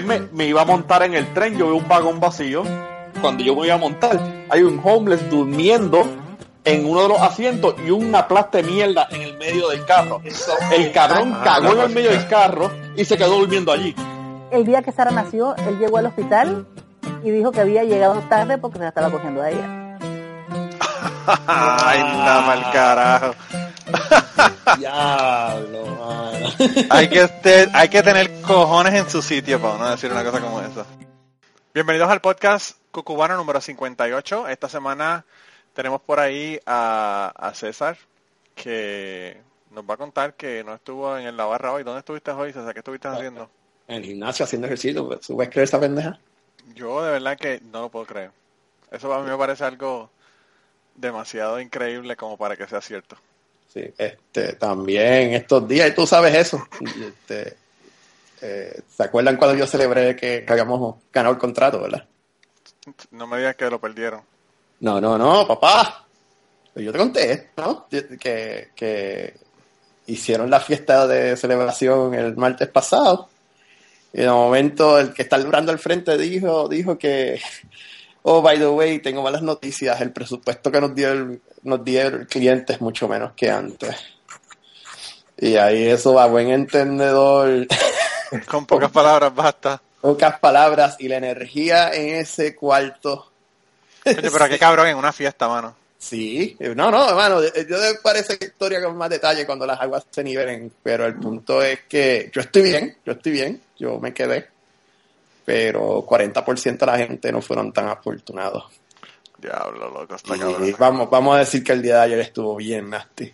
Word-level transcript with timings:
vez 0.00 0.04
me, 0.04 0.28
me 0.32 0.46
iba 0.46 0.62
a 0.62 0.64
montar 0.64 1.02
en 1.02 1.14
el 1.14 1.32
tren, 1.32 1.56
yo 1.56 1.66
veo 1.66 1.76
un 1.76 1.88
vagón 1.88 2.20
vacío. 2.20 2.62
Cuando 3.20 3.42
yo 3.42 3.56
me 3.56 3.66
iba 3.66 3.74
a 3.74 3.78
montar, 3.78 4.20
hay 4.50 4.62
un 4.62 4.80
homeless 4.82 5.28
durmiendo 5.30 6.06
en 6.66 6.84
uno 6.84 7.02
de 7.02 7.08
los 7.08 7.20
asientos 7.22 7.76
y 7.86 7.90
una 7.90 8.26
plasta 8.26 8.58
de 8.58 8.64
mierda 8.64 9.06
en 9.10 9.22
el 9.22 9.38
medio 9.38 9.68
del 9.68 9.84
carro. 9.86 10.20
El 10.72 10.92
cabrón 10.92 11.36
cagó 11.42 11.72
en 11.72 11.80
el 11.80 11.90
medio 11.90 12.10
del 12.10 12.26
carro 12.26 12.70
y 12.96 13.04
se 13.04 13.16
quedó 13.16 13.38
durmiendo 13.38 13.72
allí. 13.72 13.94
El 14.50 14.66
día 14.66 14.82
que 14.82 14.92
Sara 14.92 15.12
nació, 15.12 15.54
él 15.56 15.78
llegó 15.78 15.98
al 15.98 16.06
hospital 16.06 16.66
y 17.22 17.30
dijo 17.30 17.52
que 17.52 17.60
había 17.60 17.84
llegado 17.84 18.20
tarde 18.28 18.58
porque 18.58 18.78
se 18.78 18.82
la 18.82 18.88
estaba 18.88 19.10
cogiendo 19.10 19.42
a 19.42 19.50
ella. 19.50 19.98
Ay, 21.46 22.02
nada 22.02 22.40
mal 22.42 22.72
carajo. 22.72 23.34
Diablo, 24.78 25.86
mano. 25.86 26.48
hay, 26.90 27.08
que 27.08 27.28
te- 27.28 27.68
hay 27.72 27.88
que 27.88 28.02
tener 28.02 28.40
cojones 28.42 28.94
en 28.94 29.08
su 29.10 29.22
sitio 29.22 29.60
para 29.60 29.78
no 29.78 29.90
decir 29.90 30.10
una 30.10 30.24
cosa 30.24 30.40
como 30.40 30.60
esa. 30.60 30.84
Bienvenidos 31.74 32.08
al 32.10 32.20
podcast 32.20 32.78
Cucubano 32.90 33.36
número 33.36 33.60
58. 33.60 34.48
Esta 34.48 34.68
semana 34.68 35.24
tenemos 35.74 36.00
por 36.00 36.20
ahí 36.20 36.58
a, 36.66 37.32
a 37.36 37.54
César 37.54 37.96
que 38.54 39.40
nos 39.70 39.84
va 39.84 39.94
a 39.94 39.98
contar 39.98 40.34
que 40.34 40.64
no 40.64 40.74
estuvo 40.74 41.16
en 41.18 41.36
la 41.36 41.44
barra 41.44 41.72
hoy. 41.72 41.82
¿Dónde 41.84 41.98
estuviste 42.00 42.30
hoy, 42.30 42.52
César? 42.52 42.72
¿Qué 42.72 42.80
estuviste 42.80 43.08
haciendo? 43.08 43.50
En 43.88 43.96
el 43.96 44.04
gimnasio 44.04 44.44
haciendo 44.44 44.66
ejercicio, 44.66 45.06
¿tú 45.18 45.34
puedes 45.36 45.50
creer 45.52 45.64
esa 45.68 45.78
pendeja? 45.80 46.18
Yo 46.74 47.02
de 47.04 47.12
verdad 47.12 47.36
que 47.38 47.60
no 47.70 47.82
lo 47.82 47.88
puedo 47.90 48.06
creer. 48.06 48.30
Eso 48.90 49.12
a 49.12 49.22
mí 49.22 49.28
me 49.30 49.36
parece 49.36 49.64
algo 49.64 50.10
demasiado 50.94 51.60
increíble 51.60 52.16
como 52.16 52.36
para 52.36 52.56
que 52.56 52.66
sea 52.66 52.80
cierto. 52.80 53.16
Sí, 53.72 53.84
este, 53.98 54.54
también 54.54 55.34
estos 55.34 55.66
días, 55.68 55.88
y 55.90 55.94
tú 55.94 56.06
sabes 56.06 56.34
eso. 56.34 56.66
Este, 57.06 57.56
eh, 58.42 58.80
¿Se 58.88 59.02
acuerdan 59.02 59.36
cuando 59.36 59.56
yo 59.56 59.66
celebré 59.66 60.14
que, 60.14 60.44
que 60.44 60.52
habíamos 60.52 60.96
ganado 61.12 61.34
el 61.34 61.40
contrato, 61.40 61.80
verdad? 61.80 62.06
No 63.10 63.26
me 63.26 63.38
digas 63.38 63.56
que 63.56 63.68
lo 63.68 63.80
perdieron. 63.80 64.22
No, 64.80 65.00
no, 65.00 65.16
no, 65.18 65.46
papá. 65.46 66.06
Yo 66.74 66.92
te 66.92 66.98
conté, 66.98 67.50
¿no? 67.56 67.86
Que, 67.88 68.70
que 68.74 69.34
hicieron 70.06 70.50
la 70.50 70.60
fiesta 70.60 71.06
de 71.06 71.36
celebración 71.36 72.14
el 72.14 72.36
martes 72.36 72.68
pasado. 72.68 73.28
Y 74.12 74.20
de 74.20 74.28
momento 74.28 74.98
el 74.98 75.12
que 75.12 75.22
está 75.22 75.38
durando 75.38 75.72
al 75.72 75.78
frente 75.78 76.16
dijo, 76.18 76.68
dijo 76.68 76.98
que, 76.98 77.40
oh, 78.28 78.42
by 78.42 78.58
the 78.58 78.68
way, 78.68 78.98
tengo 78.98 79.22
malas 79.22 79.42
noticias. 79.42 80.00
El 80.00 80.12
presupuesto 80.12 80.72
que 80.72 80.80
nos 80.80 80.94
dio 80.94 81.12
el, 81.12 81.40
nos 81.62 81.84
dio 81.84 82.02
el 82.02 82.26
cliente 82.26 82.72
es 82.72 82.80
mucho 82.80 83.08
menos 83.08 83.32
que 83.36 83.50
antes. 83.50 83.94
Y 85.38 85.56
ahí 85.56 85.86
eso 85.86 86.18
a 86.18 86.26
buen 86.26 86.50
entendedor, 86.50 87.66
Con 88.50 88.66
pocas 88.66 88.90
palabras 88.90 89.32
basta. 89.32 89.80
pocas 90.00 90.40
palabras 90.40 90.96
y 90.98 91.06
la 91.06 91.18
energía 91.18 91.90
en 91.92 92.16
ese 92.16 92.56
cuarto. 92.56 93.30
Oye, 94.04 94.30
pero 94.30 94.48
qué 94.48 94.58
cabrón 94.58 94.88
en 94.88 94.96
una 94.96 95.12
fiesta, 95.12 95.46
mano. 95.46 95.76
Sí, 95.98 96.56
no, 96.60 96.90
no, 96.90 97.08
hermano, 97.08 97.40
yo 97.42 97.80
de 97.80 97.94
para 98.02 98.18
esa 98.18 98.34
historia 98.34 98.82
con 98.82 98.96
más 98.96 99.08
detalle 99.08 99.46
cuando 99.46 99.66
las 99.66 99.80
aguas 99.80 100.04
se 100.10 100.22
nivelen, 100.22 100.72
pero 100.82 101.06
el 101.06 101.14
punto 101.14 101.62
es 101.62 101.80
que 101.88 102.30
yo 102.32 102.40
estoy 102.42 102.62
bien, 102.62 102.96
yo 103.04 103.12
estoy 103.12 103.32
bien, 103.32 103.62
yo 103.78 103.98
me 103.98 104.12
quedé, 104.12 104.46
pero 105.46 106.04
40% 106.04 106.76
de 106.76 106.86
la 106.86 106.98
gente 106.98 107.30
no 107.30 107.40
fueron 107.40 107.72
tan 107.72 107.88
afortunados. 107.88 108.64
Diablo, 109.38 109.90
loco, 109.90 110.16
está 110.16 110.34
Y 110.36 110.72
vamos, 110.72 111.08
vamos 111.08 111.36
a 111.36 111.38
decir 111.38 111.62
que 111.62 111.72
el 111.72 111.82
día 111.82 111.98
de 111.98 112.00
ayer 112.00 112.18
estuvo 112.18 112.56
bien 112.56 112.90
nasty. 112.90 113.32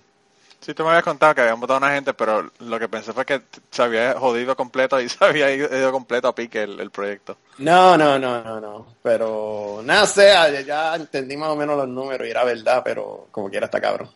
Sí, 0.60 0.74
tú 0.74 0.84
me 0.84 0.90
habías 0.90 1.04
contado 1.04 1.34
que 1.34 1.40
habían 1.40 1.58
votado 1.58 1.78
a 1.78 1.86
una 1.86 1.94
gente, 1.94 2.12
pero 2.12 2.50
lo 2.60 2.78
que 2.78 2.86
pensé 2.86 3.14
fue 3.14 3.24
que 3.24 3.42
se 3.70 3.82
había 3.82 4.14
jodido 4.18 4.54
completo 4.54 5.00
y 5.00 5.08
se 5.08 5.24
había 5.24 5.50
ido 5.50 5.90
completo 5.90 6.28
a 6.28 6.34
pique 6.34 6.62
el, 6.62 6.78
el 6.80 6.90
proyecto. 6.90 7.38
No, 7.58 7.96
no, 7.96 8.18
no, 8.18 8.42
no, 8.44 8.60
no, 8.60 8.86
pero 9.02 9.80
nada 9.82 10.04
sea, 10.06 10.60
ya 10.60 10.94
entendí 10.94 11.36
más 11.36 11.48
o 11.48 11.56
menos 11.56 11.78
los 11.78 11.88
números 11.88 12.28
y 12.28 12.30
era 12.30 12.44
verdad, 12.44 12.82
pero 12.84 13.28
como 13.30 13.48
quiera 13.48 13.66
está 13.66 13.80
cabrón. 13.80 14.10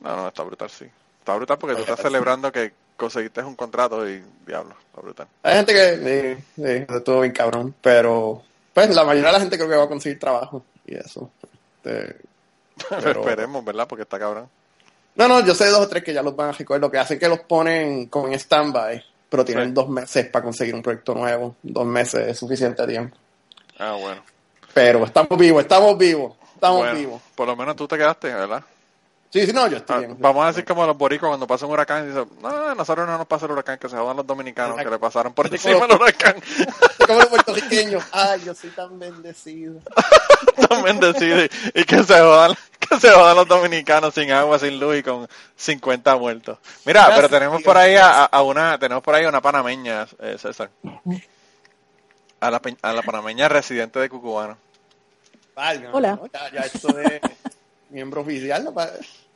No, 0.00 0.16
no, 0.16 0.28
está 0.28 0.42
brutal, 0.42 0.68
sí. 0.68 0.86
Está 1.30 1.36
brutal 1.36 1.58
porque 1.58 1.76
tú 1.76 1.82
estás 1.82 2.00
celebrando 2.00 2.50
que 2.50 2.72
conseguiste 2.96 3.40
un 3.42 3.54
contrato 3.54 4.08
y 4.08 4.20
diablo, 4.46 4.74
está 4.88 5.00
brutal. 5.00 5.26
Hay 5.44 5.54
gente 5.56 5.72
que 5.72 6.36
sí, 6.36 6.44
sí, 6.56 6.94
estuvo 6.96 7.20
bien 7.20 7.32
cabrón, 7.32 7.72
pero 7.80 8.42
pues 8.74 8.94
la 8.94 9.04
mayoría 9.04 9.28
de 9.28 9.32
la 9.34 9.40
gente 9.40 9.56
creo 9.56 9.68
que 9.70 9.76
va 9.76 9.84
a 9.84 9.88
conseguir 9.88 10.18
trabajo 10.18 10.64
y 10.86 10.96
eso. 10.96 11.30
Este, 11.82 12.16
Pero- 12.88 13.20
Esperemos, 13.20 13.64
¿verdad? 13.64 13.86
Porque 13.86 14.02
está 14.02 14.18
cabrón. 14.18 14.48
No, 15.14 15.28
no, 15.28 15.40
yo 15.44 15.54
sé 15.54 15.66
dos 15.68 15.80
o 15.80 15.88
tres 15.88 16.02
que 16.02 16.12
ya 16.12 16.22
los 16.22 16.34
van 16.34 16.48
a 16.48 16.52
recoger. 16.52 16.80
Lo 16.80 16.90
que 16.90 16.98
hacen 16.98 17.16
es 17.16 17.20
que 17.20 17.28
los 17.28 17.40
ponen 17.40 18.06
como 18.06 18.26
en 18.28 18.34
stand-by, 18.34 19.04
pero 19.28 19.44
tienen 19.44 19.68
Sí. 19.68 19.72
dos 19.74 19.88
meses 19.88 20.26
para 20.28 20.42
conseguir 20.44 20.74
un 20.74 20.82
proyecto 20.82 21.14
nuevo. 21.14 21.54
Dos 21.62 21.86
meses 21.86 22.26
es 22.28 22.38
suficiente 22.38 22.86
tiempo. 22.86 23.16
Ah, 23.78 23.96
bueno. 24.00 24.22
Pero 24.74 25.04
estamos 25.04 25.38
vivos, 25.38 25.62
estamos 25.62 25.96
vivos, 25.98 26.34
estamos 26.54 26.78
Bueno, 26.78 26.98
vivos. 26.98 27.22
Por 27.34 27.46
lo 27.48 27.56
menos 27.56 27.76
tú 27.76 27.86
te 27.88 27.96
quedaste, 27.98 28.32
¿verdad? 28.32 28.62
Sí, 29.32 29.46
sí, 29.46 29.52
no, 29.52 29.68
yo 29.68 29.76
estoy 29.76 29.96
Ah, 29.96 29.98
bien. 30.00 30.16
vamos 30.18 30.42
a 30.44 30.48
decir 30.48 30.64
como 30.64 30.84
los 30.84 30.98
boricos 30.98 31.28
cuando 31.28 31.46
pasa 31.46 31.64
un 31.64 31.70
huracán 31.72 32.02
y 32.04 32.08
dicen, 32.08 32.28
no, 32.42 32.74
nosotros 32.74 33.06
no 33.06 33.16
nos 33.16 33.28
pasa 33.28 33.46
el 33.46 33.52
huracán, 33.52 33.78
que 33.78 33.88
se 33.88 33.96
jodan 33.96 34.16
los 34.16 34.26
dominicanos 34.26 34.76
que 34.76 34.90
le 34.90 34.98
pasaron 34.98 35.32
por 35.32 35.46
encima 35.46 35.74
como- 35.74 35.84
el 35.86 35.92
huracán. 36.00 36.34
Como 37.06 37.18
los 37.20 37.28
puertorriqueños. 37.28 38.04
Ay, 38.12 38.42
yo 38.44 38.54
soy 38.54 38.70
tan 38.70 38.96
bendecido. 38.98 39.80
Tan 40.68 40.82
bendecido 40.82 41.44
y, 41.74 41.84
que 41.84 42.02
se 42.04 42.18
jodan, 42.20 42.54
que 42.78 43.00
se 43.00 43.10
jodan 43.10 43.36
los 43.36 43.48
dominicanos 43.48 44.14
sin 44.14 44.30
agua, 44.32 44.58
sin 44.58 44.78
luz 44.78 44.96
y 44.98 45.02
con 45.02 45.28
50 45.56 46.16
muertos. 46.16 46.58
Mira, 46.84 47.00
Gracias, 47.06 47.16
pero 47.18 47.28
tenemos 47.28 47.62
por 47.62 47.76
ahí 47.76 47.96
a, 47.96 48.24
a 48.24 48.42
una, 48.42 48.78
tenemos 48.78 49.02
por 49.02 49.14
ahí 49.14 49.24
a 49.24 49.28
una 49.28 49.40
panameña, 49.40 50.06
eh, 50.20 50.36
César. 50.38 50.70
A 52.40 52.50
la, 52.50 52.60
a 52.82 52.92
la 52.92 53.02
panameña 53.02 53.48
residente 53.48 53.98
de 53.98 54.08
Cucubano. 54.08 54.56
Válgame, 55.54 55.94
Hola. 55.94 56.12
¿no? 56.16 56.26
Ya, 56.32 56.50
ya 56.52 56.60
esto 56.60 56.96
es 56.98 57.20
miembro 57.90 58.20
oficial. 58.22 58.64
¿no? 58.64 58.74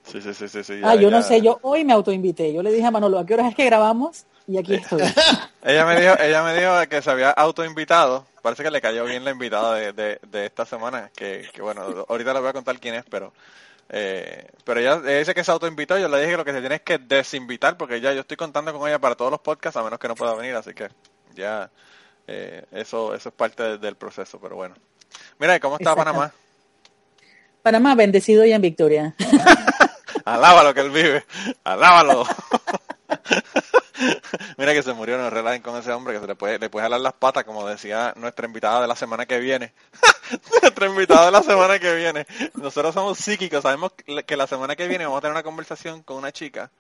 Sí, 0.05 0.21
sí, 0.21 0.35
sí, 0.35 0.49
sí. 0.49 0.81
Ah, 0.85 0.95
ya- 0.95 1.01
yo 1.03 1.11
no 1.11 1.19
ya- 1.19 1.23
sé, 1.23 1.41
yo 1.41 1.59
hoy 1.63 1.85
me 1.85 1.93
autoinvité. 1.93 2.53
Yo 2.53 2.63
le 2.63 2.71
dije 2.73 2.87
a 2.87 2.91
Manolo, 2.91 3.19
¿a 3.19 3.27
qué 3.27 3.35
horas 3.35 3.49
es 3.49 3.55
que 3.55 3.65
grabamos? 3.65 4.27
Y 4.47 4.59
aquí 4.59 4.75
estoy. 4.75 5.01
Ella 5.65 5.87
me 5.87 5.99
dijo, 5.99 6.15
ella 6.21 6.43
me 6.43 6.55
dijo 6.55 6.73
que 6.91 7.01
se 7.01 7.11
había 7.11 7.31
autoinvitado. 7.31 8.27
Parece 8.43 8.63
que 8.63 8.71
le 8.71 8.83
cayó 8.83 9.05
bien 9.07 9.25
la 9.25 9.31
invitada 9.31 9.75
de, 9.77 9.93
de, 9.95 10.21
de 10.29 10.45
esta 10.45 10.67
semana. 10.67 11.11
Que, 11.17 11.49
que 11.55 11.63
bueno, 11.63 12.05
ahorita 12.07 12.35
le 12.35 12.41
voy 12.41 12.51
a 12.51 12.53
contar 12.53 12.79
quién 12.79 12.95
es, 12.97 13.05
pero 13.09 13.33
eh, 13.89 14.47
pero 14.65 14.81
ella, 14.81 15.01
ella 15.03 15.19
dice 15.21 15.35
que 15.35 15.43
se 15.43 15.51
autoinvitó. 15.51 15.97
Yo 15.97 16.09
le 16.09 16.19
dije 16.19 16.33
que 16.33 16.37
lo 16.37 16.45
que 16.45 16.53
se 16.53 16.61
tiene 16.61 16.75
es 16.75 16.83
que 16.83 16.99
desinvitar, 16.99 17.79
porque 17.79 18.03
ya 18.03 18.13
yo 18.13 18.21
estoy 18.21 18.37
contando 18.37 18.79
con 18.79 18.87
ella 18.87 18.99
para 18.99 19.15
todos 19.15 19.31
los 19.31 19.41
podcasts, 19.41 19.79
a 19.79 19.83
menos 19.83 19.99
que 19.99 20.09
no 20.09 20.15
pueda 20.15 20.35
venir. 20.35 20.55
Así 20.55 20.75
que 20.75 20.89
ya 21.35 21.71
eh, 22.27 22.67
eso 22.73 23.15
eso 23.15 23.31
es 23.31 23.35
parte 23.35 23.63
de- 23.63 23.79
del 23.79 23.97
proceso. 23.97 24.39
Pero 24.39 24.57
bueno, 24.57 24.75
mira, 25.39 25.57
¿y 25.57 25.61
¿cómo 25.61 25.77
está. 25.79 25.97
Panamá? 25.97 26.31
Panamá, 27.63 27.95
bendecido 27.95 28.45
y 28.45 28.53
en 28.53 28.61
victoria. 28.61 29.15
Alábalo 30.25 30.75
que 30.75 30.81
él 30.81 30.91
vive. 30.91 31.25
Alábalo. 31.65 32.25
Mira 34.57 34.73
que 34.73 34.83
se 34.83 34.93
murió, 34.93 35.19
no 35.19 35.31
relajen 35.31 35.63
con 35.63 35.77
ese 35.77 35.93
hombre 35.93 36.15
que 36.15 36.21
se 36.21 36.27
le 36.27 36.35
puede, 36.35 36.59
le 36.59 36.71
puede 36.71 36.85
jalar 36.85 37.01
las 37.01 37.13
patas, 37.13 37.45
como 37.45 37.67
decía 37.67 38.13
nuestra 38.17 38.47
invitada 38.47 38.81
de 38.81 38.89
la 38.89 38.97
semana 38.97 39.27
que 39.27 39.39
viene. 39.39 39.73
nuestra 40.63 40.87
invitada 40.87 41.27
de 41.27 41.33
la 41.33 41.43
semana 41.43 41.79
que 41.79 41.95
viene. 41.95 42.27
Nosotros 42.55 42.95
somos 42.95 43.19
psíquicos, 43.19 43.63
sabemos 43.63 43.93
que 44.27 44.37
la 44.37 44.47
semana 44.47 44.77
que 44.77 44.89
viene 44.89 45.05
vamos 45.05 45.19
a 45.19 45.21
tener 45.23 45.33
una 45.33 45.43
conversación 45.43 46.03
con 46.03 46.17
una 46.17 46.33
chica 46.33 46.71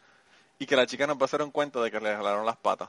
y 0.58 0.66
que 0.66 0.76
la 0.76 0.86
chica 0.86 1.06
nos 1.06 1.16
va 1.16 1.22
a 1.22 1.24
hacer 1.26 1.42
un 1.42 1.50
cuento 1.50 1.82
de 1.82 1.90
que 1.90 2.00
le 2.00 2.14
jalaron 2.14 2.46
las 2.46 2.56
patas. 2.56 2.88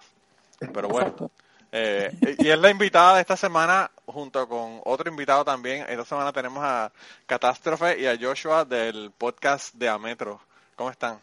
Pero 0.74 0.88
bueno. 0.88 1.32
Eh, 1.78 2.38
y 2.40 2.50
es 2.50 2.58
la 2.58 2.70
invitada 2.70 3.16
de 3.16 3.22
esta 3.22 3.36
semana 3.36 3.92
junto 4.06 4.48
con 4.48 4.80
otro 4.86 5.10
invitado 5.10 5.44
también. 5.44 5.86
Esta 5.90 6.06
semana 6.06 6.32
tenemos 6.32 6.64
a 6.64 6.90
Catástrofe 7.26 8.00
y 8.00 8.08
a 8.08 8.18
Joshua 8.18 8.64
del 8.64 9.12
podcast 9.18 9.76
de 9.76 9.90
Ametro. 9.90 10.40
¿Cómo 10.78 10.90
están? 10.90 11.20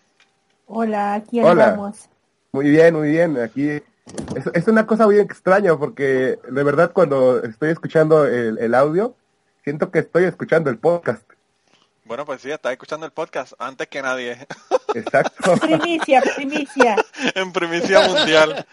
Hola, 0.67 1.15
aquí 1.15 1.41
andamos. 1.41 2.07
Muy 2.53 2.69
bien, 2.69 2.95
muy 2.95 3.09
bien. 3.09 3.41
Aquí 3.41 3.67
es, 3.71 3.83
es 4.53 4.69
una 4.69 4.87
cosa 4.87 5.07
muy 5.07 5.19
extraña 5.19 5.75
porque 5.79 6.39
de 6.47 6.63
verdad 6.63 6.93
cuando 6.93 7.43
estoy 7.43 7.71
escuchando 7.71 8.27
el, 8.27 8.59
el 8.59 8.75
audio, 8.75 9.17
siento 9.65 9.91
que 9.91 10.01
estoy 10.01 10.25
escuchando 10.25 10.69
el 10.69 10.77
podcast. 10.77 11.23
Bueno, 12.05 12.27
pues 12.27 12.43
sí, 12.43 12.51
estás 12.51 12.73
escuchando 12.73 13.07
el 13.07 13.13
podcast 13.13 13.55
antes 13.59 13.89
que 13.89 14.03
nadie, 14.03 14.47
Exacto. 14.95 15.57
Primicia, 15.57 16.21
primicia. 16.37 16.97
en 17.35 17.53
primicia 17.55 18.07
mundial. 18.07 18.67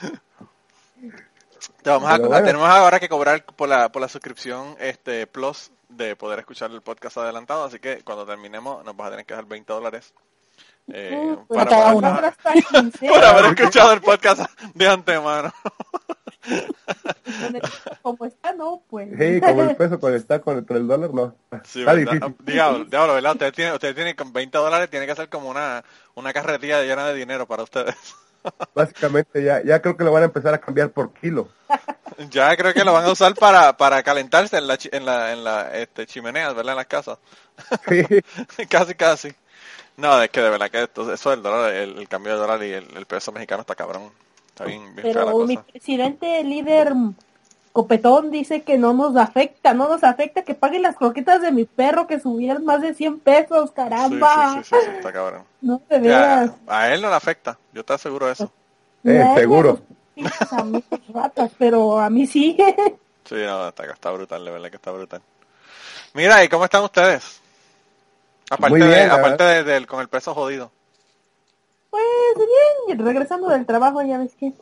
Te 1.84 1.90
vamos 1.90 2.10
a, 2.10 2.18
Pero 2.18 2.28
bueno. 2.30 2.46
tenemos 2.46 2.70
ahora 2.70 3.00
que 3.00 3.08
cobrar 3.10 3.44
por 3.46 3.70
la, 3.70 3.90
por 3.90 4.02
la 4.02 4.10
suscripción 4.10 4.76
este 4.80 5.26
Plus 5.28 5.72
de 5.88 6.16
poder 6.16 6.40
escuchar 6.40 6.72
el 6.72 6.82
podcast 6.82 7.18
adelantado, 7.18 7.64
así 7.64 7.80
que 7.80 8.02
cuando 8.04 8.26
terminemos 8.26 8.84
nos 8.86 8.96
vas 8.96 9.08
a 9.08 9.12
tener 9.12 9.26
que 9.26 9.34
dar 9.34 9.46
20 9.46 9.72
dólares. 9.74 10.14
eh, 10.92 11.36
Uh, 11.48 11.56
para 11.56 11.94
uno. 11.94 12.10
Nosotros 12.10 12.34
hasta 12.38 12.54
15, 12.82 13.08
por 13.10 13.24
haber 13.24 13.46
escuchado 13.58 13.94
el 13.94 14.02
podcast 14.02 14.42
de 14.74 14.88
antemano. 14.88 15.54
como 18.02 18.26
está, 18.26 18.54
no, 18.54 18.82
pues. 18.90 19.10
Sí, 19.18 19.40
como 19.42 19.64
el 19.64 19.76
peso 19.76 20.00
cuando 20.00 20.18
está 20.18 20.40
contra 20.42 20.78
el 20.78 20.88
dólar, 20.88 21.14
no. 21.14 21.36
Sí, 21.64 21.80
está 21.82 21.94
¿verdad? 21.94 22.14
difícil. 22.14 22.36
Diablo, 22.46 22.86
diablo, 22.86 23.14
¿verdad? 23.14 23.32
Ustedes 23.34 23.54
tienen, 23.54 23.74
ustedes 23.74 23.96
tienen 23.96 24.16
con 24.16 24.34
20 24.34 24.58
dólares, 24.58 24.90
tiene 24.90 25.06
que 25.08 25.16
ser 25.16 25.30
como 25.30 25.50
una, 25.50 25.84
una 26.16 26.34
carretilla 26.34 26.82
llena 26.84 27.08
de 27.08 27.14
dinero 27.16 27.48
para 27.48 27.64
ustedes. 27.64 27.96
Básicamente 28.74 29.44
ya, 29.44 29.62
ya 29.64 29.82
creo 29.82 29.98
que 29.98 30.04
lo 30.04 30.12
van 30.12 30.24
a 30.24 30.26
empezar 30.28 30.54
a 30.54 30.60
cambiar 30.62 30.92
por 30.92 31.14
kilo. 31.14 31.50
Ya 32.32 32.56
creo 32.58 32.74
que 32.74 32.84
lo 32.84 32.94
van 32.94 33.06
a 33.06 33.12
usar 33.12 33.36
para, 33.36 33.78
para 33.78 34.04
calentarse 34.04 34.58
en 34.58 34.68
la, 34.68 34.78
chi- 34.78 34.90
en 34.92 35.06
la, 35.06 35.32
en 35.32 35.44
la 35.44 35.76
este, 35.78 36.06
chimenea, 36.06 36.50
¿verdad? 36.54 36.74
En 36.74 36.78
las 36.78 36.88
casas. 36.88 37.18
Sí. 37.88 38.04
casi, 38.70 38.96
casi. 38.96 39.34
No, 39.98 40.22
es 40.24 40.30
que 40.32 40.42
de 40.42 40.50
verdad 40.50 40.72
que 40.72 40.84
esto, 40.84 41.12
eso 41.14 41.32
del 41.32 41.44
dólar, 41.44 41.74
el, 41.74 41.98
el 42.00 42.08
cambio 42.10 42.34
de 42.34 42.40
dólar 42.40 42.64
y 42.64 42.74
el, 42.74 42.98
el 42.98 43.06
peso 43.06 43.32
mexicano 43.32 43.62
está 43.62 43.76
cabrón. 43.76 44.12
Está 44.50 44.66
bien, 44.66 44.96
bien 44.96 45.08
Pero 45.14 45.38
mi 45.40 45.58
presidente 45.58 46.44
líder 46.44 46.94
mm, 47.80 47.84
copetón 47.84 48.32
dice 48.32 48.62
que 48.64 48.78
no 48.78 48.94
nos 48.94 49.16
afecta, 49.16 49.74
no 49.74 49.88
nos 49.90 50.04
afecta 50.04 50.44
que 50.44 50.56
paguen 50.56 50.82
las 50.84 50.96
croquetas 50.96 51.42
de 51.42 51.52
mi 51.52 51.66
perro 51.66 52.08
que 52.08 52.20
subieron 52.20 52.66
más 52.66 52.82
de 52.82 52.94
100 52.94 53.20
pesos, 53.20 53.72
caramba. 53.72 54.54
sí, 54.56 54.64
sí, 54.64 54.70
sí, 54.70 54.76
sí, 54.86 54.92
está 54.98 55.12
cabrón. 55.14 55.44
No, 55.62 55.82
de 55.90 55.96
Ya, 56.02 56.02
veras. 56.02 56.52
a 56.68 56.94
él 56.94 57.02
no 57.02 57.10
le 57.10 57.16
afecta, 57.16 57.58
yo 57.74 57.84
te 57.84 57.94
aseguro 57.94 58.30
eso. 58.32 58.52
Eh, 59.04 59.32
seguro. 59.36 59.80
pinches 60.16 60.52
amigos 60.54 60.84
ratas, 61.14 61.52
pero 61.58 62.00
a 62.00 62.10
mí 62.10 62.26
sí. 62.28 62.58
Sí, 63.26 63.36
no, 63.36 63.68
está, 63.68 63.84
está 63.86 64.10
brutal, 64.12 64.44
de 64.44 64.50
verdad 64.52 64.70
que 64.72 64.78
está 64.78 64.90
brutal. 64.92 65.22
Mira, 66.16 66.44
¿y 66.44 66.50
cómo 66.50 66.64
están 66.66 66.84
ustedes? 66.84 67.40
Aparte, 68.50 68.70
Muy 68.80 68.88
bien, 68.88 69.02
de, 69.02 69.08
la 69.08 69.14
aparte 69.16 69.44
de- 69.44 69.64
del- 69.64 69.86
con 69.86 70.00
el 70.02 70.08
peso 70.08 70.34
jodido. 70.34 70.72
Pues 71.92 72.04
bien, 72.88 72.98
regresando 73.06 73.48
del 73.50 73.66
trabajo, 73.68 74.02
ya 74.02 74.18
ves 74.18 74.34
que 74.40 74.54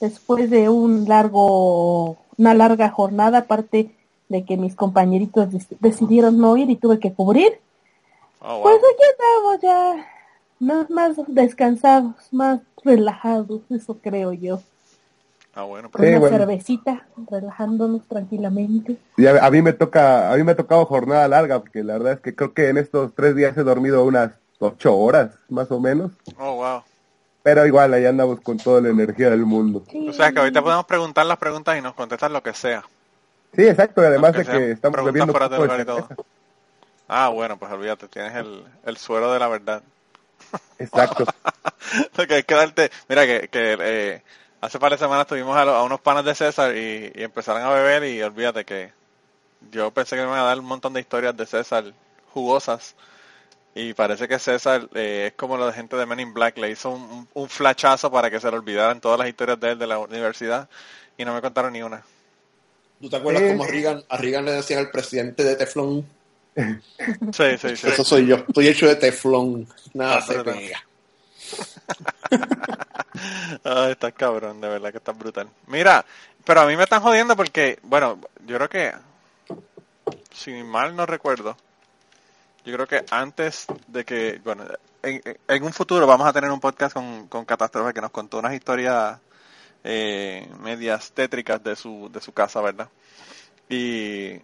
después 0.00 0.48
de 0.48 0.68
un 0.70 1.04
largo, 1.06 2.16
una 2.38 2.54
larga 2.54 2.90
jornada, 2.90 3.38
aparte 3.38 3.90
de 4.28 4.44
que 4.44 4.56
mis 4.56 4.74
compañeritos 4.74 5.48
decidieron 5.80 6.38
no 6.38 6.56
ir 6.56 6.68
y 6.70 6.76
tuve 6.76 6.98
que 6.98 7.12
cubrir, 7.12 7.58
Oh, 8.40 8.54
wow. 8.58 8.62
pues 8.62 8.76
aquí 8.76 9.02
estamos 9.10 9.60
ya 9.62 10.06
más, 10.60 10.90
más 10.90 11.16
descansados, 11.26 12.14
más 12.32 12.60
relajados, 12.84 13.62
eso 13.70 13.96
creo 14.02 14.32
yo. 14.32 14.60
Ah, 15.54 15.62
bueno, 15.62 15.90
Con 15.90 16.00
pero 16.02 16.04
Sí, 16.04 16.10
una 16.10 16.20
bueno. 16.20 16.36
cervecita, 16.38 17.06
relajándonos 17.30 18.02
tranquilamente. 18.06 18.98
Y 19.16 19.26
a, 19.26 19.44
a 19.44 19.50
mí 19.50 19.62
me 19.62 19.72
toca, 19.72 20.30
a 20.30 20.36
mí 20.36 20.44
me 20.44 20.52
ha 20.52 20.56
tocado 20.56 20.84
jornada 20.84 21.26
larga, 21.28 21.60
porque 21.60 21.82
la 21.82 21.94
verdad 21.94 22.12
es 22.14 22.20
que 22.20 22.34
creo 22.36 22.52
que 22.52 22.68
en 22.68 22.76
estos 22.76 23.14
tres 23.14 23.34
días 23.34 23.56
he 23.56 23.62
dormido 23.64 24.04
unas 24.04 24.32
ocho 24.58 24.96
horas, 24.96 25.34
más 25.48 25.70
o 25.72 25.80
menos. 25.80 26.12
oh, 26.38 26.56
wow. 26.56 26.82
Pero 27.46 27.64
igual, 27.64 27.94
ahí 27.94 28.04
andamos 28.04 28.40
con 28.40 28.56
toda 28.56 28.80
la 28.80 28.88
energía 28.88 29.30
del 29.30 29.46
mundo. 29.46 29.84
O 30.08 30.12
sea, 30.12 30.32
que 30.32 30.40
ahorita 30.40 30.62
podemos 30.62 30.84
preguntar 30.84 31.24
las 31.26 31.38
preguntas 31.38 31.78
y 31.78 31.80
nos 31.80 31.94
contestan 31.94 32.32
lo 32.32 32.42
que 32.42 32.52
sea. 32.52 32.82
Sí, 33.54 33.62
exacto, 33.68 34.02
y 34.02 34.06
además 34.06 34.32
de 34.32 34.44
que 34.44 34.72
estamos 34.72 34.94
preguntas 34.94 35.04
bebiendo 35.04 35.32
fuera 35.32 35.48
de 35.48 35.56
lugar 35.58 35.80
y 35.80 35.84
todo. 35.84 36.08
Ah, 37.06 37.28
bueno, 37.28 37.56
pues 37.56 37.70
olvídate, 37.70 38.08
tienes 38.08 38.34
el, 38.34 38.64
el 38.84 38.96
suero 38.96 39.32
de 39.32 39.38
la 39.38 39.46
verdad. 39.46 39.80
Exacto. 40.80 41.24
Lo 42.16 42.26
que 42.26 42.34
hay 42.34 42.42
que 42.42 42.54
darte, 42.56 42.90
mira 43.08 43.24
que, 43.26 43.46
que 43.46 43.76
eh, 43.80 44.22
hace 44.60 44.80
par 44.80 44.90
de 44.90 44.98
semanas 44.98 45.28
tuvimos 45.28 45.56
a, 45.56 45.64
lo- 45.64 45.76
a 45.76 45.84
unos 45.84 46.00
panas 46.00 46.24
de 46.24 46.34
César 46.34 46.76
y, 46.76 47.12
y 47.14 47.22
empezaron 47.22 47.62
a 47.62 47.70
beber 47.70 48.02
y 48.02 48.20
olvídate 48.22 48.64
que 48.64 48.90
yo 49.70 49.92
pensé 49.92 50.16
que 50.16 50.22
me 50.22 50.28
iban 50.30 50.40
a 50.40 50.46
dar 50.46 50.58
un 50.58 50.66
montón 50.66 50.94
de 50.94 51.00
historias 51.00 51.36
de 51.36 51.46
César 51.46 51.84
jugosas 52.34 52.96
y 53.78 53.92
parece 53.92 54.26
que 54.26 54.38
César 54.38 54.88
eh, 54.94 55.26
es 55.28 55.32
como 55.34 55.58
la 55.58 55.70
gente 55.70 55.96
de 55.96 56.06
Men 56.06 56.20
in 56.20 56.32
Black, 56.32 56.56
le 56.56 56.70
hizo 56.70 56.88
un, 56.90 57.28
un, 57.34 57.48
flachazo 57.50 58.10
para 58.10 58.30
que 58.30 58.40
se 58.40 58.50
le 58.50 58.56
olvidaran 58.56 59.02
todas 59.02 59.18
las 59.18 59.28
historias 59.28 59.60
de 59.60 59.72
él 59.72 59.78
de 59.78 59.86
la 59.86 59.98
universidad 59.98 60.66
y 61.18 61.26
no 61.26 61.34
me 61.34 61.42
contaron 61.42 61.74
ni 61.74 61.82
una. 61.82 62.02
¿Tú 63.02 63.10
te 63.10 63.16
acuerdas 63.16 63.42
Eh. 63.42 63.48
cómo 63.50 63.64
a 63.64 63.66
Reagan, 63.68 64.02
a 64.08 64.16
Reagan 64.16 64.46
le 64.46 64.52
decían 64.52 64.80
al 64.80 64.90
presidente 64.90 65.44
de 65.44 65.56
Teflón? 65.56 66.06
Sí, 66.56 67.58
sí, 67.60 67.76
sí. 67.76 67.88
Eso 67.88 68.02
soy 68.02 68.26
yo. 68.26 68.36
Estoy 68.36 68.68
hecho 68.68 68.86
de 68.86 68.96
Teflón. 68.96 69.68
Nada 69.92 70.16
Ah, 70.16 70.22
se 70.22 70.42
pega. 70.42 70.82
Ay, 73.62 73.92
estás 73.92 74.14
cabrón, 74.14 74.58
de 74.62 74.68
verdad 74.68 74.90
que 74.90 74.96
estás 74.98 75.18
brutal. 75.18 75.48
Mira, 75.66 76.02
pero 76.46 76.62
a 76.62 76.66
mí 76.66 76.76
me 76.78 76.84
están 76.84 77.02
jodiendo 77.02 77.36
porque, 77.36 77.78
bueno, 77.82 78.18
yo 78.46 78.56
creo 78.56 78.68
que, 78.70 78.92
si 80.32 80.52
mal 80.62 80.96
no 80.96 81.04
recuerdo, 81.04 81.58
yo 82.66 82.74
creo 82.74 82.86
que 82.88 83.04
antes 83.10 83.66
de 83.86 84.04
que, 84.04 84.40
bueno, 84.44 84.64
en, 85.02 85.22
en 85.46 85.62
un 85.62 85.72
futuro 85.72 86.06
vamos 86.06 86.26
a 86.26 86.32
tener 86.32 86.50
un 86.50 86.58
podcast 86.58 86.92
con, 86.94 87.28
con 87.28 87.44
Catástrofe 87.44 87.94
que 87.94 88.00
nos 88.00 88.10
contó 88.10 88.38
unas 88.38 88.54
historias 88.54 89.18
eh, 89.84 90.48
medias 90.60 91.12
tétricas 91.12 91.62
de 91.62 91.76
su, 91.76 92.10
de 92.12 92.20
su 92.20 92.32
casa, 92.32 92.60
¿verdad? 92.60 92.88
Y, 93.68 94.42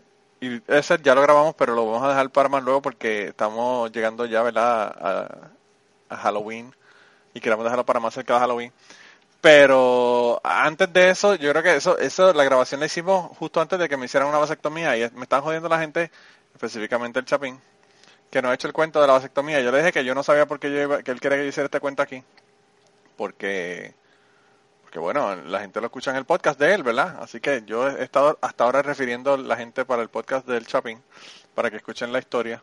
ese 0.69 0.99
ya 1.03 1.15
lo 1.15 1.23
grabamos, 1.23 1.55
pero 1.57 1.75
lo 1.75 1.87
vamos 1.87 2.03
a 2.05 2.11
dejar 2.11 2.31
para 2.31 2.49
más 2.49 2.65
luego 2.65 2.83
porque 2.83 3.29
estamos 3.29 3.91
llegando 3.93 4.27
ya, 4.27 4.43
¿verdad? 4.43 4.95
A, 5.01 6.15
a 6.15 6.17
Halloween 6.17 6.73
y 7.35 7.41
queremos 7.41 7.65
dejarlo 7.65 7.87
para 7.87 8.01
más 8.01 8.15
cerca 8.15 8.35
de 8.35 8.41
Halloween. 8.41 8.73
Pero 9.41 10.41
antes 10.45 10.93
de 10.93 11.11
eso, 11.11 11.35
yo 11.35 11.51
creo 11.51 11.63
que 11.63 11.77
eso, 11.77 11.99
eso, 11.99 12.33
la 12.33 12.45
grabación 12.45 12.81
la 12.81 12.87
hicimos 12.87 13.37
justo 13.37 13.61
antes 13.61 13.79
de 13.79 13.89
que 13.89 13.97
me 13.97 14.07
hicieran 14.07 14.29
una 14.29 14.39
vasectomía 14.39 14.97
y 14.97 15.11
me 15.15 15.23
están 15.23 15.43
jodiendo 15.43 15.69
la 15.69 15.81
gente, 15.81 16.11
específicamente 16.55 17.19
el 17.19 17.25
Chapín, 17.25 17.61
que 18.33 18.41
no 18.43 18.49
ha 18.49 18.55
hecho 18.55 18.67
el 18.67 18.73
cuento 18.73 19.01
de 19.01 19.07
la 19.07 19.13
vasectomía. 19.13 19.61
Yo 19.61 19.71
le 19.71 19.79
dije 19.79 19.93
que 19.93 20.05
yo 20.05 20.15
no 20.15 20.23
sabía 20.23 20.47
por 20.47 20.59
qué 20.59 20.71
yo 20.73 20.81
iba- 20.81 21.03
que 21.03 21.11
él 21.11 21.21
quería 21.21 21.37
que 21.39 21.45
yo 21.45 21.49
hiciera 21.51 21.67
este 21.67 21.81
cuento 21.81 22.03
aquí, 22.03 22.25
porque, 23.17 23.95
porque 24.83 24.99
bueno, 24.99 25.37
la 25.37 25.61
gente 25.61 25.81
lo 25.81 25.87
escucha 25.87 26.11
en 26.13 26.17
el 26.17 26.25
podcast 26.25 26.59
de 26.59 26.73
él, 26.75 26.83
¿verdad? 26.83 27.19
Así 27.21 27.41
que 27.41 27.63
yo 27.67 27.87
he 27.89 28.03
estado 28.03 28.39
hasta 28.41 28.65
ahora 28.65 28.81
refiriendo 28.83 29.35
a 29.35 29.37
la 29.37 29.57
gente 29.57 29.85
para 29.85 30.03
el 30.03 30.09
podcast 30.09 30.47
del 30.47 30.67
Chapín, 30.67 31.03
para 31.55 31.71
que 31.71 31.77
escuchen 31.77 32.11
la 32.11 32.19
historia. 32.21 32.63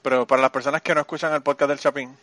Pero 0.00 0.26
para 0.26 0.42
las 0.42 0.50
personas 0.52 0.80
que 0.80 0.94
no 0.94 1.00
escuchan 1.00 1.32
el 1.34 1.42
podcast 1.42 1.70
del 1.70 1.78
Chapín, 1.80 2.16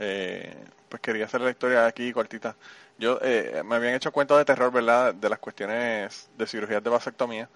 eh, 0.00 0.56
pues 0.88 1.00
quería 1.00 1.26
hacer 1.26 1.40
la 1.40 1.50
historia 1.50 1.86
aquí 1.86 2.12
cortita. 2.12 2.56
Yo 2.98 3.20
eh, 3.22 3.62
me 3.64 3.76
habían 3.76 3.94
hecho 3.94 4.10
cuentos 4.10 4.38
de 4.38 4.44
terror, 4.44 4.72
¿verdad? 4.72 5.14
De 5.14 5.28
las 5.28 5.38
cuestiones 5.38 6.28
de 6.36 6.46
cirugías 6.48 6.82
de 6.82 6.90
vasectomía. 6.90 7.48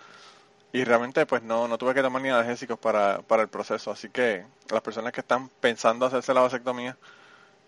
Y 0.73 0.85
realmente 0.85 1.27
pues 1.27 1.43
no, 1.43 1.69
no 1.69 1.77
tuve 1.79 1.95
que 1.95 2.03
tomar 2.03 2.23
ni 2.23 2.31
analgésicos 2.31 2.79
para, 2.79 3.21
para 3.23 3.43
el 3.43 3.49
proceso. 3.49 3.91
Así 3.91 4.09
que 4.09 4.45
las 4.71 4.81
personas 4.83 5.13
que 5.13 5.21
están 5.21 5.49
pensando 5.61 6.07
hacerse 6.07 6.33
la 6.35 6.41
vasectomía, 6.43 6.97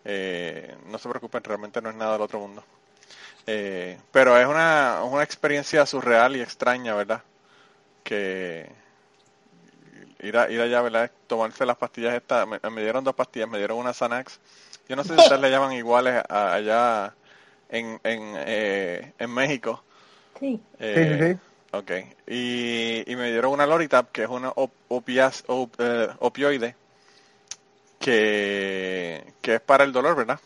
eh, 0.05 0.77
no 0.87 0.99
se 0.99 1.09
preocupen, 1.09 1.45
realmente 1.45 1.83
no 1.83 1.91
es 1.91 1.97
nada 1.97 2.15
del 2.15 2.23
otro 2.23 2.41
mundo. 2.41 2.65
Eh, 3.47 3.99
pero 4.13 4.39
es 4.39 4.47
una, 4.47 5.03
una 5.05 5.23
experiencia 5.25 5.87
surreal 5.87 6.37
y 6.37 6.43
extraña, 6.43 6.95
¿verdad? 6.95 7.23
Que 8.05 8.71
ir, 10.21 10.37
a, 10.37 10.51
ir 10.51 10.61
allá, 10.61 10.83
¿verdad? 10.83 11.11
Tomarse 11.27 11.67
las 11.67 11.77
pastillas 11.77 12.15
estas. 12.15 12.47
Me, 12.47 12.59
me 12.71 12.83
dieron 12.83 13.05
dos 13.05 13.15
pastillas, 13.15 13.49
me 13.49 13.59
dieron 13.59 13.79
una 13.79 13.93
Xanax. 13.93 14.41
Yo 14.89 14.97
no 14.97 15.05
sé 15.05 15.15
si 15.15 15.21
ustedes 15.21 15.41
le 15.41 15.51
llaman 15.51 15.73
iguales 15.73 16.23
a- 16.29 16.55
allá 16.55 17.15
en, 17.69 18.01
en, 18.05 18.35
eh, 18.47 19.13
en 19.19 19.31
México. 19.31 19.83
Sí. 20.41 20.61
Eh, 20.79 21.19
sí, 21.19 21.35
sí. 21.35 21.41
Ok. 21.77 21.91
Y, 22.27 23.05
me 23.17 23.31
dieron 23.33 23.53
una 23.53 23.67
Loritab, 23.67 24.11
que 24.13 24.23
es 24.23 24.29
una 24.29 24.51
op- 24.51 24.73
opias- 24.89 25.45
op- 25.49 25.75
eh, 25.79 26.09
opioide, 26.21 26.77
que, 27.99 29.33
que 29.41 29.55
es 29.57 29.61
para 29.61 29.85
el 29.85 29.93
dolor, 29.93 30.17
¿verdad? 30.17 30.41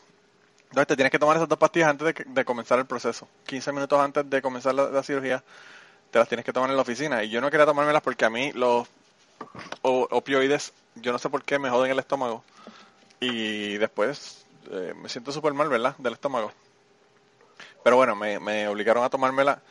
Entonces 0.70 0.88
te 0.88 0.96
tienes 0.96 1.12
que 1.12 1.18
tomar 1.18 1.36
esas 1.36 1.48
dos 1.48 1.58
pastillas 1.58 1.90
antes 1.90 2.14
de, 2.14 2.24
de 2.26 2.46
comenzar 2.46 2.78
el 2.80 2.86
proceso. 2.86 3.28
15 3.46 3.72
minutos 3.72 4.00
antes 4.00 4.28
de 4.28 4.42
comenzar 4.42 4.74
la, 4.74 5.02
cirugía, 5.04 5.44
te 6.10 6.18
las 6.20 6.28
tienes 6.28 6.44
que 6.46 6.52
tomar 6.52 6.70
en 6.70 6.76
la 6.76 6.82
oficina. 6.82 7.24
Y 7.24 7.30
yo 7.30 7.40
no 7.40 7.50
quería 7.50 7.66
tomármelas 7.66 8.02
porque 8.02 8.26
a 8.26 8.30
mí 8.30 8.52
los 8.54 8.88
opioides, 9.82 10.72
yo 10.96 11.12
no 11.12 11.18
sé 11.18 11.28
por 11.30 11.42
qué 11.44 11.58
me 11.58 11.70
joden 11.70 11.92
el 11.92 11.98
estómago. 11.98 12.44
Y 13.20 13.78
después 13.78 14.46
eh, 14.70 14.94
me 14.96 15.08
siento 15.08 15.32
súper 15.32 15.54
mal, 15.54 15.68
¿verdad? 15.68 15.96
Del 15.98 16.14
estómago. 16.14 16.52
Pero 17.82 17.96
bueno, 17.96 18.14
me, 18.16 18.38
me 18.38 18.68
obligaron 18.68 19.04
a 19.04 19.10
tomármela. 19.10 19.62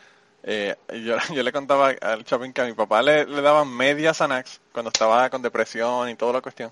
Eh, 0.43 0.75
yo, 1.05 1.17
yo 1.33 1.43
le 1.43 1.51
contaba 1.51 1.89
al 2.01 2.23
Chapín 2.25 2.53
que 2.53 2.61
a 2.61 2.65
mi 2.65 2.73
papá 2.73 3.01
le, 3.01 3.25
le 3.25 3.41
daban 3.41 3.67
media 3.69 4.13
Xanax 4.13 4.61
cuando 4.71 4.89
estaba 4.89 5.29
con 5.29 5.41
depresión 5.41 6.09
y 6.09 6.15
toda 6.15 6.33
la 6.33 6.41
cuestión. 6.41 6.71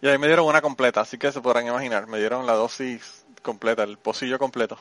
Y 0.00 0.08
ahí 0.08 0.18
me 0.18 0.26
dieron 0.26 0.46
una 0.46 0.62
completa, 0.62 1.00
así 1.02 1.18
que 1.18 1.32
se 1.32 1.40
podrán 1.40 1.66
imaginar. 1.66 2.06
Me 2.06 2.18
dieron 2.18 2.46
la 2.46 2.54
dosis 2.54 3.24
completa, 3.42 3.82
el 3.84 3.98
pocillo 3.98 4.38
completo. 4.38 4.78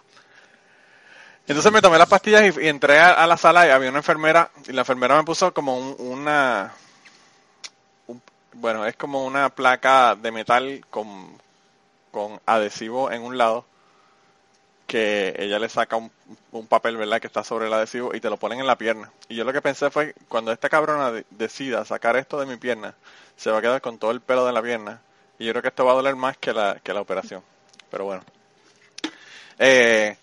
Entonces 1.48 1.72
me 1.72 1.82
tomé 1.82 1.98
las 1.98 2.08
pastillas 2.08 2.56
y, 2.58 2.68
entré 2.68 3.00
a, 3.00 3.26
la 3.28 3.36
sala 3.38 3.68
y 3.68 3.72
había 3.72 3.90
una 3.90 4.00
enfermera 4.00 4.52
y 4.68 4.72
la 4.74 4.82
enfermera 4.82 5.18
me 5.18 5.24
puso 5.24 5.54
como 5.54 5.78
un- 5.78 5.96
una... 6.00 6.72
un- 8.08 8.22
bueno, 8.54 8.86
es 8.86 8.96
como 8.96 9.26
una 9.26 9.50
placa 9.50 10.16
de 10.16 10.32
metal 10.32 10.86
con, 10.90 11.38
con 12.12 12.40
adhesivo 12.46 13.12
en 13.12 13.24
un 13.24 13.38
lado 13.38 13.66
que 14.92 15.34
ella 15.40 15.58
le 15.58 15.70
saca 15.70 15.96
un, 15.96 16.12
un 16.52 16.68
papel, 16.68 16.98
¿verdad? 16.98 17.22
Que 17.22 17.28
está 17.28 17.46
sobre 17.46 17.68
el 17.68 17.74
adhesivo 17.74 18.14
y 18.14 18.20
te 18.20 18.30
lo 18.30 18.36
ponen 18.36 18.60
en 18.60 18.68
la 18.68 18.78
pierna. 18.78 19.10
Y 19.30 19.36
yo 19.38 19.46
lo 19.46 19.54
que 19.54 19.62
pensé 19.62 19.90
fue, 19.90 20.14
cuando 20.28 20.52
esta 20.52 20.68
cabrona 20.68 21.12
de- 21.14 21.26
decida 21.30 21.86
sacar 21.86 22.18
esto 22.18 22.38
de 22.42 22.46
mi 22.46 22.58
pierna, 22.58 22.94
se 23.38 23.50
va 23.52 23.60
a 23.60 23.62
quedar 23.62 23.80
con 23.80 23.98
todo 23.98 24.12
el 24.12 24.20
pelo 24.20 24.46
de 24.46 24.52
la 24.52 24.62
pierna. 24.62 25.00
Y 25.40 25.46
yo 25.46 25.54
creo 25.54 25.62
que 25.62 25.70
esto 25.70 25.86
va 25.86 25.94
a 25.94 25.96
doler 25.96 26.18
más 26.18 26.36
que 26.36 26.52
la, 26.52 26.78
que 26.84 26.94
la 26.94 27.00
operación. 27.00 27.42
Pero 27.90 28.04
bueno. 28.04 28.22
Eh, 29.60 30.18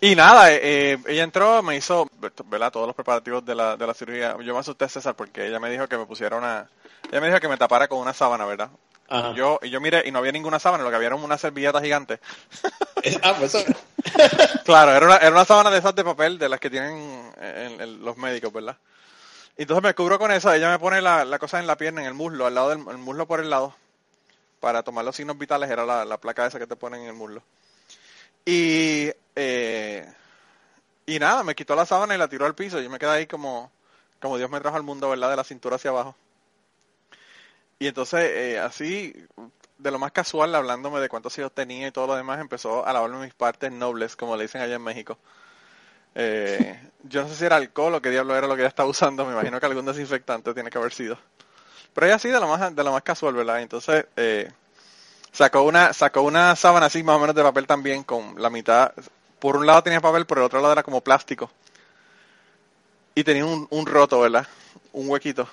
y 0.00 0.14
nada, 0.14 0.52
eh, 0.52 0.60
eh, 0.62 0.98
ella 1.08 1.24
entró, 1.24 1.62
me 1.62 1.76
hizo, 1.76 2.08
¿verdad? 2.46 2.72
Todos 2.72 2.86
los 2.86 2.96
preparativos 2.96 3.44
de 3.44 3.54
la, 3.54 3.76
de 3.76 3.86
la 3.86 3.94
cirugía. 3.94 4.36
Yo 4.42 4.54
me 4.54 4.60
asusté, 4.60 4.88
César, 4.88 5.14
porque 5.16 5.46
ella 5.46 5.60
me 5.60 5.70
dijo 5.70 5.86
que 5.88 5.98
me 5.98 6.06
pusiera 6.06 6.36
una... 6.36 6.68
Ella 7.10 7.20
me 7.20 7.28
dijo 7.28 7.40
que 7.40 7.48
me 7.48 7.56
tapara 7.58 7.88
con 7.88 7.98
una 7.98 8.14
sábana, 8.14 8.46
¿verdad? 8.46 8.70
Ajá. 9.08 9.30
Y 9.30 9.34
yo, 9.36 9.58
y 9.62 9.70
yo 9.70 9.80
miré 9.80 10.02
y 10.06 10.10
no 10.10 10.18
había 10.18 10.32
ninguna 10.32 10.58
sábana, 10.58 10.84
lo 10.84 10.90
que 10.90 10.96
había 10.96 11.06
era 11.08 11.16
una 11.16 11.38
servilleta 11.38 11.80
gigante. 11.80 12.20
Ah, 13.22 13.34
pues 13.38 13.54
eso. 13.54 13.72
Claro, 14.64 14.92
era 14.92 15.06
una, 15.06 15.16
era 15.16 15.30
una 15.30 15.44
sábana 15.44 15.70
de 15.70 15.78
esas 15.78 15.94
de 15.94 16.04
papel, 16.04 16.38
de 16.38 16.48
las 16.48 16.60
que 16.60 16.70
tienen 16.70 17.32
en- 17.40 17.80
en 17.80 18.04
los 18.04 18.16
médicos, 18.16 18.52
¿verdad? 18.52 18.76
Y 19.56 19.62
entonces 19.62 19.82
me 19.82 19.94
cubro 19.94 20.18
con 20.18 20.30
eso, 20.30 20.52
ella 20.52 20.70
me 20.70 20.78
pone 20.78 21.00
la, 21.00 21.24
la 21.24 21.38
cosa 21.38 21.58
en 21.58 21.66
la 21.66 21.76
pierna, 21.76 22.00
en 22.02 22.06
el 22.06 22.14
muslo, 22.14 22.46
al 22.46 22.54
lado 22.54 22.68
del 22.70 22.78
el 22.88 22.98
muslo 22.98 23.26
por 23.26 23.40
el 23.40 23.50
lado, 23.50 23.74
para 24.60 24.82
tomar 24.82 25.04
los 25.04 25.16
signos 25.16 25.38
vitales, 25.38 25.70
era 25.70 25.84
la, 25.86 26.04
la 26.04 26.18
placa 26.18 26.46
esa 26.46 26.58
que 26.58 26.66
te 26.66 26.76
ponen 26.76 27.00
en 27.02 27.08
el 27.08 27.14
muslo. 27.14 27.42
Y, 28.44 29.10
eh, 29.36 30.06
y 31.06 31.18
nada, 31.18 31.42
me 31.42 31.54
quitó 31.54 31.74
la 31.74 31.86
sábana 31.86 32.14
y 32.14 32.18
la 32.18 32.28
tiró 32.28 32.46
al 32.46 32.54
piso, 32.54 32.80
yo 32.80 32.88
me 32.90 32.98
quedé 32.98 33.10
ahí 33.10 33.26
como, 33.26 33.70
como 34.20 34.36
Dios 34.38 34.50
me 34.50 34.60
trajo 34.60 34.76
al 34.76 34.82
mundo, 34.82 35.10
¿verdad? 35.10 35.30
De 35.30 35.36
la 35.36 35.44
cintura 35.44 35.76
hacia 35.76 35.90
abajo. 35.90 36.14
Y 37.78 37.86
entonces, 37.86 38.20
eh, 38.34 38.58
así, 38.58 39.14
de 39.78 39.90
lo 39.90 39.98
más 39.98 40.12
casual, 40.12 40.54
hablándome 40.54 41.00
de 41.00 41.08
cuántos 41.08 41.38
hijos 41.38 41.52
tenía 41.52 41.88
y 41.88 41.92
todo 41.92 42.08
lo 42.08 42.16
demás, 42.16 42.40
empezó 42.40 42.84
a 42.86 42.92
lavarme 42.92 43.24
mis 43.24 43.34
partes 43.34 43.70
nobles, 43.70 44.16
como 44.16 44.36
le 44.36 44.44
dicen 44.44 44.60
allá 44.60 44.74
en 44.74 44.82
México. 44.82 45.18
Eh, 46.14 46.80
yo 47.04 47.22
no 47.22 47.28
sé 47.28 47.36
si 47.36 47.44
era 47.44 47.56
alcohol 47.56 47.94
o 47.94 48.02
qué 48.02 48.10
diablo 48.10 48.36
era 48.36 48.46
lo 48.46 48.56
que 48.56 48.62
ella 48.62 48.68
estaba 48.68 48.88
usando, 48.88 49.24
me 49.24 49.32
imagino 49.32 49.60
que 49.60 49.66
algún 49.66 49.86
desinfectante 49.86 50.52
tiene 50.54 50.70
que 50.70 50.78
haber 50.78 50.92
sido. 50.92 51.18
Pero 51.94 52.06
ella 52.06 52.18
sí, 52.18 52.28
de 52.28 52.40
lo 52.40 52.48
más, 52.48 52.74
de 52.74 52.84
lo 52.84 52.92
más 52.92 53.02
casual, 53.02 53.34
¿verdad? 53.34 53.60
Entonces, 53.62 54.06
eh, 54.16 54.50
sacó 55.32 55.62
una, 55.62 55.92
sacó 55.92 56.22
una 56.22 56.56
sábana 56.56 56.86
así 56.86 57.02
más 57.02 57.16
o 57.16 57.20
menos 57.20 57.36
de 57.36 57.42
papel 57.42 57.66
también, 57.66 58.02
con 58.02 58.40
la 58.40 58.50
mitad, 58.50 58.92
por 59.38 59.56
un 59.56 59.66
lado 59.66 59.82
tenía 59.82 60.00
papel, 60.00 60.26
por 60.26 60.38
el 60.38 60.44
otro 60.44 60.60
lado 60.60 60.72
era 60.72 60.82
como 60.82 61.00
plástico. 61.00 61.50
Y 63.14 63.24
tenía 63.24 63.44
un, 63.44 63.66
un 63.70 63.86
roto, 63.86 64.20
¿verdad? 64.20 64.46
Un 64.92 65.08
huequito. 65.08 65.48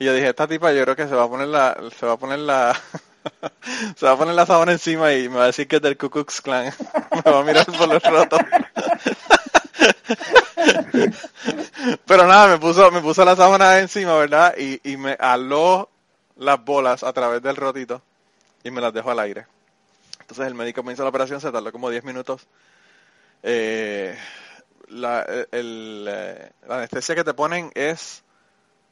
Y 0.00 0.06
yo 0.06 0.14
dije, 0.14 0.30
esta 0.30 0.48
tipa 0.48 0.72
yo 0.72 0.82
creo 0.82 0.96
que 0.96 1.06
se 1.06 1.14
va 1.14 1.24
a 1.24 1.28
poner 1.28 1.48
la, 1.48 1.78
se 1.94 2.06
va 2.06 2.14
a 2.14 2.16
poner 2.16 2.38
la, 2.38 2.74
se 3.96 4.06
va 4.06 4.12
a 4.12 4.16
poner 4.16 4.34
la 4.34 4.46
sábana 4.46 4.72
encima 4.72 5.12
y 5.12 5.28
me 5.28 5.36
va 5.36 5.42
a 5.42 5.48
decir 5.48 5.68
que 5.68 5.76
es 5.76 5.82
del 5.82 5.98
Ku 5.98 6.08
Klux 6.08 6.40
Klan. 6.40 6.72
me 7.24 7.30
va 7.30 7.40
a 7.40 7.44
mirar 7.44 7.66
por 7.66 7.86
los 7.86 8.02
rotos. 8.02 8.40
Pero 12.06 12.26
nada, 12.26 12.48
me 12.48 12.58
puso, 12.58 12.90
me 12.90 13.02
puso 13.02 13.26
la 13.26 13.36
sábana 13.36 13.78
encima, 13.78 14.14
¿verdad? 14.14 14.54
Y, 14.56 14.80
y 14.90 14.96
me 14.96 15.18
aló 15.20 15.90
las 16.38 16.64
bolas 16.64 17.02
a 17.02 17.12
través 17.12 17.42
del 17.42 17.56
rotito 17.56 18.00
y 18.64 18.70
me 18.70 18.80
las 18.80 18.94
dejó 18.94 19.10
al 19.10 19.18
aire. 19.18 19.44
Entonces 20.18 20.46
el 20.46 20.54
médico 20.54 20.82
me 20.82 20.96
la 20.96 21.08
operación, 21.08 21.42
se 21.42 21.52
tardó 21.52 21.70
como 21.72 21.90
10 21.90 22.04
minutos. 22.04 22.46
Eh, 23.42 24.16
la, 24.88 25.26
eh, 25.28 26.52
la 26.66 26.76
anestesia 26.76 27.14
que 27.14 27.24
te 27.24 27.34
ponen 27.34 27.70
es 27.74 28.22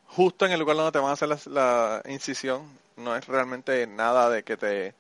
justo 0.09 0.47
en 0.47 0.53
el 0.53 0.61
lugar 0.61 0.77
donde 0.77 0.93
te 0.93 0.99
van 0.99 1.11
a 1.11 1.13
hacer 1.13 1.29
la, 1.29 1.39
la 1.47 2.03
incisión. 2.11 2.63
No 2.97 3.15
es 3.17 3.27
realmente 3.27 3.87
nada 3.87 4.29
de 4.29 4.43
que 4.43 4.57
te, 4.57 4.95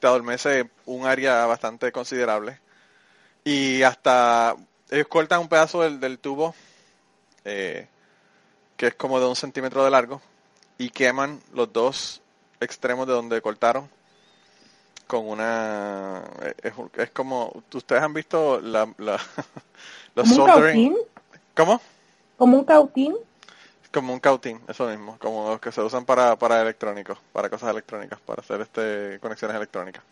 te 0.00 0.06
adormece 0.06 0.70
un 0.86 1.06
área 1.06 1.44
bastante 1.46 1.92
considerable. 1.92 2.58
Y 3.44 3.82
hasta 3.82 4.56
ellos 4.90 5.08
cortan 5.08 5.40
un 5.40 5.48
pedazo 5.48 5.82
del, 5.82 6.00
del 6.00 6.18
tubo 6.18 6.54
eh, 7.44 7.86
que 8.76 8.88
es 8.88 8.94
como 8.94 9.20
de 9.20 9.26
un 9.26 9.36
centímetro 9.36 9.84
de 9.84 9.90
largo 9.90 10.20
y 10.78 10.90
queman 10.90 11.40
los 11.52 11.72
dos 11.72 12.22
extremos 12.60 13.06
de 13.06 13.12
donde 13.12 13.40
cortaron 13.42 13.88
con 15.06 15.28
una 15.28 16.22
es, 16.62 16.72
es 16.96 17.10
como 17.10 17.52
ustedes 17.72 18.02
han 18.02 18.14
visto 18.14 18.60
la, 18.60 18.88
la 18.98 19.20
los 20.14 20.28
¿Como 20.28 20.44
un 20.44 20.50
soldering 20.50 20.94
cautín? 20.94 20.96
¿cómo? 21.54 21.80
¿Como 22.36 22.58
un 22.58 22.64
cautín? 22.64 23.16
Como 23.94 24.12
un 24.12 24.20
cautín 24.20 24.60
eso 24.68 24.86
mismo 24.88 25.16
como 25.18 25.50
los 25.50 25.60
que 25.60 25.72
se 25.72 25.80
usan 25.80 26.04
para 26.04 26.36
para 26.36 26.60
electrónicos 26.60 27.16
para 27.32 27.48
cosas 27.48 27.70
electrónicas 27.70 28.18
para 28.20 28.42
hacer 28.42 28.60
este 28.60 29.18
conexiones 29.20 29.56
electrónicas 29.56 30.02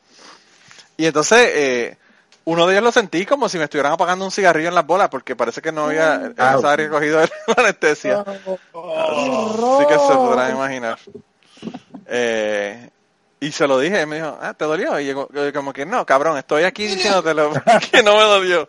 y 0.96 1.06
entonces 1.06 1.50
eh, 1.52 1.96
uno 2.44 2.66
de 2.66 2.74
ellos 2.74 2.84
lo 2.84 2.92
sentí 2.92 3.26
como 3.26 3.48
si 3.48 3.58
me 3.58 3.64
estuvieran 3.64 3.92
apagando 3.92 4.24
un 4.24 4.30
cigarrillo 4.30 4.68
en 4.68 4.74
las 4.74 4.86
bolas 4.86 5.08
porque 5.08 5.36
parece 5.36 5.60
que 5.60 5.72
no 5.72 5.84
había 5.84 6.14
en 6.14 6.34
Ah, 6.38 6.56
esa 6.58 6.72
área 6.72 6.88
cogido 6.88 7.20
la 7.46 7.54
anestesia 7.56 8.20
Así 8.20 9.86
que 9.86 9.98
se 9.98 10.14
podrán 10.14 10.52
imaginar. 10.52 10.98
Eh, 12.06 12.90
y 13.40 13.50
se 13.50 13.66
lo 13.66 13.78
dije, 13.78 14.02
y 14.02 14.06
me 14.06 14.16
dijo, 14.16 14.38
ah, 14.40 14.54
¿te 14.54 14.64
dolió? 14.64 15.00
Y 15.00 15.06
yo, 15.06 15.28
yo 15.32 15.52
como 15.52 15.72
que, 15.72 15.84
no, 15.84 16.06
cabrón, 16.06 16.36
estoy 16.38 16.62
aquí 16.64 16.86
diciéndotelo 16.86 17.52
que 17.90 18.02
no 18.02 18.16
me 18.16 18.22
dolió. 18.22 18.68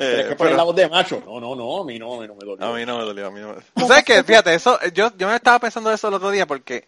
Eh, 0.00 0.26
que 0.28 0.36
poner 0.36 0.52
pero 0.52 0.56
la 0.56 0.62
voz 0.62 0.76
de 0.76 0.88
macho. 0.88 1.20
No, 1.26 1.40
no, 1.40 1.56
no, 1.56 1.80
a 1.80 1.84
mí 1.84 1.98
no, 1.98 2.14
a 2.14 2.20
mí 2.20 2.28
no 2.28 2.34
me 2.36 2.44
dolió. 2.44 2.64
a 2.64 2.72
mí 2.72 2.86
no 2.86 2.98
me 2.98 3.04
dolió, 3.04 3.26
a 3.26 3.30
mí 3.32 3.40
no 3.40 3.48
me 3.48 3.54
¿Tú 3.74 3.86
¿Sabes 3.88 4.04
qué? 4.04 4.22
Fíjate, 4.22 4.54
eso, 4.54 4.78
yo, 4.94 5.10
yo 5.16 5.26
me 5.26 5.34
estaba 5.34 5.58
pensando 5.58 5.90
eso 5.90 6.06
el 6.06 6.14
otro 6.14 6.30
día 6.30 6.46
porque 6.46 6.86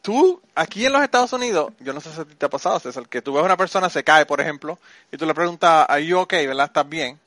tú, 0.00 0.40
aquí 0.54 0.86
en 0.86 0.92
los 0.94 1.02
Estados 1.02 1.34
Unidos, 1.34 1.72
yo 1.80 1.92
no 1.92 2.00
sé 2.00 2.10
si 2.12 2.24
te 2.24 2.46
ha 2.46 2.48
pasado, 2.50 2.80
César, 2.80 3.06
que 3.08 3.20
tú 3.20 3.34
ves 3.34 3.42
a 3.42 3.44
una 3.44 3.58
persona 3.58 3.90
se 3.90 4.02
cae, 4.02 4.24
por 4.24 4.40
ejemplo, 4.40 4.78
y 5.12 5.18
tú 5.18 5.26
le 5.26 5.34
preguntas, 5.34 5.84
¿are 5.86 6.04
you 6.04 6.18
okay? 6.18 6.46
¿Verdad? 6.46 6.66
¿Estás 6.66 6.88
bien? 6.88 7.20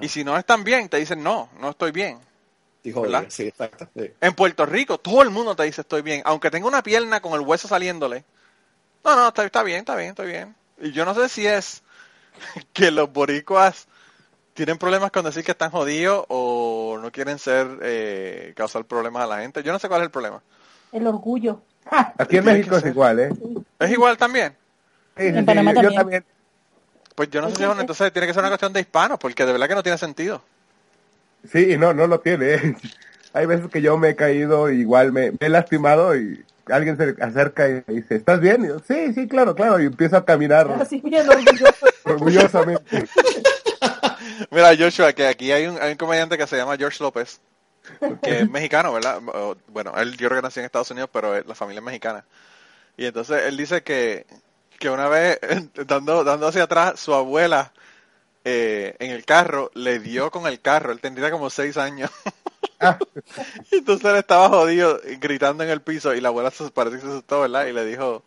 Y 0.00 0.08
si 0.08 0.22
no 0.22 0.36
están 0.36 0.62
bien, 0.62 0.88
te 0.88 0.98
dicen, 0.98 1.22
no, 1.22 1.48
no 1.58 1.70
estoy 1.70 1.90
bien. 1.90 2.18
Dijo, 2.84 3.00
¿verdad? 3.02 3.24
sí, 3.28 3.48
exacto. 3.48 3.88
sí. 3.96 4.12
En 4.20 4.34
Puerto 4.34 4.64
Rico, 4.64 4.98
todo 4.98 5.22
el 5.22 5.30
mundo 5.30 5.56
te 5.56 5.64
dice 5.64 5.80
estoy 5.80 6.02
bien, 6.02 6.22
aunque 6.24 6.52
tenga 6.52 6.68
una 6.68 6.84
pierna 6.84 7.20
con 7.20 7.32
el 7.32 7.40
hueso 7.40 7.66
saliéndole. 7.66 8.24
No, 9.04 9.16
no, 9.16 9.28
está, 9.28 9.44
está 9.44 9.62
bien, 9.64 9.80
está 9.80 9.96
bien, 9.96 10.10
estoy 10.10 10.28
bien. 10.28 10.54
Y 10.80 10.92
yo 10.92 11.04
no 11.04 11.14
sé 11.14 11.28
si 11.28 11.46
es 11.46 11.82
que 12.72 12.90
los 12.90 13.12
boricuas 13.12 13.86
tienen 14.54 14.78
problemas 14.78 15.10
con 15.12 15.24
decir 15.24 15.44
que 15.44 15.52
están 15.52 15.70
jodidos 15.70 16.24
o 16.28 16.98
no 17.00 17.12
quieren 17.12 17.38
ser, 17.38 17.66
eh, 17.82 18.52
causar 18.56 18.84
problemas 18.86 19.24
a 19.24 19.26
la 19.26 19.40
gente. 19.40 19.62
Yo 19.62 19.72
no 19.72 19.78
sé 19.78 19.88
cuál 19.88 20.02
es 20.02 20.06
el 20.06 20.10
problema. 20.10 20.42
El 20.92 21.06
orgullo. 21.06 21.62
Aquí 22.18 22.36
en 22.38 22.44
México 22.44 22.76
es 22.76 22.84
ser. 22.84 22.86
igual, 22.86 23.20
¿eh? 23.20 23.36
¿Es 23.78 23.90
igual 23.90 24.16
también? 24.16 24.56
Sí, 25.16 25.32
sí, 25.32 25.38
En 25.38 25.44
sí, 25.44 25.44
Panamá 25.44 25.72
yo, 25.72 25.76
yo 25.76 25.92
también. 25.92 25.92
también. 25.92 26.24
Pues 27.14 27.30
yo 27.30 27.40
no 27.40 27.50
sé 27.50 27.56
si 27.56 27.64
bueno, 27.64 27.80
entonces 27.80 28.12
tiene 28.12 28.26
que 28.28 28.34
ser 28.34 28.40
una 28.42 28.50
cuestión 28.50 28.72
de 28.72 28.80
hispanos, 28.80 29.18
porque 29.18 29.44
de 29.46 29.52
verdad 29.52 29.68
que 29.68 29.74
no 29.74 29.82
tiene 29.82 29.98
sentido. 29.98 30.42
Sí, 31.50 31.72
y 31.72 31.76
no, 31.78 31.94
no 31.94 32.06
lo 32.06 32.20
tiene. 32.20 32.54
¿eh? 32.54 32.76
Hay 33.32 33.46
veces 33.46 33.70
que 33.70 33.82
yo 33.82 33.96
me 33.98 34.10
he 34.10 34.16
caído, 34.16 34.70
igual 34.70 35.12
me, 35.12 35.32
me 35.32 35.38
he 35.40 35.48
lastimado 35.48 36.16
y 36.16 36.44
alguien 36.68 36.96
se 36.96 37.14
acerca 37.22 37.68
y 37.68 37.82
dice, 37.86 38.16
¿estás 38.16 38.40
bien? 38.40 38.64
Y 38.64 38.68
yo, 38.68 38.78
sí, 38.80 39.12
sí, 39.14 39.28
claro, 39.28 39.54
claro. 39.54 39.80
Y 39.80 39.86
empiezo 39.86 40.16
a 40.16 40.24
caminar 40.24 40.70
Así 40.80 41.00
bien 41.00 41.28
orgulloso. 41.28 41.86
orgullosamente. 42.04 43.08
Mira, 44.50 44.76
Joshua, 44.76 45.12
que 45.12 45.26
aquí 45.26 45.52
hay 45.52 45.66
un, 45.66 45.80
hay 45.80 45.92
un 45.92 45.98
comediante 45.98 46.36
que 46.36 46.46
se 46.46 46.56
llama 46.56 46.76
George 46.76 47.02
López, 47.02 47.40
que 48.22 48.40
es 48.40 48.50
mexicano, 48.50 48.92
¿verdad? 48.92 49.20
Bueno, 49.68 49.92
él 49.96 50.16
yo 50.16 50.28
creo 50.28 50.40
que 50.40 50.46
nació 50.46 50.60
en 50.60 50.66
Estados 50.66 50.90
Unidos, 50.90 51.10
pero 51.12 51.42
la 51.42 51.54
familia 51.54 51.80
es 51.80 51.84
mexicana. 51.84 52.24
Y 52.96 53.06
entonces 53.06 53.44
él 53.44 53.56
dice 53.56 53.82
que, 53.82 54.26
que 54.78 54.90
una 54.90 55.08
vez, 55.08 55.38
dando, 55.86 56.24
dando 56.24 56.48
hacia 56.48 56.64
atrás, 56.64 56.98
su 57.00 57.14
abuela 57.14 57.72
eh, 58.44 58.94
en 58.98 59.10
el 59.10 59.24
carro 59.24 59.70
le 59.74 59.98
dio 59.98 60.30
con 60.30 60.46
el 60.46 60.60
carro, 60.60 60.92
él 60.92 61.00
tendría 61.00 61.30
como 61.30 61.50
seis 61.50 61.76
años. 61.76 62.10
Y 63.70 63.76
entonces 63.78 64.04
él 64.10 64.16
estaba 64.16 64.48
jodido, 64.48 65.00
gritando 65.18 65.64
en 65.64 65.70
el 65.70 65.80
piso, 65.80 66.14
y 66.14 66.20
la 66.20 66.28
abuela 66.28 66.50
se, 66.50 66.70
parece 66.70 66.96
que 66.96 67.02
se 67.02 67.08
asustó, 67.08 67.40
¿verdad? 67.40 67.66
Y 67.66 67.72
le 67.72 67.84
dijo, 67.84 68.22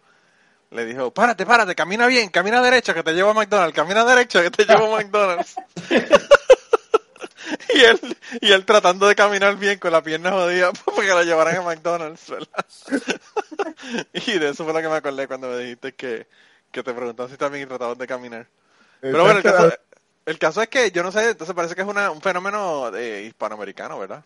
le 0.72 0.86
dijo, 0.86 1.12
párate, 1.12 1.46
párate, 1.46 1.75
camina 1.75 2.08
bien, 2.08 2.29
camina 2.29 2.62
derecho, 2.62 2.94
que 2.94 3.03
te 3.03 3.13
llevo 3.13 3.32
a 3.32 3.34
McDonald's, 3.34 3.75
camina 3.75 4.06
derecho, 4.06 4.41
que 4.41 4.51
te 4.51 4.65
llevo 4.65 4.96
a 4.96 4.98
McDonald's. 4.98 5.56
y 7.74 7.79
él, 7.82 8.18
y 8.41 8.51
él 8.51 8.65
tratando 8.65 9.08
de 9.08 9.15
caminar 9.15 9.56
bien 9.58 9.79
con 9.79 9.91
la 9.91 10.03
pierna 10.03 10.32
jodida 10.32 10.72
porque 10.86 11.10
la 11.10 11.24
llevaran 11.24 11.58
a 11.58 11.62
McDonald's, 11.62 12.29
¿verdad? 12.29 12.65
y 14.13 14.38
de 14.38 14.50
eso 14.50 14.63
fue 14.63 14.74
lo 14.74 14.82
que 14.82 14.89
me 14.89 14.96
acordé 14.96 15.27
cuando 15.27 15.50
me 15.50 15.58
dijiste 15.58 15.94
que, 15.94 16.27
que 16.72 16.84
te 16.84 16.94
preguntaban 16.94 17.32
si 17.32 17.38
también 17.38 17.68
tratabas 17.68 17.98
de 17.98 18.08
caminar. 18.08 18.48
Pero 19.01 19.24
bueno, 19.24 19.38
el 19.38 19.44
caso, 19.44 19.74
el 20.25 20.38
caso 20.38 20.62
es 20.62 20.68
que 20.68 20.91
yo 20.91 21.01
no 21.03 21.12
sé, 21.12 21.32
entonces 21.32 21.56
parece 21.56 21.74
que 21.74 21.82
es 21.82 21.88
una, 21.88 22.12
un 22.12 22.22
fenómeno 22.22 22.96
eh, 22.96 23.24
hispanoamericano, 23.27 23.98
¿verdad? 23.98 24.24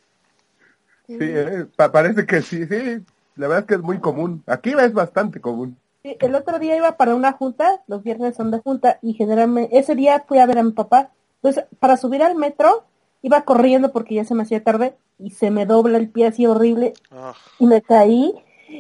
Sí, 1.08 1.18
eh, 1.20 1.66
pa- 1.76 1.92
parece 1.92 2.26
que 2.26 2.42
sí, 2.42 2.66
sí. 2.66 3.04
La 3.36 3.48
verdad 3.48 3.60
es 3.62 3.66
que 3.66 3.74
es 3.76 3.82
muy 3.82 4.00
común. 4.00 4.44
Aquí 4.48 4.72
es 4.80 4.94
bastante 4.94 5.42
común. 5.42 5.78
Sí, 6.04 6.16
El 6.20 6.36
otro 6.36 6.60
día 6.60 6.76
iba 6.78 6.98
para 6.98 7.16
una 7.16 7.32
junta, 7.34 7.82
los 7.88 8.04
viernes 8.04 8.36
son 8.36 8.52
de 8.52 8.60
junta, 8.60 9.00
y 9.02 9.14
generalmente 9.14 9.78
ese 9.78 9.96
día 9.96 10.24
fui 10.28 10.40
a 10.40 10.46
ver 10.46 10.58
a 10.60 10.64
mi 10.64 10.72
papá. 10.72 11.12
Entonces, 11.42 11.66
para 11.80 11.98
subir 11.98 12.22
al 12.24 12.36
metro, 12.36 12.86
iba 13.22 13.42
corriendo 13.44 13.92
porque 13.92 14.16
ya 14.16 14.26
se 14.26 14.36
me 14.36 14.44
hacía 14.44 14.64
tarde 14.64 14.96
y 15.18 15.32
se 15.32 15.50
me 15.52 15.66
dobla 15.66 15.98
el 15.98 16.10
pie 16.10 16.28
así 16.28 16.46
horrible 16.46 16.94
Ah, 17.12 17.34
y 17.60 17.66
me 17.68 17.82
caí. 17.82 18.34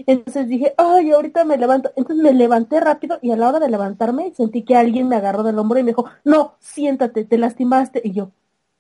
Entonces 0.08 0.48
dije, 0.48 0.74
ay, 0.77 1.12
ahorita 1.12 1.46
me 1.46 1.58
levanto. 1.58 1.92
Entonces 1.96 2.24
me 2.24 2.34
levanté 2.34 2.80
rápido 2.80 3.20
y 3.22 3.32
a 3.32 3.38
la 3.38 3.50
hora 3.50 3.60
de 3.60 3.70
levantarme 3.70 4.34
sentí 4.36 4.63
que 4.63 4.75
alguien 4.75 5.08
me 5.08 5.15
agarró 5.15 5.44
del 5.44 5.60
hombro 5.60 5.80
y 5.80 5.84
me 5.84 5.92
dijo, 5.92 6.06
no, 6.24 6.56
siéntate, 6.60 7.25
te 7.25 7.38
lastimaste. 7.38 8.01
Y 8.03 8.12
yo, 8.12 8.32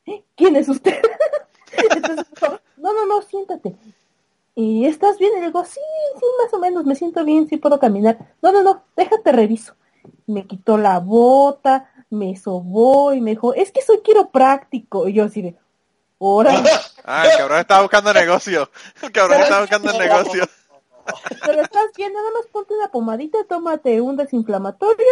"¿Eh? 0.05 0.23
¿quién 0.35 0.55
es 0.55 0.67
usted? 0.69 0.95
Entonces 1.95 2.25
no, 2.83 2.93
no, 2.93 3.05
no, 3.05 3.21
siéntate. 3.21 3.75
¿Y 4.55 4.85
estás 4.85 5.17
bien? 5.17 5.31
Y 5.37 5.39
le 5.39 5.47
digo, 5.47 5.63
sí, 5.63 5.79
sí, 6.19 6.25
más 6.43 6.53
o 6.53 6.59
menos, 6.59 6.85
me 6.85 6.95
siento 6.95 7.23
bien, 7.23 7.47
sí 7.47 7.57
puedo 7.57 7.79
caminar. 7.79 8.17
No, 8.41 8.51
no, 8.51 8.61
no, 8.61 8.83
déjate 8.95 9.31
reviso. 9.31 9.73
Me 10.27 10.45
quitó 10.45 10.77
la 10.77 10.99
bota, 10.99 11.89
me 12.09 12.35
sobó 12.35 13.13
y 13.13 13.21
me 13.21 13.31
dijo, 13.31 13.53
es 13.53 13.71
que 13.71 13.81
soy 13.81 14.01
quiropráctico. 14.01 15.07
Y 15.07 15.13
yo 15.13 15.23
así 15.23 15.41
de, 15.41 15.55
órale. 16.19 16.69
Ah, 17.05 17.25
el 17.29 17.37
cabrón 17.37 17.59
estaba 17.59 17.81
buscando 17.81 18.13
negocio. 18.13 18.69
El 19.01 19.11
cabrón 19.11 19.41
estaba 19.41 19.59
buscando 19.59 19.91
el 19.91 19.97
negocio. 19.97 20.45
Pero 21.45 21.61
estás 21.61 21.91
bien, 21.97 22.13
nada 22.13 22.31
más 22.31 22.47
ponte 22.47 22.73
una 22.73 22.87
pomadita, 22.87 23.39
tómate 23.43 23.99
un 23.99 24.15
desinflamatorio 24.15 25.05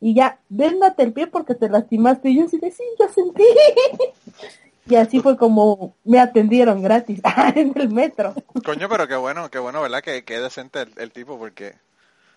y 0.00 0.14
ya, 0.14 0.38
véndate 0.48 1.02
el 1.02 1.12
pie 1.12 1.26
porque 1.26 1.54
te 1.54 1.68
lastimaste. 1.68 2.30
Y 2.30 2.38
yo 2.38 2.46
así 2.46 2.56
de, 2.56 2.70
sí, 2.70 2.82
yo 2.98 3.08
sentí. 3.10 3.44
y 4.86 4.96
así 4.96 5.20
fue 5.20 5.36
como 5.36 5.94
me 6.04 6.20
atendieron 6.20 6.82
gratis 6.82 7.20
en 7.54 7.72
el 7.76 7.90
metro. 7.90 8.34
Coño, 8.64 8.88
pero 8.88 9.06
qué 9.08 9.16
bueno, 9.16 9.50
qué 9.50 9.58
bueno, 9.58 9.82
¿verdad? 9.82 10.02
Que, 10.02 10.24
que 10.24 10.40
decente 10.40 10.82
el, 10.82 10.92
el 10.98 11.12
tipo, 11.12 11.38
porque 11.38 11.78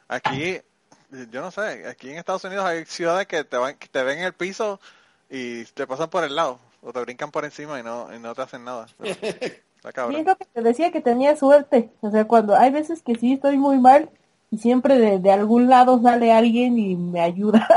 aquí, 0.10 0.62
yo 1.32 1.42
no 1.42 1.52
sé, 1.52 1.88
aquí 1.88 2.12
en 2.12 2.18
Estados 2.18 2.44
Unidos 2.46 2.66
hay 2.66 2.86
ciudades 2.86 3.28
que 3.28 3.44
te, 3.46 3.58
van, 3.58 3.78
que 3.78 3.88
te 3.90 4.04
ven 4.04 4.20
en 4.20 4.26
el 4.26 4.34
piso 4.34 4.80
y 5.30 5.66
te 5.68 5.88
pasan 5.88 6.10
por 6.10 6.24
el 6.26 6.36
lado, 6.36 6.60
o 6.82 6.94
te 6.94 7.02
brincan 7.02 7.32
por 7.32 7.46
encima 7.46 7.80
y 7.80 7.84
no, 7.84 8.14
y 8.16 8.20
no 8.20 8.36
te 8.36 8.44
hacen 8.44 8.66
nada. 8.66 8.88
Pero, 8.98 9.18
está 9.78 9.94
Y 10.06 10.16
cabrón. 10.16 10.18
es 10.18 10.26
lo 10.26 10.36
que 10.38 10.46
te 10.46 10.62
decía 10.62 10.92
que 10.92 11.02
tenía 11.02 11.36
suerte. 11.36 11.92
O 12.02 12.10
sea, 12.12 12.26
cuando 12.28 12.56
hay 12.56 12.72
veces 12.72 13.02
que 13.04 13.16
sí 13.16 13.34
estoy 13.34 13.58
muy 13.58 13.78
mal 13.80 14.10
y 14.52 14.58
siempre 14.58 14.98
de, 14.98 15.20
de 15.20 15.32
algún 15.32 15.68
lado 15.70 16.02
sale 16.02 16.32
alguien 16.32 16.78
y 16.80 16.96
me 16.96 17.22
ayuda. 17.22 17.68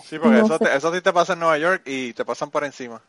Sí, 0.00 0.18
porque 0.18 0.38
no 0.40 0.50
eso, 0.50 0.58
te- 0.60 0.74
eso 0.76 0.92
sí 0.94 1.00
te 1.00 1.12
pasa 1.12 1.32
en 1.34 1.40
Nueva 1.40 1.58
York 1.58 1.82
y 1.86 2.12
te 2.14 2.24
pasan 2.24 2.50
por 2.50 2.64
encima. 2.64 3.02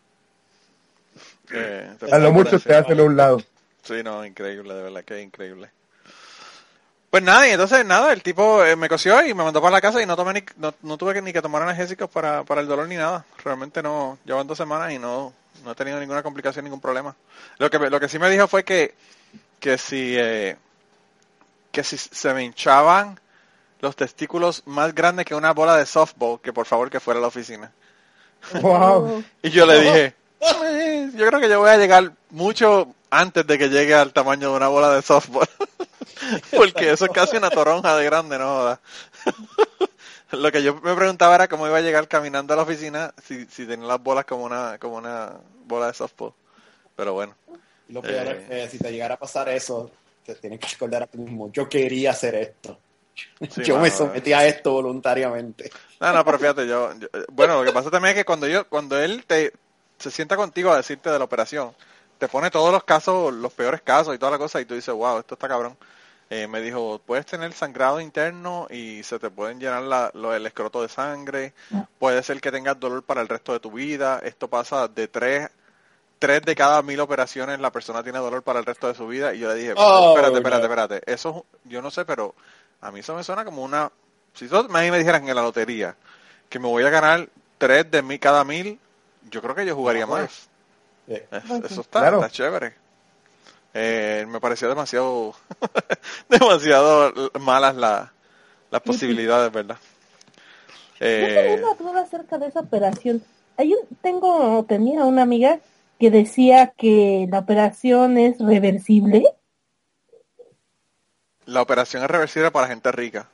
Eh, 1.51 1.89
A 2.12 2.18
lo 2.20 2.32
mucho 2.32 2.60
te 2.60 2.74
encima. 2.74 2.77
hacen 2.77 3.00
a 3.00 3.03
un 3.03 3.15
lado. 3.18 3.41
Sí, 3.84 4.03
no, 4.03 4.25
increíble, 4.25 4.74
de 4.74 4.84
verdad 4.84 5.03
que 5.03 5.22
increíble. 5.22 5.72
Pues 7.10 7.24
nada, 7.24 7.48
y 7.48 7.51
entonces 7.51 7.84
nada, 7.86 8.13
el 8.13 8.22
tipo 8.22 8.63
eh, 8.63 8.75
me 8.75 8.88
cosió 8.88 9.25
y 9.25 9.34
me 9.34 9.44
mandó 9.44 9.62
para 9.62 9.72
la 9.72 9.82
casa 9.82 10.00
y 10.01 10.06
no 10.06 10.15
tomé 10.15 10.34
ni, 10.34 10.44
no, 10.58 10.75
no 10.84 10.96
tuve 10.98 11.15
que, 11.15 11.22
ni 11.24 11.34
que 11.34 11.41
tomar 11.41 11.63
analgésicos 11.63 12.08
para, 12.10 12.44
para 12.44 12.62
el 12.62 12.68
dolor 12.68 12.88
ni 12.88 12.98
nada. 12.98 13.25
Realmente 13.44 13.82
no, 13.82 14.20
llevan 14.25 14.46
dos 14.46 14.58
semanas 14.60 14.91
y 14.91 15.00
no, 15.00 15.34
no 15.63 15.72
he 15.72 15.75
tenido 15.75 16.00
ninguna 16.00 16.22
complicación, 16.22 16.65
ningún 16.65 16.82
problema. 16.82 17.15
Lo 17.58 17.70
que, 17.72 17.79
lo 17.79 18.00
que 18.00 18.08
sí 18.10 18.20
me 18.20 18.29
dijo 18.29 18.48
fue 18.48 18.63
que, 18.63 18.94
que 19.60 19.79
si, 19.79 20.15
eh, 20.18 20.56
que 21.72 21.84
si 21.84 21.98
se 21.98 22.32
me 22.36 22.44
hinchaban 22.44 23.20
los 23.82 23.96
testículos 23.96 24.62
más 24.68 24.94
grandes 24.94 25.25
que 25.25 25.34
una 25.34 25.53
bola 25.53 25.77
de 25.77 25.88
softball, 25.88 26.39
que 26.41 26.53
por 26.53 26.68
favor 26.68 26.91
que 26.91 27.00
fuera 27.00 27.18
a 27.18 27.22
la 27.22 27.27
oficina. 27.29 27.72
Wow. 28.62 29.24
Y 29.41 29.50
yo 29.50 29.65
le 29.65 29.79
dije, 29.82 30.06
"Eh, 30.06 30.13
yo 31.15 31.27
creo 31.27 31.39
que 31.39 31.50
yo 31.50 31.60
voy 31.60 31.69
a 31.69 31.77
llegar 31.77 32.12
mucho 32.29 32.93
antes 33.10 33.46
de 33.46 33.58
que 33.58 33.69
llegue 33.69 33.93
al 33.93 34.13
tamaño 34.13 34.51
de 34.51 34.58
una 34.58 34.67
bola 34.67 34.93
de 34.96 35.01
softball. 35.01 35.48
Porque 36.55 36.91
eso 36.91 37.05
es 37.05 37.12
casi 37.12 37.38
una 37.38 37.50
toronja 37.50 37.96
de 37.96 38.05
grande, 38.05 38.38
no 38.38 38.46
jodas. 38.46 38.79
Lo 40.31 40.51
que 40.51 40.62
yo 40.62 40.75
me 40.75 40.93
preguntaba 40.96 41.36
era 41.36 41.48
cómo 41.48 41.65
iba 41.67 41.77
a 41.77 41.81
llegar 41.81 42.08
caminando 42.08 42.53
a 42.53 42.58
la 42.58 42.63
oficina 42.63 43.13
si, 43.24 43.46
si 43.46 43.65
tenía 43.65 43.88
las 43.88 44.01
bolas 44.01 44.25
como 44.25 44.43
una, 44.43 44.77
como 44.77 44.98
una 44.98 45.31
bola 45.65 45.88
de 45.88 45.93
softball. 45.93 46.34
Pero 46.96 47.13
bueno. 47.13 47.34
Y 47.88 47.93
lo 47.93 48.01
peor 48.01 48.27
Eh. 48.27 48.46
es 48.50 48.50
que 48.50 48.77
si 48.77 48.77
te 48.77 48.91
llegara 48.91 49.15
a 49.15 49.19
pasar 49.19 49.50
eso, 49.50 49.89
te 50.25 50.36
tienes 50.36 50.60
que 50.60 50.67
recordar 50.67 51.03
a 51.03 51.08
ti 51.08 51.17
mismo, 51.17 51.51
yo 51.51 51.67
quería 51.67 52.12
hacer 52.12 52.36
esto. 52.36 52.77
Sí, 53.50 53.63
yo 53.63 53.75
me 53.75 53.84
mano, 53.89 53.96
sometí 53.96 54.34
a 54.34 54.46
esto 54.46 54.72
voluntariamente. 54.74 55.72
No, 56.00 56.13
no, 56.13 56.24
pero 56.24 56.38
fíjate, 56.38 56.67
yo, 56.67 56.93
yo- 57.00 57.08
eh, 57.12 57.25
bueno, 57.31 57.58
lo 57.60 57.63
que 57.65 57.74
pasa 57.74 57.89
también 57.89 58.12
es 58.12 58.19
que 58.22 58.25
cuando 58.25 58.48
yo, 58.48 58.67
cuando 58.69 59.00
él 59.00 59.24
te, 59.25 59.51
se 60.00 60.12
sienta 60.12 60.36
contigo 60.36 60.72
a 60.72 60.77
decirte 60.77 61.10
de 61.10 61.20
la 61.20 61.25
operación, 61.25 61.74
te 62.18 62.27
pone 62.27 62.51
todos 62.51 62.72
los 62.72 62.84
casos, 62.84 63.34
los 63.34 63.54
peores 63.54 63.82
casos 63.82 64.15
y 64.15 64.17
toda 64.17 64.32
la 64.32 64.38
cosa, 64.38 64.60
y 64.60 64.65
tú 64.65 64.76
dices, 64.76 64.93
wow, 64.93 65.19
esto 65.19 65.36
está 65.36 65.47
cabrón. 65.47 65.78
Eh, 66.30 66.47
me 66.47 66.62
dijo, 66.62 67.02
puedes 67.04 67.26
tener 67.26 67.52
sangrado 67.54 68.00
interno 68.00 68.67
y 68.69 69.02
se 69.04 69.17
te 69.17 69.32
pueden 69.32 69.60
llenar 69.60 69.82
la, 69.82 70.12
lo, 70.13 70.34
el 70.34 70.45
escroto 70.45 70.82
de 70.84 70.89
sangre, 70.89 71.54
puede 71.97 72.21
ser 72.21 72.39
que 72.39 72.52
tengas 72.52 72.80
dolor 72.80 73.02
para 73.04 73.21
el 73.21 73.28
resto 73.28 73.52
de 73.52 73.60
tu 73.60 73.71
vida, 73.71 74.19
esto 74.23 74.47
pasa 74.47 74.88
de 74.88 75.08
tres, 75.08 75.50
tres 76.19 76.43
de 76.43 76.54
cada 76.54 76.84
mil 76.84 77.00
operaciones 77.00 77.60
la 77.60 77.71
persona 77.71 78.04
tiene 78.04 78.19
dolor 78.19 78.43
para 78.43 78.60
el 78.60 78.65
resto 78.65 78.88
de 78.88 78.93
su 78.93 79.08
vida, 79.08 79.34
y 79.34 79.39
yo 79.39 79.50
le 79.50 79.56
dije, 79.56 79.73
Oh, 79.76 80.10
espérate, 80.10 80.38
espérate, 80.38 80.63
espérate, 80.63 81.02
eso, 81.12 81.45
yo 81.63 81.82
no 81.82 81.89
sé, 81.89 82.06
pero 82.06 82.36
a 82.82 82.91
mí 82.91 83.00
eso 83.00 83.15
me 83.15 83.23
suena 83.23 83.43
como 83.43 83.63
una, 83.63 83.91
si 84.36 84.47
a 84.54 84.62
mí 84.62 84.91
me 84.91 85.00
dijeran 85.00 85.28
en 85.28 85.36
la 85.36 85.41
lotería 85.41 85.95
que 86.47 86.60
me 86.60 86.67
voy 86.67 86.84
a 86.84 86.91
ganar 86.91 87.28
tres 87.58 87.89
de 87.89 88.04
mí 88.04 88.19
cada 88.19 88.43
mil, 88.43 88.80
yo 89.29 89.41
creo 89.41 89.55
que 89.55 89.65
yo 89.65 89.75
jugaría 89.75 90.05
más. 90.05 90.49
Eh, 91.08 91.27
eso 91.32 91.82
está, 91.82 91.99
Claro. 91.99 92.17
está 92.17 92.29
chévere. 92.32 92.73
Eh, 93.73 94.25
me 94.27 94.39
pareció 94.39 94.67
demasiado, 94.69 95.34
demasiado 96.29 97.12
malas 97.39 97.75
la- 97.75 98.12
las 98.71 98.82
posibilidades, 98.82 99.51
¿verdad? 99.51 99.77
Eh, 100.99 101.60
una 101.63 101.73
duda 101.75 102.01
acerca 102.01 102.38
de 102.38 102.47
esa 102.47 102.60
operación. 102.62 103.23
Hay 103.58 103.73
un, 103.73 103.79
tengo, 104.01 104.63
tenía 104.67 105.05
una 105.05 105.21
amiga 105.23 105.60
que 105.99 106.12
decía 106.12 106.73
que 106.77 107.27
la 107.29 107.39
operación 107.39 108.17
es 108.17 108.39
reversible. 108.39 109.23
la 111.45 111.62
operación 111.62 112.03
es 112.03 112.10
reversible 112.12 112.51
para 112.51 112.67
gente 112.67 112.91
rica. 112.91 113.27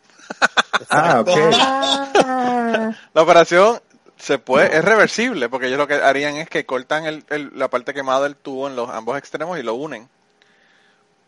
Ah, 0.89 1.21
ok. 1.21 1.29
Ah, 2.27 2.91
La 3.13 3.21
operación 3.21 3.79
se 4.17 4.39
puede, 4.39 4.75
es 4.77 4.83
reversible, 4.85 5.49
porque 5.49 5.67
ellos 5.67 5.77
lo 5.79 5.87
que 5.87 5.95
harían 5.95 6.35
es 6.37 6.49
que 6.49 6.65
cortan 6.65 7.05
el, 7.05 7.25
el- 7.29 7.51
la 7.57 7.69
parte 7.69 7.93
quemada 7.93 8.23
del 8.23 8.35
tubo 8.35 8.67
en 8.67 8.75
los 8.75 8.89
ambos 8.89 9.17
extremos 9.17 9.57
y 9.59 9.63
lo 9.63 9.75
unen. 9.75 10.09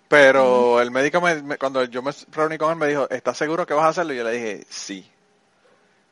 Pero 0.08 0.80
el 0.82 0.92
médico, 0.92 1.20
me, 1.22 1.42
me- 1.42 1.58
cuando 1.58 1.84
yo 1.84 2.02
me 2.02 2.12
reuní 2.32 2.58
con 2.58 2.72
él, 2.72 2.78
me 2.78 2.88
dijo, 2.88 3.10
¿estás 3.10 3.38
seguro 3.38 3.66
que 3.66 3.74
vas 3.74 3.86
a 3.86 3.90
hacerlo? 3.90 4.14
Y 4.14 4.18
yo 4.18 4.24
le 4.24 4.32
dije, 4.32 4.66
sí. 4.70 5.10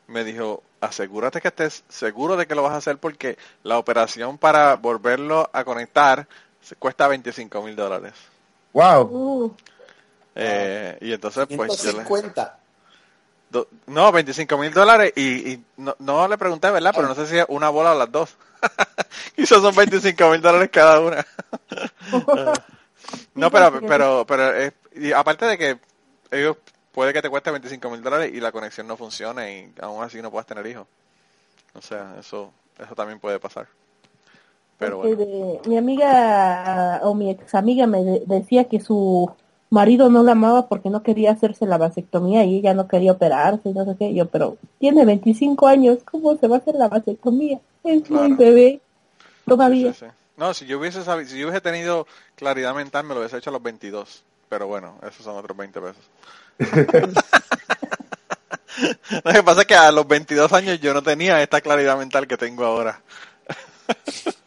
Me 0.08 0.24
dijo, 0.24 0.62
asegúrate 0.80 1.40
que 1.40 1.48
estés 1.48 1.84
seguro 1.88 2.36
de 2.36 2.46
que 2.46 2.54
lo 2.54 2.62
vas 2.62 2.72
a 2.72 2.76
hacer 2.76 2.98
porque 2.98 3.38
la 3.64 3.78
operación 3.78 4.38
para 4.38 4.76
volverlo 4.76 5.50
a 5.52 5.64
conectar 5.64 6.28
se- 6.60 6.76
cuesta 6.76 7.08
25 7.08 7.62
mil 7.62 7.74
dólares. 7.76 8.14
Wow. 8.72 9.02
uh, 9.12 9.50
Eh, 10.34 10.98
y 11.00 11.12
entonces, 11.12 11.46
pues 11.54 11.80
yo 11.80 11.92
le... 11.92 12.14
150. 13.50 13.50
Do- 13.50 13.68
no, 13.86 14.12
25 14.12 14.58
mil 14.58 14.72
dólares 14.72 15.12
y, 15.16 15.52
y 15.52 15.64
no, 15.76 15.94
no 15.98 16.26
le 16.28 16.36
pregunté, 16.38 16.70
¿verdad? 16.70 16.92
Pero 16.94 17.08
no 17.08 17.14
sé 17.14 17.26
si 17.26 17.38
es 17.38 17.46
una 17.48 17.68
bola 17.70 17.92
o 17.92 17.98
las 17.98 18.10
dos. 18.10 18.36
Quizás 19.36 19.60
son 19.62 19.74
25 19.74 20.30
mil 20.30 20.40
dólares 20.40 20.70
cada 20.72 21.00
una. 21.00 21.26
no, 23.34 23.50
pero, 23.50 23.80
pero, 23.86 24.24
pero, 24.26 24.54
es- 24.54 24.72
y 24.94 25.12
aparte 25.12 25.44
de 25.46 25.58
que 25.58 25.78
ellos 26.30 26.56
puede 26.92 27.12
que 27.12 27.22
te 27.22 27.30
cueste 27.30 27.50
25 27.50 27.90
mil 27.90 28.02
dólares 28.02 28.32
y 28.34 28.40
la 28.40 28.52
conexión 28.52 28.86
no 28.86 28.96
funcione 28.96 29.72
y 29.76 29.80
aún 29.82 30.02
así 30.02 30.20
no 30.22 30.30
puedas 30.30 30.46
tener 30.46 30.66
hijos. 30.66 30.86
O 31.74 31.82
sea, 31.82 32.16
eso, 32.18 32.50
eso 32.78 32.94
también 32.94 33.20
puede 33.20 33.38
pasar. 33.38 33.66
Pero 34.78 34.98
bueno. 34.98 35.60
mi 35.66 35.76
amiga 35.78 37.00
o 37.02 37.14
mi 37.14 37.30
ex 37.30 37.54
amiga 37.54 37.86
me 37.86 38.02
de- 38.02 38.22
decía 38.26 38.64
que 38.64 38.80
su 38.80 39.30
marido 39.76 40.08
no 40.08 40.22
la 40.22 40.32
amaba 40.32 40.68
porque 40.68 40.88
no 40.90 41.02
quería 41.02 41.32
hacerse 41.32 41.66
la 41.66 41.76
vasectomía 41.76 42.44
y 42.44 42.56
ella 42.56 42.72
no 42.72 42.88
quería 42.88 43.12
operarse 43.12 43.68
y 43.68 43.72
no 43.74 43.84
sé 43.84 43.94
qué. 43.98 44.14
Yo, 44.14 44.26
pero 44.26 44.56
tiene 44.80 45.04
25 45.04 45.66
años, 45.68 45.98
¿cómo 46.10 46.34
se 46.38 46.48
va 46.48 46.56
a 46.56 46.58
hacer 46.60 46.74
la 46.76 46.88
vasectomía? 46.88 47.60
Es 47.84 48.08
muy 48.10 48.28
Claro. 48.28 48.36
bebé 48.36 48.80
todavía. 49.46 49.92
Sí, 49.92 49.98
sí, 50.00 50.06
sí. 50.06 50.12
No, 50.38 50.54
si 50.54 50.66
yo 50.66 50.78
hubiese 50.78 51.04
sabido, 51.04 51.28
si 51.30 51.38
yo 51.38 51.46
hubiese 51.46 51.60
tenido 51.60 52.06
claridad 52.36 52.74
mental 52.74 53.04
me 53.04 53.12
lo 53.14 53.20
hubiese 53.20 53.36
hecho 53.38 53.50
a 53.50 53.52
los 53.52 53.62
22. 53.62 54.22
Pero 54.48 54.66
bueno, 54.66 54.94
esos 55.02 55.24
son 55.24 55.36
otros 55.36 55.56
20 55.56 55.80
pesos. 55.80 56.02
Lo 59.24 59.32
que 59.32 59.42
pasa 59.42 59.60
es 59.62 59.66
que 59.66 59.74
a 59.74 59.90
los 59.90 60.06
22 60.06 60.52
años 60.52 60.80
yo 60.80 60.92
no 60.94 61.02
tenía 61.02 61.42
esta 61.42 61.60
claridad 61.60 61.98
mental 61.98 62.26
que 62.26 62.36
tengo 62.36 62.64
ahora. 62.64 63.00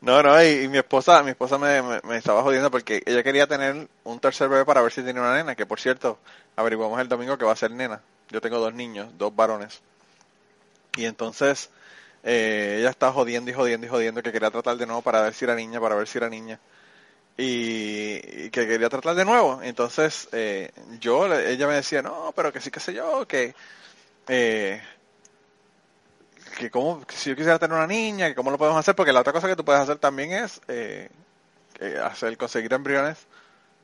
No, 0.00 0.22
no, 0.22 0.42
y, 0.42 0.64
y 0.64 0.68
mi 0.68 0.78
esposa, 0.78 1.22
mi 1.22 1.30
esposa 1.30 1.58
me, 1.58 1.80
estaba 2.16 2.42
jodiendo 2.42 2.70
porque 2.70 3.02
ella 3.06 3.22
quería 3.22 3.46
tener 3.46 3.88
un 4.04 4.20
tercer 4.20 4.48
bebé 4.48 4.64
para 4.64 4.82
ver 4.82 4.92
si 4.92 5.02
tenía 5.02 5.22
una 5.22 5.34
nena, 5.34 5.54
que 5.54 5.66
por 5.66 5.80
cierto, 5.80 6.18
averiguamos 6.56 7.00
el 7.00 7.08
domingo 7.08 7.38
que 7.38 7.44
va 7.44 7.52
a 7.52 7.56
ser 7.56 7.70
nena. 7.70 8.00
Yo 8.30 8.40
tengo 8.40 8.58
dos 8.58 8.74
niños, 8.74 9.08
dos 9.16 9.34
varones. 9.34 9.80
Y 10.96 11.04
entonces 11.04 11.70
eh, 12.24 12.78
ella 12.80 12.90
estaba 12.90 13.12
jodiendo 13.12 13.50
y 13.50 13.54
jodiendo 13.54 13.86
y 13.86 13.90
jodiendo 13.90 14.22
que 14.22 14.32
quería 14.32 14.50
tratar 14.50 14.76
de 14.76 14.86
nuevo 14.86 15.02
para 15.02 15.22
ver 15.22 15.34
si 15.34 15.44
era 15.44 15.54
niña, 15.54 15.80
para 15.80 15.94
ver 15.94 16.08
si 16.08 16.18
era 16.18 16.28
niña. 16.28 16.58
Y, 17.36 18.46
y 18.46 18.50
que 18.50 18.66
quería 18.66 18.88
tratar 18.90 19.16
de 19.16 19.24
nuevo. 19.24 19.60
Entonces 19.62 20.28
eh, 20.32 20.72
yo, 21.00 21.32
ella 21.34 21.68
me 21.68 21.74
decía, 21.74 22.02
no, 22.02 22.32
pero 22.36 22.52
que 22.52 22.60
sí, 22.60 22.70
que 22.70 22.80
sé 22.80 22.94
yo, 22.94 23.26
que... 23.28 23.54
Eh, 24.28 24.82
que 26.58 26.70
como 26.70 27.00
si 27.08 27.30
yo 27.30 27.36
quisiera 27.36 27.58
tener 27.58 27.76
una 27.76 27.86
niña, 27.86 28.28
que 28.28 28.34
cómo 28.34 28.50
lo 28.50 28.58
podemos 28.58 28.78
hacer, 28.80 28.94
porque 28.96 29.12
la 29.12 29.20
otra 29.20 29.32
cosa 29.32 29.46
que 29.48 29.56
tú 29.56 29.64
puedes 29.64 29.80
hacer 29.80 29.98
también 29.98 30.32
es 30.32 30.60
eh, 30.68 31.08
eh, 31.80 31.98
hacer 32.02 32.36
conseguir 32.36 32.72
embriones 32.72 33.26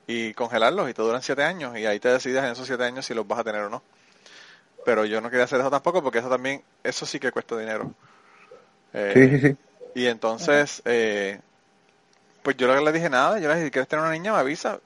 y 0.06 0.34
congelarlos 0.34 0.90
y 0.90 0.94
te 0.94 1.02
duran 1.02 1.22
siete 1.22 1.44
años 1.44 1.78
y 1.78 1.86
ahí 1.86 2.00
te 2.00 2.08
decides 2.08 2.42
en 2.44 2.50
esos 2.50 2.66
siete 2.66 2.84
años 2.84 3.06
si 3.06 3.14
los 3.14 3.26
vas 3.26 3.38
a 3.40 3.44
tener 3.44 3.62
o 3.62 3.70
no. 3.70 3.82
Pero 4.84 5.04
yo 5.06 5.20
no 5.20 5.30
quería 5.30 5.44
hacer 5.44 5.60
eso 5.60 5.70
tampoco 5.70 6.02
porque 6.02 6.18
eso 6.18 6.28
también, 6.28 6.62
eso 6.82 7.06
sí 7.06 7.18
que 7.20 7.32
cuesta 7.32 7.56
dinero. 7.56 7.92
Eh, 8.92 9.14
Sí, 9.14 9.28
sí, 9.28 9.38
sí. 9.40 9.56
y 9.94 10.06
entonces, 10.06 10.82
eh, 10.84 11.40
pues 12.42 12.56
yo 12.56 12.66
lo 12.66 12.74
que 12.74 12.82
le 12.84 12.92
dije 12.92 13.08
nada, 13.10 13.38
yo 13.38 13.48
le 13.48 13.54
dije, 13.54 13.66
si 13.66 13.70
quieres 13.70 13.88
tener 13.88 14.04
una 14.04 14.12
niña, 14.12 14.32
me 14.32 14.38
avisa. 14.38 14.80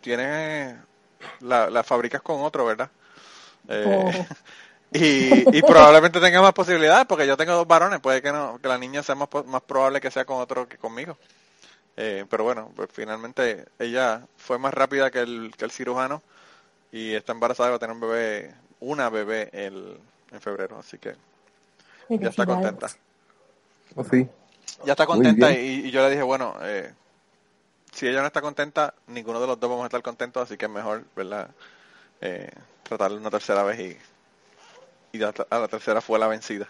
Tienes, 0.00 0.76
la, 1.40 1.70
la 1.70 1.82
fabricas 1.84 2.22
con 2.22 2.40
otro, 2.42 2.64
¿verdad? 2.66 2.90
Eh, 3.68 3.84
Oh. 3.86 4.10
y, 4.92 5.58
y 5.58 5.62
probablemente 5.62 6.20
tenga 6.20 6.40
más 6.40 6.52
posibilidades 6.52 7.06
porque 7.06 7.26
yo 7.26 7.36
tengo 7.36 7.52
dos 7.52 7.66
varones, 7.66 8.00
puede 8.00 8.22
que 8.22 8.32
no, 8.32 8.58
que 8.60 8.68
la 8.68 8.78
niña 8.78 9.02
sea 9.02 9.14
más, 9.14 9.28
po- 9.28 9.44
más 9.44 9.62
probable 9.62 10.00
que 10.00 10.10
sea 10.10 10.24
con 10.24 10.40
otro 10.40 10.68
que 10.68 10.78
conmigo. 10.78 11.16
Eh, 11.96 12.24
pero 12.30 12.44
bueno, 12.44 12.70
pues 12.76 12.88
finalmente 12.92 13.66
ella 13.78 14.22
fue 14.36 14.58
más 14.58 14.72
rápida 14.72 15.10
que 15.10 15.20
el, 15.20 15.52
que 15.56 15.64
el 15.64 15.70
cirujano 15.72 16.22
y 16.92 17.14
está 17.14 17.32
embarazada 17.32 17.68
y 17.68 17.72
va 17.72 17.76
a 17.76 17.80
tener 17.80 17.94
un 17.94 18.00
bebé 18.00 18.54
una 18.80 19.10
bebé 19.10 19.50
el, 19.52 19.98
en 20.30 20.40
febrero, 20.40 20.78
así 20.78 20.98
que 20.98 21.16
ya 22.08 22.28
está 22.28 22.46
contenta. 22.46 22.88
Oh, 23.96 24.04
sí. 24.04 24.28
Ya 24.84 24.92
está 24.92 25.06
contenta 25.06 25.50
y, 25.52 25.86
y 25.86 25.90
yo 25.90 26.02
le 26.02 26.10
dije, 26.10 26.22
bueno, 26.22 26.54
eh, 26.62 26.92
si 27.92 28.06
ella 28.06 28.20
no 28.20 28.28
está 28.28 28.40
contenta, 28.40 28.94
ninguno 29.08 29.40
de 29.40 29.48
los 29.48 29.58
dos 29.58 29.68
vamos 29.68 29.82
a 29.82 29.86
estar 29.86 30.02
contentos, 30.02 30.42
así 30.42 30.56
que 30.56 30.66
es 30.66 30.70
mejor, 30.70 31.04
¿verdad? 31.16 31.50
Eh, 32.20 32.50
tratarlo 32.84 33.18
una 33.18 33.30
tercera 33.30 33.64
vez 33.64 33.80
y, 33.80 33.98
y 35.12 35.22
a, 35.22 35.32
a 35.50 35.58
la 35.58 35.68
tercera 35.68 36.00
fue 36.00 36.18
la 36.18 36.26
vencida. 36.28 36.68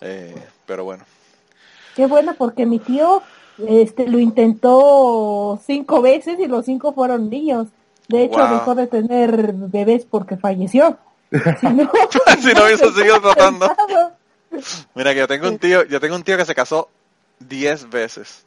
Eh, 0.00 0.34
pero 0.66 0.84
bueno. 0.84 1.04
Qué 1.96 2.06
bueno, 2.06 2.34
porque 2.36 2.66
mi 2.66 2.78
tío 2.78 3.22
este 3.68 4.06
lo 4.08 4.18
intentó 4.18 5.60
cinco 5.66 6.00
veces 6.02 6.38
y 6.40 6.46
los 6.46 6.64
cinco 6.64 6.92
fueron 6.92 7.28
niños. 7.30 7.68
De 8.08 8.24
hecho, 8.24 8.38
Wow. 8.38 8.48
dejó 8.50 8.74
de 8.74 8.86
tener 8.86 9.52
bebés 9.52 10.04
porque 10.08 10.36
falleció. 10.36 10.98
Si 11.30 11.66
no, 11.68 11.90
si 12.40 12.52
no 12.52 12.64
hubiese 12.64 12.92
seguido 12.92 13.20
tratando. 13.20 13.70
Mira 14.94 15.12
que 15.12 15.20
yo 15.20 15.28
tengo 15.28 15.48
un 15.48 15.58
tío, 15.58 15.84
yo 15.84 16.00
tengo 16.00 16.16
un 16.16 16.24
tío 16.24 16.36
que 16.36 16.44
se 16.44 16.54
casó 16.54 16.88
10 17.40 17.90
veces. 17.90 18.44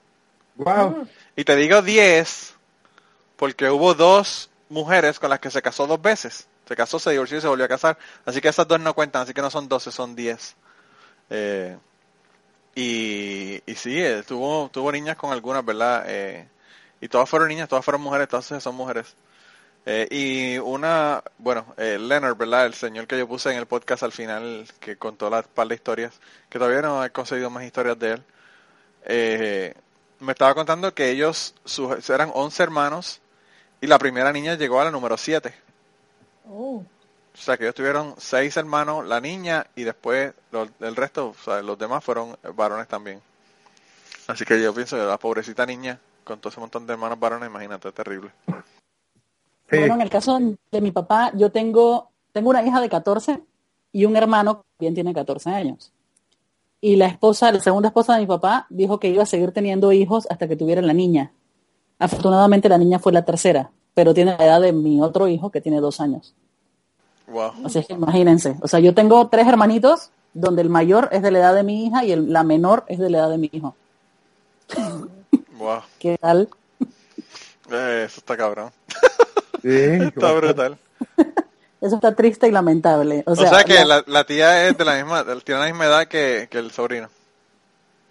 Wow. 0.55 1.07
Y 1.35 1.43
te 1.43 1.55
digo 1.55 1.81
10 1.81 2.53
porque 3.37 3.69
hubo 3.69 3.93
dos 3.93 4.49
mujeres 4.69 5.19
con 5.19 5.29
las 5.29 5.39
que 5.39 5.51
se 5.51 5.61
casó 5.61 5.87
dos 5.87 6.01
veces. 6.01 6.47
Se 6.67 6.75
casó, 6.75 6.99
se 6.99 7.11
divorció 7.11 7.37
y 7.37 7.41
se 7.41 7.47
volvió 7.47 7.65
a 7.65 7.69
casar. 7.69 7.97
Así 8.25 8.41
que 8.41 8.49
esas 8.49 8.67
dos 8.67 8.79
no 8.79 8.93
cuentan, 8.93 9.23
así 9.23 9.33
que 9.33 9.41
no 9.41 9.49
son 9.51 9.67
12, 9.69 9.91
son 9.91 10.15
10. 10.15 10.55
Eh, 11.29 11.77
y, 12.75 13.61
y 13.65 13.75
sí, 13.75 14.01
eh, 14.01 14.23
tuvo, 14.27 14.69
tuvo 14.69 14.91
niñas 14.91 15.15
con 15.17 15.31
algunas, 15.31 15.63
¿verdad? 15.65 16.03
Eh, 16.07 16.47
y 17.01 17.07
todas 17.07 17.29
fueron 17.29 17.49
niñas, 17.49 17.69
todas 17.69 17.85
fueron 17.85 18.01
mujeres, 18.01 18.27
todas 18.27 18.45
son 18.63 18.75
mujeres. 18.75 19.15
Eh, 19.85 20.07
y 20.11 20.57
una, 20.59 21.23
bueno, 21.39 21.65
eh, 21.77 21.97
Leonard, 21.99 22.37
¿verdad? 22.37 22.65
El 22.67 22.73
señor 22.75 23.07
que 23.07 23.17
yo 23.19 23.27
puse 23.27 23.51
en 23.51 23.57
el 23.57 23.67
podcast 23.67 24.03
al 24.03 24.11
final, 24.13 24.67
que 24.79 24.97
contó 24.97 25.29
la 25.29 25.43
par 25.43 25.67
de 25.67 25.75
historias, 25.75 26.13
que 26.49 26.59
todavía 26.59 26.81
no 26.81 27.05
he 27.05 27.11
conseguido 27.11 27.49
más 27.51 27.63
historias 27.65 27.99
de 27.99 28.11
él. 28.13 28.23
Eh, 29.05 29.75
me 30.19 30.33
estaba 30.33 30.55
contando 30.55 30.93
que 30.93 31.11
ellos 31.11 31.55
sus- 31.65 32.09
eran 32.09 32.31
11 32.33 32.63
hermanos 32.63 33.21
y 33.81 33.87
la 33.87 33.99
primera 33.99 34.31
niña 34.33 34.55
llegó 34.55 34.81
a 34.81 34.85
la 34.85 34.91
número 34.91 35.17
7. 35.17 35.53
Oh, 36.49 36.83
O 37.33 37.37
sea 37.37 37.57
que 37.57 37.63
ellos 37.63 37.75
tuvieron 37.75 38.15
seis 38.17 38.55
hermanos, 38.55 39.05
la 39.05 39.19
niña, 39.19 39.65
y 39.75 39.83
después 39.83 40.33
los- 40.51 40.69
el 40.79 40.95
resto, 40.95 41.29
o 41.29 41.33
sea, 41.33 41.61
los 41.61 41.77
demás 41.77 42.03
fueron 42.03 42.37
varones 42.55 42.87
también. 42.87 43.19
Así 44.27 44.45
que 44.45 44.61
yo 44.61 44.73
pienso 44.73 44.95
que 44.95 45.03
la 45.03 45.17
pobrecita 45.17 45.65
niña, 45.65 45.99
con 46.23 46.39
todo 46.39 46.49
ese 46.49 46.59
montón 46.59 46.87
de 46.87 46.93
hermanos 46.93 47.19
varones, 47.19 47.49
imagínate, 47.49 47.91
terrible. 47.91 48.31
Sí. 49.69 49.77
Bueno, 49.79 49.95
en 49.95 50.01
el 50.01 50.09
caso 50.09 50.39
de 50.71 50.81
mi 50.81 50.91
papá, 50.91 51.31
yo 51.35 51.51
tengo, 51.51 52.09
tengo 52.31 52.49
una 52.51 52.63
hija 52.63 52.79
de 52.79 52.89
14 52.89 53.43
y 53.91 54.05
un 54.05 54.15
hermano 54.15 54.59
que 54.59 54.63
bien 54.79 54.93
tiene 54.93 55.13
14 55.13 55.49
años. 55.49 55.91
Y 56.81 56.95
la 56.97 57.07
esposa, 57.07 57.51
la 57.51 57.59
segunda 57.59 57.89
esposa 57.89 58.13
de 58.13 58.21
mi 58.21 58.27
papá, 58.27 58.67
dijo 58.69 58.99
que 58.99 59.09
iba 59.09 59.23
a 59.23 59.27
seguir 59.27 59.51
teniendo 59.51 59.91
hijos 59.91 60.27
hasta 60.29 60.47
que 60.47 60.55
tuviera 60.55 60.81
la 60.81 60.93
niña. 60.93 61.31
Afortunadamente 61.99 62.69
la 62.69 62.77
niña 62.77 62.99
fue 62.99 63.11
la 63.11 63.25
tercera, 63.25 63.71
pero 63.95 64.13
tiene 64.13 64.35
la 64.37 64.45
edad 64.45 64.61
de 64.61 64.71
mi 64.73 65.01
otro 65.01 65.27
hijo 65.27 65.49
que 65.49 65.61
tiene 65.61 65.79
dos 65.79 65.99
años. 65.99 66.35
Wow. 67.27 67.53
Así 67.65 67.79
es 67.79 67.87
que 67.87 67.93
imagínense. 67.93 68.55
O 68.61 68.67
sea, 68.67 68.79
yo 68.79 68.93
tengo 68.93 69.27
tres 69.29 69.47
hermanitos 69.47 70.11
donde 70.35 70.61
el 70.61 70.69
mayor 70.69 71.09
es 71.11 71.23
de 71.23 71.31
la 71.31 71.39
edad 71.39 71.55
de 71.55 71.63
mi 71.63 71.87
hija 71.87 72.05
y 72.05 72.11
el- 72.11 72.31
la 72.31 72.43
menor 72.43 72.83
es 72.87 72.99
de 72.99 73.09
la 73.09 73.17
edad 73.19 73.29
de 73.31 73.37
mi 73.39 73.49
hijo. 73.51 73.75
Wow. 75.57 75.79
¿Qué 75.99 76.17
tal? 76.19 76.49
Eh, 77.71 78.03
eso 78.05 78.19
está 78.19 78.37
cabrón. 78.37 78.69
Sí, 79.63 79.69
Está 79.73 80.31
brutal. 80.33 80.77
Eso 81.81 81.95
está 81.95 82.13
triste 82.15 82.47
y 82.47 82.51
lamentable. 82.51 83.23
O 83.25 83.31
O 83.31 83.35
sea, 83.35 83.49
sea, 83.49 83.63
que 83.63 83.73
la- 83.85 83.85
la, 83.85 84.03
la 84.05 84.23
tía 84.25 84.67
es 84.67 84.77
de 84.77 84.85
la 84.85 84.95
misma, 84.95 85.25
tiene 85.43 85.61
la 85.61 85.67
misma 85.67 85.85
edad 85.85 86.07
que, 86.07 86.47
que 86.51 86.59
el 86.59 86.69
sobrino. 86.71 87.09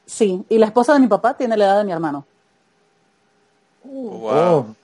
sí, 0.07 0.44
y 0.49 0.59
la 0.59 0.66
esposa 0.66 0.94
de 0.94 1.01
mi 1.01 1.07
papá 1.07 1.37
tiene 1.37 1.57
la 1.57 1.66
edad 1.66 1.79
de 1.79 1.85
mi 1.85 1.92
hermano. 1.92 2.27
Wow. 3.85 4.75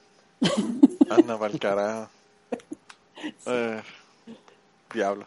Anda 1.11 1.47
el 1.47 1.59
carajo. 1.59 2.09
Eh, 3.47 3.83
diablo. 4.95 5.27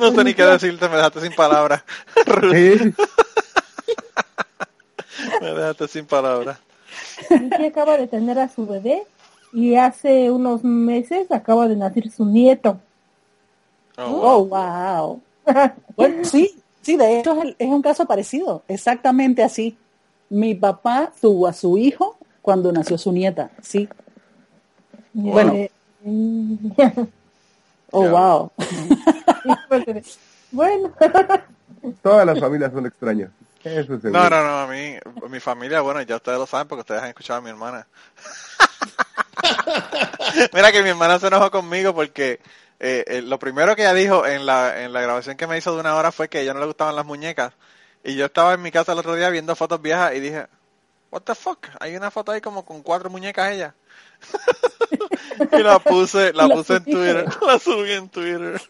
no 0.00 0.10
sé 0.10 0.24
ni 0.24 0.34
qué 0.34 0.42
decirte, 0.42 0.88
me 0.88 0.96
dejaste 0.96 1.20
sin 1.20 1.32
palabras. 1.32 1.84
sí. 2.26 2.92
me 5.40 5.46
dejaste 5.54 5.86
sin 5.86 6.06
palabras. 6.06 6.58
tía 7.56 7.68
acaba 7.68 7.96
de 7.96 8.08
tener 8.08 8.38
a 8.40 8.48
su 8.48 8.66
bebé 8.66 9.06
y 9.52 9.76
hace 9.76 10.30
unos 10.32 10.64
meses 10.64 11.30
acaba 11.30 11.68
de 11.68 11.76
nacer 11.76 12.10
su 12.10 12.24
nieto. 12.24 12.80
Oh, 13.98 14.10
wow. 14.10 14.24
Oh, 14.24 14.44
wow. 14.44 15.22
Bueno, 15.96 16.24
sí, 16.24 16.60
sí, 16.80 16.96
de 16.96 17.20
hecho 17.20 17.34
es, 17.34 17.44
el- 17.44 17.56
es 17.60 17.68
un 17.68 17.82
caso 17.82 18.06
parecido, 18.06 18.64
exactamente 18.66 19.42
así. 19.44 19.76
Mi 20.30 20.54
papá 20.56 21.12
tuvo 21.20 21.46
a 21.46 21.52
su 21.52 21.78
hijo 21.78 22.16
cuando 22.42 22.72
nació 22.72 22.98
su 22.98 23.12
nieta, 23.12 23.50
sí. 23.62 23.88
Bueno. 25.12 25.54
Oh, 27.94 28.08
wow. 28.08 28.50
bueno, 30.50 30.94
Todas 32.02 32.24
las 32.24 32.40
familias 32.40 32.72
son 32.72 32.86
extrañas. 32.86 33.30
Eso 33.62 33.94
es 33.94 34.00
seguro. 34.00 34.10
No, 34.10 34.30
no, 34.30 34.42
no, 34.42 34.60
a 34.60 34.66
mí, 34.66 34.96
mi 35.28 35.40
familia, 35.40 35.82
bueno, 35.82 36.00
ya 36.00 36.16
ustedes 36.16 36.38
lo 36.38 36.46
saben 36.46 36.68
porque 36.68 36.80
ustedes 36.80 37.02
han 37.02 37.10
escuchado 37.10 37.40
a 37.40 37.42
mi 37.42 37.50
hermana. 37.50 37.86
Mira 40.54 40.72
que 40.72 40.82
mi 40.82 40.88
hermana 40.88 41.18
se 41.18 41.26
enojó 41.26 41.50
conmigo 41.50 41.94
porque 41.94 42.40
eh, 42.80 43.04
eh, 43.06 43.20
lo 43.20 43.38
primero 43.38 43.76
que 43.76 43.82
ella 43.82 43.92
dijo 43.92 44.26
en 44.26 44.46
la, 44.46 44.82
en 44.82 44.94
la 44.94 45.02
grabación 45.02 45.36
que 45.36 45.46
me 45.46 45.58
hizo 45.58 45.74
de 45.74 45.80
una 45.80 45.94
hora 45.94 46.12
fue 46.12 46.28
que 46.28 46.38
a 46.38 46.40
ella 46.40 46.54
no 46.54 46.60
le 46.60 46.66
gustaban 46.66 46.96
las 46.96 47.04
muñecas. 47.04 47.52
Y 48.02 48.16
yo 48.16 48.24
estaba 48.24 48.54
en 48.54 48.62
mi 48.62 48.72
casa 48.72 48.92
el 48.92 48.98
otro 48.98 49.14
día 49.14 49.28
viendo 49.28 49.54
fotos 49.54 49.82
viejas 49.82 50.14
y 50.14 50.20
dije, 50.20 50.46
what 51.12 51.22
the 51.22 51.34
fuck, 51.34 51.68
hay 51.78 51.94
una 51.94 52.10
foto 52.10 52.32
ahí 52.32 52.40
como 52.40 52.64
con 52.64 52.82
cuatro 52.82 53.10
muñecas 53.10 53.52
ella. 53.52 53.74
y 55.52 55.62
la 55.62 55.78
puse, 55.78 56.32
la 56.32 56.46
La 56.48 56.54
puse 56.54 56.76
en. 56.76 56.84
Twitter, 56.84 57.26
la 57.46 57.58
subí 57.58 57.92
en 57.92 58.08
Twitter. 58.08 58.60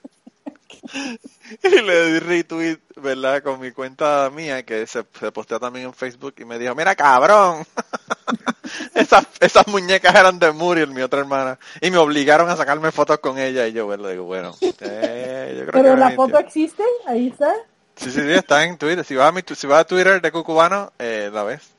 Y 1.62 1.68
le 1.68 2.12
di 2.12 2.18
retweet, 2.18 2.78
¿verdad? 2.96 3.42
Con 3.42 3.60
mi 3.60 3.70
cuenta 3.70 4.28
mía, 4.30 4.64
que 4.64 4.86
se, 4.88 5.04
se 5.18 5.30
postea 5.30 5.60
también 5.60 5.86
en 5.86 5.94
Facebook, 5.94 6.34
y 6.38 6.44
me 6.44 6.58
dijo, 6.58 6.74
mira 6.74 6.96
cabrón, 6.96 7.64
esas, 8.94 9.26
esas 9.38 9.68
muñecas 9.68 10.12
eran 10.14 10.40
de 10.40 10.50
Muriel, 10.50 10.90
mi 10.90 11.02
otra 11.02 11.20
hermana, 11.20 11.58
y 11.80 11.90
me 11.92 11.98
obligaron 11.98 12.50
a 12.50 12.56
sacarme 12.56 12.90
fotos 12.90 13.20
con 13.20 13.38
ella, 13.38 13.68
y 13.68 13.72
yo, 13.72 13.86
bueno, 13.86 14.08
digo, 14.08 14.24
bueno, 14.24 14.56
eh, 14.60 15.54
yo 15.56 15.66
creo 15.66 15.72
que 15.72 15.88
pero 15.88 15.96
la 15.96 16.10
foto 16.10 16.38
existe, 16.38 16.82
ahí 17.06 17.28
está. 17.28 17.54
Sí, 17.94 18.10
sí, 18.10 18.20
sí, 18.20 18.32
está 18.32 18.64
en 18.64 18.76
Twitter. 18.76 19.04
Si 19.04 19.14
vas 19.14 19.28
a, 19.28 19.32
mi, 19.32 19.42
si 19.54 19.66
vas 19.66 19.80
a 19.80 19.84
Twitter 19.84 20.20
de 20.20 20.32
Cucubano, 20.32 20.92
eh, 20.98 21.30
la 21.32 21.44
ves. 21.44 21.72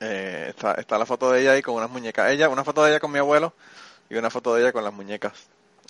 Eh, 0.00 0.46
está, 0.48 0.74
está 0.74 0.98
la 0.98 1.06
foto 1.06 1.30
de 1.30 1.40
ella 1.40 1.52
ahí 1.52 1.62
con 1.62 1.74
unas 1.74 1.90
muñecas. 1.90 2.30
Ella, 2.30 2.48
una 2.48 2.64
foto 2.64 2.82
de 2.84 2.90
ella 2.90 3.00
con 3.00 3.12
mi 3.12 3.18
abuelo 3.18 3.52
y 4.10 4.16
una 4.16 4.30
foto 4.30 4.54
de 4.54 4.62
ella 4.62 4.72
con 4.72 4.84
las 4.84 4.92
muñecas. 4.92 5.32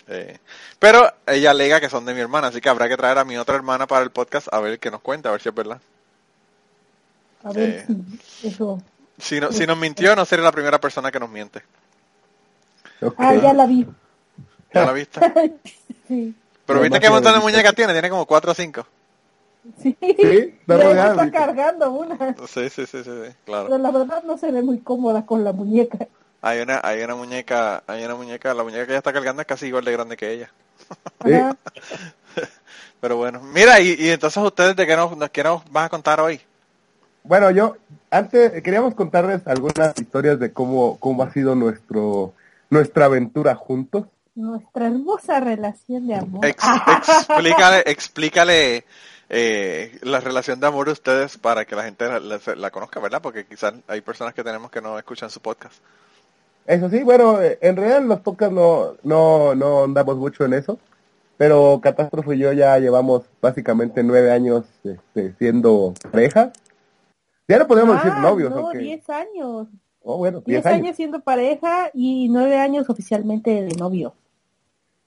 Eh, 0.07 0.39
pero 0.79 1.11
ella 1.27 1.51
alega 1.53 1.81
que 1.81 1.89
son 1.89 2.05
de 2.05 2.13
mi 2.15 2.21
hermana, 2.21 2.49
así 2.49 2.61
que 2.61 2.69
habrá 2.69 2.89
que 2.89 2.97
traer 2.97 3.19
a 3.19 3.25
mi 3.25 3.37
otra 3.39 3.55
hermana 3.57 3.87
para 3.87 4.05
el 4.05 4.11
podcast 4.11 4.49
a 4.53 4.61
ver 4.61 4.79
qué 4.79 4.91
nos 4.91 5.01
cuenta, 5.01 5.31
a 5.31 5.33
ver 5.33 5.41
si 5.41 5.49
es 5.49 5.55
verdad. 5.55 5.81
A 7.43 7.53
ver 7.53 7.87
Eh. 7.89 7.95
si 8.23 8.49
eso. 8.49 8.83
Si, 9.19 9.41
no, 9.41 9.53
si 9.53 9.67
nos 9.67 9.79
mintió, 9.79 10.15
no 10.17 10.25
sería 10.25 10.45
la 10.45 10.53
primera 10.53 10.81
persona 10.81 11.11
que 11.11 11.21
nos 11.21 11.31
miente. 11.31 11.63
Ah, 13.17 13.35
ya 13.35 13.53
la 13.53 13.67
vi. 13.67 13.87
¿Ya 14.73 14.85
la 14.85 14.93
viste? 14.93 15.21
Sí. 16.09 16.35
Pero 16.67 16.81
viste 16.81 16.99
qué 17.01 17.07
que 17.07 17.11
montón 17.11 17.33
de 17.33 17.41
muñecas 17.41 17.75
tiene, 17.75 17.95
tiene 17.95 18.11
como 18.11 18.27
cuatro 18.27 18.53
o 18.53 18.55
cinco. 18.55 18.87
Sí, 19.83 19.97
está 20.01 21.31
cargando 21.31 21.93
una. 21.93 22.35
Sí, 22.47 22.69
sí, 22.69 22.87
sí, 22.87 22.87
sí, 22.87 23.05
sí, 23.05 23.35
claro. 23.45 23.67
Pero 23.67 23.79
la 23.79 23.91
verdad 23.91 24.23
no 24.25 24.37
se 24.37 24.51
ve 24.51 24.63
muy 24.63 24.79
cómoda 24.79 25.25
con 25.25 25.45
la 25.45 25.53
muñeca. 25.53 26.07
Hay 26.43 26.61
una, 26.61 26.81
hay 26.83 27.03
una 27.03 27.15
muñeca, 27.15 27.83
hay 27.87 28.05
una 28.05 28.15
muñeca, 28.15 28.53
la 28.53 28.63
muñeca 28.63 28.85
que 28.85 28.93
ella 28.93 28.99
está 28.99 29.13
cargando 29.13 29.41
es 29.41 29.49
casi 29.49 29.67
igual 29.67 29.85
de 29.85 29.93
grande 29.93 30.17
que 30.17 30.31
ella. 30.31 30.51
Sí. 31.25 31.33
Pero 33.01 33.17
bueno, 33.17 33.41
mira, 33.41 33.81
y, 33.81 33.97
y 33.99 34.11
entonces 34.11 34.43
ustedes 34.43 34.77
de 34.77 34.87
qué 34.87 34.97
nos, 34.97 35.19
de 35.19 35.29
qué 35.31 35.43
nos 35.43 35.63
van 35.71 35.87
a 35.87 35.89
contar 35.89 36.21
hoy. 36.21 36.41
Bueno, 37.23 37.51
yo 37.51 37.77
antes 38.11 38.63
queríamos 38.63 38.95
contarles 38.95 39.47
algunas 39.47 39.99
historias 39.99 40.39
de 40.39 40.53
cómo, 40.53 40.99
cómo 40.99 41.23
ha 41.23 41.33
sido 41.33 41.55
nuestro 41.55 42.35
nuestra 42.69 43.07
aventura 43.07 43.55
juntos. 43.55 44.07
Nuestra 44.35 44.87
hermosa 44.87 45.41
relación 45.41 46.07
de 46.09 46.17
amor. 46.17 46.45
Ex- 46.45 46.65
explícale, 46.99 47.83
explícale 47.87 48.85
eh, 49.29 49.99
la 50.03 50.21
relación 50.21 50.59
de 50.61 50.67
amor 50.67 50.87
de 50.87 50.93
ustedes 50.93 51.39
para 51.39 51.65
que 51.65 51.77
la 51.77 51.85
gente 51.85 52.07
la, 52.09 52.19
la- 52.21 52.41
la 52.57 52.71
conozca, 52.71 53.01
¿verdad? 53.01 53.23
Porque 53.23 53.47
quizás 53.47 53.75
hay 53.87 54.01
personas 54.01 54.35
que 54.35 54.43
tenemos 54.45 54.71
que 54.71 54.81
no 54.81 54.99
escuchan 54.99 55.31
su 55.31 55.41
podcast. 55.41 55.75
Eso 56.67 56.89
sí, 56.89 57.03
bueno, 57.03 57.41
eh, 57.43 57.59
en 57.61 57.77
realidad 57.77 58.03
los 58.03 58.21
podcasts 58.21 58.55
no, 58.55 58.95
no, 59.03 59.55
no 59.55 59.85
andamos 59.85 60.17
mucho 60.17 60.45
en 60.47 60.55
eso, 60.55 60.79
pero 61.37 61.79
Catástrofe 61.83 62.35
y 62.35 62.39
yo 62.39 62.53
ya 62.53 62.79
llevamos 62.79 63.23
básicamente 63.41 64.03
nueve 64.03 64.33
años 64.33 64.65
este, 64.83 65.35
siendo 65.39 65.95
pareja. 66.11 66.53
Ya 67.47 67.59
no 67.59 67.67
podemos 67.67 67.97
decir 67.97 68.13
Ah, 68.17 68.21
novios, 68.21 68.51
no, 68.51 68.59
aunque... 68.61 68.79
10 68.79 69.11
años. 69.11 69.69
Oh, 70.03 70.17
bueno, 70.19 70.39
10 70.41 70.45
diez 70.47 70.67
años. 70.67 70.83
años. 70.87 70.97
siendo 70.97 71.21
pareja 71.21 71.91
y 71.95 72.29
9 72.31 72.59
años 72.59 72.89
oficialmente 72.91 73.51
de 73.63 73.75
novio. 73.77 74.15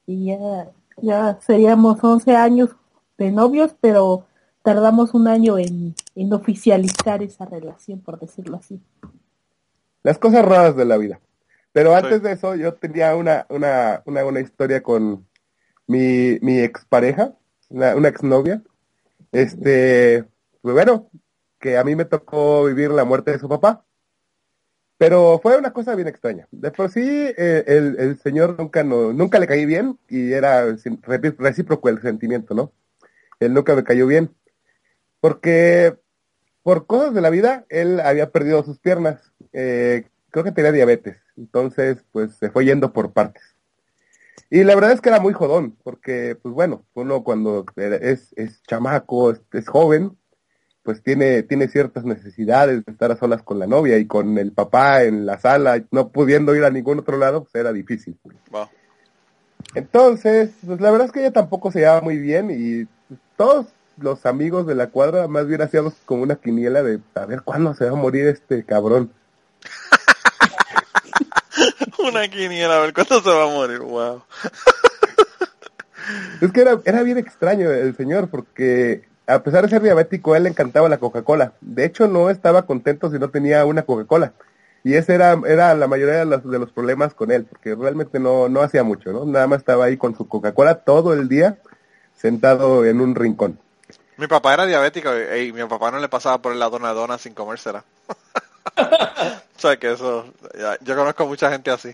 Y 0.07 0.25
ya, 0.27 0.71
ya 1.01 1.39
seríamos 1.41 2.03
11 2.03 2.35
años 2.35 2.71
de 3.19 3.31
novios, 3.31 3.75
pero 3.79 4.25
tardamos 4.63 5.13
un 5.13 5.27
año 5.27 5.57
en, 5.59 5.93
en 6.15 6.33
oficializar 6.33 7.21
esa 7.21 7.45
relación, 7.45 7.99
por 8.01 8.19
decirlo 8.19 8.57
así. 8.57 8.81
Las 10.03 10.17
cosas 10.17 10.43
raras 10.45 10.75
de 10.75 10.85
la 10.85 10.97
vida. 10.97 11.19
Pero 11.73 11.93
antes 11.93 12.15
Sí. 12.17 12.23
de 12.23 12.31
eso, 12.31 12.55
yo 12.55 12.73
tenía 12.73 13.15
una, 13.15 13.45
una, 13.49 14.01
una, 14.05 14.25
una 14.25 14.39
historia 14.39 14.81
con 14.81 15.27
mi, 15.85 16.39
mi 16.41 16.59
expareja, 16.59 17.33
una, 17.69 17.95
una 17.95 18.07
exnovia. 18.07 18.63
Este, 19.31 20.23
pues 20.61 20.73
bueno, 20.73 21.09
que 21.59 21.77
a 21.77 21.83
mí 21.83 21.95
me 21.95 22.05
tocó 22.05 22.65
vivir 22.65 22.91
la 22.91 23.03
muerte 23.03 23.31
de 23.31 23.39
su 23.39 23.49
papá. 23.49 23.83
Pero 24.97 25.39
fue 25.41 25.57
una 25.57 25.73
cosa 25.73 25.95
bien 25.95 26.07
extraña. 26.07 26.47
De 26.51 26.71
por 26.71 26.89
sí, 26.89 27.01
eh, 27.05 27.63
el, 27.67 27.95
el 27.99 28.19
señor 28.19 28.55
nunca, 28.57 28.83
no, 28.83 29.13
nunca 29.13 29.37
le 29.39 29.47
caí 29.47 29.65
bien 29.65 29.99
y 30.09 30.33
era 30.33 30.65
recíproco 31.37 31.89
el 31.89 32.01
sentimiento, 32.01 32.55
¿no? 32.55 32.71
Él 33.39 33.53
nunca 33.53 33.75
me 33.75 33.83
cayó 33.83 34.07
bien. 34.07 34.33
Porque 35.19 35.95
por 36.63 36.87
cosas 36.87 37.13
de 37.13 37.21
la 37.21 37.29
vida, 37.29 37.65
él 37.69 37.99
había 37.99 38.31
perdido 38.31 38.63
sus 38.63 38.79
piernas. 38.79 39.31
Eh, 39.53 40.07
creo 40.31 40.43
que 40.43 40.51
tenía 40.51 40.71
diabetes. 40.71 41.17
Entonces, 41.37 42.03
pues 42.11 42.35
se 42.35 42.49
fue 42.49 42.65
yendo 42.65 42.91
por 42.91 43.13
partes. 43.13 43.43
Y 44.49 44.63
la 44.63 44.75
verdad 44.75 44.91
es 44.91 45.01
que 45.01 45.09
era 45.09 45.19
muy 45.19 45.33
jodón, 45.33 45.77
porque, 45.83 46.37
pues 46.41 46.53
bueno, 46.53 46.85
uno 46.93 47.23
cuando 47.23 47.65
es, 47.75 48.33
es 48.37 48.63
chamaco, 48.63 49.31
es, 49.31 49.41
es 49.51 49.67
joven, 49.67 50.17
pues 50.87 51.03
tiene, 51.03 51.43
tiene 51.43 51.67
ciertas 51.67 52.05
necesidades 52.05 52.85
de 52.85 52.91
estar 52.93 53.11
a 53.11 53.17
solas 53.17 53.43
con 53.43 53.59
la 53.59 53.67
novia 53.67 53.97
y 53.97 54.07
con 54.07 54.37
el 54.37 54.53
papá 54.53 55.03
en 55.03 55.25
la 55.25 55.37
sala, 55.37 55.83
no 55.91 56.13
pudiendo 56.13 56.55
ir 56.55 56.63
a 56.63 56.69
ningún 56.69 56.99
otro 56.99 57.17
lado, 57.17 57.43
pues 57.43 57.53
era 57.55 57.73
difícil. 57.73 58.15
Wow. 58.51 58.69
Entonces, 59.75 60.51
pues 60.65 60.79
la 60.79 60.89
verdad 60.89 61.07
es 61.07 61.11
que 61.11 61.19
ella 61.19 61.33
tampoco 61.33 61.73
se 61.73 61.79
llevaba 61.79 61.99
muy 61.99 62.17
bien 62.17 62.51
y 62.51 62.87
todos 63.35 63.65
los 63.97 64.25
amigos 64.25 64.65
de 64.65 64.75
la 64.75 64.87
cuadra 64.87 65.27
más 65.27 65.45
bien 65.45 65.61
hacíamos 65.61 65.93
como 66.05 66.23
una 66.23 66.37
quiniela 66.37 66.81
de 66.83 67.01
a 67.15 67.25
ver 67.25 67.41
cuándo 67.41 67.73
se 67.73 67.83
va 67.83 67.91
a 67.91 67.95
morir 67.95 68.25
este 68.27 68.63
cabrón. 68.63 69.11
Una 71.99 72.29
quiniela, 72.29 72.77
a 72.77 72.79
ver 72.79 72.93
cuándo 72.93 73.21
se 73.21 73.29
va 73.29 73.43
a 73.43 73.53
morir. 73.53 73.79
Wow. 73.79 74.23
Es 76.39 76.49
que 76.53 76.61
era, 76.61 76.79
era 76.85 77.03
bien 77.03 77.17
extraño 77.17 77.69
el 77.71 77.93
señor 77.97 78.29
porque 78.29 79.05
a 79.27 79.43
pesar 79.43 79.63
de 79.63 79.69
ser 79.69 79.81
diabético, 79.81 80.33
a 80.33 80.37
él 80.37 80.43
le 80.43 80.49
encantaba 80.49 80.89
la 80.89 80.97
Coca-Cola. 80.99 81.53
De 81.61 81.85
hecho, 81.85 82.07
no 82.07 82.29
estaba 82.29 82.65
contento 82.65 83.11
si 83.11 83.19
no 83.19 83.29
tenía 83.29 83.65
una 83.65 83.83
Coca-Cola. 83.83 84.33
Y 84.83 84.93
ese 84.95 85.15
era, 85.15 85.37
era 85.47 85.73
la 85.75 85.87
mayoría 85.87 86.15
de 86.15 86.25
los, 86.25 86.49
de 86.49 86.59
los 86.59 86.71
problemas 86.71 87.13
con 87.13 87.31
él, 87.31 87.43
porque 87.45 87.75
realmente 87.75 88.19
no, 88.19 88.47
no 88.47 88.61
hacía 88.61 88.83
mucho, 88.83 89.11
¿no? 89.11 89.25
Nada 89.25 89.47
más 89.47 89.59
estaba 89.59 89.85
ahí 89.85 89.97
con 89.97 90.15
su 90.15 90.27
Coca-Cola 90.27 90.75
todo 90.75 91.13
el 91.13 91.27
día, 91.27 91.57
sentado 92.15 92.85
en 92.85 93.01
un 93.01 93.13
rincón. 93.15 93.59
Mi 94.15 94.27
papá 94.27 94.53
era 94.53 94.65
diabético 94.65 95.09
y, 95.35 95.47
y 95.49 95.53
mi 95.53 95.63
papá 95.65 95.91
no 95.91 95.99
le 95.99 96.07
pasaba 96.09 96.41
por 96.41 96.55
la 96.55 96.69
dona 96.69 96.93
dona 96.93 97.17
sin 97.17 97.33
comérsela. 97.33 97.83
o 98.77 99.59
sea 99.59 99.77
que 99.77 99.91
eso, 99.91 100.25
ya- 100.57 100.77
yo 100.81 100.95
conozco 100.95 101.27
mucha 101.27 101.51
gente 101.51 101.69
así. 101.71 101.93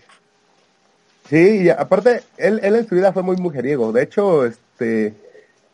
Sí, 1.28 1.62
y 1.64 1.70
aparte, 1.70 2.22
él, 2.36 2.60
él 2.62 2.76
en 2.76 2.88
su 2.88 2.94
vida 2.94 3.12
fue 3.12 3.22
muy 3.22 3.36
mujeriego. 3.36 3.92
De 3.92 4.02
hecho, 4.02 4.44
este, 4.44 5.14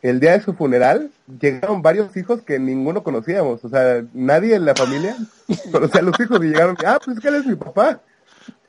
el 0.03 0.19
día 0.21 0.33
de 0.33 0.41
su 0.41 0.55
funeral 0.55 1.11
llegaron 1.41 1.83
varios 1.83 2.17
hijos 2.17 2.43
que 2.43 2.59
ninguno 2.59 3.03
conocíamos. 3.03 3.65
O 3.65 3.69
sea, 3.69 4.03
nadie 4.15 4.55
en 4.55 4.65
la 4.65 4.75
familia 4.75 5.17
conocía 5.73 6.01
a 6.01 6.05
los 6.05 6.19
hijos 6.21 6.39
y 6.43 6.49
llegaron, 6.49 6.77
ah, 6.87 6.99
pues 7.05 7.17
es 7.17 7.23
que 7.23 7.29
él 7.29 7.35
es 7.37 7.47
mi 7.47 7.55
papá. 7.57 8.01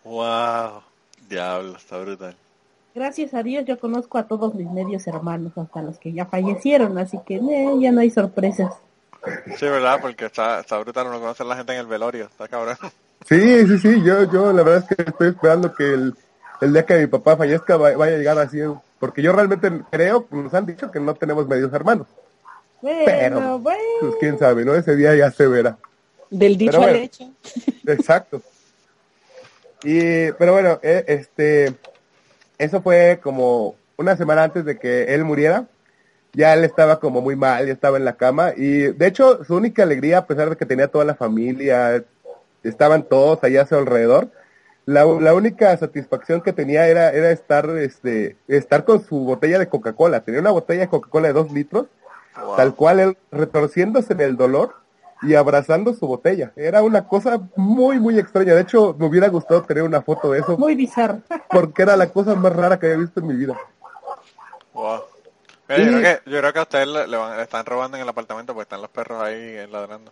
Wow. 0.04 0.82
Diablo, 1.30 1.78
está 1.78 1.98
brutal. 2.00 2.36
Gracias 2.94 3.34
a 3.34 3.42
Dios 3.44 3.64
yo 3.66 3.80
conozco 3.80 4.18
a 4.18 4.24
todos 4.28 4.54
mis 4.54 4.70
medios 4.70 5.08
hermanos, 5.08 5.54
hasta 5.58 5.82
los 5.82 5.98
que 5.98 6.12
ya 6.12 6.26
fallecieron, 6.26 6.98
así 6.98 7.18
que 7.26 7.36
eh, 7.38 7.70
ya 7.80 7.92
no 7.94 8.02
hay 8.02 8.10
sorpresas. 8.10 8.74
Sí, 9.58 9.66
¿verdad? 9.66 10.00
Porque 10.02 10.26
está, 10.26 10.60
está 10.60 10.78
brutal 10.80 11.08
uno 11.08 11.20
conocer 11.22 11.46
a 11.46 11.50
la 11.50 11.56
gente 11.56 11.74
en 11.74 11.80
el 11.80 11.88
velorio. 11.88 12.26
Está 12.26 12.48
cabrón. 12.50 12.76
Sí, 13.26 13.68
sí, 13.68 13.78
sí, 13.78 14.04
yo, 14.04 14.24
yo 14.32 14.52
la 14.52 14.64
verdad 14.64 14.84
es 14.90 14.98
que 14.98 15.04
estoy 15.04 15.30
esperando 15.30 15.74
que 15.74 15.94
el, 15.94 16.16
el 16.60 16.74
día 16.74 16.86
que 16.86 16.98
mi 16.98 17.08
papá 17.08 17.38
fallezca 17.38 17.78
va- 17.78 17.96
vaya 17.96 18.16
a 18.16 18.18
llegar 18.18 18.38
así, 18.40 18.58
porque 19.02 19.24
yo 19.24 19.34
realmente 19.34 19.68
creo, 19.90 20.28
nos 20.30 20.54
han 20.54 20.68
dicho 20.68 20.92
que 20.92 21.00
no 21.00 21.16
tenemos 21.16 21.48
medios 21.48 21.74
hermanos. 21.74 22.06
Bueno, 22.84 23.02
Pero, 23.04 23.60
bueno. 23.60 23.80
Pues 24.00 24.14
quién 24.20 24.38
sabe, 24.38 24.64
¿no? 24.64 24.76
Ese 24.76 24.96
día 24.96 25.16
ya 25.16 25.32
se 25.32 25.48
verá. 25.48 25.76
Del 26.30 26.56
dicho 26.56 26.74
Pero 26.74 26.84
al 26.84 26.90
bueno. 26.92 27.06
hecho. 27.06 27.32
Exacto. 27.88 28.44
Y, 29.84 30.32
pero 30.34 30.54
bueno, 30.54 30.80
eh, 30.84 31.04
este, 31.08 31.74
eso 32.60 32.84
fue 32.84 33.20
como 33.24 33.74
una 33.98 34.16
semana 34.16 34.44
antes 34.44 34.66
de 34.66 34.78
que 34.78 35.16
él 35.16 35.26
muriera. 35.26 35.66
Ya 36.34 36.54
él 36.54 36.64
estaba 36.64 37.00
como 37.00 37.22
muy 37.22 37.36
mal, 37.36 37.66
ya 37.66 37.74
estaba 37.74 37.98
en 37.98 38.06
la 38.06 38.18
cama. 38.18 38.54
Y 38.56 38.94
de 38.94 39.08
hecho, 39.08 39.44
su 39.44 39.56
única 39.56 39.82
alegría, 39.82 40.20
a 40.20 40.28
pesar 40.28 40.52
de 40.52 40.56
que 40.56 40.68
tenía 40.68 40.88
toda 40.88 41.06
la 41.06 41.16
familia, 41.16 42.04
estaban 42.62 43.02
todos 43.02 43.44
allá 43.44 43.64
a 43.64 43.68
su 43.68 43.76
alrededor, 43.76 44.30
la, 44.92 45.06
la 45.06 45.34
única 45.34 45.76
satisfacción 45.78 46.42
que 46.42 46.54
tenía 46.54 46.88
era, 46.88 47.12
era 47.12 47.32
estar, 47.32 47.70
este, 47.78 48.38
estar 48.48 48.84
con 48.86 49.04
su 49.04 49.20
botella 49.20 49.58
de 49.60 49.68
Coca-Cola. 49.70 50.22
Tenía 50.22 50.42
una 50.42 50.52
botella 50.52 50.82
de 50.82 50.90
Coca-Cola 50.90 51.28
de 51.30 51.34
dos 51.34 51.52
litros, 51.52 51.88
Wow. 52.42 52.56
tal 52.56 52.74
cual 52.76 53.00
él 53.02 53.18
retorciéndose 53.30 54.14
en 54.14 54.22
el 54.22 54.38
dolor 54.38 54.74
y 55.22 55.36
abrazando 55.36 55.94
su 55.94 56.08
botella. 56.08 56.54
Era 56.56 56.82
una 56.82 57.06
cosa 57.06 57.42
muy, 57.58 58.00
muy 58.00 58.18
extraña. 58.18 58.54
De 58.56 58.62
hecho, 58.62 58.96
me 58.98 59.06
hubiera 59.06 59.28
gustado 59.28 59.62
tener 59.64 59.84
una 59.84 60.02
foto 60.02 60.32
de 60.32 60.40
eso 60.40 60.58
Muy 60.58 60.76
bizarro. 60.76 61.20
porque 61.50 61.82
era 61.84 61.98
la 61.98 62.08
cosa 62.10 62.34
más 62.36 62.54
rara 62.56 62.80
que 62.80 62.86
había 62.86 63.00
visto 63.00 63.20
en 63.20 63.28
mi 63.28 63.36
vida. 63.36 63.58
Wow. 64.74 65.02
Mira, 65.68 65.84
yo, 65.84 65.90
creo 65.90 66.02
que, 66.02 66.30
yo 66.32 66.38
creo 66.40 66.54
que 66.54 66.60
a 66.60 66.62
usted 66.64 66.86
le, 66.86 67.08
le 67.08 67.18
van- 67.18 67.36
le 67.38 67.44
están 67.44 67.66
robando 67.66 67.98
en 67.98 68.04
el 68.04 68.10
apartamento 68.10 68.54
porque 68.54 68.64
están 68.64 68.82
los 68.82 68.90
perros 68.90 69.22
ahí 69.22 69.36
eh, 69.36 69.68
ladrando. 69.70 70.12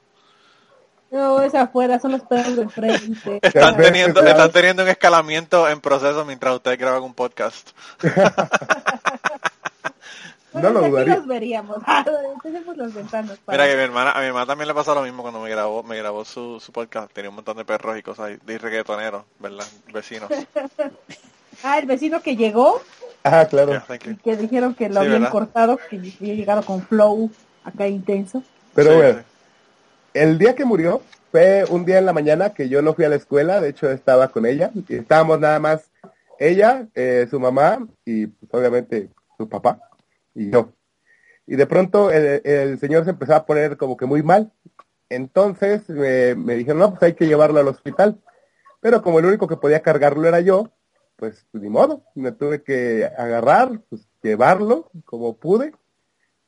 No, 1.11 1.41
es 1.41 1.55
afuera, 1.55 1.99
son 1.99 2.11
los 2.11 2.21
perros 2.21 2.55
de 2.55 2.69
frente. 2.69 3.39
Están 3.41 3.77
teniendo, 3.77 4.21
están 4.21 4.51
teniendo 4.51 4.83
un 4.83 4.89
escalamiento 4.89 5.67
en 5.67 5.81
proceso 5.81 6.23
mientras 6.25 6.53
ustedes 6.55 6.77
graban 6.77 7.01
un 7.03 7.13
podcast. 7.13 7.69
No 10.51 10.71
lo 10.71 10.81
dudaría. 10.81 11.15
los 11.17 11.27
veríamos. 11.27 11.77
Tenemos 12.43 12.75
las 12.75 12.91
ventanas. 12.93 13.37
para- 13.45 13.55
Mira 13.59 13.69
que 13.71 13.77
mi 13.77 13.83
hermana, 13.83 14.11
a 14.13 14.19
mi 14.19 14.25
hermana 14.25 14.47
también 14.47 14.67
le 14.67 14.73
pasó 14.73 14.95
lo 14.95 15.03
mismo 15.03 15.21
cuando 15.21 15.39
me 15.41 15.49
grabó, 15.49 15.83
me 15.83 15.95
grabó 15.97 16.25
su, 16.25 16.59
su 16.59 16.71
podcast. 16.71 17.11
Tenía 17.13 17.29
un 17.29 17.35
montón 17.35 17.57
de 17.57 17.65
perros 17.65 17.95
y 17.97 18.01
cosas 18.01 18.25
ahí, 18.29 18.39
de 18.43 18.57
reggaetoneros, 18.57 19.23
¿verdad? 19.37 19.65
Vecinos. 19.93 20.27
Ah, 21.63 21.77
el 21.77 21.85
vecino 21.85 22.21
que 22.21 22.35
llegó 22.35 22.81
Ah, 23.23 23.45
claro. 23.49 23.73
Yeah, 23.73 23.95
y 24.11 24.15
que 24.15 24.37
dijeron 24.37 24.73
que 24.73 24.87
lo 24.89 24.95
Sí, 24.95 25.05
habían 25.05 25.13
¿verdad? 25.21 25.31
cortado, 25.31 25.79
que 25.89 25.97
había 25.97 26.33
llegado 26.33 26.63
con 26.63 26.81
flow 26.81 27.29
acá 27.63 27.87
intenso. 27.87 28.41
Pero 28.73 28.89
Sí, 28.91 28.95
bueno, 28.97 29.19
sí. 29.19 29.25
El 30.13 30.37
día 30.37 30.55
que 30.55 30.65
murió 30.65 31.01
fue 31.31 31.65
un 31.69 31.85
día 31.85 31.99
en 31.99 32.05
la 32.05 32.13
mañana 32.13 32.53
que 32.53 32.69
yo 32.69 32.81
no 32.81 32.93
fui 32.93 33.05
a 33.05 33.09
la 33.09 33.15
escuela, 33.15 33.61
de 33.61 33.69
hecho 33.69 33.89
estaba 33.91 34.29
con 34.29 34.45
ella, 34.45 34.71
y 34.87 34.95
estábamos 34.95 35.39
nada 35.39 35.59
más 35.59 35.89
ella, 36.39 36.87
eh, 36.95 37.27
su 37.29 37.39
mamá 37.39 37.87
y 38.05 38.27
pues, 38.27 38.53
obviamente 38.53 39.09
su 39.37 39.47
papá 39.47 39.79
y 40.33 40.49
yo. 40.49 40.73
Y 41.45 41.55
de 41.55 41.65
pronto 41.65 42.11
el, 42.11 42.79
señor 42.79 43.03
se 43.03 43.11
empezó 43.11 43.35
a 43.35 43.45
poner 43.45 43.77
como 43.77 43.97
que 43.97 44.05
muy 44.05 44.21
mal. 44.23 44.51
Entonces 45.09 45.83
eh, 45.89 46.35
me 46.37 46.55
dijeron, 46.55 46.79
no, 46.79 46.91
pues 46.91 47.03
hay 47.03 47.13
que 47.13 47.27
llevarlo 47.27 47.59
al 47.59 47.67
hospital. 47.67 48.21
Pero 48.81 49.01
como 49.01 49.19
el 49.19 49.25
único 49.25 49.47
que 49.47 49.57
podía 49.57 49.81
cargarlo 49.81 50.27
era 50.27 50.39
yo, 50.41 50.71
pues, 51.15 51.45
pues, 51.51 51.63
ni 51.63 51.69
modo, 51.69 52.03
me 52.15 52.31
tuve 52.31 52.63
que 52.63 53.05
agarrar, 53.17 53.81
pues 53.89 54.07
llevarlo 54.21 54.89
como 55.05 55.37
pude. 55.37 55.73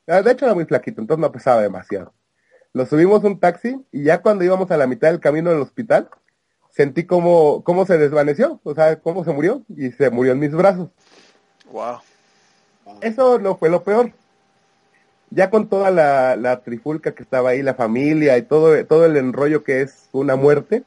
Ah, 0.07 0.21
De 0.21 0.31
hecho 0.31 0.45
era 0.45 0.53
muy 0.53 0.65
flaquito, 0.65 1.01
entonces 1.01 1.21
no 1.21 1.31
pesaba 1.31 1.61
demasiado. 1.61 2.13
Lo 2.73 2.85
subimos 2.85 3.23
un 3.23 3.39
taxi 3.39 3.83
y 3.91 4.03
ya 4.03 4.21
cuando 4.21 4.43
íbamos 4.43 4.71
a 4.71 4.77
la 4.77 4.87
mitad 4.87 5.09
del 5.09 5.19
camino 5.19 5.49
del 5.49 5.59
hospital, 5.59 6.09
sentí 6.69 7.05
como, 7.05 7.63
cómo 7.63 7.85
se 7.85 7.97
desvaneció, 7.97 8.59
o 8.63 8.73
sea, 8.73 8.99
cómo 8.99 9.25
se 9.25 9.33
murió 9.33 9.63
y 9.75 9.91
se 9.91 10.09
murió 10.09 10.31
en 10.31 10.39
mis 10.39 10.51
brazos. 10.51 10.89
Wow. 11.71 11.97
Eso 13.01 13.39
no 13.39 13.57
fue 13.57 13.69
lo 13.69 13.83
peor. 13.83 14.11
Ya 15.29 15.49
con 15.49 15.67
toda 15.67 15.91
la, 15.91 16.35
la 16.35 16.61
trifulca 16.61 17.13
que 17.13 17.23
estaba 17.23 17.51
ahí, 17.51 17.61
la 17.61 17.73
familia 17.73 18.37
y 18.37 18.41
todo, 18.41 18.85
todo 18.85 19.05
el 19.05 19.17
enrollo 19.17 19.63
que 19.63 19.81
es 19.81 20.09
una 20.11 20.35
muerte, 20.35 20.83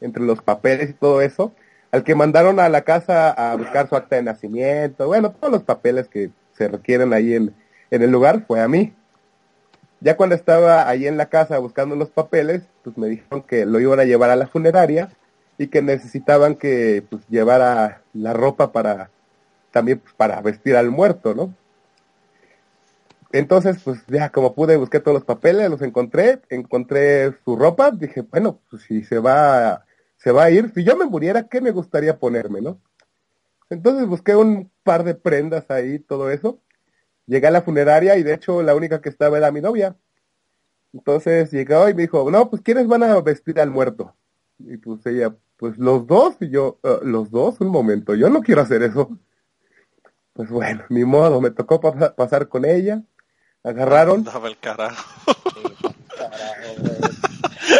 entre 0.00 0.22
los 0.22 0.42
papeles 0.42 0.90
y 0.90 0.92
todo 0.92 1.22
eso, 1.22 1.52
al 1.90 2.04
que 2.04 2.14
mandaron 2.14 2.60
a 2.60 2.68
la 2.68 2.82
casa 2.82 3.30
a 3.30 3.56
buscar 3.56 3.88
su 3.88 3.96
acta 3.96 4.16
de 4.16 4.22
nacimiento, 4.22 5.06
bueno, 5.06 5.30
todos 5.30 5.52
los 5.52 5.62
papeles 5.62 6.08
que 6.08 6.30
se 6.52 6.68
requieren 6.68 7.12
ahí 7.12 7.34
en, 7.34 7.54
en 7.90 8.02
el 8.02 8.10
lugar, 8.10 8.44
fue 8.46 8.60
a 8.60 8.68
mí. 8.68 8.92
Ya 10.04 10.18
cuando 10.18 10.34
estaba 10.34 10.86
ahí 10.86 11.06
en 11.06 11.16
la 11.16 11.30
casa 11.30 11.56
buscando 11.56 11.96
los 11.96 12.10
papeles, 12.10 12.60
pues 12.82 12.98
me 12.98 13.08
dijeron 13.08 13.42
que 13.42 13.64
lo 13.64 13.80
iban 13.80 14.00
a 14.00 14.04
llevar 14.04 14.28
a 14.28 14.36
la 14.36 14.46
funeraria 14.46 15.08
y 15.56 15.68
que 15.68 15.80
necesitaban 15.80 16.56
que 16.56 17.02
pues 17.08 17.26
llevara 17.30 18.02
la 18.12 18.34
ropa 18.34 18.70
para 18.70 19.08
también 19.70 20.00
pues, 20.00 20.12
para 20.12 20.42
vestir 20.42 20.76
al 20.76 20.90
muerto, 20.90 21.34
¿no? 21.34 21.54
Entonces, 23.32 23.78
pues 23.82 24.04
ya 24.06 24.28
como 24.28 24.54
pude, 24.54 24.76
busqué 24.76 25.00
todos 25.00 25.14
los 25.14 25.24
papeles, 25.24 25.70
los 25.70 25.80
encontré, 25.80 26.38
encontré 26.50 27.32
su 27.42 27.56
ropa, 27.56 27.90
dije, 27.90 28.20
bueno, 28.20 28.60
pues 28.68 28.82
si 28.82 29.04
se 29.04 29.18
va, 29.18 29.86
se 30.18 30.32
va 30.32 30.44
a 30.44 30.50
ir, 30.50 30.70
si 30.74 30.84
yo 30.84 30.96
me 30.96 31.06
muriera, 31.06 31.48
¿qué 31.48 31.62
me 31.62 31.70
gustaría 31.70 32.18
ponerme, 32.18 32.60
no? 32.60 32.78
Entonces 33.70 34.06
busqué 34.06 34.36
un 34.36 34.70
par 34.82 35.02
de 35.02 35.14
prendas 35.14 35.70
ahí, 35.70 35.98
todo 35.98 36.30
eso. 36.30 36.60
Llegué 37.26 37.46
a 37.46 37.50
la 37.50 37.62
funeraria 37.62 38.16
y 38.16 38.22
de 38.22 38.34
hecho 38.34 38.62
la 38.62 38.74
única 38.74 39.00
que 39.00 39.08
estaba 39.08 39.38
era 39.38 39.50
mi 39.50 39.60
novia. 39.60 39.96
Entonces 40.92 41.50
llegó 41.50 41.88
y 41.88 41.94
me 41.94 42.02
dijo, 42.02 42.30
no, 42.30 42.50
pues 42.50 42.62
¿quiénes 42.62 42.86
van 42.86 43.02
a 43.02 43.20
vestir 43.20 43.58
al 43.60 43.70
muerto? 43.70 44.14
Y 44.58 44.76
pues 44.76 45.04
ella, 45.06 45.34
pues 45.56 45.76
los 45.78 46.06
dos. 46.06 46.36
Y 46.40 46.50
yo, 46.50 46.78
"Ah, 46.84 46.98
los 47.02 47.30
dos, 47.30 47.60
un 47.60 47.68
momento, 47.68 48.14
yo 48.14 48.28
no 48.28 48.42
quiero 48.42 48.60
hacer 48.62 48.82
eso. 48.82 49.10
Pues 50.34 50.50
bueno, 50.50 50.84
ni 50.90 51.04
modo, 51.04 51.40
me 51.40 51.50
tocó 51.50 51.80
pa- 51.80 52.14
pasar 52.14 52.48
con 52.48 52.64
ella. 52.64 53.02
Agarraron. 53.62 54.24
Dame 54.24 54.48
el 54.48 54.58
carajo. 54.58 55.32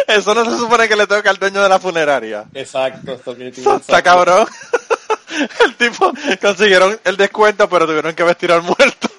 Eso 0.07 0.33
no 0.33 0.45
se 0.45 0.57
supone 0.57 0.87
que 0.87 0.95
le 0.95 1.07
toca 1.07 1.29
al 1.29 1.37
dueño 1.37 1.61
de 1.61 1.69
la 1.69 1.79
funeraria. 1.79 2.45
Exacto, 2.53 3.13
esto 3.13 3.35
que 3.35 3.51
tiene- 3.51 3.75
Está 3.75 4.01
cabrón. 4.01 4.47
El 5.65 5.75
tipo 5.75 6.13
consiguieron 6.41 6.97
el 7.03 7.17
descuento, 7.17 7.67
pero 7.67 7.85
tuvieron 7.85 8.15
que 8.15 8.23
vestir 8.23 8.53
al 8.53 8.61
muerto. 8.61 9.09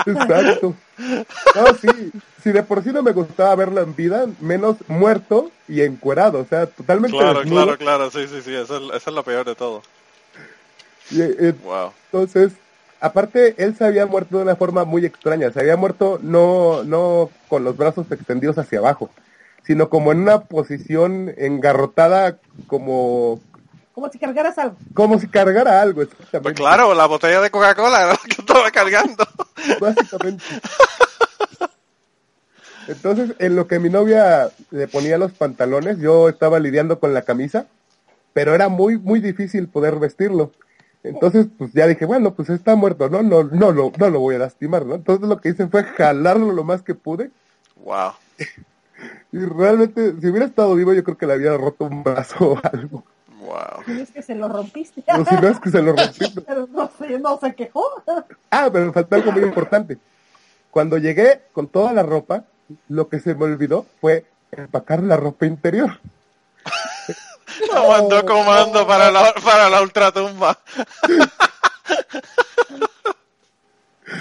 Exacto. 0.06 0.74
No, 0.98 1.74
sí. 1.80 2.10
Si 2.42 2.52
de 2.52 2.62
por 2.62 2.82
sí 2.82 2.90
no 2.92 3.02
me 3.02 3.12
gustaba 3.12 3.54
verlo 3.54 3.80
en 3.82 3.94
vida, 3.94 4.26
menos 4.40 4.76
muerto 4.88 5.50
y 5.68 5.82
encuerado. 5.82 6.40
O 6.40 6.46
sea, 6.46 6.66
totalmente 6.66 7.16
Claro, 7.16 7.40
desnudo. 7.40 7.62
claro, 7.64 7.78
claro. 7.78 8.10
Sí, 8.10 8.26
sí, 8.28 8.40
sí. 8.42 8.54
Eso 8.54 8.76
es, 8.78 8.96
eso 8.96 9.10
es 9.10 9.14
lo 9.16 9.22
peor 9.22 9.44
de 9.46 9.54
todo. 9.54 9.82
Y, 11.10 11.20
eh, 11.22 11.54
Wow. 11.64 11.92
Entonces, 12.12 12.52
aparte, 13.00 13.54
él 13.58 13.76
se 13.76 13.84
había 13.84 14.06
muerto 14.06 14.36
de 14.38 14.44
una 14.44 14.56
forma 14.56 14.84
muy 14.84 15.04
extraña. 15.04 15.50
Se 15.52 15.60
había 15.60 15.76
muerto 15.76 16.18
no, 16.22 16.82
no 16.84 17.30
con 17.48 17.64
los 17.64 17.76
brazos 17.76 18.06
extendidos 18.10 18.58
hacia 18.58 18.78
abajo, 18.78 19.10
sino 19.64 19.88
como 19.88 20.12
en 20.12 20.20
una 20.20 20.40
posición 20.42 21.32
engarrotada, 21.36 22.38
como, 22.66 23.40
Como 24.00 24.10
si 24.10 24.18
cargaras 24.18 24.56
algo. 24.56 24.76
como 24.94 25.18
si 25.18 25.28
cargara 25.28 25.82
algo, 25.82 25.96
Pues 25.96 26.08
exactamente. 26.12 26.54
claro, 26.54 26.94
la 26.94 27.04
botella 27.04 27.42
de 27.42 27.50
Coca-Cola 27.50 28.18
que 28.24 28.40
estaba 28.40 28.70
cargando. 28.70 29.26
Básicamente. 29.78 30.42
Entonces, 32.88 33.34
en 33.38 33.56
lo 33.56 33.66
que 33.66 33.78
mi 33.78 33.90
novia 33.90 34.50
le 34.70 34.88
ponía 34.88 35.18
los 35.18 35.32
pantalones, 35.32 35.98
yo 35.98 36.30
estaba 36.30 36.58
lidiando 36.58 36.98
con 36.98 37.12
la 37.12 37.20
camisa, 37.20 37.66
pero 38.32 38.54
era 38.54 38.70
muy, 38.70 38.96
muy 38.98 39.20
difícil 39.20 39.68
poder 39.68 39.96
vestirlo. 39.96 40.50
Entonces, 41.02 41.46
pues 41.58 41.70
ya 41.74 41.86
dije, 41.86 42.06
bueno, 42.06 42.32
pues 42.32 42.48
está 42.48 42.76
muerto, 42.76 43.10
¿no? 43.10 43.22
No, 43.22 43.44
no, 43.44 43.72
no, 43.74 43.92
no 43.94 44.08
lo 44.10 44.20
voy 44.20 44.36
a 44.36 44.38
lastimar, 44.38 44.86
¿no? 44.86 44.94
Entonces 44.94 45.28
lo 45.28 45.42
que 45.42 45.50
hice 45.50 45.66
fue 45.66 45.84
jalarlo 45.84 46.52
lo 46.52 46.64
más 46.64 46.80
que 46.80 46.94
pude. 46.94 47.30
Wow. 47.84 48.12
Y 49.32 49.38
realmente, 49.38 50.12
si 50.20 50.26
hubiera 50.26 50.44
estado 50.44 50.74
vivo, 50.74 50.92
yo 50.92 51.02
creo 51.04 51.16
que 51.16 51.24
le 51.26 51.32
había 51.34 51.56
roto 51.56 51.84
un 51.84 52.02
brazo 52.02 52.52
o 52.52 52.60
algo. 52.70 53.04
Wow. 53.40 53.82
Y 53.86 54.00
es 54.00 54.10
que 54.10 54.22
se 54.22 54.34
lo 54.34 54.48
rompiste. 54.48 55.02
O 55.08 55.24
si 55.24 55.34
no 55.34 55.48
es 55.48 55.60
que 55.60 55.70
se 55.70 55.82
lo. 55.82 55.94
Pero 56.46 56.68
no 56.70 56.90
no 57.18 57.40
se 57.40 57.54
quejó. 57.54 57.84
Ah, 58.50 58.68
pero 58.72 58.86
me 58.86 58.92
faltó 58.92 59.16
algo 59.16 59.32
muy 59.32 59.42
importante. 59.42 59.98
Cuando 60.70 60.98
llegué 60.98 61.42
con 61.52 61.66
toda 61.66 61.92
la 61.92 62.02
ropa, 62.02 62.44
lo 62.88 63.08
que 63.08 63.18
se 63.18 63.34
me 63.34 63.44
olvidó 63.44 63.86
fue 64.00 64.26
empacar 64.52 65.02
la 65.02 65.16
ropa 65.16 65.46
interior. 65.46 66.00
Lo 67.74 67.88
mandó 67.88 68.24
comando 68.24 68.86
para 68.86 69.10
la, 69.10 69.34
para 69.44 69.68
la 69.68 69.82
ultratumba. 69.82 70.58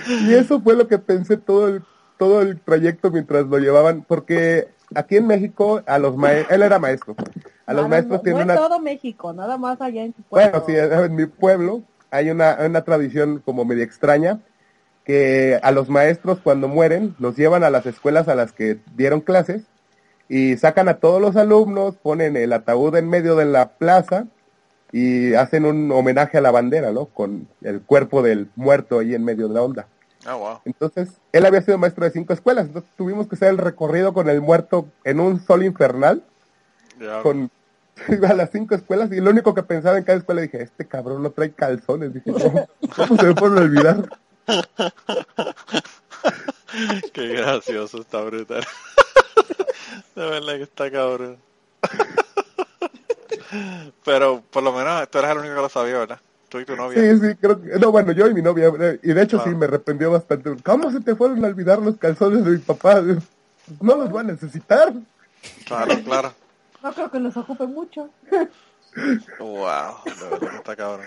Y 0.07 0.33
eso 0.33 0.59
fue 0.59 0.75
lo 0.75 0.87
que 0.87 0.97
pensé 0.97 1.37
todo 1.37 1.67
el, 1.67 1.83
todo 2.17 2.41
el 2.41 2.59
trayecto 2.59 3.11
mientras 3.11 3.45
lo 3.45 3.59
llevaban, 3.59 4.03
porque 4.07 4.69
aquí 4.95 5.17
en 5.17 5.27
México, 5.27 5.81
a 5.85 5.99
los 5.99 6.17
maestros, 6.17 6.51
él 6.51 6.63
era 6.63 6.79
maestro, 6.79 7.15
a 7.69 7.73
los 7.73 7.89
maestros 7.89 8.19
no, 8.19 8.23
tienen 8.23 8.47
no 8.47 8.53
en 8.53 8.59
una... 8.59 8.67
todo 8.67 8.79
México, 8.79 9.33
nada 9.33 9.57
más 9.57 9.79
allá 9.81 10.03
en 10.03 10.13
tu 10.13 10.23
pueblo. 10.23 10.51
Bueno, 10.51 10.65
sí, 10.65 10.75
en 10.75 11.15
mi 11.15 11.25
pueblo 11.25 11.83
hay 12.11 12.29
una, 12.29 12.57
una 12.65 12.83
tradición 12.83 13.41
como 13.45 13.65
media 13.65 13.83
extraña, 13.83 14.39
que 15.03 15.59
a 15.63 15.71
los 15.71 15.89
maestros 15.89 16.39
cuando 16.39 16.67
mueren 16.67 17.15
los 17.19 17.35
llevan 17.35 17.63
a 17.63 17.69
las 17.69 17.85
escuelas 17.85 18.27
a 18.27 18.35
las 18.35 18.51
que 18.51 18.79
dieron 18.95 19.21
clases 19.21 19.63
y 20.27 20.57
sacan 20.57 20.87
a 20.87 20.95
todos 20.97 21.21
los 21.21 21.35
alumnos, 21.35 21.95
ponen 21.97 22.37
el 22.37 22.53
ataúd 22.53 22.95
en 22.95 23.09
medio 23.09 23.35
de 23.35 23.45
la 23.45 23.69
plaza 23.69 24.27
y 24.91 25.33
hacen 25.33 25.65
un 25.65 25.91
homenaje 25.91 26.37
a 26.37 26.41
la 26.41 26.51
bandera, 26.51 26.91
¿no? 26.91 27.05
Con 27.05 27.47
el 27.61 27.81
cuerpo 27.81 28.21
del 28.21 28.49
muerto 28.55 28.99
ahí 28.99 29.15
en 29.15 29.23
medio 29.23 29.47
de 29.47 29.53
la 29.53 29.61
onda. 29.61 29.87
Ah, 30.25 30.35
wow. 30.35 30.59
Entonces, 30.65 31.09
él 31.31 31.45
había 31.45 31.61
sido 31.61 31.77
maestro 31.77 32.05
de 32.05 32.11
cinco 32.11 32.33
escuelas, 32.33 32.67
entonces 32.67 32.91
tuvimos 32.97 33.27
que 33.27 33.35
hacer 33.35 33.49
el 33.49 33.57
recorrido 33.57 34.13
con 34.13 34.29
el 34.29 34.41
muerto 34.41 34.87
en 35.03 35.19
un 35.19 35.39
sol 35.39 35.63
infernal, 35.63 36.23
Ya. 36.99 37.21
con 37.23 37.49
a 38.27 38.33
las 38.33 38.49
cinco 38.51 38.75
escuelas, 38.75 39.11
y 39.11 39.19
lo 39.19 39.31
único 39.31 39.53
que 39.53 39.63
pensaba 39.63 39.97
en 39.97 40.03
cada 40.03 40.17
escuela 40.17 40.41
dije, 40.41 40.63
este 40.63 40.87
cabrón 40.87 41.23
no 41.23 41.31
trae 41.31 41.51
calzones, 41.51 42.13
dije, 42.13 42.31
¿cómo, 42.31 42.67
cómo 42.95 43.17
se 43.17 43.25
me 43.27 43.35
pueden 43.35 43.57
olvidar? 43.57 44.09
Qué 47.13 47.27
gracioso, 47.27 48.01
está 48.01 48.21
brutal. 48.21 48.65
De 50.15 50.25
verdad 50.25 50.53
que 50.55 50.63
está 50.63 50.91
cabrón. 50.91 51.37
Pero 54.05 54.43
por 54.51 54.63
lo 54.63 54.73
menos 54.73 55.09
tú 55.09 55.17
eres 55.19 55.31
el 55.31 55.37
único 55.37 55.55
que 55.55 55.61
lo 55.61 55.69
sabía, 55.69 55.99
¿verdad? 55.99 56.19
Tú 56.49 56.59
y 56.59 56.65
tu 56.65 56.75
novia. 56.75 56.99
Sí, 56.99 57.19
sí, 57.19 57.35
creo 57.35 57.61
que, 57.61 57.79
no, 57.79 57.91
bueno, 57.91 58.11
yo 58.11 58.27
y 58.27 58.33
mi 58.33 58.41
novia, 58.41 58.71
eh, 58.79 58.99
y 59.03 59.13
de 59.13 59.21
hecho 59.21 59.37
Claro. 59.37 59.51
sí, 59.51 59.57
me 59.57 59.65
arrependió 59.65 60.11
bastante. 60.11 60.55
¿Cómo 60.63 60.91
se 60.91 60.99
te 60.99 61.15
fueron 61.15 61.43
a 61.43 61.47
olvidar 61.47 61.79
los 61.79 61.97
calzones 61.97 62.43
de 62.43 62.51
mi 62.51 62.57
papá? 62.57 63.01
No 63.81 63.95
los 63.95 64.15
va 64.15 64.21
a 64.21 64.23
necesitar. 64.23 64.93
Claro, 65.65 65.93
claro. 66.03 66.33
No 66.81 66.93
creo 66.93 67.11
que 67.11 67.19
nos 67.19 67.35
ocupe 67.37 67.67
mucho. 67.67 68.09
Wow, 69.39 70.03
de 70.05 70.29
verdad 70.29 70.49
que 70.49 70.55
está 70.57 70.75
cabrón. 70.75 71.05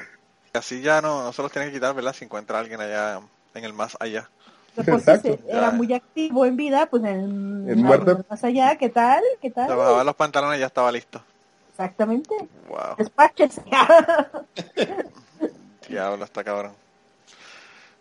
Así 0.53 0.83
ya 0.83 1.01
no, 1.01 1.23
no 1.23 1.33
se 1.33 1.43
los 1.43 1.51
tiene 1.51 1.69
que 1.69 1.75
quitar, 1.75 1.95
¿verdad? 1.95 2.13
Si 2.13 2.25
encuentra 2.25 2.59
a 2.59 2.61
alguien 2.61 2.81
allá 2.81 3.21
en 3.55 3.65
el 3.65 3.73
más 3.73 3.97
allá. 4.01 4.29
Exacto. 4.77 5.23
se- 5.23 5.41
era 5.49 5.63
Ya. 5.63 5.71
muy 5.71 5.93
activo 5.93 6.47
en 6.47 6.57
vida, 6.57 6.87
pues 6.87 7.03
en, 7.05 7.69
En 7.69 7.83
muerto. 7.83 8.25
más 8.29 8.45
allá, 8.45 8.77
¿qué 8.77 8.89
tal? 8.89 9.23
¿Qué 9.41 9.51
tal? 9.51 9.69
Se 9.69 9.75
bajaba 9.75 10.05
los 10.05 10.15
pantalones 10.15 10.59
y 10.59 10.61
ya 10.61 10.67
estaba 10.67 10.93
listo. 10.93 11.23
Exactamente. 11.71 12.35
Wow, 12.69 12.97
Despáchese. 12.99 13.63
diablo, 15.89 16.25
está 16.25 16.45
cabrón. 16.45 16.73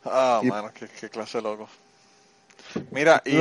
Ah, 0.06 0.42
Y- 0.44 0.48
mano, 0.48 0.72
qué, 0.74 0.88
qué 0.88 1.10
clase 1.10 1.38
de 1.38 1.44
loco. 1.44 1.68
Mira, 2.92 3.22
y- 3.26 3.38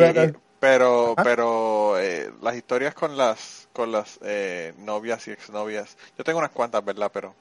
pero, 0.60 1.14
Ah. 1.16 1.22
pero 1.24 1.98
eh, 1.98 2.30
las 2.42 2.54
historias 2.54 2.94
con 2.94 3.16
las, 3.16 3.68
con 3.72 3.90
las 3.90 4.18
eh, 4.22 4.72
novias 4.78 5.26
y 5.26 5.32
exnovias, 5.32 5.96
yo 6.16 6.22
tengo 6.24 6.38
unas 6.38 6.50
cuantas, 6.52 6.84
¿verdad? 6.84 7.10
Pero 7.12 7.34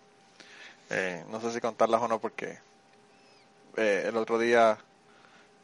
eh, 0.89 1.23
no 1.29 1.39
sé 1.41 1.51
si 1.51 1.62
contarlas 1.62 2.01
o 2.01 2.08
no 2.08 2.19
porque 2.19 2.58
eh, 3.77 4.05
el 4.08 4.17
otro 4.17 4.39
día 4.39 4.77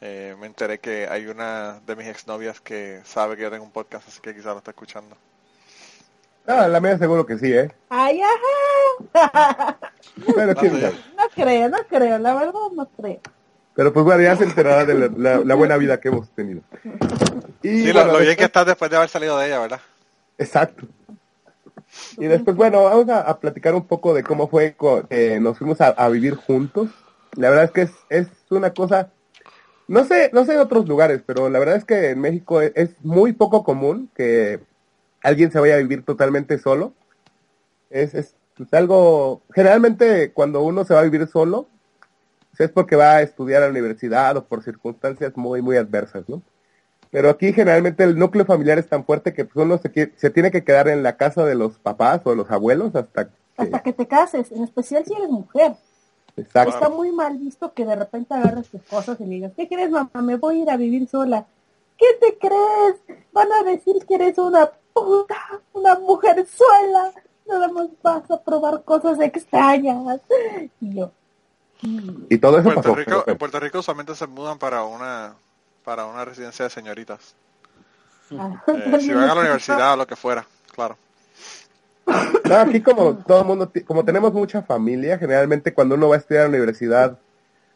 eh, 0.00 0.36
me 0.38 0.46
enteré 0.46 0.78
que 0.78 1.08
hay 1.08 1.26
una 1.26 1.80
de 1.86 1.96
mis 1.96 2.06
exnovias 2.06 2.60
que 2.60 3.00
sabe 3.04 3.36
que 3.36 3.42
yo 3.42 3.50
tengo 3.50 3.64
un 3.64 3.72
podcast, 3.72 4.06
así 4.08 4.20
que 4.20 4.34
quizás 4.34 4.52
lo 4.52 4.58
está 4.58 4.70
escuchando. 4.70 5.16
Ah, 6.46 6.68
la 6.68 6.78
mía 6.80 6.96
seguro 6.96 7.26
que 7.26 7.38
sí, 7.38 7.52
¿eh? 7.52 7.72
Ay, 7.88 8.20
ajá. 8.22 9.78
Pero, 10.34 10.54
sabe. 10.54 10.92
No 11.16 11.28
creo, 11.34 11.68
no 11.68 11.78
creo, 11.88 12.18
la 12.18 12.34
verdad 12.34 12.52
no 12.72 12.86
creo. 12.96 13.20
Pero 13.76 13.92
pues 13.92 14.04
bueno, 14.04 14.22
ya 14.22 14.34
se 14.36 14.44
enterará 14.44 14.84
de 14.86 14.94
la, 14.94 15.10
la- 15.16 15.44
la 15.44 15.54
buena 15.54 15.76
vida 15.76 16.00
que 16.00 16.08
hemos 16.08 16.30
tenido. 16.30 16.62
Y, 17.62 17.68
Sí, 17.68 17.86
lo, 17.88 17.92
bueno, 18.00 18.12
lo 18.12 18.18
bien 18.18 18.30
después- 18.30 18.36
que 18.38 18.44
estás 18.44 18.66
después 18.66 18.90
de 18.90 18.96
haber 18.96 19.08
salido 19.10 19.38
de 19.38 19.46
ella, 19.46 19.60
¿verdad? 19.60 19.80
Exacto. 20.38 20.86
Y 22.18 22.24
después, 22.26 22.56
bueno, 22.56 22.82
vamos 22.84 23.08
a, 23.10 23.20
a 23.20 23.38
platicar 23.38 23.74
un 23.74 23.86
poco 23.86 24.12
de 24.14 24.22
cómo 24.22 24.48
fue 24.48 24.74
que 25.08 25.38
nos 25.40 25.58
fuimos 25.58 25.80
a, 25.80 25.88
a 25.88 26.08
vivir 26.08 26.34
juntos. 26.34 26.88
La 27.36 27.50
verdad 27.50 27.66
es 27.66 27.70
que 27.70 27.82
es, 27.82 27.90
es 28.08 28.28
una 28.50 28.72
cosa, 28.72 29.10
no 29.88 30.04
sé, 30.04 30.30
no 30.32 30.44
sé 30.44 30.54
en 30.54 30.60
otros 30.60 30.88
lugares, 30.88 31.22
pero 31.24 31.48
la 31.50 31.58
verdad 31.58 31.76
es 31.76 31.84
que 31.84 32.10
en 32.10 32.20
México 32.20 32.60
es, 32.62 32.72
es 32.74 32.90
muy 33.04 33.32
poco 33.34 33.62
común 33.62 34.10
que 34.16 34.60
alguien 35.22 35.50
se 35.52 35.60
vaya 35.60 35.74
a 35.74 35.78
vivir 35.78 36.02
totalmente 36.04 36.58
solo. 36.58 36.92
Es, 37.90 38.14
es 38.14 38.34
pues, 38.56 38.72
algo, 38.74 39.42
generalmente 39.54 40.32
cuando 40.32 40.62
uno 40.62 40.84
se 40.84 40.94
va 40.94 41.00
a 41.00 41.04
vivir 41.04 41.26
solo, 41.28 41.68
es 42.64 42.70
porque 42.70 42.96
va 42.96 43.16
a 43.16 43.22
estudiar 43.22 43.62
a 43.62 43.66
la 43.66 43.72
universidad 43.72 44.36
o 44.36 44.44
por 44.44 44.62
circunstancias 44.62 45.36
muy, 45.36 45.62
muy 45.62 45.76
adversas, 45.76 46.28
¿no? 46.28 46.42
Pero 47.10 47.30
aquí 47.30 47.52
generalmente 47.52 48.04
el 48.04 48.18
núcleo 48.18 48.44
familiar 48.44 48.78
es 48.78 48.88
tan 48.88 49.04
fuerte 49.04 49.32
que 49.32 49.44
pues, 49.44 49.64
uno 49.64 49.78
se, 49.78 50.12
se 50.16 50.30
tiene 50.30 50.50
que 50.50 50.64
quedar 50.64 50.88
en 50.88 51.02
la 51.02 51.16
casa 51.16 51.44
de 51.44 51.54
los 51.54 51.78
papás 51.78 52.20
o 52.24 52.30
de 52.30 52.36
los 52.36 52.50
abuelos 52.50 52.94
hasta 52.94 53.28
que... 53.28 53.34
Hasta 53.56 53.82
que 53.82 53.92
te 53.92 54.06
cases, 54.06 54.52
en 54.52 54.64
especial 54.64 55.04
si 55.06 55.14
eres 55.14 55.30
mujer. 55.30 55.76
Exacto. 56.36 56.74
Está 56.74 56.88
muy 56.90 57.10
mal 57.12 57.38
visto 57.38 57.72
que 57.72 57.86
de 57.86 57.96
repente 57.96 58.34
agarres 58.34 58.68
tus 58.68 58.82
cosas 58.82 59.18
y 59.20 59.24
le 59.24 59.36
digas, 59.36 59.52
¿qué 59.56 59.66
crees 59.66 59.90
mamá? 59.90 60.10
Me 60.22 60.36
voy 60.36 60.60
a 60.60 60.62
ir 60.62 60.70
a 60.70 60.76
vivir 60.76 61.08
sola. 61.08 61.46
¿Qué 61.96 62.06
te 62.20 62.36
crees? 62.36 63.22
Van 63.32 63.50
a 63.52 63.62
decir 63.62 64.04
que 64.06 64.16
eres 64.16 64.36
una 64.36 64.70
puta, 64.92 65.36
una 65.72 65.98
mujer 65.98 66.46
sola. 66.46 67.12
Nada 67.48 67.68
más 67.68 67.88
vas 68.02 68.30
a 68.30 68.42
probar 68.42 68.84
cosas 68.84 69.18
extrañas. 69.20 70.20
Y 70.80 70.94
yo, 70.94 71.12
Y 71.82 72.38
todo 72.38 72.54
eso 72.58 72.64
Puerto 72.64 72.82
pasó. 72.82 72.94
Rico, 72.94 73.24
en 73.26 73.36
Puerto 73.38 73.60
Rico 73.60 73.78
usualmente 73.80 74.14
se 74.14 74.26
mudan 74.26 74.58
para 74.58 74.82
una 74.84 75.34
para 75.84 76.06
una 76.06 76.24
residencia 76.24 76.64
de 76.64 76.70
señoritas. 76.70 77.34
ah, 78.38 78.50
Eh, 78.68 78.98
si 79.00 79.12
van 79.12 79.30
a 79.30 79.34
la 79.34 79.40
universidad 79.42 79.92
o 79.92 79.96
lo 79.96 80.06
que 80.06 80.16
fuera, 80.16 80.44
claro. 80.74 80.96
No, 82.44 82.56
aquí 82.56 82.80
como 82.80 83.16
todo 83.18 83.40
el 83.40 83.46
mundo, 83.46 83.70
como 83.84 84.04
tenemos 84.04 84.32
mucha 84.32 84.62
familia, 84.62 85.18
generalmente 85.18 85.72
cuando 85.74 85.94
uno 85.96 86.08
va 86.08 86.16
a 86.16 86.18
estudiar 86.18 86.44
a 86.44 86.48
la 86.48 86.56
universidad 86.56 87.18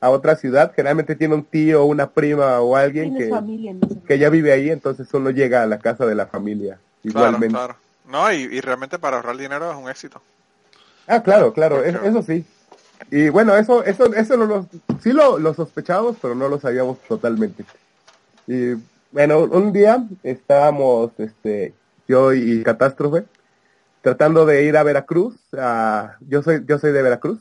a 0.00 0.08
otra 0.10 0.34
ciudad, 0.36 0.72
generalmente 0.74 1.14
tiene 1.14 1.34
un 1.34 1.44
tío, 1.44 1.84
una 1.84 2.08
prima 2.08 2.58
o 2.60 2.74
alguien 2.74 3.14
que, 3.16 3.28
familia 3.28 3.72
en 3.72 3.80
que 4.06 4.18
ya 4.18 4.30
vive 4.30 4.52
ahí, 4.52 4.70
entonces 4.70 5.12
uno 5.12 5.30
llega 5.30 5.62
a 5.62 5.66
la 5.66 5.78
casa 5.78 6.06
de 6.06 6.14
la 6.14 6.26
familia 6.26 6.78
igualmente. 7.02 7.54
claro. 7.54 7.76
No, 8.06 8.32
y, 8.32 8.36
y 8.42 8.60
realmente 8.60 8.98
para 8.98 9.16
ahorrar 9.18 9.36
dinero 9.36 9.70
es 9.70 9.76
un 9.76 9.88
éxito. 9.90 10.20
Ah, 11.06 11.22
claro, 11.22 11.52
claro, 11.52 11.82
es- 11.84 11.92
Claro. 11.92 12.08
eso 12.08 12.22
sí. 12.22 12.44
Y 13.10 13.28
bueno, 13.28 13.56
eso, 13.56 13.84
eso, 13.84 14.12
eso 14.14 14.36
no 14.36 14.46
lo, 14.46 14.66
sí 15.02 15.12
lo, 15.12 15.38
lo 15.38 15.54
sospechábamos, 15.54 16.16
pero 16.20 16.34
no 16.34 16.48
lo 16.48 16.58
sabíamos 16.60 16.98
totalmente. 17.08 17.64
Y 18.46 18.74
bueno, 19.12 19.40
un 19.44 19.72
día 19.72 20.04
estábamos, 20.22 21.12
este, 21.18 21.74
yo 22.08 22.32
y 22.32 22.62
Catástrofe, 22.62 23.24
tratando 24.02 24.46
de 24.46 24.64
ir 24.64 24.76
a 24.76 24.82
Veracruz, 24.84 25.36
a, 25.58 26.16
yo 26.28 26.42
soy, 26.42 26.64
yo 26.66 26.78
soy 26.78 26.92
de 26.92 27.02
Veracruz, 27.02 27.40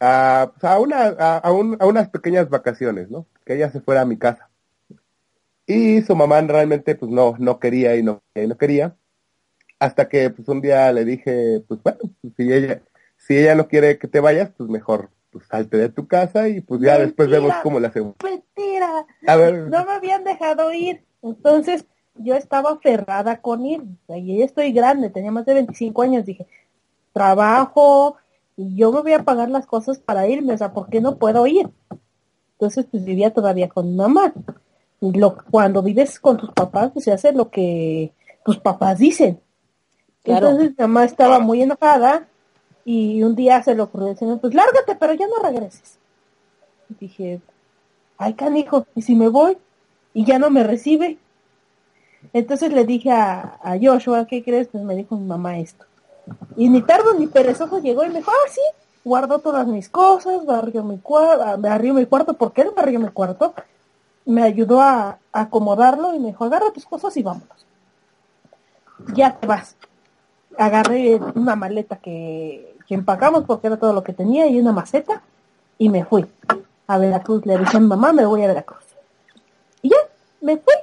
a, 0.00 0.52
a 0.62 0.78
una, 0.80 1.06
a, 1.08 1.52
un- 1.52 1.76
a 1.80 1.86
unas 1.86 2.08
pequeñas 2.10 2.48
vacaciones, 2.50 3.10
¿no? 3.10 3.26
Que 3.44 3.54
ella 3.54 3.70
se 3.70 3.80
fuera 3.80 4.02
a 4.02 4.04
mi 4.06 4.16
casa. 4.18 4.48
Y 5.66 6.02
su 6.02 6.14
mamá 6.14 6.40
realmente, 6.42 6.94
pues 6.94 7.10
no, 7.10 7.36
no 7.38 7.58
quería 7.58 7.96
y 7.96 8.02
no, 8.02 8.22
y 8.34 8.46
no 8.46 8.56
quería 8.56 8.96
hasta 9.80 10.08
que 10.08 10.30
pues 10.30 10.48
un 10.48 10.60
día 10.62 10.92
le 10.92 11.04
dije, 11.04 11.62
pues 11.68 11.82
bueno, 11.82 12.00
si 12.36 12.52
ella, 12.52 12.82
si 13.26 13.38
ella 13.38 13.54
no 13.54 13.68
quiere 13.68 13.98
que 13.98 14.06
te 14.06 14.20
vayas, 14.20 14.50
pues 14.56 14.68
mejor 14.68 15.10
pues 15.30 15.46
salte 15.46 15.78
de 15.78 15.88
tu 15.88 16.06
casa 16.06 16.48
y 16.48 16.60
pues 16.60 16.80
ya 16.80 16.98
después 16.98 17.28
vemos 17.28 17.52
cómo 17.62 17.80
le 17.80 17.88
hacemos. 17.88 18.14
Mentira. 18.22 19.06
A 19.26 19.36
ver, 19.36 19.68
No 19.68 19.84
me 19.84 19.92
habían 19.92 20.24
dejado 20.24 20.72
ir. 20.72 21.04
Entonces 21.22 21.86
yo 22.14 22.36
estaba 22.36 22.72
aferrada 22.72 23.40
con 23.40 23.64
ir. 23.64 23.82
Y 24.08 24.38
ya 24.38 24.44
estoy 24.44 24.72
grande, 24.72 25.10
tenía 25.10 25.32
más 25.32 25.46
de 25.46 25.54
25 25.54 26.02
años. 26.02 26.26
Dije, 26.26 26.46
trabajo 27.12 28.16
y 28.56 28.76
yo 28.76 28.92
me 28.92 29.00
voy 29.00 29.14
a 29.14 29.24
pagar 29.24 29.50
las 29.50 29.66
cosas 29.66 29.98
para 29.98 30.28
irme. 30.28 30.52
O 30.52 30.58
sea, 30.58 30.72
¿por 30.72 30.88
qué 30.88 31.00
no 31.00 31.16
puedo 31.16 31.46
ir? 31.46 31.68
Entonces 32.52 32.86
pues 32.90 33.04
vivía 33.04 33.32
todavía 33.32 33.68
con 33.68 33.90
mi 33.90 33.96
mamá. 33.96 34.34
Y 35.00 35.18
lo, 35.18 35.36
cuando 35.50 35.82
vives 35.82 36.20
con 36.20 36.36
tus 36.36 36.52
papás, 36.52 36.90
pues 36.92 37.06
se 37.06 37.12
hace 37.12 37.32
lo 37.32 37.50
que 37.50 38.12
tus 38.44 38.58
papás 38.58 38.98
dicen. 38.98 39.40
Claro. 40.22 40.50
Entonces 40.50 40.70
mi 40.70 40.82
mamá 40.82 41.04
estaba 41.04 41.40
muy 41.40 41.62
enojada 41.62 42.28
y 42.84 43.22
un 43.22 43.34
día 43.34 43.62
se 43.62 43.74
le 43.74 43.82
ocurrió 43.82 44.14
pues 44.40 44.54
lárgate, 44.54 44.94
pero 44.96 45.14
ya 45.14 45.26
no 45.26 45.42
regreses. 45.42 45.98
Y 46.90 46.94
dije, 46.94 47.40
ay 48.18 48.34
canijo, 48.34 48.86
¿y 48.94 49.02
si 49.02 49.14
me 49.14 49.28
voy? 49.28 49.56
Y 50.12 50.24
ya 50.24 50.38
no 50.38 50.50
me 50.50 50.62
recibe. 50.62 51.18
Entonces 52.32 52.72
le 52.72 52.84
dije 52.84 53.10
a, 53.10 53.58
a 53.62 53.78
Joshua, 53.80 54.26
¿qué 54.26 54.42
crees? 54.42 54.68
Pues 54.68 54.84
me 54.84 54.94
dijo 54.94 55.16
mi 55.16 55.26
mamá 55.26 55.58
esto. 55.58 55.84
Y 56.56 56.68
ni 56.68 56.82
tardo 56.82 57.14
ni 57.14 57.26
perezoso 57.26 57.80
llegó 57.80 58.04
y 58.04 58.08
me 58.08 58.18
dijo, 58.18 58.30
ah, 58.30 58.50
sí, 58.50 58.60
guardó 59.04 59.38
todas 59.38 59.66
mis 59.66 59.88
cosas, 59.88 60.44
barrió 60.46 60.82
mi 60.82 60.98
cuarto, 60.98 61.60
barrió 61.60 61.94
mi 61.94 62.06
cuarto, 62.06 62.34
¿por 62.34 62.52
qué 62.52 62.62
él 62.62 62.70
barrió 62.74 62.98
mi 62.98 63.08
cuarto? 63.08 63.54
Me 64.24 64.42
ayudó 64.42 64.80
a, 64.80 65.18
a 65.32 65.40
acomodarlo 65.40 66.14
y 66.14 66.18
me 66.18 66.28
dijo, 66.28 66.44
agarra 66.44 66.72
tus 66.72 66.86
cosas 66.86 67.16
y 67.16 67.22
vámonos. 67.22 67.66
Ya 69.14 69.36
te 69.36 69.46
vas. 69.46 69.76
Agarré 70.56 71.16
una 71.34 71.56
maleta 71.56 71.96
que, 71.96 72.73
que 72.86 72.94
empacamos 72.94 73.44
porque 73.44 73.66
era 73.68 73.76
todo 73.76 73.92
lo 73.92 74.02
que 74.02 74.12
tenía 74.12 74.46
y 74.46 74.58
una 74.58 74.72
maceta 74.72 75.22
y 75.78 75.88
me 75.88 76.04
fui 76.04 76.26
a 76.86 76.98
Veracruz. 76.98 77.44
Le 77.46 77.58
dije 77.58 77.76
a 77.76 77.80
mi 77.80 77.86
mamá, 77.86 78.12
me 78.12 78.26
voy 78.26 78.42
a 78.42 78.46
Veracruz. 78.46 78.84
Y 79.82 79.90
ya, 79.90 79.96
me 80.40 80.56
fui. 80.58 80.74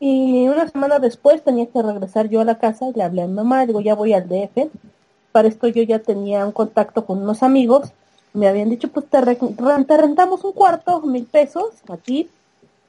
Y 0.00 0.48
una 0.48 0.68
semana 0.68 0.98
después 0.98 1.42
tenía 1.44 1.66
que 1.66 1.80
regresar 1.80 2.28
yo 2.28 2.40
a 2.40 2.44
la 2.44 2.58
casa 2.58 2.88
y 2.88 2.92
le 2.92 3.02
hablé 3.04 3.22
a 3.22 3.26
mi 3.26 3.34
mamá, 3.34 3.66
digo, 3.66 3.80
ya 3.80 3.94
voy 3.94 4.12
al 4.12 4.28
DF. 4.28 4.68
Para 5.30 5.48
esto 5.48 5.68
yo 5.68 5.82
ya 5.82 6.00
tenía 6.00 6.44
un 6.44 6.52
contacto 6.52 7.06
con 7.06 7.22
unos 7.22 7.42
amigos. 7.42 7.92
Me 8.34 8.48
habían 8.48 8.68
dicho, 8.70 8.88
pues 8.88 9.06
te, 9.08 9.20
re- 9.20 9.36
te 9.36 9.96
rentamos 9.96 10.42
un 10.44 10.52
cuarto, 10.52 11.00
mil 11.02 11.24
pesos, 11.26 11.66
aquí, 11.88 12.28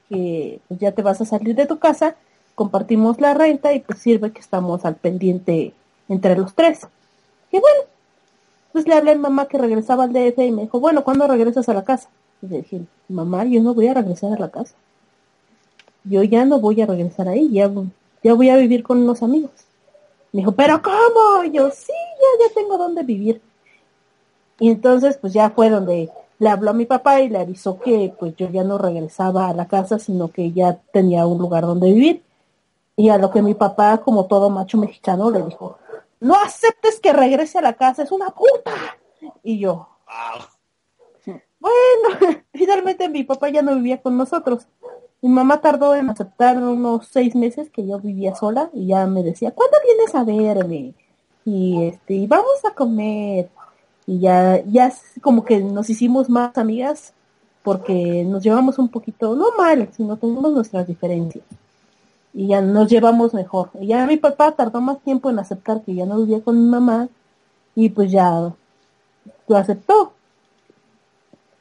que 0.10 0.60
pues 0.68 0.80
ya 0.80 0.92
te 0.92 1.02
vas 1.02 1.22
a 1.22 1.26
salir 1.26 1.56
de 1.56 1.66
tu 1.66 1.80
casa, 1.80 2.16
compartimos 2.56 3.20
la 3.22 3.34
renta 3.34 3.74
y 3.74 3.80
pues 3.80 4.00
sirve 4.00 4.32
que 4.32 4.40
estamos 4.40 4.84
al 4.86 4.96
pendiente 4.96 5.74
entre 6.10 6.36
los 6.36 6.54
tres. 6.56 6.88
Y 7.52 7.60
bueno, 7.60 7.80
pues 8.74 8.88
le 8.88 8.96
hablé 8.96 9.12
a 9.12 9.16
mi 9.16 9.22
mamá 9.22 9.46
que 9.46 9.58
regresaba 9.58 10.04
al 10.04 10.14
DF 10.14 10.40
y 10.40 10.52
me 10.52 10.64
dijo, 10.64 10.80
bueno, 10.80 11.04
¿cuándo 11.04 11.28
regresas 11.28 11.70
a 11.70 11.74
la 11.74 11.84
casa? 11.84 12.10
Y 12.42 12.48
le 12.48 12.58
dije, 12.58 12.82
mamá, 13.08 13.46
yo 13.46 13.62
no 13.62 13.74
voy 13.74 13.88
a 13.88 13.94
regresar 13.94 14.34
a 14.34 14.40
la 14.40 14.50
casa. 14.50 14.76
Yo 16.04 16.24
ya 16.24 16.44
no 16.44 16.60
voy 16.60 16.82
a 16.82 16.88
regresar 16.88 17.30
ahí, 17.30 17.50
ya, 17.52 17.72
ya 18.24 18.34
voy 18.34 18.50
a 18.50 18.58
vivir 18.58 18.84
con 18.84 18.98
unos 18.98 19.24
amigos. 19.24 19.52
Me 20.34 20.40
dijo, 20.40 20.52
¿pero 20.52 20.82
cómo? 20.82 21.44
Y 21.46 21.52
yo, 21.52 21.70
sí, 21.70 21.94
ya, 21.94 22.48
ya 22.48 22.54
tengo 22.54 22.78
dónde 22.78 23.04
vivir. 23.04 23.42
Y 24.60 24.70
entonces, 24.70 25.18
pues 25.18 25.34
ya 25.34 25.52
fue 25.52 25.70
donde 25.70 26.10
le 26.40 26.50
habló 26.50 26.72
a 26.72 26.74
mi 26.74 26.86
papá 26.86 27.22
y 27.22 27.30
le 27.30 27.38
avisó 27.38 27.80
que 27.80 28.14
pues 28.20 28.36
yo 28.36 28.50
ya 28.50 28.64
no 28.64 28.78
regresaba 28.78 29.48
a 29.48 29.54
la 29.54 29.68
casa, 29.68 30.00
sino 30.00 30.30
que 30.30 30.52
ya 30.52 30.80
tenía 30.92 31.26
un 31.28 31.38
lugar 31.38 31.64
donde 31.66 31.92
vivir. 31.94 32.24
Y 32.96 33.10
a 33.10 33.18
lo 33.18 33.32
que 33.32 33.42
mi 33.42 33.54
papá, 33.54 34.00
como 34.00 34.26
todo 34.26 34.50
macho 34.50 34.78
mexicano, 34.78 35.32
le 35.32 35.44
dijo, 35.44 35.78
no 36.24 36.36
aceptes 36.36 37.00
que 37.00 37.14
regrese 37.14 37.60
a 37.60 37.62
la 37.62 37.74
casa, 37.74 38.04
es 38.04 38.12
una 38.12 38.30
puta. 38.30 38.74
Y 39.44 39.60
yo, 39.60 39.88
bueno, 41.60 42.38
finalmente 42.54 43.10
mi 43.10 43.24
papá 43.24 43.50
ya 43.50 43.62
no 43.62 43.76
vivía 43.76 44.02
con 44.02 44.18
nosotros. 44.18 44.68
Mi 45.22 45.30
mamá 45.30 45.62
tardó 45.62 45.96
en 45.96 46.10
aceptar 46.10 46.58
unos 46.58 47.08
seis 47.08 47.36
meses 47.36 47.70
que 47.70 47.88
yo 47.88 48.00
vivía 48.00 48.36
sola 48.36 48.70
y 48.74 48.88
ya 48.88 49.06
me 49.06 49.24
decía, 49.24 49.52
¿cuándo 49.52 49.78
vienes 49.86 50.16
a 50.16 50.24
verme? 50.24 50.94
Y 51.46 51.84
este, 51.84 52.16
y 52.16 52.28
vamos 52.28 52.66
a 52.66 52.74
comer. 52.74 53.50
Y 54.06 54.20
ya, 54.20 54.62
ya 54.66 54.94
como 55.22 55.46
que 55.46 55.60
nos 55.60 55.90
hicimos 55.90 56.30
más 56.30 56.58
amigas 56.58 57.14
porque 57.64 58.26
nos 58.26 58.44
llevamos 58.44 58.78
un 58.78 58.90
poquito, 58.90 59.36
no 59.36 59.52
mal, 59.58 59.90
sino 59.96 60.18
tenemos 60.18 60.52
nuestras 60.52 60.86
diferencias. 60.88 61.46
Y 62.34 62.48
ya 62.48 62.62
nos 62.62 62.90
llevamos 62.90 63.34
mejor. 63.34 63.70
Y 63.80 63.88
ya 63.88 64.06
mi 64.08 64.18
papá 64.18 64.52
tardó 64.54 64.82
más 64.82 65.00
tiempo 65.02 65.30
en 65.30 65.40
aceptar 65.40 65.82
que 65.84 65.94
ya 65.94 66.06
no 66.06 66.18
vivía 66.20 66.42
con 66.42 66.60
mi 66.64 66.68
mamá 66.70 67.08
y 67.76 67.90
pues 67.90 68.12
ya 68.12 68.52
lo 69.48 69.58
aceptó. 69.58 70.14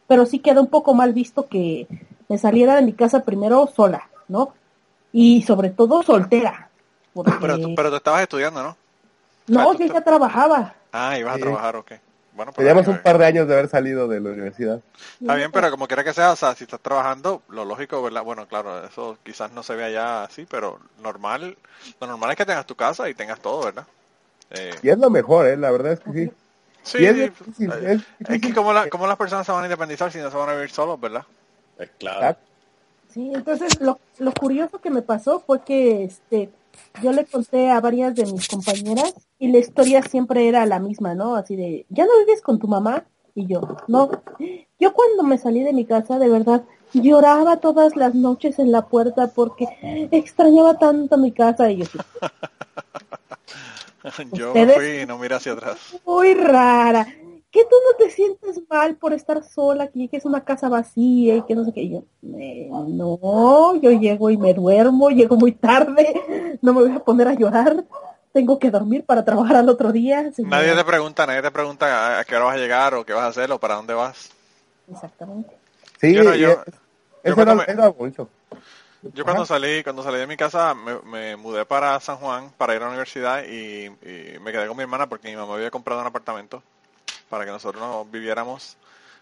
Pero 0.08 0.26
sí 0.26 0.38
queda 0.38 0.60
un 0.60 0.66
poco 0.68 0.94
mal 0.94 1.12
visto 1.12 1.46
que 1.48 1.86
me 2.28 2.38
saliera 2.38 2.74
de 2.76 2.82
mi 2.82 2.92
casa 2.92 3.20
primero 3.24 3.66
sola, 3.66 4.08
¿no? 4.28 4.52
Y 5.12 5.42
sobre 5.42 5.70
todo 5.70 6.02
soltera. 6.02 6.68
Porque... 7.12 7.32
Pero, 7.40 7.58
tú- 7.58 7.74
pero 7.74 7.90
tú 7.90 7.96
estabas 7.96 8.22
estudiando, 8.22 8.62
¿no? 8.62 8.76
no, 9.48 9.60
Ah, 9.70 9.74
yo 9.78 9.86
ya 9.86 10.00
trabajaba. 10.02 10.74
Ah, 10.92 11.18
ibas 11.18 11.34
Sí. 11.34 11.40
a 11.40 11.44
trabajar, 11.44 11.76
ok. 11.76 11.92
Bueno, 12.34 12.52
teníamos 12.52 12.86
eh, 12.86 12.90
un 12.90 12.98
par 13.02 13.18
de 13.18 13.26
años 13.26 13.46
de 13.46 13.54
haber 13.54 13.68
salido 13.68 14.08
de 14.08 14.20
la 14.20 14.30
universidad. 14.30 14.80
Está 15.20 15.34
bien, 15.34 15.52
pero 15.52 15.70
como 15.70 15.86
quiera 15.86 16.02
que 16.02 16.14
sea, 16.14 16.32
o 16.32 16.36
sea, 16.36 16.54
si 16.54 16.64
estás 16.64 16.80
trabajando, 16.80 17.42
lo 17.48 17.64
lógico, 17.64 18.02
¿verdad? 18.02 18.22
Bueno, 18.22 18.46
claro, 18.48 18.84
eso 18.84 19.18
quizás 19.22 19.52
no 19.52 19.62
se 19.62 19.74
vea 19.76 19.90
ya 19.90 20.24
así, 20.24 20.46
pero 20.46 20.78
normal, 21.02 21.56
lo 22.00 22.06
normal 22.06 22.30
es 22.30 22.36
que 22.36 22.46
tengas 22.46 22.66
tu 22.66 22.74
casa 22.74 23.08
y 23.08 23.14
tengas 23.14 23.40
todo, 23.40 23.64
¿verdad? 23.64 23.86
Eh, 24.50 24.70
Y 24.82 24.88
es 24.88 24.98
lo 24.98 25.10
mejor, 25.10 25.46
¿eh? 25.46 25.56
La 25.56 25.70
verdad 25.70 25.92
es 25.92 26.00
que 26.00 26.12
sí. 26.12 26.32
sí, 26.82 27.04
es 27.04 27.14
difícil, 27.16 27.70
eh, 27.72 27.94
es 28.20 28.30
es 28.30 28.40
que 28.40 28.54
como, 28.54 28.72
la, 28.72 28.88
como 28.88 29.06
las 29.06 29.16
personas 29.16 29.44
se 29.46 29.52
van 29.52 29.62
a 29.62 29.66
independizar 29.66 30.10
si 30.10 30.18
no 30.18 30.30
se 30.30 30.36
van 30.36 30.48
a 30.48 30.54
vivir 30.54 30.70
solos, 30.70 30.98
¿verdad? 31.00 31.24
Pues 31.76 31.90
claro. 31.98 32.36
Sí, 33.12 33.30
entonces 33.34 33.80
lo, 33.80 34.00
lo 34.18 34.32
curioso 34.32 34.80
que 34.80 34.90
me 34.90 35.02
pasó 35.02 35.40
fue 35.40 35.62
que 35.62 36.04
este 36.04 36.50
yo 37.02 37.12
le 37.12 37.24
conté 37.24 37.70
a 37.70 37.80
varias 37.80 38.14
de 38.14 38.26
mis 38.26 38.48
compañeras 38.48 39.14
y 39.38 39.48
la 39.48 39.58
historia 39.58 40.02
siempre 40.02 40.48
era 40.48 40.66
la 40.66 40.78
misma, 40.78 41.14
¿no? 41.14 41.36
Así 41.36 41.56
de, 41.56 41.86
¿ya 41.88 42.04
no 42.04 42.10
vives 42.20 42.42
con 42.42 42.58
tu 42.58 42.68
mamá? 42.68 43.04
Y 43.34 43.46
yo, 43.46 43.62
no. 43.88 44.10
Yo 44.78 44.92
cuando 44.92 45.22
me 45.22 45.38
salí 45.38 45.62
de 45.62 45.72
mi 45.72 45.84
casa, 45.84 46.18
de 46.18 46.28
verdad, 46.28 46.64
lloraba 46.92 47.58
todas 47.58 47.96
las 47.96 48.14
noches 48.14 48.58
en 48.58 48.72
la 48.72 48.86
puerta 48.86 49.28
porque 49.28 49.66
extrañaba 50.10 50.78
tanto 50.78 51.16
mi 51.16 51.32
casa 51.32 51.70
y 51.70 51.78
yo, 51.78 51.84
sí, 51.86 51.98
Yo 54.32 54.52
fui 54.52 55.02
y 55.02 55.06
no 55.06 55.18
miré 55.18 55.36
hacia 55.36 55.52
atrás. 55.52 55.78
muy 56.04 56.34
rara. 56.34 57.06
Que 57.52 57.64
tú 57.64 57.76
no 57.88 57.96
te 57.98 58.10
sientes 58.10 58.60
mal 58.68 58.96
por 58.96 59.12
estar 59.12 59.44
sola, 59.44 59.86
que 59.88 60.08
es 60.10 60.24
una 60.24 60.42
casa 60.42 60.68
vacía 60.70 61.36
y 61.36 61.42
que 61.42 61.54
no 61.54 61.64
sé 61.66 61.72
qué. 61.74 61.82
Y 61.82 61.90
yo, 61.90 62.04
"Eh, 62.38 62.70
no, 62.88 63.76
yo 63.76 63.90
llego 63.92 64.30
y 64.30 64.38
me 64.38 64.54
duermo, 64.54 65.10
llego 65.10 65.36
muy 65.36 65.52
tarde, 65.52 66.58
no 66.62 66.72
me 66.72 66.80
voy 66.82 66.92
a 66.96 67.00
poner 67.04 67.28
a 67.28 67.34
llorar, 67.34 67.84
tengo 68.32 68.58
que 68.58 68.70
dormir 68.70 69.04
para 69.04 69.22
trabajar 69.24 69.56
al 69.56 69.68
otro 69.68 69.92
día. 69.92 70.32
señora". 70.32 70.56
Nadie 70.56 70.74
te 70.74 70.84
pregunta, 70.84 71.26
nadie 71.26 71.42
te 71.42 71.50
pregunta 71.50 72.16
a, 72.16 72.20
a 72.20 72.24
qué 72.24 72.34
hora 72.36 72.46
vas 72.46 72.56
a 72.56 72.58
llegar 72.58 72.94
o 72.94 73.04
qué 73.04 73.12
vas 73.12 73.24
a 73.24 73.28
hacer 73.28 73.52
o 73.52 73.58
para 73.58 73.74
dónde 73.74 73.92
vas. 73.94 74.30
Exactamente. 74.90 75.54
Sí, 76.00 76.14
Yo 76.14 76.24
no, 76.24 76.34
yo- 76.34 76.52
es- 76.52 76.56
yo 76.66 76.72
eso 77.22 77.34
cuando 77.34 77.52
era, 77.52 77.64
me- 77.66 77.72
era 77.72 77.90
mucho. 77.92 78.28
Yo 79.14 79.24
cuando 79.24 79.42
Ajá. 79.42 79.54
salí, 79.54 79.82
cuando 79.82 80.02
salí 80.02 80.18
de 80.18 80.26
mi 80.26 80.36
casa 80.38 80.74
me, 80.74 80.98
me 81.02 81.36
mudé 81.36 81.66
para 81.66 81.98
San 82.00 82.16
Juan 82.16 82.50
para 82.56 82.74
ir 82.74 82.80
a 82.80 82.84
la 82.84 82.90
universidad 82.92 83.42
y, 83.44 83.86
y 83.86 84.38
me 84.40 84.52
quedé 84.52 84.66
con 84.68 84.76
mi 84.76 84.84
hermana 84.84 85.06
porque 85.08 85.28
mi 85.28 85.36
mamá 85.36 85.54
había 85.54 85.70
comprado 85.70 86.00
un 86.00 86.06
apartamento 86.06 86.62
para 87.32 87.46
que 87.46 87.50
nosotros 87.50 87.80
nos 87.80 88.10
viviéramos 88.10 88.76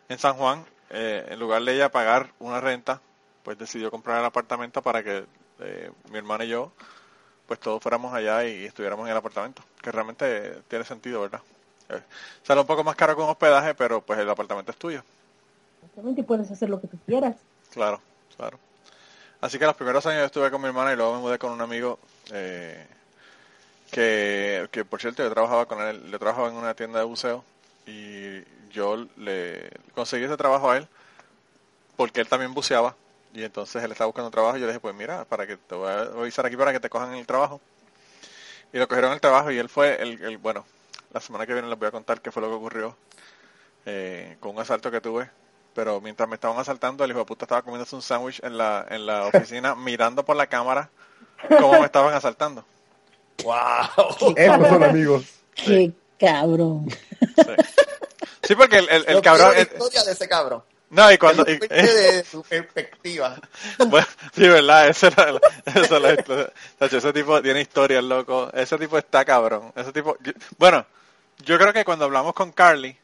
en 0.09 0.19
San 0.19 0.35
Juan. 0.35 0.65
Eh, 0.91 1.25
en 1.29 1.39
lugar 1.39 1.63
de 1.63 1.75
ella 1.75 1.93
pagar 1.93 2.33
una 2.41 2.61
renta, 2.61 3.01
pues 3.45 3.57
decidió 3.57 3.89
comprar 3.89 4.19
el 4.19 4.25
apartamento 4.25 4.83
para 4.83 5.05
que 5.05 5.25
eh, 5.61 5.93
mi 6.11 6.19
hermana 6.19 6.45
y 6.45 6.49
yo 6.49 6.73
pues 7.47 7.61
todos 7.61 7.81
fuéramos 7.81 8.13
allá 8.13 8.45
y 8.45 8.65
estuviéramos 8.65 9.07
en 9.07 9.13
el 9.13 9.17
apartamento, 9.17 9.63
que 9.81 9.93
realmente 9.93 10.61
tiene 10.67 10.85
sentido, 10.85 11.21
¿verdad? 11.21 11.41
Eh, 11.89 12.03
sale 12.43 12.61
un 12.61 12.67
poco 12.67 12.83
más 12.83 12.97
caro 12.97 13.15
con 13.15 13.29
hospedaje, 13.29 13.77
pero 13.77 14.01
pues 14.01 14.19
el 14.19 14.29
apartamento 14.29 14.73
es 14.73 14.77
tuyo. 14.77 15.05
Exactamente, 15.77 16.25
puedes 16.25 16.51
hacer 16.51 16.69
lo 16.69 16.81
que 16.81 16.89
tú 16.89 16.99
quieras. 17.07 17.37
Claro, 17.73 18.01
claro. 18.37 18.59
Así 19.41 19.57
que 19.57 19.67
los 19.67 19.77
primeros 19.77 20.05
años 20.07 20.19
yo 20.19 20.27
estuve 20.27 20.51
con 20.51 20.61
mi 20.61 20.67
hermana 20.67 20.93
y 20.93 20.97
luego 20.97 21.15
me 21.15 21.21
mudé 21.21 21.39
con 21.39 21.53
un 21.53 21.61
amigo 21.61 22.01
eh, 22.33 22.89
que, 23.93 24.69
que, 24.73 24.85
por 24.85 25.01
cierto, 25.01 25.23
yo 25.23 25.31
trabajaba 25.31 25.67
con 25.67 25.81
él, 25.81 26.11
le 26.11 26.19
trabajaba 26.19 26.49
en 26.49 26.57
una 26.57 26.75
tienda 26.75 26.99
de 26.99 27.05
buceo 27.05 27.45
y 27.91 28.45
yo 28.71 29.07
le 29.17 29.71
conseguí 29.95 30.25
ese 30.25 30.37
trabajo 30.37 30.71
a 30.71 30.77
él 30.77 30.89
porque 31.97 32.21
él 32.21 32.29
también 32.29 32.55
buceaba 32.55 32.95
y 33.35 33.45
entonces 33.45 33.83
él 33.83 33.93
estaba 33.93 34.07
buscando 34.07 34.31
trabajo 34.31 34.57
y 34.57 34.61
yo 34.61 34.67
le 34.67 34.73
dije, 34.73 34.81
pues 34.81 34.95
mira, 34.95 35.25
para 35.25 35.47
que 35.47 35.57
te 35.57 35.75
voy 35.75 35.89
a 35.89 36.01
avisar 36.03 36.47
aquí 36.47 36.57
para 36.57 36.73
que 36.73 36.81
te 36.81 36.89
cojan 36.89 37.15
el 37.15 37.27
trabajo. 37.27 37.61
Y 38.73 38.79
lo 38.79 38.89
cogieron 38.89 39.13
el 39.13 39.21
trabajo 39.21 39.51
y 39.51 39.59
él 39.59 39.69
fue 39.69 40.01
el, 40.01 40.23
el 40.23 40.39
bueno, 40.39 40.65
la 41.13 41.21
semana 41.21 41.47
que 41.47 41.53
viene 41.53 41.69
les 41.69 41.79
voy 41.79 41.89
a 41.89 41.91
contar 41.91 42.21
qué 42.21 42.31
fue 42.31 42.43
lo 42.43 42.49
que 42.49 42.55
ocurrió 42.55 42.97
eh, 43.87 44.37
con 44.41 44.55
un 44.55 44.61
asalto 44.61 44.91
que 44.91 45.01
tuve. 45.01 45.31
Pero 45.75 46.01
mientras 46.01 46.29
me 46.29 46.35
estaban 46.35 46.59
asaltando, 46.59 47.05
el 47.05 47.11
hijo 47.11 47.21
de 47.21 47.25
puta 47.27 47.45
estaba 47.45 47.63
comiéndose 47.63 47.95
un 47.95 48.03
sándwich 48.03 48.41
en 48.43 48.59
la, 48.59 48.87
en 48.89 49.07
la 49.07 49.27
oficina, 49.27 49.75
mirando 49.77 50.25
por 50.25 50.37
la 50.37 50.47
cámara 50.49 50.91
cómo 51.49 51.79
me 51.79 51.87
estaban 51.87 52.13
asaltando. 52.15 52.65
¡Wow! 53.45 54.35
Esos 54.37 54.69
son 54.69 54.83
amigos. 54.83 55.25
Qué 55.55 55.93
cabrón. 56.21 56.89
Sí, 56.91 57.43
Sí, 58.43 58.55
porque 58.57 58.79
el, 58.79 58.89
el, 58.89 59.05
el 59.07 59.15
Yo 59.17 59.23
cabrón... 59.23 59.53
la 59.55 59.61
historia 59.63 60.03
de 60.05 60.13
ese 60.13 60.29
cabrón. 60.29 60.63
no, 60.91 61.13
y 61.13 61.19
cuando... 61.19 61.45
y- 61.49 61.59
de 61.59 62.25
su 62.25 62.43
perspectiva. 62.43 63.37
Bueno, 63.87 64.07
sí, 64.35 64.49
verdad, 64.49 64.89
esa 64.89 65.07
era. 65.09 65.41
Tacho, 66.79 66.97
ese 66.99 67.13
tipo 67.13 67.41
tiene 67.43 67.61
historias, 67.61 68.03
loco. 68.03 68.51
Ese 68.53 68.77
tipo 68.79 68.99
está 68.99 69.25
cabrón. 69.25 69.73
Ese 69.77 69.93
tipo, 69.93 70.17
yo- 70.21 70.33
bueno, 70.59 70.85
yo 71.45 71.59
creo 71.59 71.73
que 71.73 71.85
cuando 71.85 72.07
hablamos 72.07 72.35
con 72.35 72.51
Carly, 72.53 72.97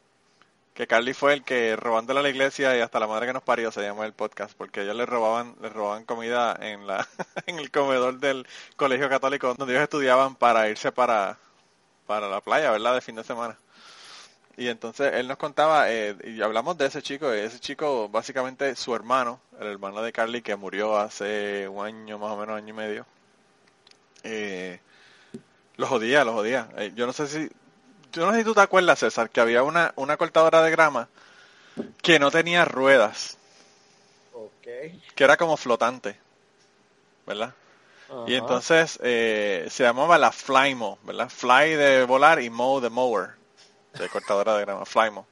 que 0.73 0.85
Carly 0.85 1.13
fue 1.13 1.33
el 1.33 1.43
que 1.43 1.75
robándole 1.75 2.19
a 2.19 2.23
la 2.23 2.29
iglesia 2.29 2.75
y 2.77 2.81
hasta 2.81 2.99
la 2.99 3.07
madre 3.07 3.27
que 3.27 3.33
nos 3.33 3.43
parió 3.43 3.71
se 3.71 3.81
llama 3.81 4.05
el 4.05 4.13
podcast, 4.13 4.53
porque 4.57 4.81
ellos 4.81 4.95
le 4.95 5.05
robaban, 5.05 5.55
le 5.61 5.69
robaban 5.69 6.03
comida 6.05 6.57
en 6.61 6.85
la, 6.87 7.07
en 7.45 7.57
el 7.59 7.71
comedor 7.71 8.19
del 8.19 8.45
colegio 8.75 9.07
católico 9.09 9.53
donde 9.55 9.73
ellos 9.73 9.83
estudiaban 9.83 10.35
para 10.35 10.67
irse 10.69 10.91
para, 10.91 11.37
para 12.07 12.29
la 12.29 12.41
playa, 12.41 12.71
¿verdad? 12.71 12.95
De 12.95 13.01
fin 13.01 13.15
de 13.15 13.23
semana. 13.23 13.57
Y 14.55 14.69
entonces 14.69 15.13
él 15.13 15.27
nos 15.27 15.37
contaba, 15.37 15.91
eh, 15.91 16.15
y 16.23 16.41
hablamos 16.41 16.75
de 16.79 16.87
ese 16.87 17.03
chico, 17.03 17.33
y 17.35 17.39
ese 17.39 17.59
chico, 17.59 18.09
básicamente 18.09 18.75
su 18.75 18.95
hermano, 18.95 19.39
el 19.59 19.67
hermano 19.67 20.01
de 20.01 20.11
Carly, 20.11 20.41
que 20.41 20.55
murió 20.55 20.97
hace 20.97 21.67
un 21.67 21.85
año, 21.85 22.17
más 22.17 22.31
o 22.31 22.37
menos 22.37 22.57
año 22.57 22.69
y 22.69 22.73
medio, 22.73 23.05
eh, 24.23 24.79
lo 25.75 25.85
jodía, 25.85 26.23
lo 26.23 26.33
jodía. 26.33 26.69
Eh, 26.77 26.91
yo 26.95 27.05
no 27.05 27.13
sé 27.13 27.27
si, 27.27 27.51
yo 28.11 28.25
no 28.25 28.31
sé 28.31 28.39
si 28.39 28.45
tú 28.45 28.55
te 28.55 28.61
acuerdas, 28.61 28.97
César, 28.97 29.29
que 29.29 29.41
había 29.41 29.61
una, 29.61 29.93
una 29.95 30.17
cortadora 30.17 30.63
de 30.63 30.71
grama 30.71 31.07
que 32.01 32.17
no 32.17 32.31
tenía 32.31 32.65
ruedas, 32.65 33.37
que 35.15 35.23
era 35.23 35.37
como 35.37 35.55
flotante, 35.55 36.17
¿verdad? 37.27 37.53
Y 38.25 38.35
entonces 38.35 38.99
eh, 39.03 39.67
se 39.69 39.83
llamaba 39.83 40.17
la 40.17 40.31
Flymo, 40.31 40.99
¿verdad? 41.03 41.29
Fly 41.29 41.71
de 41.75 42.03
volar 42.05 42.41
y 42.41 42.49
mow 42.49 42.79
de 42.81 42.89
mower, 42.89 43.31
de 43.97 44.09
cortadora 44.09 44.55
de 44.57 44.61
grama, 44.65 44.85
Flymo. 44.85 45.27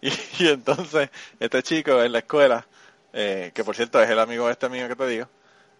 Y, 0.00 0.10
y 0.44 0.48
entonces 0.48 1.10
este 1.40 1.62
chico 1.62 2.02
en 2.02 2.12
la 2.12 2.18
escuela, 2.20 2.66
eh, 3.12 3.52
que 3.54 3.64
por 3.64 3.76
cierto 3.76 4.00
es 4.02 4.10
el 4.10 4.18
amigo 4.18 4.46
de 4.46 4.52
este 4.52 4.66
amigo 4.66 4.88
que 4.88 4.96
te 4.96 5.06
digo, 5.08 5.28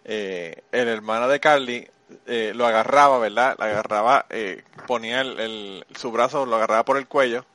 eh, 0.05 0.63
el 0.71 0.87
hermano 0.89 1.27
de 1.27 1.39
Carly 1.39 1.89
eh, 2.27 2.53
lo 2.55 2.65
agarraba, 2.67 3.19
¿verdad? 3.19 3.55
Lo 3.59 3.65
agarraba, 3.65 4.25
eh, 4.29 4.63
ponía 4.85 5.21
el, 5.21 5.39
el- 5.39 5.85
su 5.95 6.11
brazo, 6.11 6.45
lo 6.45 6.55
agarraba 6.57 6.85
por 6.85 6.97
el 6.97 7.07
cuello 7.07 7.45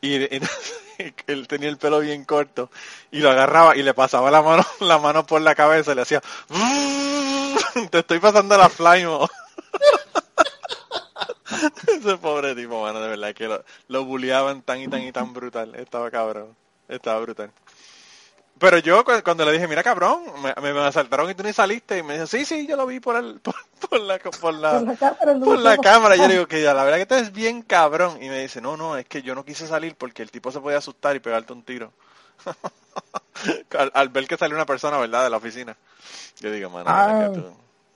y, 0.00 0.14
él 1.26 1.48
tenía 1.48 1.68
el 1.68 1.78
pelo 1.78 2.00
bien 2.00 2.24
corto. 2.24 2.70
Y 3.10 3.20
lo 3.20 3.30
agarraba 3.30 3.76
y 3.76 3.82
le 3.82 3.94
pasaba 3.94 4.30
la 4.30 4.42
mano 4.42 4.64
la 4.80 4.98
mano 4.98 5.26
por 5.26 5.40
la 5.40 5.54
cabeza 5.54 5.92
y 5.92 5.94
le 5.94 6.02
hacía 6.02 6.22
te 7.90 7.98
estoy 8.00 8.18
pasando 8.18 8.56
la 8.56 8.68
flymo 8.68 9.28
ese 11.86 12.16
pobre 12.16 12.54
tipo 12.54 12.82
mano 12.82 13.00
de 13.00 13.08
verdad 13.08 13.34
que 13.34 13.46
lo, 13.46 13.64
lo 13.88 14.04
bulleaban 14.04 14.62
tan 14.62 14.80
y 14.80 14.88
tan 14.88 15.02
y 15.02 15.12
tan 15.12 15.32
brutal. 15.32 15.74
Estaba 15.74 16.10
cabrón 16.10 16.56
estaba 16.88 17.20
brutal 17.20 17.52
pero 18.60 18.78
yo 18.78 19.04
cu- 19.04 19.22
cuando 19.24 19.44
le 19.44 19.52
dije 19.52 19.66
mira 19.66 19.82
cabrón 19.82 20.22
me, 20.62 20.70
asaltaron 20.80 21.28
y 21.30 21.34
tú 21.34 21.42
ni 21.42 21.52
saliste 21.52 21.98
y 21.98 22.02
me 22.04 22.14
dijo 22.14 22.26
sí 22.26 22.44
sí 22.44 22.66
yo 22.68 22.76
lo 22.76 22.86
vi 22.86 23.00
por 23.00 23.16
el 23.16 23.40
por, 23.40 23.54
por 23.88 24.00
la 24.00 24.18
por 24.18 24.54
la 24.54 24.78
Por 24.78 24.82
la 24.86 24.96
cámara. 24.96 25.40
por 25.44 25.58
la 25.58 25.76
cámara. 25.78 26.16
Yo 26.16 26.28
le 26.28 26.34
digo 26.34 26.46
que 26.48 26.62
ya, 26.62 26.74
la 26.74 26.84
verdad 26.84 26.98
que 26.98 27.06
tú 27.06 27.14
es 27.16 27.32
bien 27.32 27.62
cabrón. 27.62 28.22
Y 28.22 28.28
me 28.28 28.38
dice, 28.40 28.60
no, 28.60 28.76
no, 28.76 28.96
es 28.96 29.06
que 29.06 29.22
yo 29.22 29.34
no 29.34 29.44
quise 29.44 29.66
salir 29.66 29.96
porque 29.96 30.22
el 30.22 30.30
tipo 30.30 30.52
se 30.52 30.60
podía 30.60 30.78
asustar 30.78 31.16
y 31.16 31.20
pegarte 31.20 31.52
un 31.52 31.62
tiro. 31.64 31.92
al, 33.78 33.90
al 33.94 34.08
ver 34.10 34.26
que 34.26 34.36
salió 34.36 34.56
una 34.56 34.66
persona, 34.66 34.98
¿verdad? 34.98 35.24
De 35.24 35.30
la 35.30 35.36
oficina. 35.38 35.76
Yo 36.40 36.50
digo, 36.52 36.70
mano, 36.70 36.90
Ah, 36.90 37.30
tú, 37.34 37.44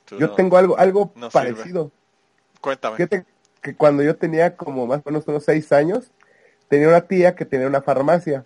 tú 0.06 0.18
Yo 0.18 0.28
no- 0.28 0.34
tengo 0.34 0.56
algo, 0.56 0.78
algo 0.78 1.12
no 1.16 1.30
sirve. 1.30 1.52
parecido. 1.52 1.90
Cuéntame. 2.60 2.96
Fíjate 2.96 3.24
que 3.60 3.74
cuando 3.76 4.02
yo 4.02 4.16
tenía 4.16 4.56
como 4.56 4.86
más 4.86 5.00
o 5.04 5.10
menos 5.10 5.24
unos 5.26 5.44
seis 5.44 5.70
años, 5.72 6.10
tenía 6.68 6.88
una 6.88 7.02
tía 7.02 7.34
que 7.34 7.44
tenía 7.44 7.66
una 7.66 7.82
farmacia 7.82 8.44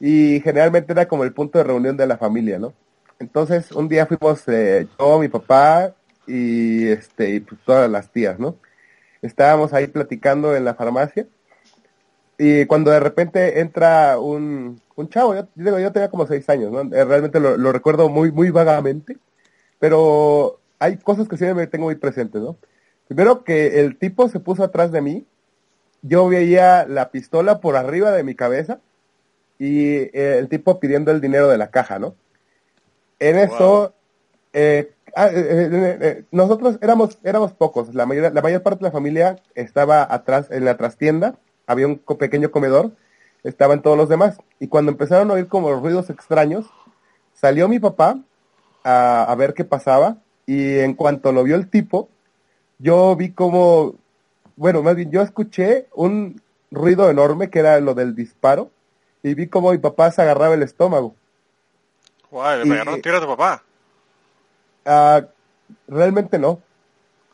y 0.00 0.40
generalmente 0.40 0.92
era 0.92 1.06
como 1.08 1.24
el 1.24 1.32
punto 1.32 1.58
de 1.58 1.64
reunión 1.64 1.96
de 1.96 2.06
la 2.06 2.18
familia, 2.18 2.58
¿no? 2.58 2.74
Entonces 3.18 3.72
un 3.72 3.88
día 3.88 4.06
fuimos 4.06 4.42
eh, 4.48 4.86
yo, 4.98 5.18
mi 5.18 5.28
papá 5.28 5.94
y 6.26 6.88
este 6.88 7.30
y 7.30 7.40
pues, 7.40 7.60
todas 7.64 7.90
las 7.90 8.10
tías, 8.10 8.38
¿no? 8.38 8.56
Estábamos 9.22 9.72
ahí 9.72 9.86
platicando 9.86 10.54
en 10.56 10.64
la 10.64 10.74
farmacia 10.74 11.26
y 12.36 12.66
cuando 12.66 12.90
de 12.90 13.00
repente 13.00 13.60
entra 13.60 14.18
un, 14.18 14.80
un 14.96 15.08
chavo, 15.08 15.34
yo, 15.34 15.46
yo 15.54 15.78
yo 15.78 15.92
tenía 15.92 16.10
como 16.10 16.26
seis 16.26 16.48
años, 16.48 16.72
¿no? 16.72 16.80
Eh, 16.94 17.04
Realmente 17.04 17.40
lo, 17.40 17.56
lo 17.56 17.72
recuerdo 17.72 18.08
muy 18.08 18.32
muy 18.32 18.50
vagamente, 18.50 19.18
pero 19.78 20.60
hay 20.78 20.96
cosas 20.98 21.28
que 21.28 21.36
sí 21.36 21.44
me 21.54 21.66
tengo 21.66 21.86
muy 21.86 21.96
presentes, 21.96 22.42
¿no? 22.42 22.56
Primero 23.06 23.44
que 23.44 23.80
el 23.80 23.96
tipo 23.98 24.28
se 24.28 24.40
puso 24.40 24.64
atrás 24.64 24.90
de 24.92 25.00
mí, 25.02 25.26
yo 26.02 26.28
veía 26.28 26.86
la 26.86 27.10
pistola 27.10 27.60
por 27.60 27.76
arriba 27.76 28.10
de 28.12 28.24
mi 28.24 28.34
cabeza 28.34 28.80
y 29.58 29.94
eh, 29.96 30.38
el 30.38 30.48
tipo 30.48 30.80
pidiendo 30.80 31.10
el 31.12 31.20
dinero 31.20 31.48
de 31.48 31.58
la 31.58 31.70
caja, 31.70 31.98
¿no? 31.98 32.16
En 33.18 33.36
eso, 33.38 33.94
eh, 34.52 34.92
ah, 35.14 35.28
eh, 35.28 35.68
eh, 36.00 36.24
nosotros 36.30 36.78
éramos, 36.82 37.18
éramos 37.22 37.52
pocos, 37.52 37.94
la 37.94 38.06
mayor, 38.06 38.32
la 38.34 38.42
mayor 38.42 38.62
parte 38.62 38.80
de 38.80 38.88
la 38.88 38.92
familia 38.92 39.36
estaba 39.54 40.06
atrás, 40.12 40.48
en 40.50 40.64
la 40.64 40.76
trastienda, 40.76 41.38
había 41.66 41.86
un 41.86 41.96
co- 41.96 42.18
pequeño 42.18 42.50
comedor, 42.50 42.92
estaban 43.44 43.82
todos 43.82 43.96
los 43.96 44.08
demás, 44.08 44.38
y 44.58 44.68
cuando 44.68 44.92
empezaron 44.92 45.30
a 45.30 45.34
oír 45.34 45.48
como 45.48 45.72
ruidos 45.74 46.10
extraños, 46.10 46.66
salió 47.32 47.68
mi 47.68 47.78
papá 47.78 48.18
a, 48.84 49.24
a 49.24 49.34
ver 49.36 49.54
qué 49.54 49.64
pasaba, 49.64 50.18
y 50.46 50.78
en 50.80 50.94
cuanto 50.94 51.32
lo 51.32 51.44
vio 51.44 51.56
el 51.56 51.70
tipo, 51.70 52.08
yo 52.78 53.16
vi 53.16 53.32
como, 53.32 53.94
bueno, 54.56 54.82
más 54.82 54.96
bien 54.96 55.10
yo 55.10 55.22
escuché 55.22 55.88
un 55.94 56.40
ruido 56.70 57.10
enorme 57.10 57.50
que 57.50 57.60
era 57.60 57.80
lo 57.80 57.94
del 57.94 58.14
disparo 58.14 58.70
y 59.24 59.34
vi 59.34 59.48
como 59.48 59.72
mi 59.72 59.78
papá 59.78 60.12
se 60.12 60.20
agarraba 60.22 60.54
el 60.54 60.62
estómago. 60.62 61.14
Guay, 62.30 62.58
le 62.60 62.66
y- 62.66 62.70
pegaron 62.70 62.94
un 62.94 63.02
tiro 63.02 63.16
a 63.16 63.20
tu 63.20 63.26
papá. 63.26 63.62
Ah, 64.84 65.22
realmente 65.88 66.38
no. 66.38 66.60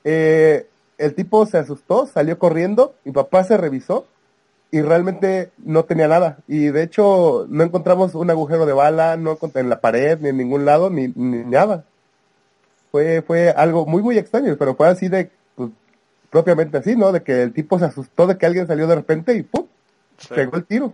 Eh, 0.04 0.66
el 0.98 1.14
tipo 1.14 1.44
se 1.46 1.58
asustó, 1.58 2.06
salió 2.06 2.38
corriendo, 2.38 2.94
mi 3.04 3.10
papá 3.12 3.42
se 3.42 3.56
revisó 3.56 4.06
y 4.70 4.82
realmente 4.82 5.50
no 5.58 5.84
tenía 5.84 6.06
nada. 6.06 6.38
Y 6.46 6.66
de 6.66 6.84
hecho 6.84 7.46
no 7.48 7.64
encontramos 7.64 8.14
un 8.14 8.30
agujero 8.30 8.66
de 8.66 8.72
bala, 8.72 9.16
no 9.16 9.36
en 9.54 9.68
la 9.68 9.80
pared, 9.80 10.18
ni 10.20 10.28
en 10.28 10.36
ningún 10.36 10.64
lado, 10.64 10.90
ni, 10.90 11.08
ni 11.08 11.38
nada. 11.44 11.84
Fue, 12.92 13.22
fue 13.22 13.50
algo 13.50 13.84
muy, 13.84 14.00
muy 14.00 14.16
extraño, 14.16 14.54
pero 14.56 14.76
fue 14.76 14.86
así 14.88 15.08
de, 15.08 15.28
pues, 15.56 15.70
propiamente 16.30 16.78
así, 16.78 16.94
¿no? 16.94 17.10
De 17.10 17.22
que 17.24 17.42
el 17.42 17.52
tipo 17.52 17.80
se 17.80 17.84
asustó 17.86 18.28
de 18.28 18.38
que 18.38 18.46
alguien 18.46 18.68
salió 18.68 18.86
de 18.86 18.94
repente 18.94 19.34
y 19.34 19.42
¡pum! 19.42 19.66
Sí. 20.18 20.28
Pegó 20.34 20.56
el 20.56 20.64
tiro. 20.64 20.92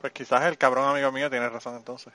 Pues 0.00 0.12
quizás 0.12 0.42
el 0.44 0.56
cabrón 0.58 0.88
amigo 0.88 1.10
mío 1.12 1.28
tiene 1.30 1.48
razón 1.48 1.76
entonces. 1.76 2.12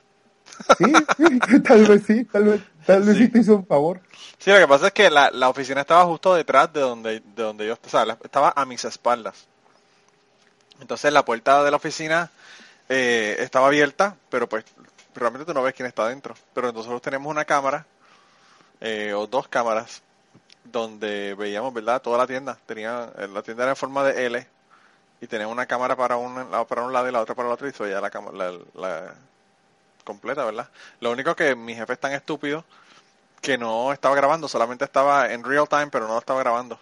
Sí, 0.78 0.86
sí, 1.18 1.60
tal 1.64 1.86
vez 1.86 2.04
sí, 2.06 2.26
tal 2.26 2.44
vez, 2.44 2.62
tal 2.86 3.04
vez 3.04 3.18
Sí. 3.18 3.24
sí 3.26 3.30
te 3.30 3.40
hizo 3.40 3.56
un 3.56 3.66
favor. 3.66 4.02
Sí, 4.38 4.52
lo 4.52 4.58
que 4.58 4.68
pasa 4.68 4.88
es 4.88 4.94
que 4.94 5.10
la, 5.10 5.32
la 5.32 5.50
oficina 5.50 5.82
estaba 5.82 6.06
justo 6.06 6.34
detrás 6.36 6.72
de 6.74 6.82
donde, 6.82 7.20
de 7.22 7.44
donde 7.44 7.68
yo, 7.68 7.78
la- 8.06 8.18
estaba 8.24 8.54
a 8.56 8.66
mis 8.66 8.84
espaldas. 8.86 9.48
Entonces 10.82 11.12
la 11.14 11.24
puerta 11.26 11.64
de 11.64 11.72
la 11.72 11.78
oficina 11.78 12.30
eh, 12.90 13.38
estaba 13.40 13.68
abierta, 13.68 14.16
pero 14.30 14.48
pues 14.50 14.66
realmente 15.16 15.46
tú 15.46 15.54
no 15.54 15.64
ves 15.64 15.74
quién 15.74 15.88
está 15.88 16.08
dentro. 16.08 16.36
Pero 16.54 16.72
nosotros 16.72 17.02
tenemos 17.02 17.30
una 17.32 17.46
cámara, 17.46 17.86
eh, 18.82 19.14
o 19.14 19.28
dos 19.28 19.48
cámaras, 19.48 20.02
donde 20.66 21.36
veíamos, 21.36 21.74
¿verdad? 21.74 22.02
Toda 22.02 22.18
la 22.18 22.28
tienda. 22.28 22.58
Tenía, 22.66 23.12
la 23.34 23.42
tienda 23.44 23.64
era 23.64 23.72
en 23.72 23.78
forma 23.78 24.04
de 24.04 24.26
L 24.26 24.48
y 25.24 25.28
tenía 25.28 25.48
una 25.48 25.66
cámara 25.66 25.96
para 25.96 26.18
un, 26.18 26.36
para 26.68 26.84
un 26.84 26.94
lado 26.94 27.08
y 27.10 27.12
la 27.12 27.22
otra 27.22 27.36
para 27.36 27.48
el 27.50 27.54
otro 27.54 27.68
y 27.68 27.72
se 27.72 27.84
veía 27.84 28.02
la 28.02 28.10
cámara, 28.12 28.38
la, 28.38 28.60
la 28.76 29.16
completa, 30.04 30.46
¿verdad? 30.46 30.70
Lo 31.02 31.12
único 31.12 31.36
que 31.36 31.56
mi 31.56 31.76
jefe 31.76 31.94
es 31.94 32.00
tan 32.00 32.14
estúpido 32.14 32.66
que 33.42 33.58
no 33.58 33.94
estaba 33.94 34.16
grabando, 34.16 34.48
solamente 34.48 34.86
estaba 34.86 35.32
en 35.32 35.44
real 35.44 35.68
time, 35.70 35.88
pero 35.88 36.08
no 36.08 36.14
lo 36.14 36.20
estaba 36.20 36.40
grabando. 36.42 36.80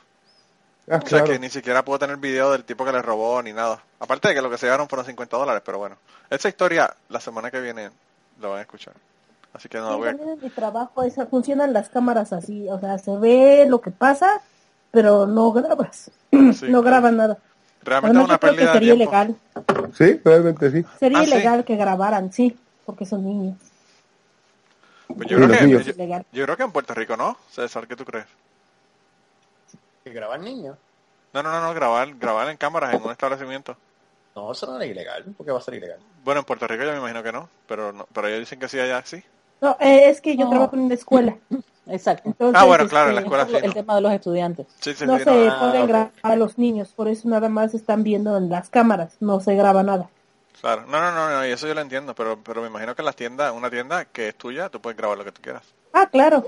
Ah, 0.89 1.01
O 1.03 1.07
sea 1.07 1.21
claro. 1.21 1.25
que 1.25 1.39
ni 1.39 1.49
siquiera 1.49 1.83
pudo 1.85 1.99
tener 1.99 2.17
video 2.17 2.51
del 2.51 2.63
tipo 2.65 2.85
que 2.85 2.91
le 2.91 3.01
robó 3.01 3.41
ni 3.43 3.53
nada. 3.53 3.83
Aparte 3.99 4.29
de 4.29 4.35
que 4.35 4.41
lo 4.41 4.49
que 4.49 4.57
se 4.57 4.65
llevaron 4.67 4.89
fueron 4.89 5.05
50 5.05 5.37
dólares, 5.37 5.61
pero 5.65 5.77
bueno. 5.79 5.97
Esa 6.29 6.49
historia 6.49 6.95
la 7.09 7.19
semana 7.19 7.51
que 7.51 7.61
viene 7.61 7.91
la 8.39 8.47
van 8.49 8.59
a 8.59 8.61
escuchar. 8.61 8.93
Así 9.53 9.69
que 9.69 9.79
no 9.79 9.95
Sí, 9.95 9.97
voy 9.97 10.09
a... 10.09 10.11
en 10.11 10.39
mi 10.41 10.49
trabajo 10.49 11.03
esa, 11.03 11.25
funcionan 11.27 11.73
las 11.73 11.89
cámaras 11.89 12.33
así, 12.33 12.67
o 12.69 12.79
sea, 12.79 12.97
se 12.97 13.17
ve 13.17 13.65
lo 13.67 13.81
que 13.81 13.91
pasa, 13.91 14.41
pero 14.91 15.25
no 15.27 15.51
grabas, 15.51 16.11
Sí, 16.51 16.67
no 16.67 16.81
graban 16.83 17.17
nada. 17.17 17.37
Realmente 17.83 18.17
es 18.19 18.23
Además, 18.23 18.25
una 18.25 18.33
yo 18.35 18.39
creo 18.39 18.51
que 18.53 18.57
pérdida 18.57 18.73
de 18.73 18.79
sería 18.79 18.93
tiempo. 18.95 19.11
ilegal, 19.11 19.35
Sí, 19.93 20.21
realmente 20.23 20.71
sí. 20.71 20.85
sería 20.99 21.19
Ah, 21.19 21.23
¿sí? 21.23 21.31
ilegal 21.31 21.65
que 21.65 21.75
grabaran, 21.75 22.31
sí, 22.31 22.57
porque 22.85 23.05
son 23.05 23.25
niños. 23.25 23.57
Pues 25.07 25.27
Sí, 25.27 25.27
yo, 25.27 25.37
creo 25.37 25.49
que, 25.49 25.65
niños. 25.65 25.85
yo, 26.31 26.43
creo 26.45 26.57
que 26.57 26.63
en 26.63 26.71
Puerto 26.71 26.93
Rico 26.93 27.17
no. 27.17 27.37
César, 27.49 27.87
¿qué 27.87 27.95
tú 27.95 28.05
crees? 28.05 28.25
Que 30.03 30.11
graban 30.11 30.41
niños. 30.43 30.77
No, 31.33 31.43
no, 31.43 31.51
no, 31.51 31.61
no, 31.61 31.73
grabar, 31.73 32.13
grabar 32.15 32.49
en 32.49 32.57
cámaras 32.57 32.93
en 32.93 33.03
un 33.03 33.11
establecimiento. 33.11 33.75
No, 34.35 34.51
eso 34.51 34.67
no 34.67 34.79
es 34.79 34.89
ilegal. 34.89 35.23
¿Por 35.35 35.45
qué 35.45 35.51
va 35.51 35.59
a 35.59 35.61
ser 35.61 35.73
ilegal? 35.75 35.99
Bueno, 36.23 36.39
en 36.39 36.45
Puerto 36.45 36.67
Rico 36.67 36.83
yo 36.83 36.91
me 36.91 36.97
imagino 36.99 37.23
que 37.23 37.31
no, 37.31 37.49
pero 37.67 37.91
no, 37.91 38.05
pero 38.13 38.27
ellos 38.27 38.39
dicen 38.41 38.59
que 38.59 38.69
sí 38.69 38.79
allá 38.79 39.01
sí. 39.05 39.23
No, 39.61 39.77
eh, 39.79 40.09
es 40.09 40.21
que 40.21 40.35
yo 40.35 40.45
No. 40.45 40.49
trabajo 40.49 40.75
en 40.75 40.81
una 40.83 40.95
escuela, 40.95 41.37
Exacto. 41.87 42.23
entonces 42.29 42.59
Ah, 42.61 42.65
bueno, 42.65 42.87
claro, 42.87 43.09
en 43.09 43.15
la 43.15 43.21
este, 43.21 43.35
escuela 43.35 43.47
sí. 43.47 43.55
El 43.65 43.67
¿no? 43.69 43.73
tema 43.73 43.95
de 43.95 44.01
los 44.01 44.11
estudiantes. 44.11 44.67
Sí, 44.79 44.93
sí, 44.95 45.05
no 45.05 45.17
sí, 45.17 45.23
se 45.23 45.31
no. 45.31 45.47
Ah, 45.51 45.59
pueden 45.59 45.87
grabar 45.87 46.11
a 46.23 46.35
los 46.35 46.57
niños, 46.57 46.89
por 46.95 47.07
eso 47.07 47.27
nada 47.29 47.47
más 47.49 47.73
están 47.73 48.03
viendo 48.03 48.35
en 48.37 48.49
las 48.49 48.69
cámaras, 48.69 49.15
no 49.19 49.39
se 49.39 49.55
graba 49.55 49.83
nada. 49.83 50.09
Claro, 50.59 50.85
no, 50.87 50.99
no, 50.99 51.11
no, 51.11 51.29
no, 51.29 51.45
y 51.47 51.51
eso 51.51 51.67
yo 51.67 51.73
lo 51.73 51.81
entiendo, 51.81 52.13
pero, 52.13 52.37
pero 52.43 52.61
me 52.61 52.67
imagino 52.67 52.93
que 52.95 53.01
en 53.01 53.05
las 53.07 53.15
tiendas, 53.15 53.51
una 53.53 53.69
tienda 53.69 54.05
que 54.05 54.29
es 54.29 54.35
tuya, 54.35 54.69
tú 54.69 54.79
puedes 54.81 54.97
grabar 54.97 55.17
lo 55.17 55.23
que 55.23 55.31
tú 55.31 55.41
quieras. 55.41 55.63
Ah, 55.93 56.07
claro, 56.07 56.47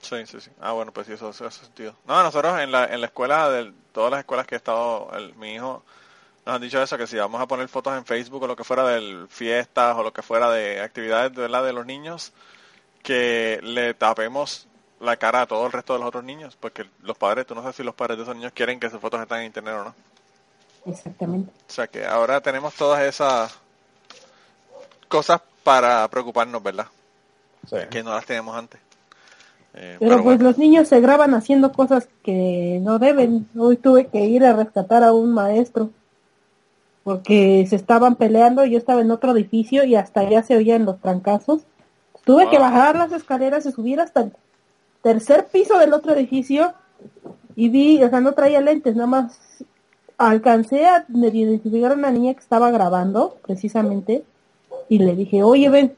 Sí, 0.00 0.26
sí, 0.26 0.40
sí. 0.40 0.50
Ah, 0.60 0.72
bueno, 0.72 0.92
pues 0.92 1.06
sí, 1.06 1.12
eso, 1.12 1.30
eso 1.30 1.46
hace 1.46 1.64
sentido. 1.64 1.94
No, 2.06 2.22
nosotros 2.22 2.58
en 2.60 2.72
la, 2.72 2.86
en 2.86 3.00
la 3.00 3.06
escuela, 3.06 3.48
de 3.50 3.72
todas 3.92 4.10
las 4.10 4.20
escuelas 4.20 4.46
que 4.46 4.56
he 4.56 4.58
estado, 4.58 5.10
el- 5.14 5.34
mi 5.36 5.54
hijo 5.54 5.84
nos 6.44 6.56
han 6.56 6.62
dicho 6.62 6.82
eso, 6.82 6.98
que 6.98 7.06
si 7.06 7.16
vamos 7.16 7.40
a 7.40 7.46
poner 7.46 7.68
fotos 7.68 7.96
en 7.96 8.04
Facebook 8.04 8.42
o 8.42 8.46
lo 8.46 8.56
que 8.56 8.64
fuera 8.64 8.84
de 8.86 9.26
fiestas 9.28 9.96
o 9.96 10.02
lo 10.02 10.12
que 10.12 10.22
fuera 10.22 10.50
de 10.50 10.80
actividades 10.80 11.32
de, 11.32 11.42
¿verdad? 11.42 11.64
de 11.64 11.72
los 11.72 11.86
niños, 11.86 12.32
que 13.02 13.60
le 13.62 13.94
tapemos 13.94 14.66
la 15.00 15.16
cara 15.16 15.42
a 15.42 15.46
todo 15.46 15.66
el 15.66 15.72
resto 15.72 15.92
de 15.92 16.00
los 16.00 16.08
otros 16.08 16.24
niños, 16.24 16.56
porque 16.58 16.86
los 17.02 17.16
padres, 17.16 17.46
tú 17.46 17.54
no 17.54 17.60
sabes 17.60 17.76
si 17.76 17.82
los 17.82 17.94
padres 17.94 18.16
de 18.16 18.22
esos 18.24 18.34
niños 18.36 18.52
quieren 18.54 18.80
que 18.80 18.90
sus 18.90 19.00
fotos 19.00 19.20
estén 19.20 19.38
en 19.38 19.46
internet 19.46 19.74
o 19.74 19.84
no. 19.84 19.94
exactamente. 20.86 21.52
O 21.68 21.72
sea 21.72 21.86
que 21.86 22.04
ahora 22.04 22.40
tenemos 22.40 22.74
todas 22.74 23.02
esas 23.02 23.56
cosas 25.08 25.40
para 25.62 26.08
preocuparnos, 26.08 26.62
¿verdad? 26.62 26.86
Sí. 27.68 27.76
Que 27.90 28.02
no 28.02 28.12
las 28.12 28.26
teníamos 28.26 28.56
antes. 28.56 28.80
Eh, 29.74 29.96
Pero, 29.98 30.14
pues 30.16 30.24
bueno. 30.24 30.44
los 30.44 30.58
niños 30.58 30.88
se 30.88 31.00
graban 31.00 31.34
haciendo 31.34 31.72
cosas 31.72 32.08
que 32.24 32.78
no 32.82 32.98
deben. 32.98 33.48
Hoy 33.56 33.76
tuve 33.76 34.08
que 34.08 34.24
ir 34.24 34.44
a 34.44 34.52
rescatar 34.52 35.02
a 35.02 35.12
un 35.12 35.32
maestro 35.32 35.90
porque 37.04 37.66
se 37.68 37.76
estaban 37.76 38.16
peleando. 38.16 38.64
Yo 38.64 38.78
estaba 38.78 39.00
en 39.00 39.10
otro 39.10 39.32
edificio 39.32 39.84
y 39.84 39.94
hasta 39.94 40.20
allá 40.20 40.42
se 40.42 40.56
oían 40.56 40.84
los 40.84 41.00
trancazos. 41.00 41.62
Tuve 42.24 42.48
que 42.48 42.58
bajar 42.58 42.96
las 42.96 43.12
escaleras 43.12 43.66
y 43.66 43.72
subir 43.72 44.00
hasta 44.00 44.22
el 44.22 44.32
tercer 45.02 45.46
piso 45.46 45.78
del 45.78 45.92
otro 45.92 46.12
edificio 46.14 46.72
y 47.56 47.68
vi, 47.68 48.02
o 48.02 48.08
sea, 48.08 48.20
no 48.20 48.32
traía 48.32 48.60
lentes, 48.60 48.94
nada 48.94 49.08
más 49.08 49.38
alcancé 50.16 50.86
a 50.86 51.04
identificar 51.08 51.92
a 51.92 51.94
una 51.94 52.10
niña 52.10 52.34
que 52.34 52.40
estaba 52.40 52.70
grabando 52.70 53.36
precisamente 53.44 54.22
y 54.88 54.98
le 54.98 55.16
dije, 55.16 55.42
oye, 55.42 55.68
ven, 55.68 55.94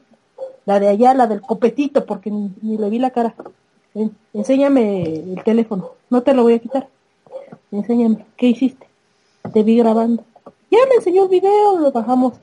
la 0.65 0.79
de 0.79 0.87
allá, 0.87 1.13
la 1.13 1.27
del 1.27 1.41
copetito, 1.41 2.05
porque 2.05 2.31
ni, 2.31 2.51
ni 2.61 2.77
le 2.77 2.89
vi 2.89 2.97
la 2.97 3.11
cara. 3.11 3.35
Ven, 3.93 4.15
enséñame 4.33 5.03
el 5.03 5.43
teléfono, 5.43 5.91
no 6.09 6.23
te 6.23 6.33
lo 6.33 6.43
voy 6.43 6.53
a 6.53 6.59
quitar. 6.59 6.87
Enséñame, 7.71 8.25
¿qué 8.35 8.47
hiciste? 8.47 8.87
Te 9.53 9.63
vi 9.63 9.77
grabando. 9.77 10.23
Ya 10.75 10.89
me 10.89 10.95
enseñó 10.95 11.23
el 11.23 11.29
video, 11.29 11.77
lo 11.79 11.91
bajamos 11.91 12.33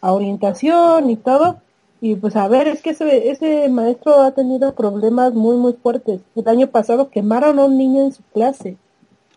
a 0.00 0.12
orientación 0.12 1.10
y 1.10 1.16
todo. 1.16 1.56
Y 2.00 2.16
pues 2.16 2.36
a 2.36 2.46
ver, 2.48 2.68
es 2.68 2.82
que 2.82 2.90
ese, 2.90 3.30
ese 3.30 3.68
maestro 3.68 4.20
ha 4.20 4.32
tenido 4.32 4.74
problemas 4.74 5.32
muy, 5.32 5.56
muy 5.56 5.72
fuertes. 5.72 6.20
El 6.36 6.48
año 6.48 6.66
pasado 6.66 7.08
quemaron 7.08 7.58
a 7.58 7.64
un 7.64 7.78
niño 7.78 8.02
en 8.02 8.12
su 8.12 8.22
clase. 8.34 8.76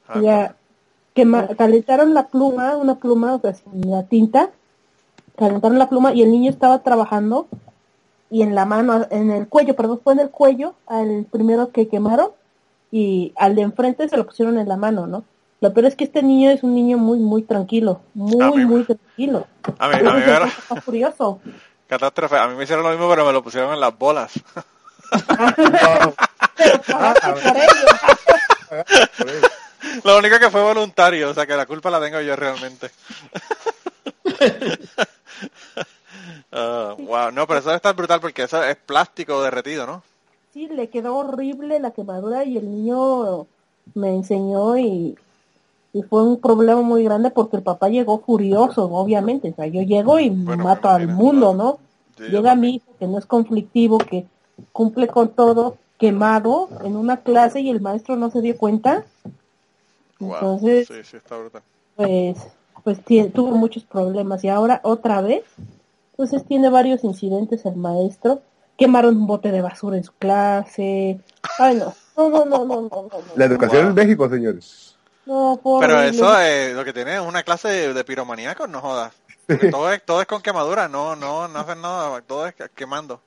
Ah, 0.07 0.19
Ya 0.21 0.55
quema, 1.13 1.47
calentaron 1.47 2.13
la 2.13 2.27
pluma, 2.27 2.75
una 2.77 2.95
pluma, 2.95 3.35
o 3.35 3.39
sea, 3.39 3.53
sin 3.53 3.89
la 3.89 4.03
tinta, 4.03 4.51
calentaron 5.35 5.79
la 5.79 5.89
pluma 5.89 6.13
y 6.13 6.21
el 6.21 6.31
niño 6.31 6.51
estaba 6.51 6.83
trabajando 6.83 7.47
y 8.29 8.41
en 8.41 8.53
la 8.53 8.65
mano, 8.65 9.05
en 9.09 9.31
el 9.31 9.47
cuello, 9.47 9.75
perdón, 9.75 10.01
fue 10.03 10.13
en 10.13 10.19
el 10.19 10.29
cuello 10.29 10.75
al 10.85 11.25
primero 11.31 11.71
que 11.71 11.87
quemaron 11.87 12.29
y 12.91 13.33
al 13.35 13.55
de 13.55 13.61
enfrente 13.61 14.07
se 14.09 14.17
lo 14.17 14.25
pusieron 14.25 14.59
en 14.59 14.67
la 14.67 14.77
mano, 14.77 15.07
¿no? 15.07 15.23
Lo 15.59 15.73
peor 15.73 15.87
es 15.87 15.95
que 15.95 16.03
este 16.03 16.21
niño 16.21 16.51
es 16.51 16.63
un 16.63 16.75
niño 16.75 16.97
muy, 16.97 17.19
muy 17.19 17.41
tranquilo, 17.41 18.01
muy, 18.13 18.65
muy 18.65 18.83
tranquilo. 18.83 19.47
A 19.79 19.87
mí, 19.87 19.95
a 19.95 20.13
mí 20.13 20.21
era 20.21 20.45
está 20.45 20.81
furioso. 20.81 21.39
catástrofe. 21.87 22.37
A 22.37 22.47
mí 22.47 22.55
me 22.55 22.63
hicieron 22.63 22.85
lo 22.85 22.91
mismo, 22.91 23.09
pero 23.09 23.25
me 23.25 23.33
lo 23.33 23.43
pusieron 23.43 23.73
en 23.73 23.79
las 23.79 23.97
bolas. 23.97 24.33
Lo 30.03 30.17
único 30.17 30.39
que 30.39 30.49
fue 30.49 30.61
voluntario, 30.61 31.29
o 31.29 31.33
sea 31.33 31.45
que 31.45 31.55
la 31.55 31.65
culpa 31.65 31.89
la 31.89 32.01
tengo 32.01 32.19
yo 32.21 32.35
realmente. 32.35 32.91
Ah, 36.49 36.95
wow, 36.97 37.29
no, 37.31 37.45
pero 37.45 37.59
eso 37.59 37.67
debe 37.67 37.75
estar 37.75 37.93
brutal 37.93 38.21
porque 38.21 38.43
eso 38.43 38.63
es 38.63 38.77
plástico 38.77 39.43
derretido, 39.43 39.85
¿no? 39.85 40.01
Sí, 40.53 40.67
le 40.67 40.89
quedó 40.89 41.17
horrible 41.17 41.79
la 41.79 41.91
quemadura 41.91 42.45
y 42.45 42.57
el 42.57 42.71
niño 42.71 43.45
me 43.93 44.15
enseñó 44.15 44.77
y, 44.77 45.17
y 45.97 46.03
fue 46.03 46.23
un 46.23 46.39
problema 46.39 46.81
muy 46.81 47.03
grande 47.03 47.31
porque 47.31 47.57
el 47.57 47.63
papá 47.63 47.89
llegó 47.89 48.19
furioso, 48.19 48.85
obviamente. 48.85 49.49
O 49.51 49.55
sea, 49.55 49.67
yo 49.67 49.81
llego 49.81 50.19
y 50.19 50.29
Bueno, 50.29 50.63
mato 50.63 50.89
al 50.89 51.07
mundo. 51.07 51.53
¿no? 51.53 51.79
Sí, 52.17 52.23
Llega 52.31 52.55
mi 52.55 52.75
hijo 52.75 52.85
que 52.99 53.07
no 53.07 53.17
es 53.17 53.25
conflictivo, 53.25 53.97
que 53.97 54.25
cumple 54.71 55.07
con 55.07 55.29
todo, 55.29 55.77
quemado 55.97 56.69
en 56.83 56.95
una 56.95 57.17
clase 57.17 57.61
y 57.61 57.69
el 57.69 57.81
maestro 57.81 58.15
no 58.15 58.29
se 58.29 58.41
dio 58.41 58.57
cuenta. 58.57 59.05
Wow, 60.19 60.33
Entonces, 60.33 60.87
sí, 60.87 60.93
sí, 61.03 61.17
está 61.17 61.37
brutal. 61.37 61.61
pues, 61.95 62.37
pues 62.83 62.99
tuvo 63.33 63.51
muchos 63.51 63.83
problemas 63.83 64.43
y 64.43 64.49
ahora 64.49 64.79
otra 64.83 65.21
vez, 65.21 65.43
entonces 66.11 66.43
tiene 66.45 66.69
varios 66.69 67.03
incidentes 67.03 67.65
el 67.65 67.75
maestro. 67.75 68.41
Quemaron 68.77 69.17
un 69.17 69.25
bote 69.27 69.51
de 69.51 69.61
basura 69.61 69.97
en 69.97 70.03
su 70.03 70.13
clase. 70.13 71.19
Ay, 71.57 71.75
no. 71.77 71.93
No, 72.15 72.29
no, 72.29 72.45
no, 72.45 72.65
no, 72.65 72.81
no, 72.81 72.89
no. 72.89 73.01
no. 73.03 73.09
La 73.35 73.45
educación 73.45 73.81
Wow. 73.81 73.89
en 73.89 73.95
México, 73.95 74.29
señores. 74.29 74.86
No, 75.27 75.59
Pero 75.63 75.97
horrible. 75.97 76.09
eso 76.09 76.39
es 76.39 76.73
lo 76.73 76.85
que 76.85 76.93
tiene 76.93 77.15
es 77.15 77.19
una 77.21 77.43
clase 77.43 77.67
de, 77.67 77.93
de 77.93 78.03
piromaníacos, 78.03 78.69
no 78.69 78.79
jodas. 78.81 79.13
Todo 79.71 79.91
es, 79.93 80.03
todo 80.03 80.19
es 80.21 80.27
con 80.27 80.41
quemadura, 80.41 80.87
no, 80.89 81.15
no, 81.15 81.47
no 81.47 81.59
hacen 81.59 81.81
nada, 81.81 82.21
todo 82.21 82.47
es 82.47 82.55
quemando. 82.75 83.21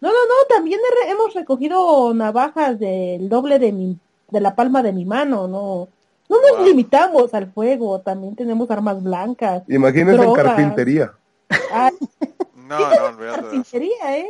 No, 0.00 0.08
no, 0.10 0.14
no, 0.14 0.34
también 0.54 0.78
he 1.06 1.10
hemos 1.10 1.32
recogido 1.32 2.12
navajas 2.12 2.78
del 2.78 3.28
doble 3.30 3.58
de 3.58 3.72
mi, 3.72 3.98
de 4.30 4.40
la 4.42 4.54
palma 4.54 4.82
de 4.82 4.92
mi 4.92 5.04
mano, 5.06 5.48
no. 5.48 5.88
No 6.28 6.40
nos 6.40 6.56
Wow. 6.58 6.66
limitamos 6.66 7.32
al 7.34 7.50
fuego, 7.52 8.00
también 8.00 8.34
tenemos 8.36 8.70
armas 8.70 9.02
blancas. 9.02 9.62
Imagínense 9.68 10.22
en 10.22 10.32
carpintería. 10.34 11.12
Ah, 11.72 11.90
No, 12.56 12.78
no, 12.78 13.24
eso. 13.24 13.40
carpintería, 13.42 14.18
¿eh? 14.18 14.28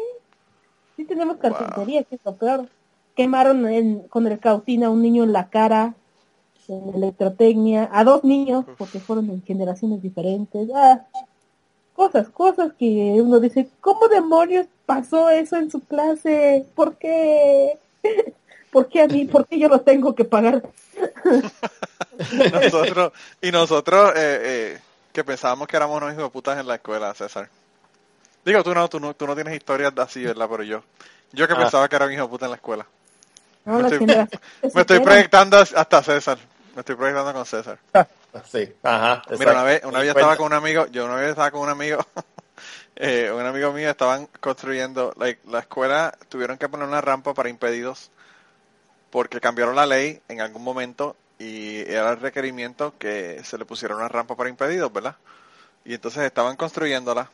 Sí 0.96 1.04
tenemos 1.04 1.36
carpintería, 1.38 2.02
que 2.04 2.16
es 2.16 2.20
lo 2.24 2.34
peor. 2.36 2.68
Quemaron 3.16 3.66
en- 3.66 4.08
con 4.08 4.26
el 4.26 4.38
cautín 4.40 4.82
a 4.84 4.90
un 4.90 5.02
niño 5.02 5.22
en 5.24 5.32
la 5.32 5.48
cara, 5.50 5.94
en 6.68 6.94
electrotecnia, 6.94 7.88
a 7.92 8.04
dos 8.04 8.24
niños, 8.24 8.64
porque 8.78 9.00
fueron 9.00 9.30
en 9.30 9.42
generaciones 9.44 10.02
diferentes. 10.02 10.68
Ah, 10.74 11.00
cosas, 11.94 12.28
cosas 12.28 12.72
que 12.78 13.16
uno 13.20 13.40
dice, 13.40 13.68
¿cómo 13.80 14.08
demonios 14.08 14.66
pasó 14.86 15.28
eso 15.30 15.56
en 15.56 15.70
su 15.70 15.80
clase? 15.80 16.66
¿Por 16.74 16.96
qué? 16.96 17.78
¿Por 18.72 18.88
qué 18.88 19.02
a 19.02 19.06
mí? 19.08 19.24
¿Por 19.26 19.46
qué 19.46 19.58
yo 19.58 19.68
lo 19.68 19.80
tengo 19.80 20.14
que 20.14 20.24
pagar? 20.24 20.62
nosotros 22.52 23.12
y 23.40 23.50
nosotros 23.50 24.12
eh, 24.16 24.40
eh, 24.76 24.78
que 25.12 25.24
pensábamos 25.24 25.66
que 25.68 25.76
éramos 25.76 25.96
unos 25.96 26.12
hijos 26.12 26.24
de 26.24 26.30
putas 26.30 26.58
en 26.58 26.66
la 26.66 26.76
escuela 26.76 27.14
César 27.14 27.48
digo 28.44 28.62
tú 28.62 28.74
no 28.74 28.88
tú 28.88 29.00
no 29.00 29.14
tú 29.14 29.26
no 29.26 29.34
tienes 29.34 29.54
historias 29.54 29.92
así 29.96 30.24
verdad 30.24 30.46
pero 30.50 30.62
yo 30.62 30.82
yo 31.32 31.46
que 31.48 31.54
Ah. 31.54 31.58
pensaba 31.58 31.88
que 31.88 31.96
era 31.96 32.06
un 32.06 32.12
hijo 32.12 32.22
de 32.22 32.28
puta 32.28 32.44
en 32.46 32.50
la 32.52 32.56
escuela 32.56 32.86
No, 33.64 33.78
Me 33.80 33.88
estoy- 33.88 34.06
me 34.98 35.00
proyectando 35.00 35.56
hasta 35.58 36.02
César 36.02 36.38
me 36.74 36.80
estoy 36.80 36.96
proyectando 36.96 37.32
con 37.32 37.46
César 37.46 37.78
Sí, 38.50 38.74
ajá. 38.82 39.22
mira 39.38 39.52
una 39.52 39.62
vez 39.62 39.84
una 39.84 39.98
vez 40.00 40.06
yo 40.06 40.12
estaba 40.12 40.36
con 40.36 40.46
un 40.46 40.54
amigo 40.54 40.86
yo 40.86 41.04
una 41.04 41.16
vez 41.16 41.30
estaba 41.30 41.50
con 41.50 41.60
un 41.60 41.68
amigo 41.68 42.04
eh, 42.96 43.30
un 43.32 43.46
amigo 43.46 43.72
mío 43.72 43.88
estaban 43.90 44.28
construyendo 44.40 45.12
like, 45.16 45.40
la 45.48 45.60
escuela 45.60 46.16
tuvieron 46.28 46.58
que 46.58 46.68
poner 46.68 46.88
una 46.88 47.00
rampa 47.00 47.32
para 47.32 47.48
impedidos 47.48 48.10
porque 49.10 49.40
cambiaron 49.40 49.76
la 49.76 49.86
ley 49.86 50.20
en 50.28 50.40
algún 50.40 50.64
momento 50.64 51.16
y 51.38 51.78
era 51.90 52.10
el 52.10 52.20
requerimiento 52.20 52.94
que 52.98 53.40
se 53.44 53.58
le 53.58 53.64
pusiera 53.64 53.94
una 53.94 54.08
rampa 54.08 54.36
para 54.36 54.50
impedidos, 54.50 54.92
¿verdad? 54.92 55.16
Y 55.84 55.94
entonces 55.94 56.24
estaban 56.24 56.56
construyéndola 56.56 57.30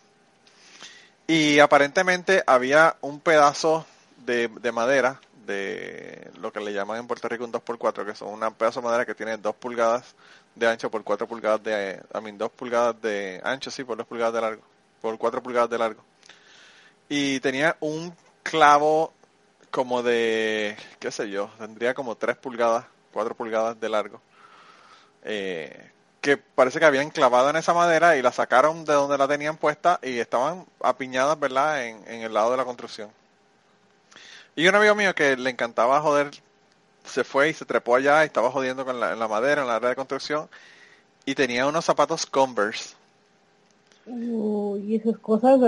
y 1.27 1.59
aparentemente 1.61 2.43
había 2.47 2.97
un 3.01 3.21
pedazo 3.21 3.87
de, 4.27 4.49
de 4.49 4.73
madera 4.73 5.21
de 5.51 6.31
lo 6.41 6.53
que 6.53 6.61
le 6.61 6.73
llaman 6.73 7.01
en 7.01 7.07
Puerto 7.07 7.29
Rico 7.29 7.45
un 7.45 7.53
2x4, 7.53 8.07
que 8.07 8.15
son 8.15 8.29
una 8.29 8.51
pedazo 8.51 8.81
de 8.81 8.87
madera 8.87 9.05
que 9.05 9.15
tiene 9.15 9.37
2 9.37 9.55
pulgadas 9.57 10.15
de 10.55 10.69
ancho 10.69 10.91
por 10.91 11.03
4 11.05 11.27
pulgadas 11.27 11.63
de, 11.63 12.01
a 12.13 12.21
mí 12.21 12.33
2 12.33 12.51
pulgadas 12.53 13.01
de 13.01 13.41
ancho, 13.45 13.71
sí, 13.71 13.85
por 13.85 13.97
2 13.97 14.07
pulgadas 14.07 14.35
de 14.35 14.41
largo, 14.41 14.63
por 15.01 15.19
4 15.19 15.43
pulgadas 15.43 15.71
de 15.71 15.79
largo. 15.79 16.03
Y 17.09 17.41
tenía 17.41 17.77
un 17.81 18.15
clavo 18.43 19.13
como 19.71 20.03
de, 20.03 20.77
qué 20.99 21.11
sé 21.11 21.31
yo, 21.31 21.51
tendría 21.59 21.95
como 21.95 22.17
3 22.17 22.37
pulgadas, 22.37 22.85
4 23.13 23.35
pulgadas 23.35 23.81
de 23.81 23.89
largo. 23.89 24.21
Eh, 25.25 25.91
que 26.21 26.37
parece 26.37 26.79
que 26.79 26.85
habían 26.85 27.11
clavado 27.11 27.51
en 27.51 27.57
esa 27.57 27.75
madera 27.75 28.17
y 28.17 28.23
la 28.23 28.33
sacaron 28.33 28.85
de 28.85 28.93
donde 28.93 29.19
la 29.19 29.27
tenían 29.27 29.57
puesta 29.57 29.99
y 30.03 30.19
estaban 30.19 30.67
apiñadas, 30.83 31.39
¿verdad?, 31.39 31.87
en, 31.87 32.07
en 32.07 32.23
el 32.23 32.35
lado 32.35 32.51
de 32.51 32.57
la 32.59 32.65
construcción. 32.65 33.11
Y 34.61 34.69
un 34.69 34.75
amigo 34.75 34.95
mío 34.95 35.15
que 35.15 35.39
le 35.39 35.49
encantaba 35.49 36.03
joder, 36.03 36.31
se 37.03 37.25
fue 37.25 37.49
y 37.49 37.55
se 37.55 37.65
trepó 37.65 37.97
allá 37.97 38.23
y 38.23 38.27
estaba 38.27 38.51
jodiendo 38.51 38.85
con 38.85 39.01
la, 39.01 39.15
en 39.15 39.19
la 39.19 39.27
madera, 39.27 39.63
en 39.63 39.69
la 39.69 39.77
área 39.77 39.89
de 39.89 39.97
construcción, 39.97 40.51
y 41.25 41.35
tenía 41.35 41.67
unos 41.67 41.87
zapatos 41.87 42.27
Converse. 42.27 42.91
Uy, 44.05 44.97
esas 44.97 45.17
cosas. 45.17 45.59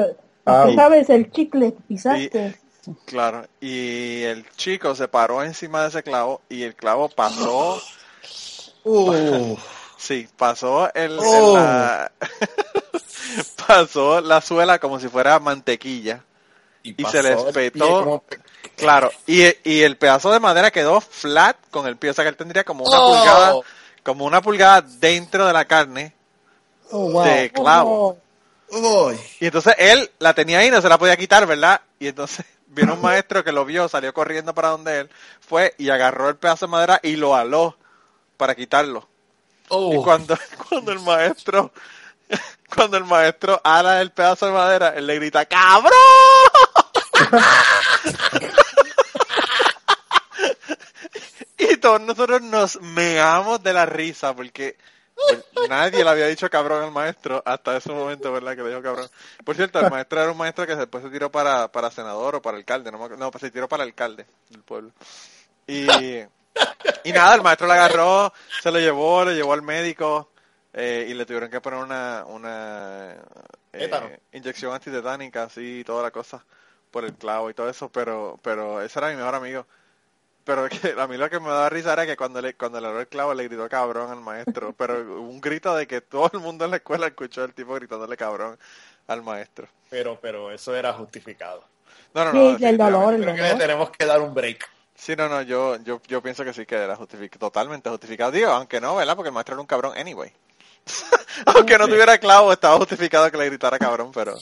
Ah, 0.45 0.65
tú 0.69 0.75
sabes 0.75 1.09
el 1.09 1.31
chicle 1.31 1.73
que 1.73 1.81
pisaste. 1.89 2.55
Claro, 3.07 3.47
y 3.63 4.25
el 4.25 4.45
chico 4.57 4.95
se 4.95 5.09
paró 5.09 5.43
encima 5.43 5.81
de 5.85 5.89
ese 5.89 6.03
clavo 6.03 6.43
y 6.51 6.65
el 6.65 6.75
clavo 6.75 7.09
pasó, 7.09 7.81
Uh, 8.85 9.57
sí, 9.97 10.29
pasó 10.37 10.93
el, 10.93 11.13
el- 11.13 11.19
Oh. 11.19 11.55
la, 11.55 12.13
pasó 13.67 14.21
la 14.21 14.43
suela 14.43 14.79
como 14.79 15.01
si 15.01 15.09
fuera 15.09 15.39
mantequilla. 15.39 16.23
Y 16.83 16.95
se 16.95 17.03
pasó 17.03 17.23
les 17.23 17.39
el 17.39 17.53
pie 17.53 17.71
petó. 17.71 17.87
como- 18.05 18.25
Claro, 18.77 19.11
y, 19.27 19.43
y 19.69 19.83
el 19.83 19.97
pedazo 19.97 20.31
de 20.33 20.41
madera 20.41 20.71
quedó 20.71 21.01
flat 21.01 21.57
con 21.71 21.87
el 21.87 21.97
pie, 21.97 22.11
o 22.11 22.15
sea 22.15 22.25
que 22.25 22.31
él 22.31 22.37
tendría 22.37 22.65
como 22.65 22.85
una 22.85 22.99
Oh. 23.01 23.13
pulgada, 23.17 23.55
como 24.03 24.25
una 24.25 24.41
pulgada 24.43 24.81
dentro 24.83 25.47
de 25.47 25.53
la 25.53 25.65
carne 25.67 26.15
Oh, 26.91 27.11
wow. 27.11 27.25
de 27.25 27.51
clavo. 27.53 28.19
Oh. 28.73 29.13
Y 29.41 29.47
entonces 29.47 29.75
él 29.79 30.11
la 30.19 30.33
tenía 30.35 30.59
ahí, 30.61 30.71
no 30.71 30.81
se 30.81 30.89
la 30.89 30.99
podía 30.99 31.17
quitar, 31.17 31.47
¿verdad? 31.47 31.81
Y 31.99 32.09
entonces 32.09 32.45
vino 32.67 32.95
un 32.95 33.03
maestro 33.03 33.45
que 33.45 33.53
lo 33.53 33.65
vio, 33.65 33.89
salió 33.89 34.13
corriendo 34.15 34.55
para 34.55 34.69
donde 34.71 35.01
él, 35.01 35.11
fue 35.47 35.75
y 35.79 35.91
agarró 35.91 36.29
el 36.31 36.37
pedazo 36.37 36.67
de 36.67 36.71
madera 36.73 36.99
y 37.03 37.17
lo 37.17 37.35
aló 37.37 37.77
para 38.37 38.55
quitarlo. 38.55 39.07
Y 39.65 39.67
Oh. 39.69 40.03
cuando, 40.03 40.37
cuando 40.69 40.91
el 40.93 41.01
maestro, 41.01 41.71
cuando 42.75 42.97
el 42.97 43.05
maestro 43.05 43.61
ala 43.63 44.01
el 44.01 44.11
pedazo 44.11 44.47
de 44.47 44.53
madera, 44.53 44.89
él 44.97 45.07
le 45.07 45.15
grita, 45.17 45.45
¡Cabrón! 45.45 45.93
y 51.59 51.77
todos 51.79 52.01
nosotros 52.01 52.43
nos 52.43 52.81
meamos 52.81 53.63
de 53.63 53.73
la 53.73 53.87
risa 53.87 54.35
porque 54.35 54.77
pues, 55.15 55.45
nadie 55.69 56.05
le 56.05 56.11
había 56.11 56.27
dicho 56.27 56.51
cabrón 56.51 56.83
al 56.83 56.91
maestro 56.91 57.43
hasta 57.47 57.77
ese 57.77 57.93
momento, 57.93 58.33
¿verdad? 58.33 58.57
Que 58.57 58.63
le 58.63 58.71
dijo 58.71 58.83
cabrón. 58.83 59.09
Por 59.45 59.55
cierto, 59.57 59.81
el 59.81 59.91
maestro 59.91 60.21
era 60.21 60.33
un 60.33 60.39
maestro 60.39 60.67
que 60.67 60.77
después 60.77 61.05
se 61.05 61.11
tiró 61.11 61.31
para, 61.31 61.69
para 61.69 61.91
senador 61.91 62.37
o 62.37 62.43
para 62.43 62.57
alcalde, 62.57 62.91
no, 62.93 63.09
no, 63.09 63.31
pues 63.31 63.41
se 63.41 63.51
tiró 63.51 63.69
para 63.69 63.85
alcalde 63.85 64.27
del 64.51 64.63
pueblo. 64.63 64.93
Y, 65.67 65.87
y 67.05 67.13
nada, 67.13 67.35
el 67.35 67.43
maestro 67.43 67.67
lo 67.67 67.73
agarró, 67.73 68.33
se 68.63 68.71
lo 68.71 68.79
llevó, 68.79 69.25
lo 69.25 69.33
llevó 69.33 69.53
al 69.53 69.63
médico 69.63 70.31
eh, 70.73 71.07
y 71.09 71.15
le 71.15 71.27
tuvieron 71.27 71.51
que 71.51 71.61
poner 71.61 71.81
una, 71.81 72.25
una 72.27 73.17
eh, 73.73 74.21
inyección 74.33 74.73
antitetánica, 74.73 75.45
así, 75.45 75.83
toda 75.85 76.03
la 76.03 76.11
cosa, 76.11 76.45
por 76.93 77.05
el 77.05 77.15
clavo 77.15 77.51
y 77.51 77.55
todo 77.55 77.69
eso, 77.69 77.89
pero, 77.89 78.39
pero 78.43 78.81
ese 78.81 79.01
era 79.01 79.09
mi 79.09 79.17
mejor 79.17 79.35
amigo. 79.35 79.67
Pero 80.45 80.69
que 80.69 80.95
a 80.99 81.07
mí 81.09 81.17
lo 81.17 81.29
que 81.29 81.41
me 81.41 81.49
daba 81.49 81.69
risa 81.69 81.93
era 81.95 82.07
que 82.07 82.17
cuando 82.17 82.41
le, 82.41 82.55
cuando 82.55 82.81
le 82.81 82.87
abrió 82.87 83.01
el 83.01 83.09
clavo 83.09 83.35
le 83.35 83.45
gritó 83.49 83.69
cabrón 83.69 84.11
al 84.13 84.21
maestro, 84.21 84.73
pero 84.79 85.21
un 85.21 85.41
grito 85.41 85.75
de 85.75 85.89
que 85.89 86.01
todo 86.01 86.31
el 86.33 86.41
mundo 86.41 86.65
en 86.65 86.71
la 86.71 86.77
escuela 86.77 87.09
escuchó 87.09 87.43
al 87.43 87.55
tipo 87.55 87.75
gritándole 87.75 88.17
cabrón 88.17 88.57
al 89.09 89.23
maestro. 89.23 89.67
Pero, 89.91 90.19
pero 90.21 90.53
eso 90.53 90.77
era 90.77 90.93
justificado. 90.93 91.65
No, 92.15 92.27
no, 92.27 92.33
no. 92.33 92.59
Sí, 92.59 92.65
el 92.65 92.77
dolor, 92.77 93.17
Creo 93.17 93.35
que 93.35 93.43
le 93.43 93.55
tenemos 93.55 93.91
que 93.91 94.05
dar 94.05 94.21
un 94.21 94.35
break. 94.35 94.69
Sí, 94.95 95.17
no, 95.17 95.29
no, 95.29 95.43
yo, 95.43 95.77
yo, 95.83 96.01
yo 96.07 96.23
pienso 96.23 96.45
que 96.45 96.53
sí 96.53 96.67
que 96.67 96.77
era 96.77 96.95
justific 96.95 97.39
totalmente 97.39 97.89
justificado. 97.89 98.31
Digo, 98.31 98.51
aunque 98.51 98.81
no, 98.81 98.95
¿verdad? 98.95 99.17
Porque 99.17 99.29
el 99.29 99.35
maestro 99.35 99.55
era 99.55 99.61
un 99.61 99.67
cabrón 99.67 99.97
anyway. 99.97 100.31
aunque 101.47 101.79
no 101.79 101.89
tuviera 101.89 102.19
clavo, 102.19 102.53
estaba 102.53 102.77
justificado 102.77 103.31
que 103.31 103.39
le 103.39 103.47
gritara 103.47 103.79
cabrón, 103.79 104.13
pero 104.13 104.37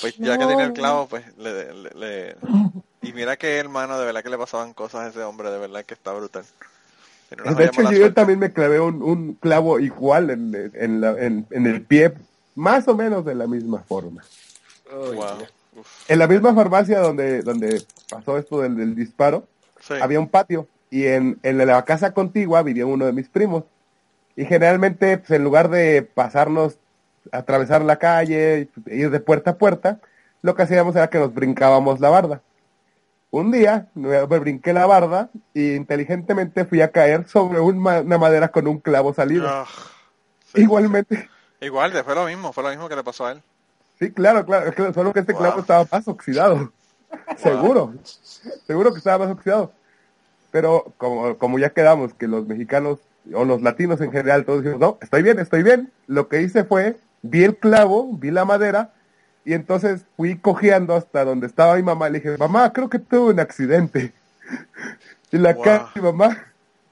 pues 0.00 0.16
ya 0.18 0.38
que 0.38 0.46
tenía 0.46 0.64
el 0.66 0.72
clavo, 0.72 1.06
pues 1.08 1.24
le, 1.38 1.72
le, 1.74 1.90
le- 1.94 2.36
Y 3.02 3.12
mira 3.12 3.36
que 3.36 3.56
hermano, 3.56 3.98
de 3.98 4.04
verdad 4.06 4.22
que 4.22 4.30
le 4.30 4.38
pasaban 4.38 4.72
cosas 4.74 5.00
a 5.02 5.08
ese 5.08 5.22
hombre, 5.22 5.50
de 5.50 5.58
verdad 5.58 5.84
que 5.84 5.94
está 5.94 6.12
brutal. 6.12 6.44
Tiene 7.28 7.54
De 7.54 7.64
hecho, 7.64 7.82
yo 7.82 7.88
suerte. 7.88 8.10
también 8.12 8.38
me 8.38 8.52
clavé 8.52 8.78
un, 8.80 9.02
un 9.02 9.34
clavo 9.34 9.80
igual 9.80 10.30
en, 10.30 10.70
en, 10.74 11.00
la- 11.00 11.18
en- 11.18 11.46
en 11.50 11.66
el 11.66 11.82
pie, 11.82 12.12
más 12.54 12.86
o 12.88 12.94
menos 12.96 13.24
de 13.24 13.34
la 13.34 13.46
misma 13.46 13.82
forma. 13.82 14.22
Wow. 14.90 15.46
En 16.08 16.18
la 16.18 16.26
misma 16.26 16.54
farmacia 16.54 17.00
donde, 17.00 17.42
donde 17.42 17.82
pasó 18.08 18.38
esto 18.38 18.60
del, 18.60 18.76
del 18.76 18.94
disparo, 18.94 19.46
Sí. 19.80 19.94
había 20.00 20.18
un 20.18 20.28
patio 20.28 20.66
y 20.90 21.04
en, 21.06 21.38
en 21.42 21.58
la 21.64 21.84
casa 21.84 22.12
contigua 22.14 22.62
vivía 22.62 22.86
uno 22.86 23.04
de 23.06 23.12
mis 23.12 23.28
primos. 23.28 23.64
Y 24.34 24.44
generalmente, 24.46 25.18
pues, 25.18 25.30
en 25.32 25.44
lugar 25.44 25.68
de 25.70 26.02
pasarnos, 26.02 26.76
atravesar 27.32 27.82
la 27.82 27.96
calle, 27.96 28.68
ir 28.86 29.10
de 29.10 29.20
puerta 29.20 29.52
a 29.52 29.58
puerta, 29.58 30.00
lo 30.42 30.54
que 30.54 30.62
hacíamos 30.62 30.94
era 30.96 31.08
que 31.08 31.18
nos 31.18 31.34
brincábamos 31.34 32.00
la 32.00 32.10
barda. 32.10 32.42
Un 33.30 33.50
día 33.50 33.88
me, 33.94 34.24
brinqué 34.24 34.72
la 34.72 34.86
barda 34.86 35.30
y 35.52 35.74
inteligentemente 35.74 36.64
fui 36.64 36.80
a 36.80 36.90
caer 36.90 37.28
sobre 37.28 37.60
una 37.60 38.18
madera 38.18 38.48
con 38.48 38.66
un 38.66 38.78
clavo 38.78 39.12
salido. 39.12 39.48
Ah, 39.48 39.66
sí. 40.52 40.62
Igualmente, 40.62 41.28
Igual, 41.60 41.92
fue 42.04 42.14
lo 42.14 42.26
mismo, 42.26 42.52
fue 42.52 42.62
lo 42.62 42.70
mismo 42.70 42.88
que 42.88 42.96
le 42.96 43.04
pasó 43.04 43.26
a 43.26 43.32
él. 43.32 43.42
sí, 43.98 44.12
claro, 44.12 44.44
claro, 44.44 44.72
solo 44.92 45.12
que 45.12 45.20
este 45.20 45.32
Wow. 45.32 45.42
clavo 45.42 45.60
estaba 45.60 45.86
más 45.90 46.06
oxidado. 46.06 46.72
Seguro, 47.36 47.94
seguro 48.66 48.92
que 48.92 48.98
estaba 48.98 49.24
más 49.24 49.34
oxidado. 49.34 49.72
Pero 50.50 50.92
como, 50.98 51.36
como 51.38 51.58
ya 51.58 51.70
quedamos 51.70 52.12
que 52.14 52.28
los 52.28 52.46
mexicanos 52.46 52.98
o 53.32 53.44
los 53.44 53.62
latinos 53.62 54.00
en 54.00 54.12
general 54.12 54.44
todos 54.44 54.62
dijimos, 54.62 54.80
no, 54.80 54.98
estoy 55.00 55.22
bien, 55.22 55.38
estoy 55.38 55.62
bien. 55.62 55.90
Lo 56.06 56.28
que 56.28 56.42
hice 56.42 56.64
fue, 56.64 56.96
vi 57.28 57.44
el 57.44 57.56
clavo, 57.56 58.08
vi 58.12 58.30
la 58.30 58.44
madera 58.44 58.92
y 59.44 59.52
entonces 59.54 60.02
fui 60.16 60.36
cojeando 60.38 60.94
hasta 60.94 61.24
donde 61.24 61.46
estaba 61.46 61.76
mi 61.76 61.82
mamá. 61.82 62.08
Le 62.08 62.20
dije, 62.20 62.36
mamá, 62.38 62.72
creo 62.72 62.88
que 62.90 62.98
tuve 62.98 63.32
un 63.32 63.40
accidente. 63.40 64.12
Y 65.32 65.38
la 65.38 65.54
Wow. 65.54 65.62
cara 65.64 65.90
de 65.94 66.00
mi 66.00 66.06
mamá 66.06 66.38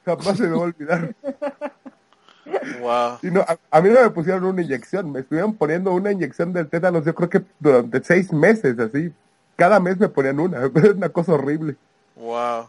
jamás 0.04 0.36
se 0.36 0.42
me 0.42 0.48
va 0.50 0.56
a 0.56 0.60
olvidar. 0.60 1.14
Wow. 2.80 3.18
Y 3.22 3.30
no, 3.30 3.40
a, 3.40 3.56
a 3.70 3.80
mí 3.80 3.88
no 3.90 4.02
me 4.02 4.10
pusieron 4.10 4.44
una 4.44 4.60
inyección, 4.60 5.10
me 5.12 5.20
estuvieron 5.20 5.54
poniendo 5.54 5.92
una 5.92 6.12
inyección 6.12 6.52
del 6.52 6.68
tétanos, 6.68 7.04
yo 7.04 7.14
creo 7.14 7.30
que 7.30 7.42
durante 7.58 8.02
seis 8.02 8.32
meses, 8.32 8.78
así. 8.78 9.12
Cada 9.56 9.78
mes 9.80 9.98
me 9.98 10.08
ponían 10.08 10.40
una, 10.40 10.64
es 10.74 10.84
una 10.90 11.08
cosa 11.08 11.32
horrible. 11.34 11.76
Wow, 12.16 12.68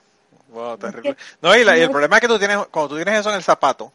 wow, 0.53 0.77
terrible. 0.77 1.17
No, 1.41 1.55
y, 1.57 1.63
la- 1.63 1.77
y 1.77 1.81
el 1.81 1.89
problema 1.89 2.17
es 2.17 2.21
que 2.21 2.27
tú 2.27 2.37
tienes, 2.39 2.57
cuando 2.71 2.89
tú 2.89 2.95
tienes 2.95 3.19
eso 3.19 3.29
en 3.31 3.35
el 3.37 3.43
zapato, 3.43 3.91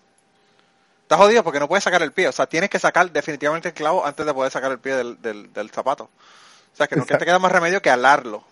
estás 1.10 1.18
jodido 1.26 1.42
porque 1.42 1.58
no 1.58 1.66
puedes 1.66 1.82
sacar 1.82 2.02
el 2.02 2.12
pie. 2.12 2.28
O 2.28 2.32
sea, 2.32 2.46
tienes 2.46 2.70
que 2.70 2.78
sacar 2.78 3.10
definitivamente 3.10 3.68
el 3.68 3.74
clavo 3.74 4.06
antes 4.06 4.24
de 4.24 4.32
poder 4.32 4.52
sacar 4.52 4.70
el 4.70 4.78
pie 4.78 4.94
del, 4.94 5.20
del, 5.20 5.52
del 5.52 5.70
zapato. 5.70 6.04
O 6.04 6.76
sea, 6.76 6.86
que 6.86 6.94
no 6.94 7.04
te 7.04 7.18
queda 7.18 7.38
más 7.40 7.50
remedio 7.50 7.82
que 7.82 7.90
alarlo. 7.90 8.44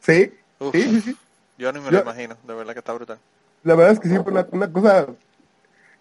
Sí, 0.00 0.32
Uf. 0.58 0.72
sí, 0.72 1.00
sí. 1.00 1.16
Yo 1.58 1.72
ni 1.72 1.78
me 1.78 1.86
Yo- 1.86 1.92
lo 1.92 2.00
imagino, 2.00 2.36
de 2.42 2.54
verdad 2.54 2.72
que 2.72 2.80
está 2.80 2.92
brutal. 2.92 3.18
La 3.62 3.76
verdad 3.76 3.92
es 3.92 4.00
que 4.00 4.08
sí 4.08 4.16
fue 4.16 4.32
una, 4.32 4.46
una 4.50 4.72
cosa. 4.72 5.06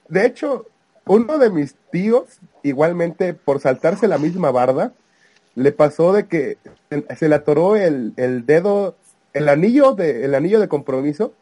De 0.08 0.26
hecho, 0.26 0.66
uno 1.06 1.38
de 1.38 1.52
mis 1.52 1.76
tíos, 1.92 2.24
igualmente 2.64 3.36
por 3.36 3.60
saltarse 3.62 4.08
la 4.08 4.18
misma 4.18 4.50
barda, 4.50 4.94
le 5.54 5.72
pasó 5.72 6.14
de 6.14 6.26
que 6.28 6.58
se- 7.16 7.30
le 7.30 7.36
atoró 7.36 7.76
el, 7.76 8.14
el 8.18 8.46
dedo, 8.48 8.96
el 9.34 9.48
anillo 9.50 9.94
de, 9.94 10.26
el 10.26 10.34
anillo 10.34 10.60
de 10.60 10.68
compromiso 10.68 11.34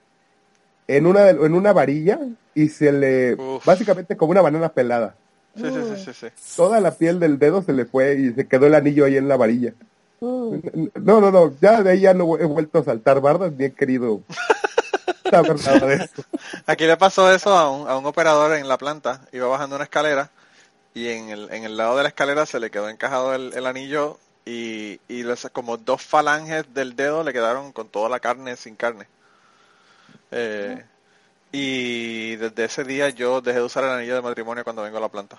en 0.90 1.06
una, 1.06 1.30
en 1.30 1.54
una 1.54 1.72
varilla 1.72 2.20
y 2.64 2.70
se 2.70 2.92
le, 2.92 3.36
Uf. 3.36 3.66
básicamente 3.66 4.18
como 4.18 4.32
una 4.32 4.42
banana 4.42 4.70
pelada. 4.70 5.16
Sí, 5.56 5.64
sí, 5.72 5.80
sí, 5.96 6.04
sí, 6.06 6.14
sí. 6.14 6.28
Toda 6.56 6.80
la 6.80 6.92
piel 6.92 7.20
del 7.20 7.38
dedo 7.40 7.62
se 7.62 7.74
le 7.74 7.86
fue 7.86 8.16
y 8.16 8.32
se 8.34 8.48
quedó 8.48 8.68
el 8.68 8.76
anillo 8.76 9.06
ahí 9.06 9.18
en 9.18 9.28
la 9.28 9.38
varilla. 9.38 9.74
No, 10.22 11.22
no, 11.22 11.32
no, 11.32 11.54
ya 11.62 11.82
de 11.82 11.92
ahí 11.92 12.02
ya 12.02 12.14
no 12.14 12.38
he 12.38 12.46
vuelto 12.46 12.80
a 12.80 12.84
saltar 12.84 13.22
bardas 13.22 13.54
ni 13.54 13.66
he 13.66 13.74
querido 13.74 14.22
saber 15.30 15.56
nada 15.66 15.86
de 15.86 15.96
eso. 15.96 16.24
Aquí 16.66 16.86
le 16.86 16.98
pasó 16.98 17.32
eso 17.34 17.52
a 17.58 17.70
un, 17.72 17.88
a 17.88 17.98
un 17.98 18.06
operador 18.06 18.54
en 18.54 18.68
la 18.68 18.78
planta. 18.78 19.22
Iba 19.32 19.48
bajando 19.48 19.76
una 19.76 19.86
escalera 19.86 20.30
y 20.94 21.08
en 21.10 21.30
el, 21.30 21.52
en 21.54 21.64
el 21.64 21.78
lado 21.78 21.96
de 21.98 22.04
la 22.04 22.10
escalera 22.10 22.46
se 22.46 22.60
le 22.60 22.70
quedó 22.72 22.90
encajado 22.90 23.34
el, 23.36 23.54
el 23.54 23.66
anillo 23.66 24.18
y, 24.46 25.00
y 25.08 25.24
los- 25.24 25.48
como 25.54 25.78
dos 25.78 26.02
falanges 26.02 26.74
del 26.74 26.96
dedo 26.96 27.24
le 27.24 27.32
quedaron 27.34 27.72
con 27.72 27.88
toda 27.90 28.10
la 28.10 28.20
carne 28.20 28.56
sin 28.56 28.76
carne. 28.76 29.08
Eh, 30.32 30.84
y 31.52 32.36
desde 32.36 32.66
ese 32.66 32.84
día 32.84 33.10
yo 33.10 33.42
dejé 33.42 33.60
de 33.60 33.66
usar 33.66 33.84
el 33.84 33.92
anillo 33.92 34.16
de 34.16 34.22
matrimonio 34.22 34.64
cuando 34.64 34.84
vengo 34.84 34.98
a 34.98 35.02
la 35.02 35.10
planta. 35.10 35.38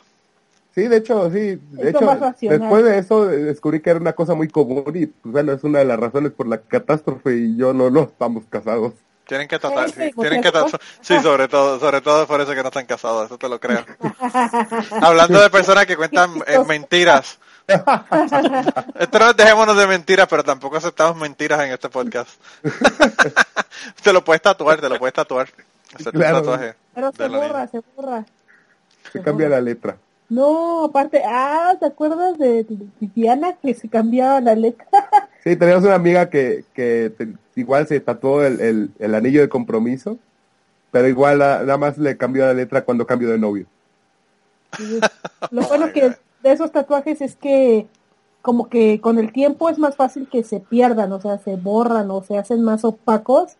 Sí, 0.74 0.86
de 0.86 0.98
hecho, 0.98 1.30
sí. 1.30 1.58
De 1.72 1.90
hecho, 1.90 2.34
después 2.40 2.84
de 2.84 2.98
eso 2.98 3.30
eh, 3.30 3.38
descubrí 3.38 3.80
que 3.80 3.90
era 3.90 3.98
una 3.98 4.12
cosa 4.12 4.34
muy 4.34 4.48
común 4.48 4.92
y, 4.94 5.06
pues, 5.06 5.32
bueno, 5.32 5.52
es 5.52 5.64
una 5.64 5.80
de 5.80 5.84
las 5.84 5.98
razones 5.98 6.32
por 6.32 6.46
la 6.46 6.58
catástrofe 6.58 7.36
y 7.36 7.56
yo 7.56 7.72
no, 7.72 7.90
no 7.90 8.02
estamos 8.02 8.44
casados. 8.48 8.92
Tienen 9.26 9.46
que 9.46 9.60
tratar, 9.60 9.88
sí, 9.90 10.10
tienen 10.18 10.42
que 10.42 10.50
tratar, 10.50 10.80
sí, 11.00 11.20
sobre 11.20 11.46
todo, 11.46 11.78
sobre 11.78 12.00
todo 12.00 12.26
por 12.26 12.40
eso 12.40 12.52
que 12.52 12.62
no 12.62 12.68
están 12.68 12.86
casados, 12.86 13.26
eso 13.26 13.38
te 13.38 13.48
lo 13.48 13.60
creo. 13.60 13.84
Hablando 15.00 15.40
de 15.40 15.50
personas 15.50 15.86
que 15.86 15.96
cuentan 15.96 16.32
eh, 16.48 16.58
mentiras. 16.66 17.38
Esto 17.68 19.18
no 19.20 19.30
es 19.30 19.36
dejémonos 19.36 19.76
de 19.76 19.86
mentiras, 19.86 20.26
pero 20.28 20.42
tampoco 20.42 20.78
aceptamos 20.78 21.16
mentiras 21.16 21.60
en 21.60 21.70
este 21.70 21.88
podcast. 21.88 22.30
te 24.02 24.12
lo 24.12 24.24
puedes 24.24 24.42
tatuar, 24.42 24.80
te 24.80 24.88
lo 24.88 24.98
puedes 24.98 25.14
tatuar. 25.14 25.48
Un 25.98 26.12
Claro. 26.12 26.38
tatuaje 26.38 26.74
Pero 26.94 27.12
se 27.12 27.28
borra, 27.28 27.66
se 27.68 27.80
borra. 27.96 28.26
Se 29.12 29.20
cambia 29.22 29.48
la 29.48 29.60
letra. 29.60 29.96
No, 30.28 30.84
aparte, 30.84 31.22
ah, 31.26 31.74
¿te 31.80 31.86
acuerdas 31.86 32.38
de 32.38 32.64
Diana 33.00 33.54
que 33.60 33.74
se 33.74 33.88
cambiaba 33.88 34.40
la 34.40 34.54
letra? 34.54 34.86
Sí, 35.42 35.56
teníamos 35.56 35.84
una 35.84 35.94
amiga 35.94 36.28
que, 36.28 36.64
que 36.74 37.10
te- 37.16 37.32
igual 37.58 37.86
se 37.86 37.98
tatuó 38.00 38.44
el, 38.44 38.60
el, 38.60 38.90
el 38.98 39.14
anillo 39.14 39.40
de 39.40 39.48
compromiso, 39.48 40.18
pero 40.90 41.08
igual 41.08 41.40
a- 41.40 41.60
nada 41.60 41.78
más 41.78 41.96
le 41.96 42.18
cambió 42.18 42.44
la 42.44 42.52
letra 42.52 42.82
cuando 42.84 43.06
cambió 43.06 43.30
de 43.30 43.38
novio. 43.38 43.64
Lo 45.50 45.62
bueno 45.68 45.92
que 45.94 46.10
de 46.42 46.52
esos 46.52 46.70
tatuajes 46.72 47.22
es 47.22 47.36
que 47.36 47.86
como 48.42 48.68
que 48.68 49.00
con 49.00 49.18
el 49.18 49.32
tiempo 49.32 49.70
es 49.70 49.78
más 49.78 49.96
fácil 49.96 50.28
que 50.30 50.44
se 50.44 50.60
pierdan, 50.60 51.10
o 51.12 51.20
sea, 51.22 51.38
se 51.38 51.56
borran 51.56 52.10
o 52.10 52.22
se 52.22 52.36
hacen 52.36 52.62
más 52.62 52.84
opacos 52.84 53.56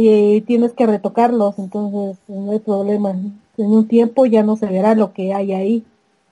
y 0.00 0.42
tienes 0.42 0.74
que 0.74 0.86
retocarlos, 0.86 1.58
entonces 1.58 2.20
no 2.28 2.52
hay 2.52 2.60
problema. 2.60 3.10
En 3.10 3.66
un 3.66 3.88
tiempo 3.88 4.26
ya 4.26 4.44
no 4.44 4.56
se 4.56 4.66
verá 4.66 4.94
lo 4.94 5.12
que 5.12 5.34
hay 5.34 5.52
ahí. 5.52 5.84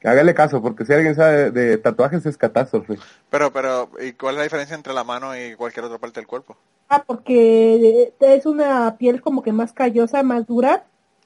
Hágale 0.04 0.34
caso, 0.34 0.62
porque 0.62 0.84
si 0.84 0.92
alguien 0.92 1.16
sabe 1.16 1.50
de, 1.50 1.76
tatuajes 1.76 2.24
es 2.26 2.36
catástrofe. 2.36 2.96
Pero, 3.28 3.52
pero, 3.52 3.90
¿y 4.00 4.12
cuál 4.12 4.34
es 4.34 4.38
la 4.38 4.44
diferencia 4.44 4.76
entre 4.76 4.92
la 4.92 5.02
mano 5.02 5.36
y 5.36 5.56
cualquier 5.56 5.86
otra 5.86 5.98
parte 5.98 6.20
del 6.20 6.28
cuerpo? 6.28 6.56
Ah, 6.88 7.02
porque 7.04 8.12
es 8.20 8.46
una 8.46 8.96
piel 8.98 9.20
como 9.20 9.42
que 9.42 9.50
más 9.50 9.72
callosa, 9.72 10.22
más 10.22 10.46
dura 10.46 10.84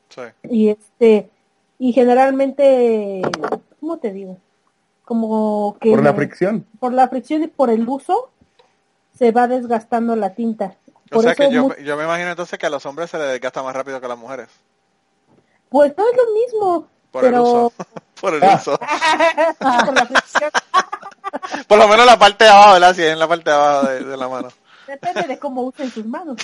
Sí. 0.08 0.22
y 0.48 0.68
este 0.70 1.28
y 1.78 1.92
generalmente, 1.92 3.20
¿cómo 3.80 3.98
te 3.98 4.12
digo? 4.14 4.38
Como 5.04 5.76
que 5.78 5.90
Por 5.90 6.02
la 6.02 6.14
fricción. 6.14 6.64
por 6.78 6.94
la 6.94 7.06
fricción 7.08 7.42
y 7.42 7.48
por 7.48 7.68
el 7.68 7.86
uso 7.86 8.30
se 9.14 9.30
va 9.30 9.46
desgastando 9.46 10.16
la 10.16 10.34
tinta. 10.34 10.76
O 11.12 11.22
sea 11.22 11.34
que 11.34 11.50
yo, 11.50 11.76
yo 11.78 11.96
me 11.96 12.04
imagino 12.04 12.30
entonces 12.30 12.58
que 12.58 12.66
a 12.66 12.70
los 12.70 12.86
hombres 12.86 13.10
se 13.10 13.18
les 13.18 13.28
desgasta 13.32 13.62
más 13.62 13.74
rápido 13.74 13.98
que 14.00 14.06
a 14.06 14.10
las 14.10 14.18
mujeres. 14.18 14.48
pues 15.68 15.92
no 15.96 16.04
es 16.08 16.16
lo 16.16 16.32
mismo, 16.34 16.88
Por 17.10 17.24
el 17.24 17.30
pero 17.30 17.42
uso. 17.42 17.72
Por 18.20 18.34
el 18.34 18.42
uso. 18.44 18.78
por 19.58 19.94
la 19.94 20.08
Por 21.68 21.78
lo 21.78 21.88
menos 21.88 22.04
la 22.06 22.18
parte 22.18 22.44
de 22.44 22.50
abajo, 22.50 22.72
¿verdad? 22.74 22.94
Si 22.94 23.02
es 23.02 23.12
en 23.12 23.18
la 23.18 23.28
parte 23.28 23.48
de 23.50 23.56
abajo 23.56 23.86
de, 23.86 24.04
de 24.04 24.16
la 24.16 24.28
mano. 24.28 24.48
depende 24.86 25.22
de 25.22 25.38
cómo 25.38 25.62
usen 25.62 25.90
sus 25.90 26.04
manos. 26.04 26.36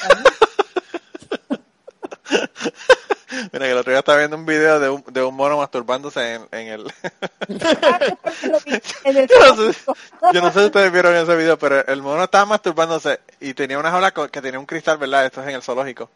Mira, 3.53 3.67
que 3.67 3.73
el 3.73 3.79
otro 3.79 3.93
día 3.93 4.01
estaba 4.01 4.19
viendo 4.19 4.37
un 4.37 4.47
video 4.47 4.81
de 4.81 4.89
un, 4.89 5.05
de 5.11 5.23
un 5.23 5.35
mono 5.35 5.59
masturbándose 5.59 6.35
en, 6.35 6.49
en 6.53 6.69
el... 6.69 6.85
Yo, 9.05 9.57
no 9.57 9.73
sé, 9.73 9.79
yo 10.33 10.41
no 10.43 10.53
sé 10.53 10.61
si 10.61 10.67
ustedes 10.67 10.93
vieron 10.93 11.15
ese 11.15 11.37
video, 11.37 11.59
pero 11.59 11.87
el 11.87 12.03
mono 12.03 12.25
estaba 12.25 12.45
masturbándose 12.45 13.21
y 13.41 13.55
tenía 13.55 13.79
una 13.79 13.91
jaula 13.91 14.13
que 14.13 14.43
tenía 14.43 14.59
un 14.59 14.67
cristal, 14.67 14.99
¿verdad? 14.99 15.27
Esto 15.27 15.43
es 15.43 15.49
en 15.49 15.55
el 15.55 15.63
zoológico. 15.63 16.11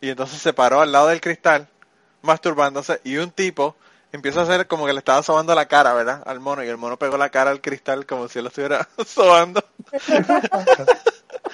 Y 0.00 0.10
entonces 0.10 0.40
se 0.40 0.52
paró 0.52 0.80
al 0.80 0.92
lado 0.92 1.08
del 1.08 1.20
cristal, 1.20 1.68
masturbándose, 2.22 3.00
y 3.04 3.16
un 3.18 3.30
tipo 3.30 3.76
empieza 4.12 4.40
a 4.40 4.42
hacer 4.44 4.66
como 4.66 4.86
que 4.86 4.92
le 4.92 4.98
estaba 4.98 5.22
sobando 5.22 5.54
la 5.54 5.66
cara, 5.66 5.92
¿verdad? 5.94 6.22
Al 6.26 6.40
mono, 6.40 6.64
y 6.64 6.68
el 6.68 6.76
mono 6.76 6.98
pegó 6.98 7.16
la 7.16 7.30
cara 7.30 7.50
al 7.50 7.60
cristal 7.60 8.06
como 8.06 8.28
si 8.28 8.38
él 8.38 8.44
lo 8.44 8.48
estuviera 8.48 8.88
sobando. 9.06 9.62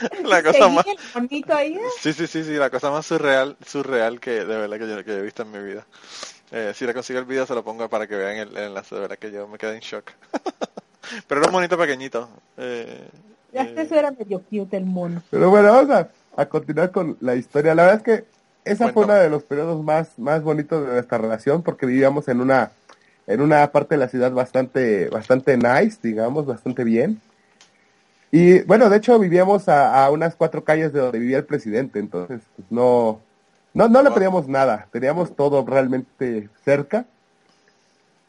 la 0.25 0.43
cosa 0.43 0.69
más... 0.69 0.87
el 0.87 0.97
monito 1.15 1.55
ahí. 1.55 1.79
Sí, 2.01 2.13
sí, 2.13 2.27
sí, 2.27 2.45
sí, 2.45 2.53
la 2.55 2.71
cosa 2.71 2.91
más 2.91 3.07
surreal, 3.07 3.57
surreal 3.67 4.21
que 4.21 4.31
de 4.31 4.45
verdad 4.45 4.79
que 4.79 4.89
yo, 4.89 5.05
que 5.05 5.11
yo 5.11 5.19
he 5.19 5.23
visto 5.23 5.43
en 5.43 5.53
mi 5.53 5.59
vida. 5.59 5.87
Eh, 6.53 6.73
si 6.75 6.87
le 6.87 6.95
consigo 6.95 7.19
el 7.19 7.25
video 7.25 7.45
se 7.47 7.55
lo 7.55 7.65
pongo 7.65 7.89
para 7.89 8.07
que 8.07 8.15
vean 8.17 8.37
el, 8.37 8.57
el 8.57 8.65
enlace, 8.65 8.95
de 8.95 9.01
verdad 9.01 9.19
que 9.19 9.33
yo 9.33 9.49
me 9.49 9.59
quedé 9.59 9.75
en 9.75 9.81
shock. 9.81 10.13
Pero 11.27 11.41
era 11.41 11.49
un 11.49 11.55
monito 11.55 11.77
pequeñito. 11.79 12.29
Eh, 12.57 13.09
Ya 13.53 13.63
eh, 13.63 13.75
eso 13.77 13.95
era 13.95 14.11
medio 14.11 14.41
cute 14.43 14.77
el 14.77 14.85
mono. 14.87 15.23
Pero 15.31 15.51
bueno, 15.51 15.73
vamos 15.73 15.91
a, 15.91 16.09
a 16.37 16.47
continuar 16.47 16.91
con 16.91 17.17
la 17.21 17.35
historia. 17.37 17.75
La 17.75 17.85
verdad 17.85 17.99
es 17.99 18.03
que 18.03 18.25
esa 18.65 18.89
fue 18.89 19.05
Cuéntame. 19.05 19.05
uno 19.05 19.23
de 19.23 19.31
los 19.31 19.43
periodos 19.45 19.83
más, 19.85 20.19
más 20.19 20.43
bonitos 20.43 20.85
de 20.87 20.93
nuestra 20.95 21.19
relación 21.19 21.63
porque 21.63 21.87
vivíamos 21.87 22.27
en 22.29 22.41
una, 22.41 22.73
en 23.27 23.41
una 23.41 23.71
parte 23.71 23.95
de 23.95 24.01
la 24.01 24.09
ciudad 24.09 24.33
bastante, 24.33 25.09
bastante 25.09 25.57
nice, 25.57 25.99
digamos, 26.03 26.47
bastante 26.47 26.83
bien. 26.85 27.21
Y 28.39 28.61
bueno, 28.64 28.91
de 28.91 28.99
hecho 28.99 29.18
vivíamos 29.18 29.66
a, 29.66 30.05
a 30.05 30.11
unas 30.11 30.37
cuatro 30.37 30.62
calles 30.62 30.93
de 30.93 31.01
donde 31.01 31.18
vivía 31.18 31.39
el 31.39 31.47
presidente, 31.47 31.99
entonces 31.99 32.43
pues, 32.55 32.70
no, 32.70 33.18
no, 33.72 33.89
no 33.89 34.03
le 34.03 34.11
Wow. 34.11 34.18
pedíamos 34.18 34.47
nada, 34.47 34.89
teníamos 34.93 35.34
todo 35.34 35.64
realmente 35.64 36.51
cerca. 36.62 37.07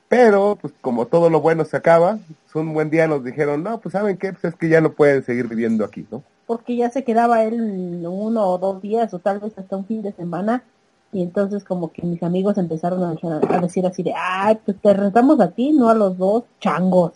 Pero, 0.07 0.57
pues 0.61 0.73
como 0.79 1.07
todo 1.07 1.29
lo 1.29 1.41
bueno 1.41 1.65
se 1.65 1.75
acaba, 1.75 2.19
pues, 2.25 2.55
un 2.55 2.73
buen 2.73 2.89
día 2.89 3.05
nos 3.05 3.21
dijeron, 3.21 3.63
no, 3.63 3.81
pues 3.81 3.91
saben 3.91 4.15
qué, 4.15 4.31
pues 4.31 4.45
es 4.45 4.55
que 4.55 4.69
ya 4.69 4.79
no 4.79 4.93
pueden 4.93 5.23
seguir 5.25 5.49
viviendo 5.49 5.83
aquí, 5.83 6.07
¿no? 6.09 6.23
Porque 6.45 6.77
ya 6.77 6.89
se 6.89 7.03
quedaba 7.03 7.43
él 7.43 8.05
uno 8.07 8.47
o 8.47 8.57
dos 8.57 8.81
días 8.81 9.13
o 9.13 9.19
tal 9.19 9.41
vez 9.41 9.57
hasta 9.57 9.75
un 9.75 9.85
fin 9.85 10.03
de 10.03 10.13
semana. 10.13 10.63
Y 11.11 11.21
entonces 11.21 11.65
como 11.65 11.91
que 11.91 12.03
mis 12.03 12.23
amigos 12.23 12.57
empezaron 12.57 13.03
a, 13.03 13.15
a 13.49 13.59
decir 13.59 13.85
así 13.85 14.03
de, 14.03 14.13
ay, 14.15 14.57
pues 14.63 14.77
te 14.81 14.93
rentamos 14.93 15.41
a 15.41 15.51
ti, 15.51 15.73
no 15.73 15.89
a 15.89 15.93
los 15.93 16.17
dos 16.17 16.45
changos. 16.61 17.11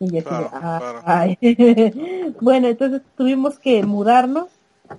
Y 0.00 0.10
yo 0.10 0.18
así 0.18 0.28
Claro, 0.28 0.50
"Ah, 0.54 0.78
claro. 0.80 1.00
ay". 1.04 1.38
bueno, 2.40 2.68
entonces 2.68 3.02
tuvimos 3.16 3.58
que 3.58 3.82
mudarnos 3.84 4.46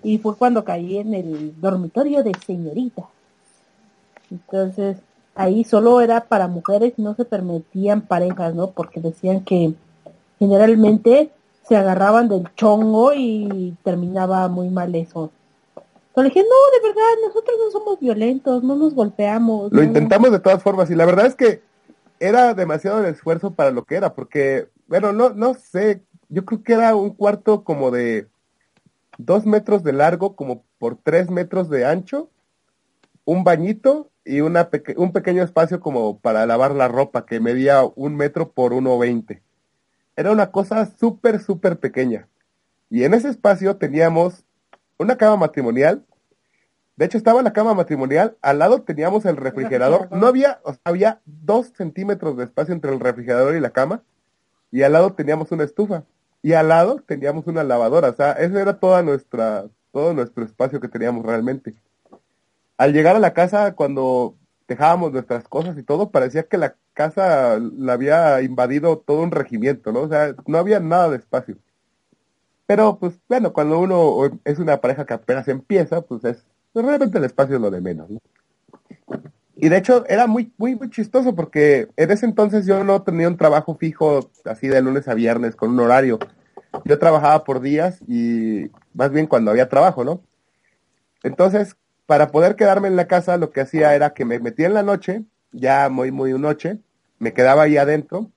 y 0.04 0.20
fue 0.20 0.36
cuando 0.38 0.64
caí 0.64 1.00
en 1.00 1.14
el 1.16 1.60
dormitorio 1.60 2.24
de 2.24 2.34
señorita. 2.46 3.04
Entonces 4.30 4.98
ahí 5.36 5.64
solo 5.64 6.02
era 6.02 6.26
para 6.26 6.48
mujeres 6.48 6.94
y 6.98 7.02
no 7.02 7.16
se 7.16 7.26
permitían 7.26 8.02
parejas, 8.02 8.54
¿no? 8.54 8.68
Porque 8.72 9.02
decían 9.02 9.44
que 9.44 9.74
generalmente 10.38 11.32
se 11.68 11.76
agarraban 11.76 12.30
del 12.30 12.54
chongo 12.56 13.12
y 13.14 13.76
terminaba 13.84 14.48
muy 14.50 14.70
mal 14.70 14.94
eso. 14.94 15.32
Pero 16.14 16.24
le 16.24 16.30
dije, 16.30 16.42
no, 16.44 16.80
de 16.82 16.88
verdad, 16.88 17.28
nosotros 17.28 17.56
no 17.66 17.72
somos 17.72 18.00
violentos, 18.00 18.64
no 18.64 18.76
nos 18.76 18.94
golpeamos. 18.94 19.72
Lo 19.72 19.78
no". 19.82 19.84
intentamos 19.88 20.32
de 20.32 20.40
todas 20.40 20.62
formas 20.62 20.92
y 20.92 20.96
la 20.96 21.06
verdad 21.06 21.26
es 21.26 21.36
que 21.36 21.62
era 22.20 22.54
demasiado 22.54 23.00
el 23.00 23.06
esfuerzo 23.06 23.52
para 23.52 23.72
lo 23.72 23.84
que 23.84 23.96
era, 23.96 24.14
porque, 24.14 24.68
bueno, 24.92 25.14
no, 25.14 25.30
no 25.30 25.54
sé, 25.54 26.04
yo 26.28 26.44
creo 26.44 26.64
que 26.64 26.74
era 26.74 26.96
un 26.96 27.12
cuarto 27.12 27.64
como 27.64 27.92
de 27.92 28.28
dos 29.18 29.46
metros 29.46 29.84
de 29.86 29.94
largo, 29.94 30.36
como 30.36 30.66
por 30.80 30.98
tres 31.02 31.30
metros 31.30 31.70
de 31.70 31.86
ancho, 31.86 32.30
un 33.24 33.46
bañito 33.46 34.12
y 34.26 34.42
una 34.42 34.70
peque- 34.70 34.96
un 34.98 35.14
pequeño 35.14 35.44
espacio 35.44 35.80
como 35.80 36.20
para 36.20 36.46
lavar 36.46 36.76
la 36.76 36.90
ropa 36.90 37.26
que 37.26 37.40
medía 37.40 37.86
un 37.96 38.18
metro 38.18 38.52
por 38.52 38.74
uno 38.74 38.98
veinte. 39.00 39.42
Era 40.18 40.34
una 40.34 40.52
cosa 40.52 40.86
súper, 40.86 41.40
súper 41.40 41.80
pequeña. 41.80 42.28
Y 42.90 43.06
en 43.06 43.14
ese 43.14 43.30
espacio 43.30 43.78
teníamos 43.78 44.44
una 45.00 45.16
cama 45.16 45.38
matrimonial. 45.38 46.04
De 46.98 47.06
hecho, 47.06 47.18
estaba 47.18 47.42
la 47.42 47.54
cama 47.54 47.74
matrimonial. 47.74 48.36
Al 48.42 48.60
lado 48.60 48.82
teníamos 48.82 49.24
el 49.24 49.38
refrigerador. 49.38 50.10
No 50.12 50.28
había, 50.28 50.60
o 50.66 50.74
sea, 50.74 50.82
había 50.84 51.22
dos 51.24 51.72
centímetros 51.78 52.36
de 52.36 52.44
espacio 52.44 52.74
entre 52.74 52.92
el 52.92 53.00
refrigerador 53.00 53.56
y 53.56 53.62
la 53.62 53.70
cama. 53.70 54.04
Y 54.72 54.84
al 54.84 54.94
lado 54.94 55.14
teníamos 55.14 55.52
una 55.52 55.64
estufa. 55.64 56.04
Y 56.42 56.54
al 56.54 56.70
lado 56.70 57.02
teníamos 57.06 57.46
una 57.48 57.64
lavadora. 57.64 58.10
O 58.10 58.16
sea, 58.16 58.32
ese 58.34 58.60
era 58.60 58.80
toda 58.80 59.04
nuestra, 59.04 59.66
todo 59.92 60.14
nuestro 60.14 60.44
espacio 60.44 60.80
que 60.80 60.88
teníamos 60.88 61.26
realmente. 61.26 61.76
Al 62.78 62.94
llegar 62.94 63.16
a 63.16 63.20
la 63.20 63.34
casa, 63.34 63.76
cuando 63.76 64.36
dejábamos 64.68 65.12
nuestras 65.12 65.48
cosas 65.48 65.78
y 65.78 65.84
todo, 65.84 66.10
parecía 66.10 66.44
que 66.44 66.58
la 66.58 66.76
casa 66.94 67.60
la 67.60 67.94
había 67.94 68.42
invadido 68.42 68.98
todo 68.98 69.22
un 69.22 69.32
regimiento, 69.32 69.92
¿no? 69.92 70.02
O 70.02 70.08
sea, 70.08 70.36
no 70.48 70.58
había 70.58 70.80
nada 70.80 71.10
de 71.10 71.18
espacio. 71.18 71.58
Pero, 72.66 72.98
pues, 72.98 73.20
bueno, 73.28 73.52
cuando 73.54 73.80
uno 73.80 74.40
es 74.46 74.60
una 74.60 74.80
pareja 74.80 75.06
que 75.06 75.14
apenas 75.14 75.48
empieza, 75.50 76.02
pues 76.02 76.24
es, 76.24 76.46
pues, 76.72 76.86
realmente 76.86 77.18
el 77.18 77.26
espacio 77.26 77.58
es 77.58 77.62
lo 77.62 77.70
de 77.70 77.82
menos, 77.82 78.10
¿no? 78.10 78.20
Y 79.56 79.70
de 79.70 79.78
hecho, 79.78 80.06
era 80.08 80.28
muy, 80.28 80.54
muy, 80.58 80.76
muy 80.76 80.90
chistoso 80.90 81.36
porque 81.36 81.90
en 81.98 82.12
ese 82.12 82.26
entonces 82.26 82.66
yo 82.66 82.84
no 82.84 83.04
tenía 83.04 83.28
un 83.28 83.38
trabajo 83.38 83.76
fijo 83.76 84.32
así 84.46 84.68
de 84.68 84.82
lunes 84.82 85.08
a 85.08 85.14
viernes 85.14 85.56
con 85.56 85.72
un 85.72 85.80
horario. 85.80 86.20
Yo 86.86 86.98
trabajaba 87.00 87.44
por 87.44 87.60
días 87.60 88.00
y 88.08 88.72
más 88.94 89.12
bien 89.12 89.28
cuando 89.28 89.52
había 89.52 89.70
trabajo, 89.70 90.04
¿no? 90.04 90.22
Entonces, 91.24 91.76
para 92.06 92.32
poder 92.32 92.56
quedarme 92.56 92.88
en 92.88 92.96
la 92.96 93.08
casa, 93.08 93.38
lo 93.38 93.52
que 93.52 93.62
hacía 93.62 93.94
era 93.96 94.14
que 94.14 94.26
me 94.26 94.40
metía 94.40 94.68
en 94.68 94.74
la 94.74 94.84
noche, 94.84 95.24
ya 95.52 95.90
muy, 95.90 96.12
muy 96.12 96.34
noche, 96.34 96.80
me 97.20 97.34
quedaba 97.34 97.64
ahí 97.64 97.78
adentro 97.78 98.32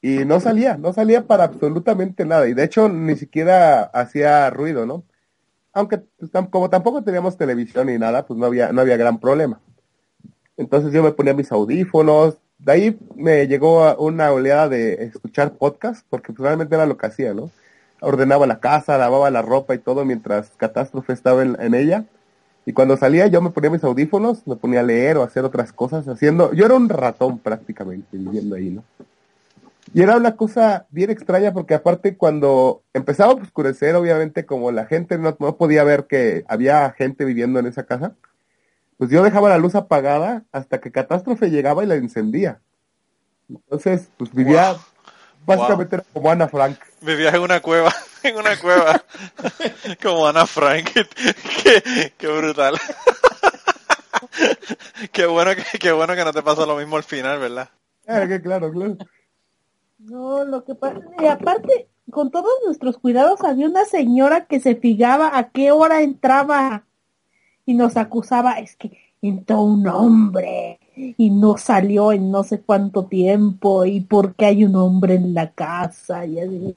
y 0.00 0.24
no 0.24 0.40
salía, 0.40 0.76
no 0.76 0.92
salía 0.92 1.26
para 1.26 1.44
absolutamente 1.44 2.24
nada. 2.24 2.48
Y 2.48 2.54
de 2.54 2.64
hecho, 2.64 2.88
ni 2.88 3.16
siquiera 3.16 3.84
hacía 3.84 4.50
ruido, 4.50 4.86
¿no? 4.86 5.04
Aunque, 5.72 5.98
pues, 6.18 6.30
como 6.50 6.68
tampoco 6.68 7.02
teníamos 7.02 7.36
televisión 7.36 7.86
ni 7.86 7.98
nada, 7.98 8.26
pues 8.26 8.38
no 8.38 8.46
había, 8.46 8.72
no 8.72 8.80
había 8.80 8.96
gran 8.96 9.18
problema. 9.18 9.60
Entonces 10.58 10.92
yo 10.92 11.02
me 11.02 11.12
ponía 11.12 11.34
mis 11.34 11.50
audífonos, 11.52 12.36
de 12.58 12.72
ahí 12.72 12.98
me 13.14 13.46
llegó 13.46 13.84
a- 13.84 13.96
una 13.98 14.32
oleada 14.32 14.68
de 14.68 15.04
escuchar 15.04 15.52
podcast, 15.52 16.04
porque 16.10 16.32
pues, 16.32 16.40
realmente 16.40 16.74
era 16.74 16.84
lo 16.84 16.96
que 16.98 17.06
hacía, 17.06 17.32
¿no? 17.32 17.50
Ordenaba 18.00 18.46
la 18.46 18.60
casa, 18.60 18.98
lavaba 18.98 19.30
la 19.30 19.42
ropa 19.42 19.74
y 19.74 19.78
todo 19.78 20.04
mientras 20.04 20.50
Catástrofe 20.56 21.12
estaba 21.12 21.42
en, 21.42 21.74
ella. 21.74 22.04
Y 22.66 22.72
cuando 22.72 22.96
salía 22.96 23.28
yo 23.28 23.40
me 23.40 23.50
ponía 23.50 23.70
mis 23.70 23.84
audífonos, 23.84 24.46
me 24.46 24.56
ponía 24.56 24.80
a 24.80 24.82
leer 24.82 25.16
o 25.16 25.22
hacer 25.22 25.44
otras 25.44 25.72
cosas, 25.72 26.06
haciendo, 26.08 26.52
yo 26.52 26.66
era 26.66 26.74
un 26.74 26.88
ratón 26.88 27.38
prácticamente 27.38 28.18
viviendo 28.18 28.56
ahí, 28.56 28.70
¿no? 28.70 28.84
Y 29.94 30.02
era 30.02 30.16
una 30.16 30.36
cosa 30.36 30.86
bien 30.90 31.10
extraña 31.10 31.52
porque 31.52 31.74
aparte 31.74 32.16
cuando 32.16 32.82
empezaba 32.92 33.32
a 33.32 33.36
oscurecer, 33.36 33.94
obviamente 33.94 34.44
como 34.44 34.70
la 34.70 34.84
gente 34.86 35.16
no, 35.18 35.36
no 35.38 35.56
podía 35.56 35.82
ver 35.84 36.06
que 36.06 36.44
había 36.46 36.90
gente 36.90 37.24
viviendo 37.24 37.58
en 37.58 37.66
esa 37.66 37.84
casa, 37.84 38.12
pues 38.98 39.10
yo 39.10 39.22
dejaba 39.22 39.48
la 39.48 39.58
luz 39.58 39.74
apagada 39.74 40.44
hasta 40.52 40.80
que 40.80 40.92
Catástrofe 40.92 41.50
llegaba 41.50 41.82
y 41.84 41.86
la 41.86 41.94
encendía. 41.94 42.60
Entonces, 43.48 44.08
pues 44.18 44.32
vivía, 44.34 44.72
Wow. 44.72 45.56
básicamente 45.56 45.96
era 45.96 46.04
como 46.12 46.30
Ana 46.30 46.48
Frank. 46.48 46.78
Vivías 47.00 47.32
en 47.34 47.40
una 47.40 47.60
cueva, 47.60 47.90
en 48.22 48.36
una 48.36 48.58
cueva, 48.58 49.02
como 50.02 50.26
Ana 50.26 50.44
Frank. 50.46 50.90
qué, 51.64 52.12
qué 52.18 52.26
brutal. 52.26 52.76
qué 55.12 55.26
bueno 55.26 55.52
que, 55.54 55.78
qué 55.78 55.92
bueno 55.92 56.14
que 56.14 56.24
no 56.24 56.32
te 56.32 56.42
pasa 56.42 56.66
lo 56.66 56.76
mismo 56.76 56.96
al 56.96 57.04
final, 57.04 57.38
¿verdad? 57.38 57.70
Ah, 58.06 58.26
que 58.26 58.40
claro, 58.42 58.70
claro. 58.70 58.96
No, 59.98 60.44
lo 60.44 60.64
que 60.64 60.74
pasa, 60.74 61.00
y 61.18 61.26
aparte, 61.26 61.88
con 62.10 62.30
todos 62.30 62.52
nuestros 62.64 62.98
cuidados, 62.98 63.42
había 63.42 63.66
una 63.66 63.84
señora 63.84 64.46
que 64.46 64.60
se 64.60 64.76
fijaba 64.76 65.36
a 65.36 65.50
qué 65.50 65.72
hora 65.72 66.02
entraba 66.02 66.84
y 67.68 67.74
nos 67.74 67.96
acusaba, 67.96 68.54
es 68.60 68.76
que 68.76 68.98
entró 69.22 69.62
un 69.62 69.86
hombre 69.88 70.78
y 70.96 71.30
no 71.30 71.56
salió 71.58 72.12
en 72.12 72.30
no 72.30 72.44
sé 72.44 72.60
cuánto 72.62 73.06
tiempo 73.06 73.84
y 73.84 74.00
porque 74.02 74.46
hay 74.46 74.64
un 74.64 74.76
hombre 74.76 75.14
en 75.16 75.34
la 75.34 75.52
casa 75.52 76.26
y 76.26 76.40
así. 76.40 76.74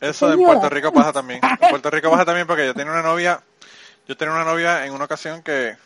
Eso 0.00 0.32
en. 0.32 0.42
Puerto 0.42 0.68
Rico 0.68 0.92
pasa 0.92 1.12
también. 1.12 1.46
En 1.58 1.66
Puerto 1.68 1.90
Rico 1.90 2.10
pasa 2.10 2.24
también 2.24 2.46
porque 2.46 2.66
yo 2.66 2.74
tenía 2.74 2.92
una 2.92 3.02
novia, 3.02 3.42
yo 4.08 4.16
tenía 4.16 4.34
una 4.34 4.44
novia 4.44 4.86
en 4.86 4.92
una 4.94 5.04
ocasión 5.06 5.42
que, 5.42 5.76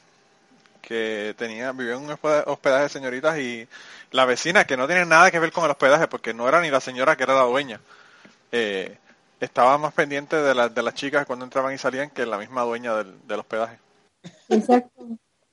que 0.83 1.35
tenía, 1.39 1.73
vivía 1.73 1.95
en 1.95 2.03
un 2.03 2.11
hospedaje 2.12 2.51
hospedaje 2.51 2.83
de 2.85 2.89
señoritas 2.91 3.39
y 3.39 3.69
la 4.12 4.25
vecina, 4.27 4.65
que 4.67 4.77
no 4.77 4.87
tiene 4.87 5.07
nada 5.07 5.31
que 5.31 5.39
ver 5.41 5.53
con 5.53 5.65
el 5.65 5.71
hospedaje, 5.73 6.09
porque 6.09 6.35
no 6.35 6.49
era 6.49 6.61
ni 6.61 6.71
la 6.71 6.81
señora 6.81 7.17
que 7.17 7.25
era 7.25 7.35
la 7.35 7.43
dueña, 7.45 7.81
eh, 8.53 8.99
estaba 9.41 9.79
más 9.79 9.95
pendiente 9.95 10.37
de, 10.37 10.55
la- 10.55 10.69
de 10.71 10.83
las 10.85 10.95
chicas 10.95 11.27
cuando 11.27 11.45
entraban 11.47 11.75
y 11.75 11.79
salían 11.79 12.11
que 12.11 12.27
la 12.27 12.39
misma 12.39 12.62
dueña 12.62 12.95
del, 12.97 13.15
del 13.29 13.41
hospedaje. 13.41 13.79
Exacto. 14.49 15.07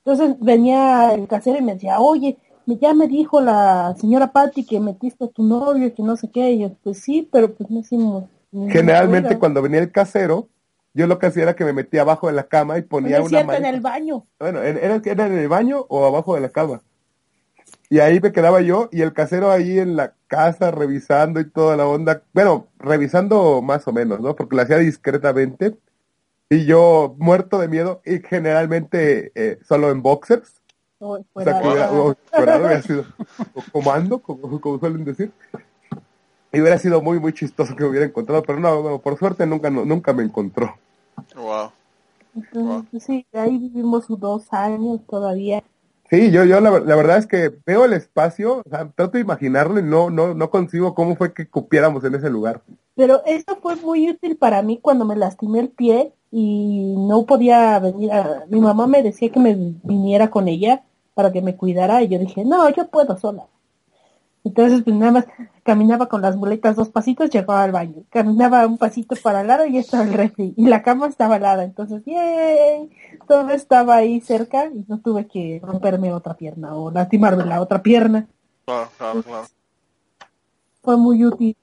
Entonces 0.03 0.35
venía 0.39 1.13
el 1.13 1.27
casero 1.27 1.59
y 1.59 1.61
me 1.61 1.73
decía, 1.73 1.99
oye, 1.99 2.37
ya 2.65 2.93
me 2.93 3.07
dijo 3.07 3.41
la 3.41 3.95
señora 3.99 4.31
Patty 4.31 4.65
que 4.65 4.79
metiste 4.79 5.25
a 5.25 5.27
tu 5.27 5.43
novio 5.43 5.87
y 5.87 5.91
que 5.91 6.03
no 6.03 6.15
sé 6.17 6.29
qué. 6.29 6.51
Y 6.51 6.59
yo, 6.59 6.71
pues 6.83 6.99
sí, 6.99 7.27
pero 7.31 7.53
pues 7.53 7.69
no 7.69 7.79
hicimos. 7.79 8.25
Generalmente 8.69 9.37
cuando 9.37 9.61
venía 9.61 9.79
el 9.79 9.91
casero, 9.91 10.47
yo 10.93 11.07
lo 11.07 11.19
que 11.19 11.27
hacía 11.27 11.43
era 11.43 11.55
que 11.55 11.65
me 11.65 11.73
metía 11.73 12.01
abajo 12.01 12.27
de 12.27 12.33
la 12.33 12.43
cama 12.43 12.77
y 12.77 12.81
ponía 12.81 13.17
es 13.17 13.21
una 13.21 13.29
cierto, 13.29 13.53
en 13.53 13.65
el 13.65 13.81
baño. 13.81 14.25
Bueno, 14.39 14.61
en- 14.63 14.77
era, 14.77 15.01
era 15.03 15.27
en 15.27 15.37
el 15.37 15.47
baño 15.47 15.85
o 15.87 16.05
abajo 16.05 16.35
de 16.35 16.41
la 16.41 16.49
cama. 16.49 16.81
Y 17.89 17.99
ahí 17.99 18.19
me 18.19 18.31
quedaba 18.31 18.61
yo 18.61 18.89
y 18.91 19.01
el 19.01 19.13
casero 19.13 19.51
ahí 19.51 19.79
en 19.79 19.95
la 19.95 20.13
casa 20.27 20.71
revisando 20.71 21.39
y 21.39 21.49
toda 21.49 21.75
la 21.75 21.85
onda. 21.85 22.23
Bueno, 22.33 22.67
revisando 22.79 23.61
más 23.61 23.87
o 23.87 23.91
menos, 23.93 24.19
¿no? 24.21 24.35
Porque 24.35 24.55
lo 24.55 24.61
hacía 24.61 24.77
discretamente. 24.77 25.75
Y 26.51 26.65
yo 26.65 27.15
muerto 27.17 27.59
de 27.59 27.69
miedo 27.69 28.01
y 28.03 28.19
generalmente 28.19 29.31
eh, 29.35 29.57
solo 29.65 29.89
en 29.89 30.01
boxers. 30.01 30.61
O 30.99 31.17
O 31.31 31.41
sea, 31.41 31.61
que 31.61 31.65
hubiera, 31.65 32.81
sido 32.81 33.05
comando, 33.71 34.19
como, 34.19 34.59
como 34.59 34.77
suelen 34.77 35.05
decir. 35.05 35.31
Y 36.51 36.59
hubiera 36.59 36.77
sido 36.77 37.01
muy, 37.01 37.21
muy 37.21 37.31
chistoso 37.31 37.73
que 37.73 37.83
me 37.85 37.89
hubiera 37.91 38.05
encontrado. 38.05 38.43
Pero 38.43 38.59
no, 38.59 38.83
no, 38.83 38.99
por 38.99 39.17
suerte 39.17 39.45
nunca, 39.45 39.69
no- 39.69 39.85
nunca 39.85 40.11
me 40.11 40.23
encontró. 40.23 40.75
Wow. 41.37 41.71
Entonces, 42.35 42.89
pues 42.91 43.03
sí, 43.03 43.25
ahí 43.31 43.57
vivimos 43.57 44.07
dos 44.09 44.51
años 44.51 44.99
todavía. 45.07 45.63
Sí, 46.09 46.31
yo, 46.31 46.43
yo 46.43 46.59
la, 46.59 46.69
ver- 46.69 46.85
la 46.85 46.97
verdad 46.97 47.17
es 47.17 47.27
que 47.27 47.49
veo 47.65 47.85
el 47.85 47.93
espacio, 47.93 48.61
o 48.65 48.69
sea, 48.69 48.89
trato 48.89 49.11
de 49.13 49.21
imaginarlo 49.21 49.79
y 49.79 49.83
no, 49.83 50.09
no, 50.09 50.33
no 50.33 50.49
concibo 50.49 50.95
cómo 50.95 51.15
fue 51.15 51.33
que 51.33 51.47
cupiéramos 51.47 52.03
en 52.03 52.15
ese 52.15 52.29
lugar. 52.29 52.61
Pero 52.95 53.21
eso 53.25 53.55
fue 53.61 53.77
muy 53.77 54.09
útil 54.09 54.35
para 54.35 54.61
mí 54.61 54.79
cuando 54.81 55.05
me 55.05 55.15
lastimé 55.15 55.61
el 55.61 55.69
pie 55.69 56.13
y 56.31 56.95
no 56.97 57.25
podía 57.25 57.77
venir 57.79 58.11
a... 58.11 58.45
Mi 58.47 58.59
mamá 58.59 58.87
me 58.87 59.03
decía 59.03 59.29
que 59.29 59.39
me 59.39 59.53
viniera 59.83 60.29
con 60.29 60.47
ella 60.47 60.83
para 61.13 61.31
que 61.31 61.41
me 61.41 61.55
cuidara 61.55 62.01
y 62.01 62.07
yo 62.07 62.17
dije, 62.17 62.45
no, 62.45 62.69
yo 62.69 62.87
puedo 62.87 63.17
sola. 63.17 63.45
Entonces 64.43 64.81
pues 64.83 64.95
nada 64.95 65.11
más 65.11 65.25
caminaba 65.63 66.07
con 66.07 66.21
las 66.21 66.35
muletas 66.35 66.75
dos 66.75 66.89
pasitos, 66.89 67.29
llegaba 67.29 67.63
al 67.63 67.71
baño. 67.71 68.03
Caminaba 68.09 68.65
un 68.65 68.77
pasito 68.77 69.15
para 69.21 69.41
el 69.41 69.47
lado 69.47 69.65
y 69.65 69.77
estaba 69.77 70.03
el 70.03 70.13
refri. 70.13 70.53
Y 70.57 70.65
la 70.67 70.81
cama 70.81 71.07
estaba 71.07 71.35
al 71.35 71.41
lado. 71.41 71.61
Entonces, 71.61 72.01
¡yay! 72.05 72.89
Todo 73.27 73.49
estaba 73.51 73.97
ahí 73.97 74.19
cerca 74.21 74.65
y 74.65 74.85
no 74.87 74.99
tuve 74.99 75.27
que 75.27 75.61
romperme 75.61 76.13
otra 76.13 76.33
pierna 76.33 76.73
o 76.75 76.89
lastimarme 76.89 77.45
la 77.45 77.61
otra 77.61 77.83
pierna. 77.83 78.27
Claro, 78.65 78.89
claro, 78.97 79.23
claro. 79.23 79.47
Fue 80.81 80.97
muy 80.97 81.23
útil. 81.23 81.55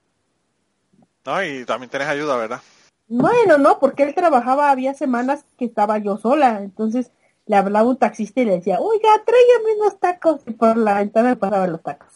No, 1.26 1.42
y 1.42 1.64
también 1.64 1.90
tenés 1.90 2.06
ayuda, 2.06 2.36
¿verdad? 2.36 2.60
Bueno, 3.08 3.58
no, 3.58 3.78
porque 3.78 4.02
él 4.02 4.14
trabajaba, 4.14 4.70
había 4.70 4.94
semanas 4.94 5.44
que 5.56 5.64
estaba 5.64 5.98
yo 5.98 6.18
sola, 6.18 6.60
entonces 6.62 7.10
le 7.46 7.56
hablaba 7.56 7.88
un 7.88 7.96
taxista 7.96 8.40
y 8.42 8.44
le 8.44 8.52
decía, 8.52 8.78
oiga, 8.80 9.08
tráigame 9.24 9.80
unos 9.80 9.98
tacos, 9.98 10.40
y 10.46 10.52
por 10.52 10.76
la 10.76 10.98
ventana 10.98 11.36
me 11.40 11.68
los 11.68 11.82
tacos. 11.82 12.08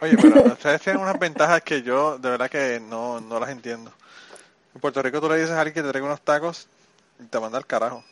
Oye, 0.00 0.16
pero 0.18 0.52
ustedes 0.52 0.80
tienen 0.82 1.02
unas 1.02 1.18
ventajas 1.18 1.62
que 1.62 1.82
yo 1.82 2.18
de 2.18 2.30
verdad 2.30 2.50
que 2.50 2.80
no, 2.80 3.20
no 3.20 3.38
las 3.40 3.50
entiendo. 3.50 3.92
En 4.74 4.80
Puerto 4.80 5.02
Rico 5.02 5.20
tú 5.20 5.28
le 5.28 5.36
dices 5.36 5.50
a 5.50 5.60
alguien 5.60 5.74
que 5.74 5.82
te 5.82 5.88
traiga 5.88 6.06
unos 6.06 6.20
tacos 6.22 6.68
y 7.20 7.24
te 7.26 7.40
manda 7.40 7.58
al 7.58 7.66
carajo. 7.66 8.02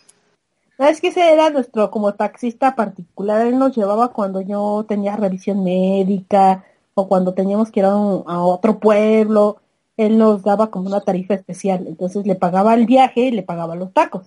No, 0.79 0.87
es 0.87 1.01
que 1.01 1.09
ese 1.09 1.33
era 1.33 1.51
nuestro 1.51 1.91
como 1.91 2.15
taxista 2.15 2.75
particular, 2.75 3.47
él 3.47 3.59
nos 3.59 3.77
llevaba 3.77 4.09
cuando 4.13 4.41
yo 4.41 4.85
tenía 4.89 5.17
revisión 5.17 5.63
médica 5.63 6.65
o 6.95 7.07
cuando 7.07 7.35
teníamos 7.35 7.71
que 7.71 7.81
ir 7.81 7.87
a, 7.87 7.95
un- 7.95 8.25
a 8.27 8.41
otro 8.43 8.79
pueblo, 8.79 9.60
él 10.07 10.19
nos 10.19 10.43
daba 10.43 10.71
como 10.71 10.87
una 10.89 11.01
tarifa 11.01 11.35
especial, 11.35 11.87
entonces 11.87 12.27
le 12.27 12.35
pagaba 12.35 12.75
el 12.75 12.87
viaje 12.87 13.21
y 13.23 13.31
le 13.31 13.43
pagaba 13.43 13.75
los 13.77 13.93
tacos, 13.93 14.27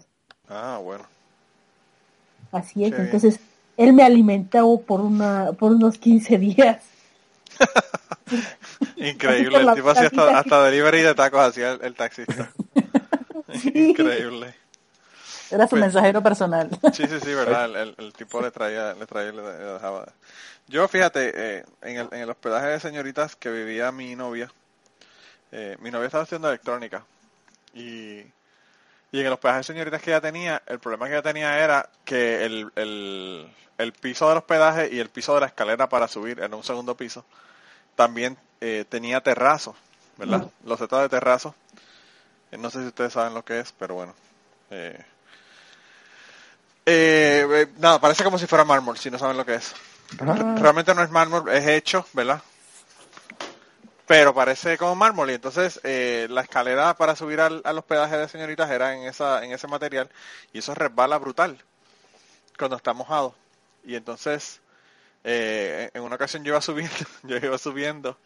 Ah, 0.50 0.80
bueno. 0.84 1.06
así 2.52 2.84
es, 2.84 2.92
Qué 2.92 2.96
bien. 2.98 3.06
entonces 3.06 3.40
él 3.78 3.94
me 3.94 4.04
alimentó 4.04 4.80
por 4.82 5.02
una 5.02 5.52
por 5.54 5.72
unos 5.72 5.98
15 5.98 6.38
días. 6.38 6.84
Increíble, 8.98 9.58
el 9.60 9.66
la 9.66 9.76
tipo 9.76 9.90
hacía 9.90 10.10
hasta, 10.36 10.64
delivery 10.64 11.02
de 11.02 11.16
tacos 11.16 11.40
hacía 11.42 11.72
el, 11.74 11.84
el 11.84 11.96
taxista. 11.96 12.52
Increíble. 13.74 14.56
Era 15.52 15.66
su 15.66 15.72
Pues- 15.72 15.82
mensajero 15.82 16.24
personal. 16.24 16.70
Sí, 16.94 17.04
sí, 17.08 17.20
sí, 17.22 17.34
verdad. 17.34 17.66
El, 17.66 17.76
el- 17.76 17.96
el 17.98 18.14
tipo 18.14 18.42
le 18.42 18.50
traía, 18.52 18.94
le 18.94 19.06
traía 19.06 19.30
y 19.30 19.36
le, 19.36 19.42
le 19.44 19.52
dejaba. 19.74 20.06
Yo, 20.68 20.88
fíjate, 20.88 21.32
eh, 21.36 21.66
en, 21.82 21.98
el, 21.98 22.08
en 22.12 22.20
el 22.22 22.30
hospedaje 22.30 22.68
de 22.68 22.80
señoritas 22.80 23.36
que 23.36 23.52
vivía 23.52 23.92
mi 23.92 24.16
novia, 24.16 24.50
eh, 25.54 25.78
mi 25.80 25.92
novia 25.92 26.08
estaba 26.08 26.24
haciendo 26.24 26.50
electrónica. 26.50 27.06
Y, 27.76 28.18
y 29.12 29.20
en 29.20 29.26
el 29.26 29.34
hospedaje 29.34 29.60
de 29.60 29.64
señoritas 29.64 30.02
que 30.02 30.10
ella 30.10 30.22
tenía, 30.22 30.62
el 30.66 30.80
problema 30.80 31.06
que 31.06 31.14
ella 31.14 31.22
tenía 31.22 31.64
era 31.64 31.88
que 32.04 32.44
el, 32.44 32.72
el, 32.76 33.54
el 33.78 33.94
piso 33.94 34.28
del 34.28 34.40
hospedaje 34.40 34.90
y 34.92 35.00
el 35.00 35.10
piso 35.10 35.36
de 35.36 35.42
la 35.42 35.46
escalera 35.48 35.88
para 35.88 36.08
subir 36.08 36.42
en 36.42 36.54
un 36.54 36.64
segundo 36.64 36.98
piso 36.98 37.24
también 37.96 38.36
eh, 38.62 38.86
tenía 38.90 39.22
terrazo, 39.22 39.76
¿verdad? 40.18 40.50
Los 40.66 40.80
setos 40.80 41.02
de 41.02 41.10
terrazo. 41.10 41.54
Eh, 42.52 42.58
no 42.58 42.72
sé 42.72 42.82
si 42.82 42.88
ustedes 42.88 43.14
saben 43.14 43.36
lo 43.36 43.46
que 43.46 43.60
es, 43.60 43.72
pero 43.78 43.94
bueno. 43.96 44.16
Nada, 47.78 48.00
parece 48.00 48.24
como 48.24 48.40
si 48.40 48.48
fuera 48.48 48.66
mármol, 48.66 48.98
si 48.98 49.12
no 49.12 49.20
saben 49.20 49.38
lo 49.38 49.46
que 49.46 49.56
es. 49.56 49.74
Ah, 50.20 50.56
Realmente 50.60 50.96
no 50.96 51.04
es 51.04 51.12
mármol, 51.12 51.50
es 51.50 51.68
hecho, 51.68 52.06
¿verdad? 52.14 52.42
Pero 54.08 54.34
parece 54.34 54.78
como 54.78 54.96
mármol 54.96 55.32
y 55.32 55.36
entonces 55.36 55.80
eh, 55.84 56.28
la 56.30 56.42
escalera 56.42 56.94
para 56.96 57.16
subir 57.16 57.40
al, 57.40 57.62
al 57.64 57.78
hospedaje 57.78 58.18
de 58.18 58.28
señoritas 58.28 58.70
era 58.70 58.96
en 58.96 59.04
esa 59.04 59.44
en 59.46 59.54
ese 59.54 59.68
material 59.68 60.10
y 60.52 60.60
eso 60.60 60.76
resbala 60.76 61.18
brutal 61.18 61.58
cuando 62.58 62.78
está 62.78 62.94
mojado. 62.94 63.36
Y 63.84 63.96
entonces 63.96 64.62
eh, 65.24 65.90
en 65.94 66.04
una 66.04 66.16
ocasión 66.16 66.44
yo 66.44 66.52
iba 66.54 66.62
subiendo, 66.64 66.96
yo 67.24 67.38
iba 67.38 67.58
subiendo 67.58 68.18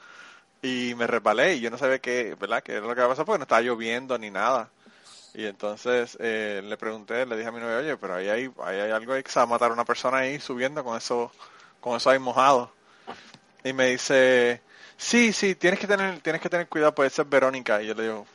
y 0.61 0.95
me 0.97 1.07
resbalé 1.07 1.55
y 1.55 1.61
yo 1.61 1.71
no 1.71 1.77
sabía 1.77 1.99
qué, 1.99 2.35
¿verdad? 2.39 2.63
qué 2.63 2.73
era 2.73 2.87
lo 2.87 2.95
que 2.95 3.01
iba 3.01 3.05
a 3.07 3.09
pasar 3.09 3.25
porque 3.25 3.39
no 3.39 3.43
estaba 3.43 3.61
lloviendo 3.61 4.17
ni 4.17 4.31
nada. 4.31 4.71
Y 5.33 5.45
entonces 5.45 6.17
eh, 6.21 6.61
le 6.63 6.77
pregunté, 6.77 7.25
le 7.25 7.37
dije 7.37 7.49
a 7.49 7.51
mi 7.51 7.59
novia, 7.59 7.77
oye, 7.77 7.97
pero 7.97 8.15
ahí 8.15 8.29
hay, 8.29 8.51
ahí 8.63 8.79
hay 8.79 8.91
algo 8.91 9.13
ahí 9.13 9.23
que 9.23 9.31
se 9.31 9.39
va 9.39 9.43
a 9.43 9.47
matar 9.47 9.71
a 9.71 9.73
una 9.73 9.85
persona 9.85 10.19
ahí 10.19 10.39
subiendo 10.39 10.83
con 10.83 10.97
eso, 10.97 11.31
con 11.81 11.95
eso 11.97 12.09
ahí 12.09 12.19
mojado. 12.19 12.71
Y 13.63 13.73
me 13.73 13.87
dice, 13.87 14.61
sí, 14.97 15.33
sí, 15.33 15.55
tienes 15.55 15.79
que 15.79 15.87
tener, 15.87 16.19
tienes 16.21 16.41
que 16.41 16.49
tener 16.49 16.67
cuidado, 16.67 16.93
puede 16.95 17.09
ser 17.09 17.25
Verónica. 17.25 17.81
Y 17.81 17.87
yo 17.87 17.93
le 17.93 18.03
digo, 18.03 18.25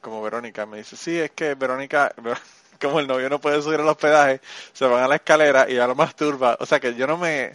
como 0.00 0.22
Verónica, 0.22 0.66
me 0.66 0.78
dice, 0.78 0.96
sí, 0.96 1.18
es 1.18 1.30
que 1.32 1.54
Verónica, 1.54 2.14
como 2.80 3.00
el 3.00 3.06
novio 3.06 3.30
no 3.30 3.40
puede 3.40 3.62
subir 3.62 3.80
al 3.80 3.88
hospedaje, 3.88 4.40
se 4.72 4.86
van 4.86 5.02
a 5.04 5.08
la 5.08 5.16
escalera 5.16 5.66
y 5.68 5.74
ya 5.76 5.86
lo 5.86 5.94
masturba. 5.94 6.56
O 6.60 6.66
sea 6.66 6.80
que 6.80 6.94
yo 6.94 7.06
no 7.06 7.16
me 7.18 7.52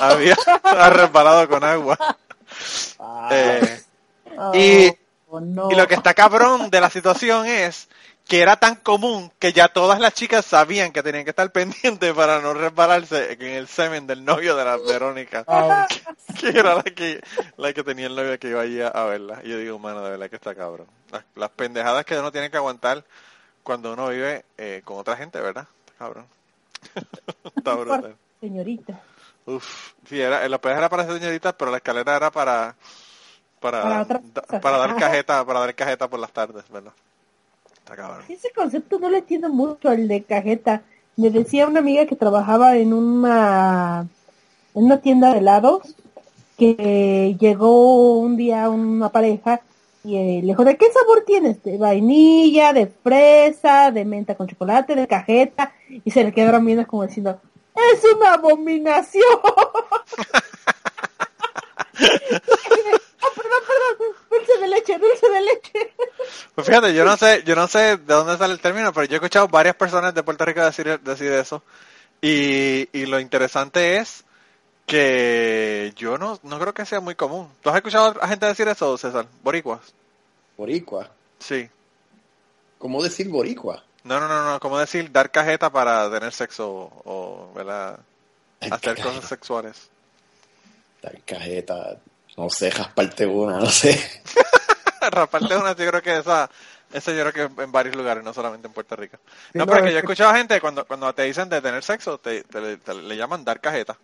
había 0.00 0.36
resbalado 0.90 1.48
con 1.48 1.64
agua. 1.64 1.98
Eh, 3.30 3.80
y, 4.54 4.92
Oh, 5.28 5.40
no. 5.40 5.72
y 5.72 5.74
lo 5.74 5.88
que 5.88 5.94
está 5.94 6.14
cabrón 6.14 6.70
de 6.70 6.80
la 6.80 6.88
situación 6.88 7.46
es 7.46 7.88
que 8.26 8.40
era 8.40 8.56
tan 8.56 8.76
común 8.76 9.30
que 9.38 9.52
ya 9.52 9.68
todas 9.68 10.00
las 10.00 10.12
chicas 10.12 10.44
sabían 10.44 10.92
que 10.92 11.02
tenían 11.02 11.24
que 11.24 11.30
estar 11.30 11.50
pendientes 11.52 12.12
para 12.12 12.40
no 12.40 12.54
resbalarse 12.54 13.32
en 13.32 13.42
el 13.42 13.68
semen 13.68 14.06
del 14.06 14.24
novio 14.24 14.56
de 14.56 14.64
la 14.64 14.76
Verónica. 14.76 15.44
Que 16.40 16.48
era 16.50 16.74
la 16.74 16.82
que, 16.82 17.22
la 17.56 17.72
que 17.72 17.82
tenía 17.82 18.08
el 18.08 18.14
novio 18.14 18.38
que 18.38 18.48
iba 18.48 18.60
allí 18.60 18.80
a, 18.82 18.90
verla. 19.04 19.40
Y 19.42 19.48
yo 19.48 19.58
digo, 19.58 19.78
mano, 19.78 20.04
de 20.04 20.10
verdad 20.10 20.28
que 20.28 20.36
está 20.36 20.54
cabrón. 20.54 20.86
Las, 21.10 21.24
las 21.34 21.48
pendejadas 21.50 22.04
que 22.04 22.18
uno 22.18 22.30
tiene 22.30 22.50
que 22.50 22.58
aguantar 22.58 23.04
cuando 23.62 23.94
uno 23.94 24.08
vive 24.08 24.44
eh, 24.58 24.82
con 24.84 24.98
otra 24.98 25.16
gente, 25.16 25.40
¿verdad? 25.40 25.66
Está 25.86 25.98
cabrón. 25.98 26.26
está 27.56 27.74
brutal. 27.74 28.16
Señorita. 28.38 29.00
Uf, 29.46 29.92
sí, 30.06 30.20
era, 30.20 30.44
el 30.44 30.52
hospedaje 30.52 30.80
era 30.80 30.88
para 30.90 31.06
señoritas, 31.06 31.54
pero 31.56 31.70
la 31.70 31.78
escalera 31.78 32.16
era 32.16 32.30
para 32.30 32.74
para, 33.60 33.82
Para 33.82 34.04
da- 34.04 34.60
para 34.60 34.78
dar 34.78 34.96
cajeta, 34.96 35.44
para 35.44 35.60
dar 35.60 35.74
cajeta 35.74 36.08
por 36.08 36.20
las 36.20 36.32
tardes, 36.32 36.68
¿verdad? 36.68 36.92
Está 37.86 37.94
cabrón. 37.94 38.24
Ese 38.28 38.50
concepto 38.50 38.98
no 38.98 39.08
lo 39.08 39.16
entiendo 39.16 39.48
mucho, 39.48 39.92
el 39.92 40.08
de 40.08 40.24
cajeta. 40.24 40.82
Me 41.14 41.30
decía 41.30 41.68
una 41.68 41.78
amiga 41.78 42.04
que 42.04 42.16
trabajaba 42.16 42.76
en 42.76 42.92
una 42.92 44.08
en 44.74 44.84
una 44.84 45.00
tienda 45.00 45.30
de 45.30 45.38
helados 45.38 45.94
que 46.58 47.36
llegó 47.38 48.18
un 48.18 48.36
día 48.36 48.68
una 48.70 49.10
pareja 49.10 49.60
y 50.02 50.16
eh, 50.16 50.40
le 50.40 50.48
dijo, 50.48 50.64
¿de 50.64 50.76
qué 50.76 50.86
sabor 50.90 51.22
tienes? 51.24 51.62
De 51.62 51.78
vainilla, 51.78 52.72
de 52.72 52.88
fresa, 52.88 53.92
de 53.92 54.04
menta 54.04 54.34
con 54.34 54.48
chocolate, 54.48 54.96
de 54.96 55.06
cajeta. 55.06 55.72
Y 56.04 56.10
se 56.10 56.24
le 56.24 56.32
quedaron 56.32 56.66
viendo 56.66 56.84
como 56.88 57.06
diciendo, 57.06 57.40
¡es 57.92 58.02
una 58.16 58.34
abominación! 58.34 59.22
Perdón, 63.36 63.60
perdón, 63.66 64.16
dulce 64.30 64.58
de 64.58 64.68
leche, 64.68 64.98
dulce 64.98 65.28
de 65.28 65.40
leche. 65.42 65.94
Pues 66.54 66.66
fíjate, 66.66 66.94
yo 66.94 67.04
no 67.04 67.16
sé, 67.18 67.42
yo 67.44 67.54
no 67.54 67.68
sé 67.68 67.98
de 67.98 68.14
dónde 68.14 68.38
sale 68.38 68.54
el 68.54 68.60
término, 68.60 68.92
pero 68.92 69.04
yo 69.04 69.12
he 69.12 69.16
escuchado 69.16 69.46
varias 69.46 69.76
personas 69.76 70.14
de 70.14 70.22
Puerto 70.22 70.44
Rico 70.44 70.64
decir, 70.64 70.98
decir 71.00 71.30
eso. 71.32 71.62
Y, 72.22 72.88
y 72.98 73.04
lo 73.04 73.20
interesante 73.20 73.98
es 73.98 74.24
que 74.86 75.92
yo 75.96 76.16
no, 76.16 76.40
no 76.42 76.58
creo 76.58 76.72
que 76.72 76.86
sea 76.86 77.00
muy 77.00 77.14
común. 77.14 77.50
¿Tú 77.60 77.68
has 77.68 77.76
escuchado 77.76 78.16
a 78.22 78.28
gente 78.28 78.46
decir 78.46 78.66
eso, 78.68 78.96
César? 78.96 79.26
Boricuas. 79.42 79.92
Boricua. 80.56 81.10
Sí. 81.38 81.68
¿Cómo 82.78 83.02
decir 83.02 83.28
boricua? 83.28 83.84
No, 84.04 84.20
no, 84.20 84.28
no, 84.28 84.52
no, 84.52 84.60
como 84.60 84.78
decir 84.78 85.10
dar 85.10 85.30
cajeta 85.30 85.70
para 85.70 86.10
tener 86.10 86.32
sexo 86.32 86.70
o, 86.70 87.02
o, 87.04 87.52
¿verdad? 87.54 87.98
hacer 88.70 89.02
cosas 89.02 89.24
sexuales. 89.28 89.90
Dar 91.02 91.20
cajeta, 91.22 91.98
no 92.36 92.50
sé, 92.50 92.70
rasparte 92.70 93.26
una, 93.26 93.58
no 93.58 93.66
sé. 93.66 94.22
Raparte 95.10 95.56
una, 95.56 95.74
yo 95.76 95.88
creo 95.88 96.02
que 96.02 96.16
esa, 96.18 96.50
esa 96.92 97.12
yo 97.12 97.30
creo 97.30 97.48
que 97.56 97.62
en 97.62 97.70
varios 97.72 97.94
lugares, 97.94 98.24
no 98.24 98.34
solamente 98.34 98.66
en 98.66 98.72
Puerto 98.72 98.96
Rico. 98.96 99.18
Sí, 99.52 99.58
no, 99.58 99.64
no, 99.64 99.72
pero 99.72 99.84
que 99.84 99.88
es 99.88 99.92
yo 99.94 99.98
he 99.98 100.02
que- 100.02 100.06
escuchado 100.06 100.34
gente 100.34 100.60
cuando, 100.60 100.84
cuando 100.86 101.14
te 101.14 101.22
dicen 101.22 101.48
de 101.48 101.60
tener 101.62 101.82
sexo, 101.84 102.18
te, 102.18 102.42
te- 102.44 102.76
te- 102.78 102.94
le 102.94 103.16
llaman 103.16 103.44
dar 103.44 103.60
cajeta. 103.60 103.96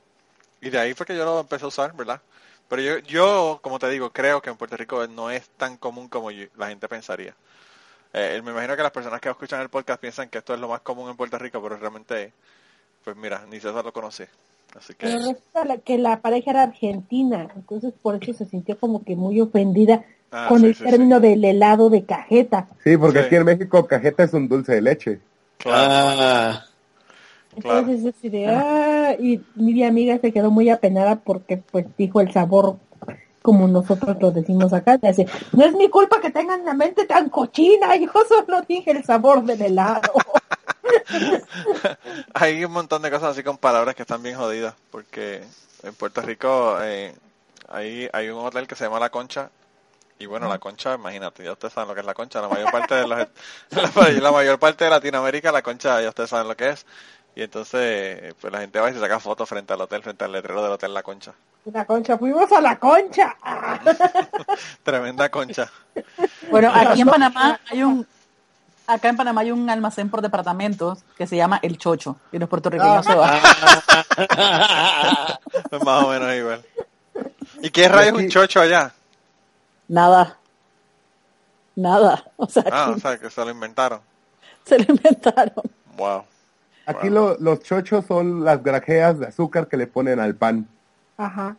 Y 0.60 0.70
de 0.70 0.78
ahí 0.78 0.94
fue 0.94 1.04
que 1.06 1.16
yo 1.16 1.24
lo 1.24 1.40
empecé 1.40 1.64
a 1.64 1.68
usar, 1.68 1.92
¿verdad? 1.94 2.20
Pero 2.68 2.82
yo, 2.82 2.98
yo, 2.98 3.58
como 3.62 3.78
te 3.80 3.88
digo, 3.90 4.10
creo 4.12 4.40
que 4.40 4.50
en 4.50 4.56
Puerto 4.56 4.76
Rico 4.76 5.06
no 5.08 5.30
es 5.30 5.48
tan 5.56 5.76
común 5.76 6.08
como 6.08 6.30
yo- 6.30 6.46
la 6.56 6.68
gente 6.68 6.88
pensaría. 6.88 7.34
Eh, 8.12 8.40
me 8.44 8.52
imagino 8.52 8.76
que 8.76 8.82
las 8.82 8.92
personas 8.92 9.20
que 9.20 9.28
escuchan 9.30 9.60
el 9.60 9.70
podcast 9.70 10.00
piensan 10.00 10.28
que 10.28 10.38
esto 10.38 10.54
es 10.54 10.60
lo 10.60 10.68
más 10.68 10.82
común 10.82 11.10
en 11.10 11.16
Puerto 11.16 11.38
Rico, 11.38 11.60
pero 11.62 11.76
realmente, 11.76 12.32
pues 13.02 13.16
mira, 13.16 13.44
ni 13.48 13.58
César 13.58 13.84
lo 13.84 13.92
conocí. 13.92 14.24
Así 14.76 14.94
que... 14.94 15.06
Pero 15.06 15.18
resulta 15.18 15.64
la- 15.64 15.78
que 15.78 15.98
la 15.98 16.20
pareja 16.20 16.50
era 16.52 16.62
argentina, 16.62 17.48
entonces 17.54 17.92
por 18.00 18.22
eso 18.22 18.32
se 18.32 18.46
sintió 18.46 18.78
como 18.78 19.04
que 19.04 19.16
muy 19.16 19.40
ofendida 19.40 20.04
Ah, 20.34 20.46
con 20.48 20.60
sí, 20.60 20.66
el 20.68 20.74
sí, 20.74 20.84
término 20.84 21.20
del 21.20 21.44
helado 21.44 21.90
de 21.90 22.04
cajeta. 22.04 22.66
Sí, 22.82 22.96
porque 22.96 23.18
Sí. 23.20 23.24
aquí 23.26 23.36
en 23.36 23.44
México 23.44 23.86
cajeta 23.86 24.22
es 24.24 24.32
un 24.32 24.48
dulce 24.48 24.72
de 24.74 24.80
leche. 24.80 25.20
Claro. 25.58 25.78
Ah, 25.92 26.64
Claro. 27.60 27.80
Entonces 27.80 28.14
es 28.24 28.32
de, 28.32 28.46
ah, 28.46 29.14
y 29.20 29.42
mi 29.56 29.84
amiga 29.84 30.16
se 30.18 30.32
quedó 30.32 30.50
muy 30.50 30.70
apenada 30.70 31.16
porque 31.16 31.58
pues 31.58 31.84
dijo 31.98 32.22
el 32.22 32.32
sabor 32.32 32.76
como 33.42 33.68
nosotros 33.68 34.16
lo 34.20 34.30
decimos 34.30 34.72
acá, 34.72 34.98
hace, 35.02 35.26
no 35.52 35.64
es 35.64 35.74
mi 35.74 35.90
culpa 35.90 36.18
que 36.20 36.30
tengan 36.30 36.64
la 36.64 36.72
mente 36.72 37.04
tan 37.06 37.28
cochina, 37.28 37.94
yo 37.96 38.08
solo 38.28 38.62
dije 38.66 38.92
el 38.92 39.04
sabor 39.04 39.44
del 39.44 39.60
helado. 39.60 40.12
Hay 42.34 42.64
un 42.64 42.72
montón 42.72 43.02
de 43.02 43.10
cosas 43.10 43.30
así 43.30 43.42
con 43.42 43.58
palabras 43.58 43.94
que 43.94 44.02
están 44.02 44.22
bien 44.22 44.36
jodidas, 44.36 44.74
porque 44.90 45.44
en 45.82 45.94
Puerto 45.94 46.20
Rico 46.22 46.78
eh, 46.80 47.14
hay, 47.68 48.08
hay 48.12 48.28
un 48.28 48.44
hotel 48.44 48.66
que 48.66 48.74
se 48.74 48.84
llama 48.84 49.00
La 49.00 49.10
Concha, 49.10 49.50
y 50.18 50.26
bueno, 50.26 50.48
La 50.48 50.58
Concha, 50.58 50.94
imagínate, 50.94 51.44
ya 51.44 51.52
ustedes 51.52 51.74
saben 51.74 51.88
lo 51.88 51.94
que 51.94 52.00
es 52.00 52.06
La 52.06 52.14
Concha, 52.14 52.40
la 52.40 52.48
mayor 52.48 52.70
parte 52.70 52.94
de 52.94 53.06
los, 53.06 53.18
la, 53.70 54.10
la 54.20 54.32
mayor 54.32 54.58
parte 54.58 54.84
de 54.84 54.90
Latinoamérica, 54.90 55.52
La 55.52 55.62
Concha, 55.62 56.00
ya 56.00 56.08
ustedes 56.08 56.30
saben 56.30 56.48
lo 56.48 56.56
que 56.56 56.70
es, 56.70 56.86
y 57.34 57.42
entonces 57.42 58.34
pues 58.40 58.52
la 58.52 58.60
gente 58.60 58.78
va 58.78 58.90
y 58.90 58.94
se 58.94 59.00
saca 59.00 59.18
fotos 59.18 59.48
frente 59.48 59.72
al 59.72 59.80
hotel, 59.80 60.02
frente 60.02 60.24
al 60.24 60.32
letrero 60.32 60.62
del 60.62 60.72
hotel 60.72 60.94
La 60.94 61.02
Concha. 61.02 61.34
La 61.64 61.84
concha, 61.84 62.18
fuimos 62.18 62.50
a 62.50 62.60
la 62.60 62.76
concha. 62.76 63.36
Tremenda 64.82 65.30
concha. 65.30 65.70
Bueno, 66.50 66.72
aquí 66.74 67.02
en 67.02 67.06
Panamá 67.06 67.60
hay 67.70 67.84
un 67.84 68.04
acá 68.86 69.08
en 69.08 69.16
Panamá 69.16 69.40
hay 69.42 69.50
un 69.52 69.68
almacén 69.70 70.08
por 70.10 70.20
departamentos 70.22 71.00
que 71.16 71.26
se 71.26 71.36
llama 71.36 71.58
El 71.62 71.78
Chocho 71.78 72.16
y 72.32 72.38
los 72.38 72.48
puertorriqueños 72.48 73.04
se 73.06 73.14
van. 73.14 73.40
Pues 75.70 75.84
más 75.84 76.04
o 76.04 76.08
menos 76.10 76.34
igual. 76.34 76.62
¿Y 77.62 77.70
qué 77.70 77.88
rayos 77.88 78.18
es 78.18 78.24
un 78.24 78.28
chocho 78.28 78.60
allá? 78.60 78.92
Nada. 79.88 80.36
Nada. 81.76 82.24
O 82.36 82.46
sea, 82.46 82.64
Ah, 82.70 82.84
aquí 82.84 82.92
o 82.92 82.98
sea, 83.00 83.18
que 83.18 83.30
se 83.30 83.44
lo 83.44 83.50
inventaron. 83.50 84.00
se 84.64 84.78
lo 84.78 84.84
inventaron. 84.94 85.54
Wow. 85.96 86.24
Aquí 86.86 87.08
lo- 87.10 87.36
los 87.38 87.60
chochos 87.62 88.04
son 88.06 88.44
las 88.44 88.62
grajeas 88.62 89.18
de 89.18 89.26
azúcar 89.26 89.66
que 89.68 89.76
le 89.76 89.86
ponen 89.86 90.20
al 90.20 90.34
pan. 90.34 90.66
Ajá. 91.16 91.56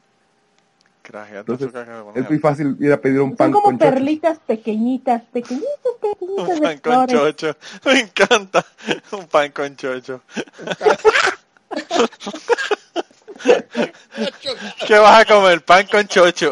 Entonces, 1.05 1.69
es 2.15 2.30
muy 2.30 2.39
fácil 2.39 2.77
ir 2.80 2.93
a 2.93 2.97
pedir 3.01 3.19
un 3.19 3.35
pan 3.35 3.47
Son 3.47 3.53
como 3.53 3.65
con 3.65 3.77
chocho. 3.80 3.91
perlitas 3.91 4.39
pequeñitas, 4.39 5.21
pequeñitas, 5.34 5.67
pequeñitas 6.01 6.47
Un 6.47 6.55
de 6.55 6.61
pan 6.61 6.77
con 6.80 7.09
flores. 7.09 7.35
chocho. 7.35 7.57
Me 7.85 7.99
encanta. 7.99 8.65
Un 9.11 9.27
pan 9.27 9.51
con 9.51 9.75
chocho. 9.75 10.21
¿Qué 14.88 14.97
vas 14.97 15.21
a 15.21 15.25
comer? 15.25 15.63
Pan 15.63 15.85
con 15.91 16.07
chocho. 16.07 16.51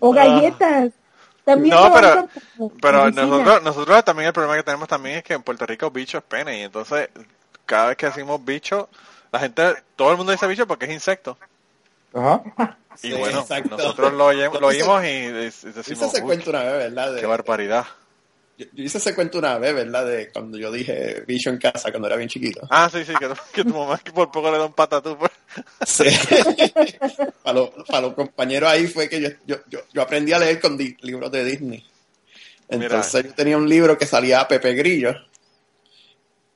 O 0.00 0.12
galletas. 0.12 0.92
También 1.44 1.74
No, 1.74 1.92
pero, 2.80 3.10
nosotros 3.60 4.04
también 4.04 4.28
el 4.28 4.32
problema 4.32 4.56
que 4.56 4.62
tenemos 4.62 4.88
también 4.88 5.16
es 5.16 5.24
que 5.24 5.34
en 5.34 5.42
Puerto 5.42 5.66
Rico 5.66 5.90
bicho 5.90 6.18
es 6.18 6.24
pene 6.24 6.60
y 6.60 6.62
entonces 6.62 7.08
cada 7.66 7.88
vez 7.88 7.96
que 7.96 8.06
decimos 8.06 8.42
bicho, 8.44 8.88
la 9.32 9.40
gente, 9.40 9.74
todo 9.96 10.10
el 10.12 10.16
mundo 10.16 10.32
dice 10.32 10.46
bicho 10.46 10.66
porque 10.66 10.86
es 10.86 10.92
insecto. 10.92 11.36
Ajá. 12.14 12.76
Y 13.02 13.08
Sí, 13.08 13.12
bueno, 13.12 13.40
exacto. 13.40 13.76
nosotros 13.76 14.12
lo, 14.12 14.26
oímos 14.26 15.04
y, 15.04 15.08
y 15.08 15.30
yo 15.32 15.42
hice 15.44 15.70
decimos, 15.72 16.08
ese 16.12 16.20
"Uy, 16.20 16.26
cuento 16.26 16.50
una 16.50 16.62
vez, 16.64 16.72
¿verdad? 16.72 17.14
De- 17.14 17.20
qué 17.20 17.26
barbaridad. 17.26 17.86
yo, 18.58 18.66
yo 18.72 18.84
hice 18.84 18.98
ese 18.98 19.14
cuento 19.14 19.38
una 19.38 19.56
vez, 19.58 19.74
¿verdad? 19.74 20.04
De 20.06 20.30
cuando 20.32 20.58
yo 20.58 20.70
dije 20.72 21.22
bicho 21.26 21.50
en 21.50 21.58
casa 21.58 21.90
cuando 21.90 22.08
era 22.08 22.16
bien 22.16 22.28
chiquito. 22.28 22.60
Ah, 22.68 22.90
sí, 22.92 23.04
sí, 23.04 23.12
que, 23.18 23.28
que 23.52 23.64
tu 23.64 23.74
mamá 23.74 23.98
que 23.98 24.12
por 24.12 24.30
poco 24.30 24.50
le 24.50 24.58
da 24.58 24.66
un 24.66 24.72
patatú. 24.74 25.16
pues. 25.16 25.30
Sí. 25.86 26.04
para, 27.42 27.58
los, 27.58 27.70
para 27.88 28.02
los 28.02 28.14
compañeros 28.14 28.68
ahí 28.70 28.86
fue 28.86 29.08
que 29.08 29.20
yo, 29.20 29.28
yo, 29.46 29.56
yo, 29.68 29.80
yo 29.92 30.02
aprendí 30.02 30.32
a 30.32 30.38
leer 30.38 30.60
con 30.60 30.76
di- 30.76 30.96
libros 31.00 31.30
de 31.30 31.44
Disney. 31.44 31.84
Entonces 32.68 33.24
yo 33.24 33.34
tenía 33.34 33.56
un 33.56 33.68
libro 33.68 33.96
que 33.96 34.06
salía 34.06 34.46
Pepe 34.46 34.74
Grillo 34.74 35.14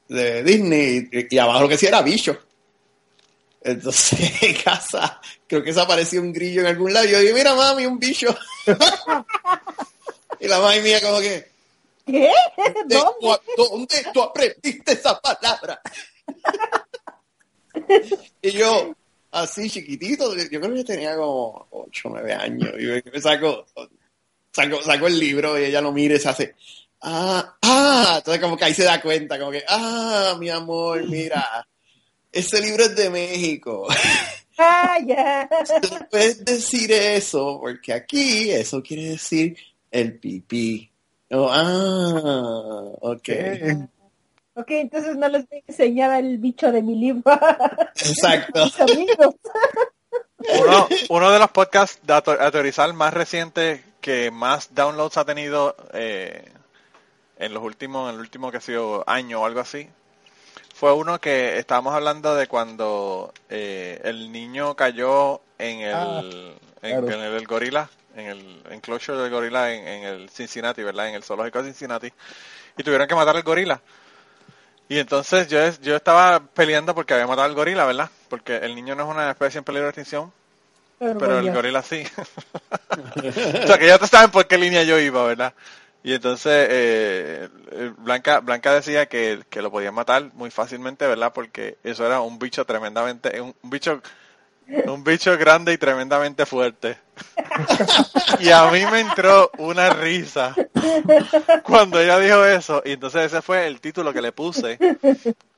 de 0.09 0.43
Disney 0.45 1.09
y, 1.11 1.35
y 1.35 1.39
abajo 1.39 1.63
lo 1.63 1.69
que 1.69 1.75
decía 1.75 1.89
era 1.89 2.03
bicho. 2.03 2.39
Entonces 3.65 4.20
en 4.43 4.55
casa 4.57 5.20
creo 5.47 5.65
que 5.65 5.73
se 5.73 5.81
apareció 5.81 6.20
un 6.20 6.32
grillo 6.32 6.61
en 6.61 6.66
algún 6.66 6.93
lado 6.93 7.07
y 7.07 7.12
yo 7.12 7.19
dije, 7.19 7.32
mira 7.32 7.55
mami, 7.55 7.86
un 7.86 7.99
bicho. 7.99 8.36
y 10.41 10.47
la 10.47 10.61
mami 10.61 10.81
mía 10.81 11.01
como 11.01 11.20
que, 11.20 11.51
¿Qué? 12.07 12.31
¿de 12.86 12.97
¿Dónde? 12.97 13.41
¿dónde 13.57 14.07
tú 14.12 14.23
aprendiste 14.23 14.93
esa 14.93 15.19
palabra? 15.19 15.81
y 18.43 18.51
yo, 18.51 18.95
así 19.31 19.70
chiquitito, 19.70 20.36
yo 20.36 20.61
creo 20.61 20.74
que 20.74 20.85
tenía 20.85 21.16
como 21.16 21.66
8 21.70 22.09
o 22.09 22.11
9 22.11 22.35
años. 22.35 22.70
Y 22.78 23.11
me 23.11 23.20
saco, 23.23 23.65
saco, 24.53 24.82
saco 24.82 25.07
el 25.07 25.19
libro 25.19 25.59
y 25.59 25.65
ella 25.65 25.81
lo 25.81 25.91
mira 25.91 26.16
y 26.16 26.20
se 26.20 26.28
hace, 26.28 26.55
ah, 27.01 27.57
ah, 27.62 28.16
entonces 28.19 28.43
como 28.43 28.59
que 28.59 28.66
ahí 28.66 28.74
se 28.74 28.85
da 28.85 29.01
cuenta, 29.01 29.39
como 29.39 29.53
que, 29.53 29.65
ah, 29.66 30.36
mi 30.39 30.51
amor, 30.51 31.09
mira, 31.09 31.66
ese 32.35 32.61
libro 32.61 32.85
es 32.85 32.97
de 32.97 33.11
México. 33.11 33.86
Ah, 34.56 34.98
ya. 35.05 35.48
Puedes 36.12 36.44
decir 36.44 36.93
eso, 36.93 37.59
porque 37.61 37.93
aquí 37.93 38.52
eso 38.52 38.81
quiere 38.85 39.06
decir 39.06 39.56
el 39.90 40.16
pipí. 40.16 40.89
Oh, 41.32 41.48
ah, 41.51 42.93
ok. 43.01 43.28
Ok, 44.55 44.70
entonces 44.70 45.16
no 45.16 45.28
les 45.28 45.48
voy 45.48 45.59
a 45.59 45.62
enseñar 45.66 46.24
el 46.24 46.39
bicho 46.39 46.70
de 46.70 46.82
mi 46.82 46.94
libro 46.94 47.32
Exacto. 47.97 48.65
mis 48.65 48.81
amigos. 48.81 49.35
Uno, 50.39 50.89
uno 51.09 51.31
de 51.32 51.39
los 51.40 51.51
podcasts 51.51 51.98
de 52.06 52.12
Aterrizar 52.12 52.93
más 52.93 53.12
recientes 53.12 53.81
que 54.01 54.31
más 54.31 54.73
downloads 54.73 55.16
ha 55.16 55.24
tenido 55.24 55.74
eh, 55.94 56.44
en 57.39 57.55
los 57.55 57.65
últimos, 57.65 58.09
en 58.09 58.16
el 58.16 58.20
último 58.20 58.52
que 58.52 58.59
ha 58.59 58.61
sido 58.61 59.02
año 59.09 59.40
o 59.40 59.47
algo 59.47 59.61
así, 59.61 59.89
fue 60.85 60.93
uno 60.93 61.19
que 61.19 61.56
estábamos 61.59 61.94
hablando 61.94 62.35
de 62.35 62.47
cuando 62.47 63.32
eh, 63.48 64.02
el 64.05 64.31
niño 64.31 64.77
cayó 64.77 65.40
en 65.59 65.81
el, 65.81 65.97
Ah, 65.98 66.23
en, 66.82 67.06
claro. 67.06 67.06
en 67.06 67.20
el 67.23 67.47
gorila, 67.47 67.89
en 68.15 68.27
el 68.27 68.62
enclosure 68.70 69.16
del 69.19 69.31
gorila 69.31 69.73
en, 69.73 69.89
en 69.89 70.05
el 70.05 70.28
Cincinnati, 70.28 70.82
¿verdad? 70.82 71.09
En 71.09 71.15
el 71.15 71.24
zoológico 71.24 71.62
de 71.62 71.70
Cincinnati. 71.70 72.12
Y 72.77 72.82
tuvieron 72.82 73.09
que 73.09 73.15
matar 73.15 73.36
al 73.36 73.43
gorila. 73.43 73.81
Y 74.89 74.98
entonces 74.98 75.48
yo, 75.48 75.59
yo 75.81 75.97
estaba 75.97 76.40
peleando 76.48 76.94
porque 76.94 77.15
había 77.15 77.27
matado 77.27 77.47
al 77.48 77.55
gorila, 77.55 77.86
¿verdad? 77.86 78.11
Porque 78.28 78.56
el 78.59 78.74
niño 78.74 78.94
no 78.94 79.05
es 79.05 79.09
una 79.11 79.31
especie 79.31 79.59
en 79.59 79.65
peligro 79.65 79.86
de 79.86 79.90
extinción, 79.90 80.32
pero 81.19 81.39
el 81.39 81.51
ya. 81.51 81.52
gorila 81.52 81.82
sí. 81.82 82.05
o 83.62 83.66
sea 83.66 83.78
que 83.78 83.86
ya 83.86 83.98
te 83.98 84.06
saben 84.06 84.31
por 84.31 84.47
qué 84.47 84.59
línea 84.59 84.82
yo 84.82 84.98
iba, 84.98 85.24
¿verdad? 85.27 85.55
Y 86.05 86.13
entonces 86.13 86.69
eh, 86.71 87.49
eh, 87.73 87.93
Blanca 87.97 88.41
Blanca 88.41 88.75
decía 88.75 89.07
que, 89.07 89.43
que 89.49 89.63
lo 89.63 89.71
podían 89.73 89.95
matar 89.95 90.33
muy 90.35 90.51
fácilmente, 90.51 91.07
¿verdad? 91.07 91.33
Porque 91.35 91.79
eso 91.83 92.05
era 92.07 92.21
un 92.21 92.39
bicho 92.39 92.67
tremendamente, 92.67 93.41
un, 93.41 93.55
un 93.63 93.71
bicho 93.71 94.03
un 94.86 95.05
bicho 95.05 95.36
grande 95.39 95.73
y 95.73 95.78
tremendamente 95.78 96.47
fuerte. 96.47 96.99
y 98.41 98.51
a 98.51 98.66
mí 98.70 98.85
me 98.91 99.01
entró 99.01 99.51
una 99.59 99.91
risa 99.91 100.55
cuando 101.62 102.01
ella 102.01 102.19
dijo 102.19 102.45
eso. 102.45 102.82
Y 102.85 102.93
entonces 102.93 103.27
ese 103.27 103.43
fue 103.43 103.66
el 103.66 103.81
título 103.81 104.12
que 104.12 104.23
le 104.23 104.32
puse 104.32 104.78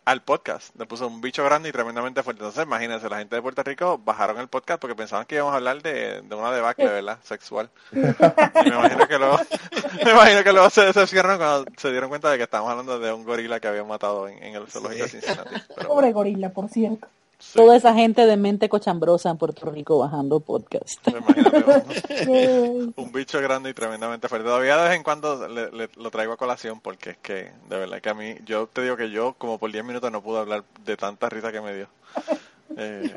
al 0.04 0.22
podcast. 0.22 0.74
Le 0.78 0.86
puse 0.86 1.04
un 1.04 1.20
bicho 1.20 1.44
grande 1.44 1.68
y 1.68 1.72
tremendamente 1.72 2.22
fuerte. 2.22 2.42
Entonces 2.42 2.64
imagínense, 2.64 3.08
la 3.08 3.18
gente 3.18 3.36
de 3.36 3.42
Puerto 3.42 3.62
Rico 3.62 3.98
bajaron 3.98 4.38
el 4.38 4.48
podcast 4.48 4.80
porque 4.80 4.94
pensaban 4.94 5.26
que 5.26 5.36
íbamos 5.36 5.52
a 5.52 5.56
hablar 5.56 5.82
de, 5.82 6.22
de 6.22 6.34
una 6.34 6.52
debacle, 6.52 6.86
¿verdad? 6.86 7.18
Sexual. 7.22 7.70
Y 7.92 7.98
me 7.98 8.76
imagino 8.76 9.08
que 9.08 9.18
luego, 9.18 9.38
me 10.04 10.10
imagino 10.12 10.44
que 10.44 10.52
luego 10.52 10.70
se 10.70 10.84
decepcionaron 10.84 11.38
cuando 11.38 11.64
se 11.76 11.90
dieron 11.90 12.08
cuenta 12.08 12.30
de 12.30 12.36
que 12.36 12.44
estábamos 12.44 12.70
hablando 12.70 12.98
de 12.98 13.12
un 13.12 13.24
gorila 13.24 13.60
que 13.60 13.68
habían 13.68 13.88
matado 13.88 14.28
en, 14.28 14.42
en 14.42 14.54
el 14.54 14.66
zoológico 14.68 15.04
de 15.04 15.08
Cincinnati. 15.10 15.54
Pero 15.74 15.88
Pobre 15.88 16.12
gorila, 16.12 16.50
por 16.50 16.68
cierto. 16.68 17.08
Sí, 17.38 17.56
Toda 17.58 17.76
esa 17.76 17.94
gente 17.94 18.26
de 18.26 18.36
mente 18.36 18.68
cochambrosa 18.68 19.30
en 19.30 19.38
Puerto 19.38 19.70
Rico 19.70 19.98
bajando 19.98 20.40
podcast. 20.40 21.00
Eh, 21.08 22.88
un 22.96 23.12
bicho 23.12 23.40
grande 23.40 23.70
y 23.70 23.74
tremendamente 23.74 24.28
fuerte. 24.28 24.46
Todavía 24.46 24.76
de 24.76 24.88
vez 24.88 24.96
en 24.96 25.02
cuando 25.02 25.46
le- 25.48 25.70
le- 25.70 25.90
lo 25.96 26.10
traigo 26.10 26.32
a 26.32 26.36
colación 26.36 26.80
porque 26.80 27.10
es 27.10 27.16
que, 27.18 27.52
de 27.68 27.78
verdad 27.78 28.00
que 28.00 28.08
a 28.10 28.14
mí, 28.14 28.34
yo 28.44 28.66
te 28.66 28.82
digo 28.82 28.96
que 28.96 29.10
yo 29.10 29.34
como 29.38 29.58
por 29.58 29.70
10 29.70 29.84
minutos 29.84 30.10
no 30.12 30.22
pude 30.22 30.38
hablar 30.40 30.64
de 30.84 30.96
tanta 30.96 31.28
risa 31.28 31.52
que 31.52 31.60
me 31.60 31.74
dio. 31.74 31.88
Eh, 32.78 33.14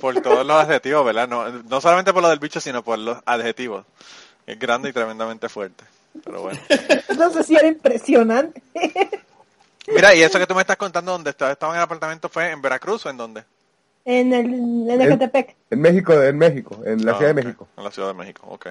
por 0.00 0.18
todos 0.22 0.46
los 0.46 0.56
adjetivos, 0.56 1.04
¿verdad? 1.04 1.26
No, 1.28 1.46
no 1.50 1.80
solamente 1.80 2.12
por 2.12 2.22
lo 2.22 2.28
del 2.28 2.38
bicho, 2.38 2.60
sino 2.60 2.82
por 2.84 2.96
los 2.96 3.18
adjetivos. 3.26 3.84
Es 4.46 4.56
grande 4.56 4.88
y 4.88 4.92
tremendamente 4.92 5.48
fuerte. 5.48 5.84
Pero 6.24 6.42
bueno. 6.42 6.60
no 7.18 7.30
sé 7.32 7.42
si 7.42 7.56
era 7.56 7.66
impresionante. 7.66 8.62
Mira, 9.88 10.14
y 10.14 10.22
eso 10.22 10.38
que 10.38 10.46
tú 10.46 10.54
me 10.54 10.60
estás 10.62 10.76
contando, 10.76 11.10
donde 11.12 11.30
estaba, 11.30 11.50
estaba 11.52 11.72
en 11.72 11.78
el 11.78 11.82
apartamento, 11.82 12.28
fue 12.28 12.50
en 12.52 12.62
Veracruz 12.62 13.04
o 13.04 13.10
en 13.10 13.16
dónde? 13.16 13.44
En 14.04 14.32
el 14.32 14.90
en 14.90 15.00
Ecatepec. 15.00 15.56
En 15.70 15.80
México, 15.80 16.22
en 16.22 16.38
México, 16.38 16.80
en 16.84 17.04
la 17.04 17.12
Ah, 17.12 17.16
Ciudad 17.16 17.34
de 17.34 17.42
México. 17.42 17.68
En 17.76 17.84
la 17.84 17.90
Ciudad 17.90 18.08
de 18.08 18.14
México, 18.14 18.46
ok. 18.48 18.68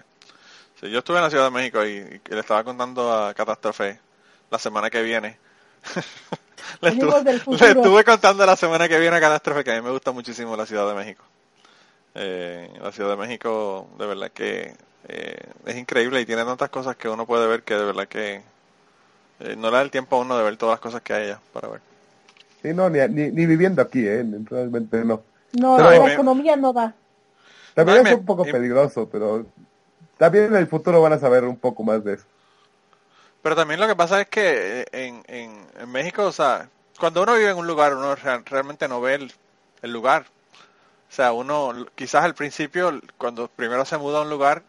Sí, 0.80 0.90
yo 0.90 1.00
estuve 1.00 1.18
en 1.18 1.24
la 1.24 1.30
Ciudad 1.30 1.46
de 1.46 1.52
México 1.52 1.86
y, 1.86 2.22
y 2.30 2.34
le 2.34 2.40
estaba 2.40 2.64
contando 2.64 3.12
a 3.14 3.34
Catástrofe 3.34 4.00
la 4.50 4.60
semana 4.60 4.90
que 4.90 5.02
viene. 5.02 5.38
le, 6.82 6.90
estuve, 6.90 7.24
le 7.50 7.68
estuve 7.72 8.04
contando 8.04 8.46
la 8.46 8.56
semana 8.56 8.88
que 8.88 9.00
viene 9.00 9.16
a 9.18 9.22
Catástrofe 9.22 9.64
que 9.64 9.72
a 9.72 9.76
mí 9.76 9.82
me 9.82 9.92
gusta 9.92 10.12
muchísimo 10.12 10.56
la 10.56 10.66
Ciudad 10.66 10.88
de 10.88 10.96
México. 10.96 11.24
Eh, 12.16 12.70
la 12.82 12.92
Ciudad 12.92 13.12
de 13.12 13.18
México, 13.18 13.90
de 13.98 14.06
verdad 14.06 14.32
que 14.32 14.76
eh, 15.08 15.38
es 15.66 15.76
increíble 15.78 16.22
y 16.22 16.26
tiene 16.26 16.46
tantas 16.46 16.70
cosas 16.70 16.96
que 16.96 17.10
uno 17.10 17.26
puede 17.26 17.48
ver 17.48 17.64
que 17.64 17.76
de 17.76 17.86
verdad 17.86 18.08
que 18.08 18.42
eh, 19.40 19.56
no 19.58 19.70
le 19.70 19.78
da 19.78 19.82
el 19.82 19.92
tiempo 19.92 20.16
a 20.16 20.20
uno 20.20 20.38
de 20.38 20.44
ver 20.44 20.58
todas 20.58 20.74
las 20.74 20.80
cosas 20.80 21.02
que 21.02 21.14
hay 21.14 21.24
allá 21.26 21.40
para 21.54 21.68
ver. 21.70 21.82
Sí, 22.64 22.74
no, 22.74 22.90
ni, 22.90 23.00
ni, 23.10 23.30
ni 23.30 23.46
viviendo 23.46 23.82
aquí, 23.82 24.08
¿eh? 24.08 24.26
Realmente 24.50 25.04
no. 25.06 25.22
No, 25.52 25.76
Pero- 25.78 25.90
la 26.08 26.14
economía 26.14 26.56
no 26.56 26.74
da. 26.74 26.96
También 27.76 28.04
No, 28.04 28.10
es 28.10 28.16
un 28.16 28.26
poco 28.26 28.48
y- 28.48 28.52
peligroso, 28.52 29.08
pero 29.12 29.46
también 30.18 30.46
en 30.46 30.56
el 30.56 30.68
futuro 30.68 31.02
van 31.02 31.14
a 31.14 31.20
saber 31.20 31.44
un 31.44 31.58
poco 31.58 31.84
más 31.84 32.04
de 32.04 32.14
eso. 32.16 32.26
Pero 33.42 33.56
también 33.56 33.80
lo 33.80 33.88
que 33.88 33.96
pasa 33.96 34.22
es 34.22 34.28
que 34.30 34.82
eh, 34.82 34.86
en, 34.92 35.24
en, 35.28 35.52
en 35.80 35.92
México, 35.92 36.24
o 36.24 36.32
sea, 36.32 36.70
cuando 37.00 37.22
uno 37.24 37.36
vive 37.36 37.50
en 37.50 37.58
un 37.58 37.68
lugar, 37.68 37.94
uno 37.96 38.16
real- 38.16 38.46
realmente 38.46 38.88
no 38.88 39.02
ve 39.02 39.16
el, 39.16 39.34
el 39.82 39.92
lugar. 39.92 40.26
O 41.10 41.16
sea, 41.16 41.34
uno 41.34 41.74
quizás 41.96 42.24
al 42.24 42.36
principio, 42.36 43.02
cuando 43.18 43.48
primero 43.50 43.84
se 43.86 43.98
muda 43.98 44.20
a 44.20 44.22
un 44.22 44.30
lugar, 44.30 44.64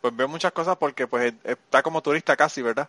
pues 0.00 0.14
ve 0.16 0.26
muchas 0.26 0.52
cosas 0.52 0.76
porque 0.76 1.06
pues 1.06 1.32
está 1.44 1.82
como 1.82 2.02
turista 2.02 2.36
casi, 2.36 2.60
¿verdad? 2.62 2.88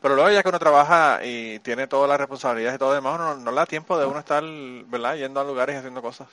Pero 0.00 0.14
luego 0.14 0.30
ya 0.30 0.42
que 0.42 0.48
uno 0.48 0.58
trabaja 0.58 1.20
y 1.24 1.58
tiene 1.60 1.86
todas 1.86 2.08
las 2.08 2.18
responsabilidades 2.18 2.76
y 2.76 2.78
todo 2.78 2.94
demás, 2.94 3.18
no, 3.18 3.34
no 3.36 3.50
le 3.50 3.56
da 3.56 3.66
tiempo 3.66 3.98
de 3.98 4.06
uno 4.06 4.18
estar, 4.20 4.42
¿verdad? 4.86 5.16
Yendo 5.16 5.40
a 5.40 5.44
lugares 5.44 5.74
y 5.74 5.78
haciendo 5.78 6.02
cosas. 6.02 6.28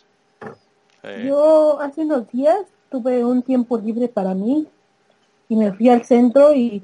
Eh, 1.04 1.26
Yo 1.28 1.80
hace 1.82 2.02
unos 2.02 2.30
días 2.32 2.60
tuve 2.90 3.26
un 3.26 3.42
tiempo 3.42 3.78
libre 3.78 4.08
para 4.08 4.34
mí 4.34 4.68
y 5.50 5.56
me 5.56 5.72
fui 5.74 5.90
al 5.90 6.06
centro 6.06 6.54
y, 6.54 6.84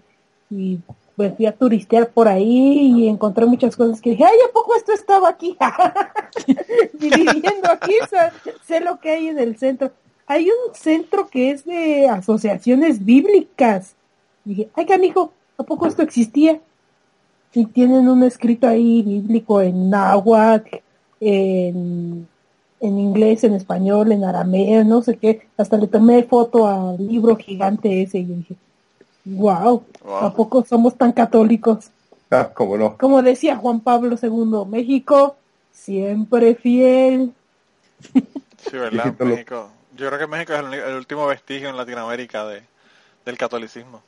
y 0.50 0.80
me 1.16 1.32
fui 1.32 1.46
a 1.46 1.56
turistear 1.56 2.10
por 2.10 2.28
ahí 2.28 2.94
y 2.96 3.08
encontré 3.08 3.46
muchas 3.46 3.76
cosas 3.76 4.02
que 4.02 4.12
dije, 4.12 4.24
ay, 4.24 4.38
¿a 4.48 4.52
poco 4.52 4.76
esto 4.76 4.92
estaba 4.92 5.30
aquí? 5.30 5.58
y 6.48 7.10
viviendo 7.10 7.72
aquí 7.72 7.94
sé, 8.66 8.80
lo 8.80 9.00
que 9.00 9.12
hay 9.12 9.28
en 9.28 9.40
el 9.40 9.58
centro. 9.58 9.92
Hay 10.26 10.50
un 10.50 10.74
centro 10.74 11.28
que 11.28 11.52
es 11.52 11.66
de 11.66 12.08
asociaciones 12.08 13.04
bíblicas. 13.04 13.96
Dije, 14.44 14.70
ay, 14.74 14.86
canijo, 14.86 15.32
¿a 15.58 15.64
poco 15.64 15.88
esto 15.88 16.02
existía? 16.02 16.60
Y 17.54 17.66
tienen 17.66 18.08
un 18.08 18.24
escrito 18.24 18.68
ahí 18.68 19.02
bíblico 19.02 19.62
en 19.62 19.90
náhuatl, 19.90 20.78
en, 21.20 22.28
en 22.80 23.00
inglés, 23.00 23.44
en 23.44 23.54
español, 23.54 24.12
en 24.12 24.24
arameo, 24.24 24.84
no 24.86 25.02
sé 25.02 25.18
qué. 25.18 25.48
Hasta 25.58 25.78
le 25.78 25.88
tomé 25.88 26.24
foto 26.24 26.68
al 26.68 26.98
libro 27.06 27.36
gigante 27.36 28.02
ese 28.02 28.20
y 28.20 28.26
dije, 28.26 28.56
wow, 29.26 29.84
Wow. 30.04 30.16
¿a 30.18 30.34
poco 30.34 30.66
somos 30.66 30.96
tan 30.98 31.12
católicos? 31.12 31.92
Ah, 32.32 32.50
como 32.54 32.78
no. 32.78 32.98
Como 32.98 33.22
decía 33.22 33.58
Juan 33.58 33.82
Pablo 33.82 34.16
II, 34.22 34.66
México 34.70 35.36
siempre 35.72 36.56
fiel. 36.56 37.34
Sí, 38.58 38.78
¿verdad? 38.78 39.14
México. 39.20 39.70
Yo 39.98 40.08
creo 40.08 40.20
que 40.20 40.28
México 40.28 40.54
es 40.54 40.60
el, 40.60 40.74
el 40.74 40.96
último 40.96 41.28
vestigio 41.28 41.70
en 41.70 41.78
Latinoamérica 41.78 42.46
de, 42.46 42.64
del 43.26 43.38
catolicismo. 43.38 44.02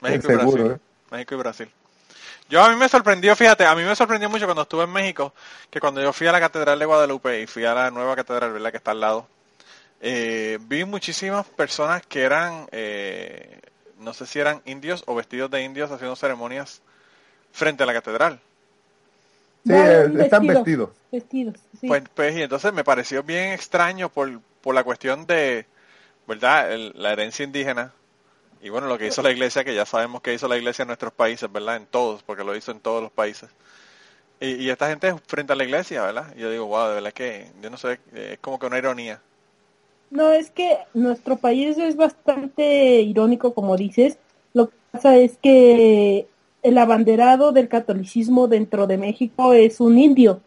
México 0.00 0.26
y 0.28 0.34
seguro, 0.36 0.64
Brasil. 0.64 0.72
¿eh? 0.72 0.78
México 1.10 1.34
y 1.34 1.38
Brasil. 1.38 1.68
Yo 2.48 2.62
a 2.62 2.68
mí 2.70 2.76
me 2.76 2.88
sorprendió, 2.88 3.34
fíjate, 3.34 3.66
a 3.66 3.74
mí 3.74 3.82
me 3.82 3.96
sorprendió 3.96 4.30
mucho 4.30 4.44
cuando 4.44 4.62
estuve 4.62 4.84
en 4.84 4.92
México, 4.92 5.34
que 5.70 5.80
cuando 5.80 6.00
yo 6.00 6.12
fui 6.12 6.26
a 6.28 6.32
la 6.32 6.40
Catedral 6.40 6.78
de 6.78 6.84
Guadalupe 6.84 7.40
y 7.40 7.46
fui 7.46 7.64
a 7.64 7.74
la 7.74 7.90
nueva 7.90 8.14
catedral, 8.14 8.52
¿verdad? 8.52 8.70
Que 8.70 8.76
está 8.76 8.92
al 8.92 9.00
lado, 9.00 9.26
eh, 10.00 10.58
vi 10.62 10.84
muchísimas 10.84 11.44
personas 11.46 12.06
que 12.06 12.22
eran, 12.22 12.68
eh, 12.70 13.60
no 13.98 14.14
sé 14.14 14.26
si 14.26 14.38
eran 14.38 14.62
indios 14.64 15.02
o 15.06 15.14
vestidos 15.16 15.50
de 15.50 15.62
indios 15.62 15.90
haciendo 15.90 16.14
ceremonias 16.14 16.82
frente 17.52 17.82
a 17.82 17.86
la 17.86 17.94
catedral. 17.94 18.40
Sí, 19.66 19.72
eh, 19.74 20.08
están 20.20 20.46
vestidos. 20.46 20.90
Vestidos, 21.10 21.56
sí. 21.80 21.88
Pues, 21.88 22.04
pues, 22.14 22.36
y 22.36 22.42
entonces 22.42 22.72
me 22.72 22.84
pareció 22.84 23.24
bien 23.24 23.52
extraño 23.52 24.08
por, 24.08 24.40
por 24.60 24.74
la 24.74 24.84
cuestión 24.84 25.26
de, 25.26 25.66
¿verdad? 26.28 26.72
El- 26.72 26.92
la 26.94 27.12
herencia 27.12 27.44
indígena. 27.44 27.92
Y 28.62 28.68
bueno, 28.68 28.86
lo 28.86 28.98
que 28.98 29.06
hizo 29.06 29.22
la 29.22 29.30
iglesia, 29.30 29.64
que 29.64 29.74
ya 29.74 29.86
sabemos 29.86 30.22
que 30.22 30.34
hizo 30.34 30.48
la 30.48 30.56
iglesia 30.56 30.82
en 30.82 30.88
nuestros 30.88 31.12
países, 31.12 31.50
¿verdad? 31.50 31.76
En 31.76 31.86
todos, 31.86 32.22
porque 32.22 32.44
lo 32.44 32.56
hizo 32.56 32.72
en 32.72 32.80
todos 32.80 33.02
los 33.02 33.12
países. 33.12 33.50
Y, 34.40 34.54
y 34.54 34.70
esta 34.70 34.88
gente 34.88 35.14
frente 35.26 35.52
a 35.52 35.56
la 35.56 35.64
iglesia, 35.64 36.02
¿verdad? 36.02 36.34
Y 36.36 36.40
yo 36.40 36.50
digo, 36.50 36.66
wow, 36.66 36.88
de 36.88 36.94
verdad 36.94 37.12
que, 37.12 37.46
yo 37.62 37.70
no 37.70 37.76
sé, 37.76 37.98
eh, 38.14 38.30
es 38.32 38.38
como 38.40 38.58
que 38.58 38.66
una 38.66 38.78
ironía. 38.78 39.20
No, 40.10 40.30
es 40.30 40.50
que 40.50 40.78
nuestro 40.94 41.36
país 41.36 41.78
es 41.78 41.96
bastante 41.96 43.00
irónico, 43.00 43.54
como 43.54 43.76
dices. 43.76 44.18
Lo 44.54 44.68
que 44.68 44.76
pasa 44.92 45.16
es 45.16 45.36
que 45.42 46.26
el 46.62 46.78
abanderado 46.78 47.52
del 47.52 47.68
catolicismo 47.68 48.48
dentro 48.48 48.86
de 48.86 48.98
México 48.98 49.52
es 49.52 49.80
un 49.80 49.98
indio, 49.98 50.40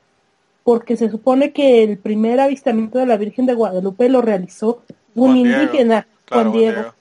porque 0.63 0.97
se 0.97 1.09
supone 1.09 1.51
que 1.51 1.83
el 1.83 1.97
primer 1.97 2.39
avistamiento 2.39 2.99
de 2.99 3.05
la 3.05 3.17
Virgen 3.17 3.45
de 3.45 3.53
Guadalupe 3.53 4.09
lo 4.09 4.21
realizó 4.21 4.81
un 5.15 5.31
Juan 5.31 5.43
Diego. 5.43 5.61
indígena, 5.61 6.07
Claro, 6.25 6.51
Juan 6.51 6.59
Diego. 6.59 6.93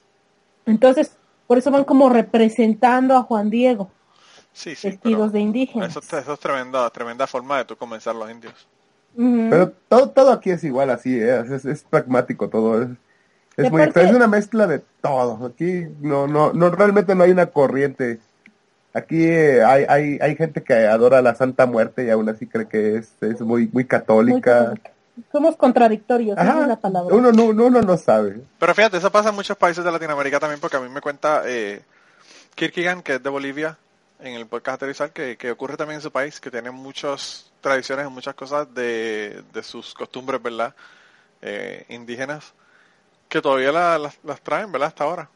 Entonces, 0.69 1.11
por 1.47 1.57
eso 1.57 1.71
van 1.71 1.83
como 1.83 2.09
representando 2.09 3.15
a 3.15 3.23
Juan 3.23 3.49
Diego, 3.49 3.89
Sí, 4.53 4.75
sí. 4.75 4.89
vestidos 4.89 5.31
de 5.31 5.39
indígenas. 5.39 5.89
Eso, 5.95 6.17
eso 6.17 6.33
es 6.33 6.39
tremenda, 6.39 6.89
tremenda 6.89 7.27
forma 7.27 7.57
de 7.57 7.65
tú 7.65 7.75
comenzar 7.75 8.15
los 8.15 8.29
indios. 8.29 8.53
Pero 9.15 9.71
todo, 9.87 10.09
todo 10.09 10.31
aquí 10.31 10.51
es 10.51 10.63
igual 10.63 10.89
así, 10.91 11.19
¿eh? 11.19 11.39
es, 11.49 11.65
es 11.65 11.83
pragmático 11.83 12.47
todo. 12.49 12.83
Es, 12.83 12.89
es 13.57 13.71
muy 13.71 13.81
aparte- 13.81 14.03
es 14.03 14.13
una 14.13 14.27
mezcla 14.27 14.67
de 14.67 14.81
todo. 15.01 15.47
Aquí 15.47 15.87
no, 15.99 16.27
no, 16.27 16.53
no 16.53 16.69
realmente 16.69 17.15
no 17.15 17.23
hay 17.23 17.31
una 17.31 17.47
corriente. 17.47 18.19
Aquí 18.93 19.23
eh, 19.25 19.63
hay, 19.63 19.85
hay, 19.89 20.19
hay 20.21 20.35
gente 20.35 20.63
que 20.63 20.73
adora 20.87 21.21
la 21.21 21.35
Santa 21.35 21.65
Muerte 21.65 22.05
y 22.05 22.09
aún 22.09 22.29
así 22.29 22.47
cree 22.47 22.67
que 22.67 22.97
es, 22.97 23.13
es 23.21 23.41
muy, 23.41 23.63
muy 23.65 23.69
Muy 23.73 23.85
católica. 23.85 24.73
Somos 25.31 25.55
contradictorios, 25.55 26.37
esa 26.37 26.49
Ajá. 26.51 26.61
es 26.61 26.67
la 26.67 26.75
palabra. 26.79 27.15
Uno, 27.15 27.31
no, 27.31 27.43
uno 27.45 27.81
no 27.81 27.97
sabe. 27.97 28.41
Pero 28.59 28.75
fíjate, 28.75 28.97
eso 28.97 29.11
pasa 29.11 29.29
en 29.29 29.35
muchos 29.35 29.57
países 29.57 29.83
de 29.83 29.91
Latinoamérica 29.91 30.39
también, 30.39 30.59
porque 30.59 30.77
a 30.77 30.79
mí 30.79 30.89
me 30.89 31.01
cuenta 31.01 31.43
eh, 31.45 31.81
Kierkegaard, 32.55 33.03
que 33.03 33.15
es 33.15 33.23
de 33.23 33.29
Bolivia, 33.29 33.77
en 34.19 34.33
el 34.35 34.47
podcast 34.47 34.75
aterrizar 34.75 35.11
que, 35.11 35.37
que 35.37 35.51
ocurre 35.51 35.77
también 35.77 35.95
en 35.99 36.01
su 36.01 36.11
país, 36.11 36.39
que 36.39 36.51
tiene 36.51 36.71
muchas 36.71 37.51
tradiciones 37.61 38.05
y 38.07 38.09
muchas 38.09 38.35
cosas 38.35 38.73
de, 38.73 39.43
de 39.53 39.63
sus 39.63 39.93
costumbres, 39.93 40.41
¿verdad? 40.41 40.73
Eh, 41.41 41.85
indígenas, 41.89 42.53
que 43.29 43.41
todavía 43.41 43.71
la- 43.71 43.97
las, 43.97 44.17
las 44.23 44.41
traen, 44.41 44.71
¿verdad? 44.71 44.89
Hasta 44.89 45.03
ahora. 45.05 45.29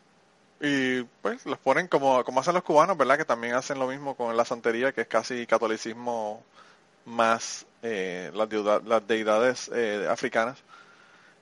Y 0.59 1.03
pues 1.21 1.45
los 1.45 1.57
ponen 1.59 1.87
como, 1.87 2.23
como 2.23 2.39
hacen 2.39 2.53
los 2.53 2.63
cubanos, 2.63 2.97
¿verdad? 2.97 3.17
Que 3.17 3.25
también 3.25 3.53
hacen 3.53 3.79
lo 3.79 3.87
mismo 3.87 4.15
con 4.15 4.35
la 4.35 4.45
santería, 4.45 4.91
que 4.93 5.01
es 5.01 5.07
casi 5.07 5.45
catolicismo 5.45 6.41
más 7.05 7.65
eh, 7.83 8.31
las, 8.33 8.49
deuda- 8.49 8.81
las 8.85 9.07
deidades 9.07 9.69
eh, 9.73 10.07
africanas. 10.09 10.57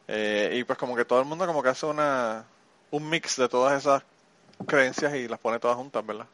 Eh, 0.07 0.57
y 0.59 0.63
pues 0.63 0.77
como 0.77 0.95
que 0.95 1.05
todo 1.05 1.19
el 1.21 1.25
mundo 1.25 1.45
como 1.47 1.63
que 1.63 1.69
hace 1.69 1.85
una 1.85 2.45
un 2.91 3.09
mix 3.09 3.37
de 3.37 3.47
todas 3.49 3.79
esas 3.79 4.03
creencias 4.67 5.15
y 5.15 5.27
las 5.27 5.39
pone 5.39 5.59
todas 5.59 5.77
juntas, 5.77 6.05
¿verdad? 6.05 6.25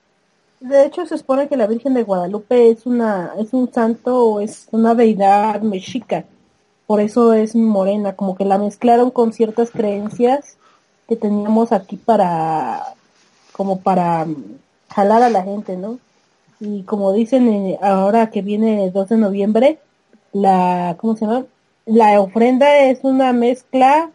De 0.60 0.86
hecho, 0.86 1.06
se 1.06 1.18
supone 1.18 1.48
que 1.48 1.58
la 1.58 1.68
Virgen 1.68 1.94
de 1.94 2.04
Guadalupe 2.04 2.70
es 2.72 2.86
una 2.86 3.34
es 3.40 3.54
un 3.54 3.72
santo 3.72 4.24
o 4.26 4.40
es 4.40 4.68
una 4.72 4.96
deidad 4.96 5.62
mexica. 5.62 6.26
Por 6.88 7.02
eso 7.02 7.34
es 7.34 7.56
morena, 7.56 8.16
como 8.16 8.36
que 8.36 8.46
la 8.46 8.58
mezclaron 8.58 9.12
con 9.12 9.34
ciertas 9.34 9.72
creencias 9.72 10.58
que 11.08 11.16
teníamos 11.16 11.72
aquí 11.72 11.98
para 11.98 12.82
como 13.52 13.80
para 13.82 14.26
mm, 14.26 14.36
jalar 14.90 15.24
a 15.24 15.30
la 15.30 15.44
gente, 15.44 15.78
¿no? 15.78 16.00
Y 16.60 16.84
como 16.84 17.14
dicen 17.14 17.48
eh, 17.50 17.80
ahora 17.82 18.32
que 18.32 18.42
viene 18.42 18.86
el 18.86 18.94
2 18.94 19.10
de 19.10 19.18
noviembre, 19.18 19.80
la 20.42 20.96
¿cómo 21.00 21.16
se 21.16 21.26
llama? 21.26 21.46
La 21.86 22.20
ofrenda 22.20 22.80
es 22.86 23.00
una 23.04 23.34
mezcla 23.34 24.12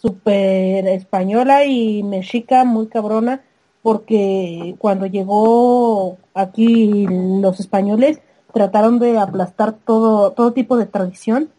super 0.00 0.86
española 0.86 1.64
y 1.64 2.02
mexica 2.02 2.64
muy 2.64 2.88
cabrona 2.88 3.42
porque 3.82 4.74
cuando 4.78 5.06
llegó 5.06 6.18
aquí 6.34 7.06
los 7.08 7.60
españoles 7.60 8.20
trataron 8.52 8.98
de 8.98 9.18
aplastar 9.18 9.72
todo 9.72 10.32
todo 10.32 10.52
tipo 10.52 10.76
de 10.76 10.86
tradición 10.86 11.50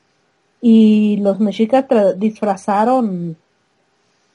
y 0.62 1.18
los 1.18 1.40
mexicas 1.40 1.86
disfrazaron 2.18 3.38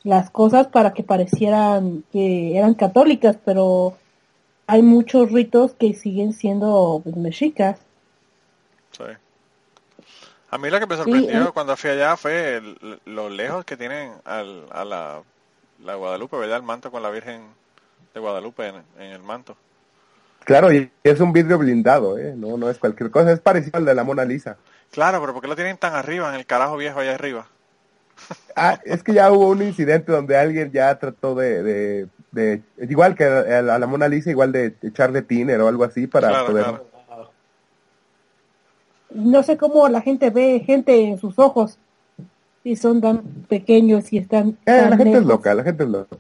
las 0.03 0.31
cosas 0.31 0.69
para 0.69 0.93
que 0.93 1.03
parecieran 1.03 2.05
que 2.13 2.57
eran 2.57 2.75
católicas, 2.75 3.37
pero 3.45 3.95
hay 4.67 4.83
muchos 4.83 5.31
ritos 5.33 5.75
que 5.75 5.95
siguen 5.95 6.33
siendo 6.33 7.01
pues, 7.03 7.17
mexicas. 7.17 7.81
A 10.51 10.59
mí 10.59 10.69
lo 10.71 10.79
que 10.81 10.87
me 10.87 10.97
Sí, 10.97 11.01
sorprendió 11.03 11.41
eh. 11.49 11.53
cuando 11.55 11.77
fui 11.77 11.91
allá 11.91 12.17
fue 12.17 12.57
el- 12.57 13.01
lo 13.07 13.29
lejos 13.31 13.65
que 13.65 13.77
tienen 13.77 14.13
al, 14.25 14.67
a 14.73 14.85
la, 14.85 15.23
la 15.79 15.95
Guadalupe, 15.95 16.37
¿verdad? 16.37 16.59
El 16.59 16.63
manto 16.65 16.91
con 16.91 17.03
la 17.03 17.11
Virgen 17.11 17.43
de 18.15 18.21
Guadalupe 18.21 18.67
en, 18.69 18.77
en 18.99 19.13
el 19.13 19.23
manto. 19.23 19.57
Claro, 20.45 20.73
y 20.73 20.91
es 21.05 21.21
un 21.21 21.33
vidrio 21.33 21.59
blindado, 21.59 22.19
¿eh? 22.19 22.35
No, 22.37 22.57
no 22.57 22.69
es 22.71 22.79
cualquier 22.79 23.11
cosa, 23.11 23.33
es 23.33 23.41
parecido 23.41 23.79
al 23.79 23.85
de 23.85 23.95
la 23.95 24.05
Mona 24.05 24.25
Lisa. 24.25 24.57
Claro, 24.93 25.21
pero 25.21 25.33
¿por 25.33 25.43
qué 25.43 25.49
lo 25.49 25.57
tienen 25.57 25.79
tan 25.79 25.95
arriba, 25.95 26.29
en 26.29 26.35
el 26.35 26.47
carajo 26.47 26.77
viejo 26.77 27.01
allá 27.01 27.15
arriba? 27.15 27.49
Ah, 28.57 28.81
es 28.85 29.03
que 29.03 29.15
ya 29.15 29.31
hubo 29.33 29.49
un 29.49 29.63
incidente 29.63 30.13
donde 30.13 30.37
alguien 30.37 30.71
ya 30.73 30.99
trató 30.99 31.35
de, 31.35 31.63
de, 31.63 32.09
de- 32.33 32.63
igual 32.89 33.15
que 33.15 33.25
a 33.25 33.63
la, 33.63 33.75
a 33.77 33.79
la 33.79 33.87
Mona 33.87 34.09
Lisa, 34.09 34.31
igual 34.31 34.53
de 34.53 34.77
echarle 34.83 35.23
tiner 35.23 35.61
o 35.61 35.69
algo 35.69 35.85
así 35.85 36.07
para 36.07 36.29
Claro, 36.29 36.47
poder... 36.47 36.65
claro. 36.67 36.90
No 39.13 39.43
sé 39.43 39.57
cómo 39.57 39.89
la 39.89 40.01
gente 40.01 40.31
ve 40.31 40.63
gente 40.65 41.05
en 41.05 41.19
sus 41.19 41.39
ojos 41.39 41.79
y 42.65 42.77
son 42.77 43.01
tan 43.01 43.23
pequeños 43.49 44.13
y 44.13 44.19
están 44.19 44.51
Eh, 44.51 44.55
tan 44.67 44.91
la 44.91 44.97
gente 44.97 45.19
es 45.19 45.25
loca, 45.25 45.55
la 45.55 45.63
gente 45.65 45.85
es 45.85 45.91
loca. 45.91 46.17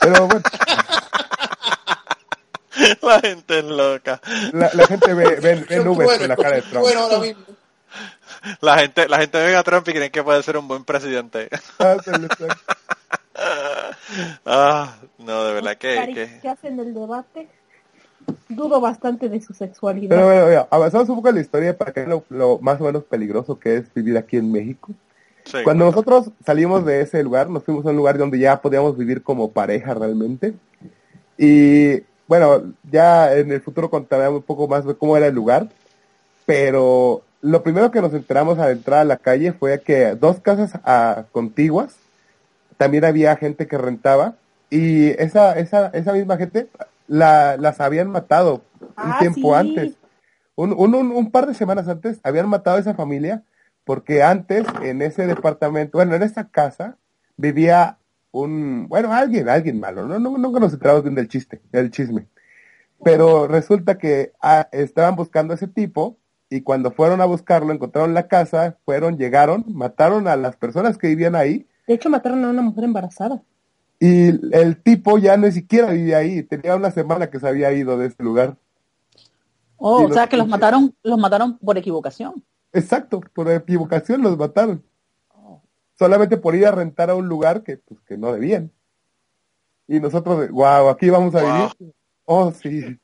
Pero 0.00 0.26
bueno, 0.26 0.42
la 3.02 3.20
gente 3.20 3.58
es 3.58 3.64
loca. 3.64 4.20
la, 4.52 4.70
la 4.72 4.86
gente 4.86 5.14
ve, 5.14 5.36
ve- 5.40 5.84
nubes 5.84 6.06
bueno, 6.06 6.22
en 6.24 6.28
la 6.28 6.36
cara 6.36 6.56
de 6.56 6.62
Trump. 6.62 6.80
Bueno, 6.84 7.00
ahora 7.00 7.18
mismo. 7.18 7.42
La 8.60 8.78
gente, 8.78 9.08
la 9.08 9.18
gente 9.18 9.38
ve 9.38 9.54
a 9.56 9.62
Trump 9.62 9.86
y 9.88 9.92
creen 9.92 10.10
que 10.10 10.22
puede 10.22 10.42
ser 10.42 10.56
un 10.56 10.66
buen 10.66 10.84
presidente. 10.84 11.48
Ah, 11.78 11.96
está- 11.98 12.18
ah, 14.46 14.94
no, 15.18 15.44
de 15.44 15.52
verdad 15.54 15.76
que, 15.76 16.10
que 16.14 16.40
que 16.40 16.48
hacen 16.48 16.78
el 16.80 16.94
debate. 16.94 17.48
Dudo 18.48 18.80
bastante 18.80 19.28
de 19.28 19.40
su 19.40 19.54
sexualidad. 19.54 20.16
Pero 20.16 20.44
bueno, 20.44 20.66
avanzamos 20.70 21.08
un 21.08 21.16
poco 21.16 21.28
en 21.30 21.36
la 21.36 21.40
historia 21.40 21.76
para 21.76 21.92
que 21.92 22.00
vean 22.00 22.10
lo, 22.10 22.24
lo 22.28 22.58
más 22.58 22.80
o 22.80 22.84
menos 22.84 23.04
peligroso 23.04 23.58
que 23.58 23.76
es 23.76 23.94
vivir 23.94 24.16
aquí 24.16 24.36
en 24.36 24.52
México. 24.52 24.92
sí. 25.44 25.58
Cuando 25.64 25.84
nosotros 25.84 26.30
salimos 26.44 26.84
de 26.84 27.00
ese 27.00 27.22
lugar, 27.22 27.48
nos 27.48 27.64
fuimos 27.64 27.86
a 27.86 27.90
un 27.90 27.96
lugar 27.96 28.18
donde 28.18 28.38
ya 28.38 28.60
podíamos 28.60 28.96
vivir 28.96 29.22
como 29.22 29.50
pareja 29.50 29.94
realmente. 29.94 30.54
Y 31.38 32.02
bueno, 32.28 32.72
ya 32.90 33.34
en 33.36 33.50
el 33.52 33.60
futuro 33.60 33.90
contaré 33.90 34.28
un 34.28 34.42
poco 34.42 34.68
más 34.68 34.84
de 34.84 34.94
cómo 34.94 35.16
era 35.16 35.26
el 35.26 35.34
lugar. 35.34 35.68
Pero 36.46 37.22
lo 37.40 37.62
primero 37.62 37.90
que 37.90 38.00
nos 38.00 38.14
enteramos 38.14 38.58
al 38.58 38.72
entrar 38.72 39.00
a 39.00 39.04
la 39.04 39.16
calle 39.16 39.52
fue 39.52 39.80
que 39.80 40.14
dos 40.14 40.40
casas 40.40 40.72
ah, 40.84 41.24
contiguas 41.32 41.96
también 42.76 43.04
había 43.04 43.36
gente 43.36 43.66
que 43.66 43.78
rentaba. 43.78 44.34
Y 44.70 45.10
esa, 45.10 45.58
esa, 45.58 45.88
esa 45.88 46.12
misma 46.12 46.36
gente 46.36 46.68
la, 47.12 47.56
las 47.58 47.80
habían 47.80 48.10
matado 48.10 48.64
un 48.80 48.96
Ah, 48.96 49.18
tiempo 49.18 49.54
sí. 49.54 49.60
antes. 49.60 49.98
Un, 50.56 50.72
un, 50.76 50.94
un, 50.94 51.12
un 51.12 51.30
par 51.30 51.46
de 51.46 51.54
semanas 51.54 51.88
antes 51.88 52.20
habían 52.24 52.48
matado 52.48 52.76
a 52.76 52.80
esa 52.80 52.94
familia 52.94 53.44
porque 53.84 54.22
antes 54.22 54.74
en 54.82 55.02
ese 55.02 55.26
departamento, 55.26 55.98
bueno, 55.98 56.14
en 56.14 56.22
esa 56.22 56.50
casa 56.50 56.98
vivía 57.36 57.98
un, 58.32 58.88
bueno, 58.88 59.12
alguien, 59.12 59.48
alguien 59.48 59.80
malo, 59.80 60.06
no, 60.08 60.18
no, 60.18 60.38
nunca 60.38 60.60
nos 60.60 60.72
enteramos 60.74 61.02
bien 61.02 61.14
del 61.14 61.28
chiste, 61.28 61.62
del 61.72 61.90
chisme. 61.90 62.28
Pero 63.02 63.48
resulta 63.48 63.98
que 63.98 64.32
ah, 64.42 64.68
estaban 64.72 65.16
buscando 65.16 65.52
a 65.54 65.56
ese 65.56 65.68
tipo 65.68 66.18
y 66.50 66.62
cuando 66.62 66.92
fueron 66.92 67.20
a 67.20 67.26
buscarlo 67.26 67.72
encontraron 67.72 68.14
la 68.14 68.28
casa, 68.28 68.78
fueron, 68.84 69.18
llegaron, 69.18 69.64
mataron 69.68 70.28
a 70.28 70.36
las 70.36 70.56
personas 70.56 70.98
que 70.98 71.08
vivían 71.08 71.34
ahí 71.34 71.68
De 71.86 71.94
hecho, 71.94 72.10
mataron 72.10 72.44
a 72.44 72.50
una 72.50 72.62
mujer 72.62 72.84
embarazada. 72.84 73.42
Y 74.04 74.30
el 74.52 74.82
tipo 74.82 75.16
ya 75.16 75.36
ni 75.36 75.52
siquiera 75.52 75.92
vivía 75.92 76.18
ahí, 76.18 76.42
tenía 76.42 76.74
una 76.74 76.90
semana 76.90 77.30
que 77.30 77.38
se 77.38 77.46
había 77.46 77.72
ido 77.72 77.96
de 77.96 78.06
ese 78.08 78.20
lugar. 78.20 78.56
Oh, 79.76 80.06
o 80.06 80.12
sea 80.12 80.26
que 80.26 80.36
los 80.36 80.48
mataron, 80.48 80.92
los 81.04 81.16
mataron 81.20 81.56
por 81.58 81.78
equivocación. 81.78 82.42
Exacto, 82.72 83.20
por 83.32 83.48
equivocación 83.48 84.20
los 84.20 84.36
mataron. 84.36 84.82
Solamente 85.96 86.36
por 86.36 86.56
ir 86.56 86.66
a 86.66 86.72
rentar 86.72 87.10
a 87.10 87.14
un 87.14 87.28
lugar 87.28 87.62
que, 87.62 87.76
pues, 87.76 88.00
que 88.00 88.18
no 88.18 88.32
debían. 88.32 88.72
Y 89.86 90.00
nosotros, 90.00 90.50
wow, 90.50 90.88
aquí 90.88 91.08
vamos 91.08 91.32
a 91.36 91.42
Wow. 91.42 91.52
vivir. 91.52 91.94
Oh, 92.24 92.50
sí. 92.50 92.98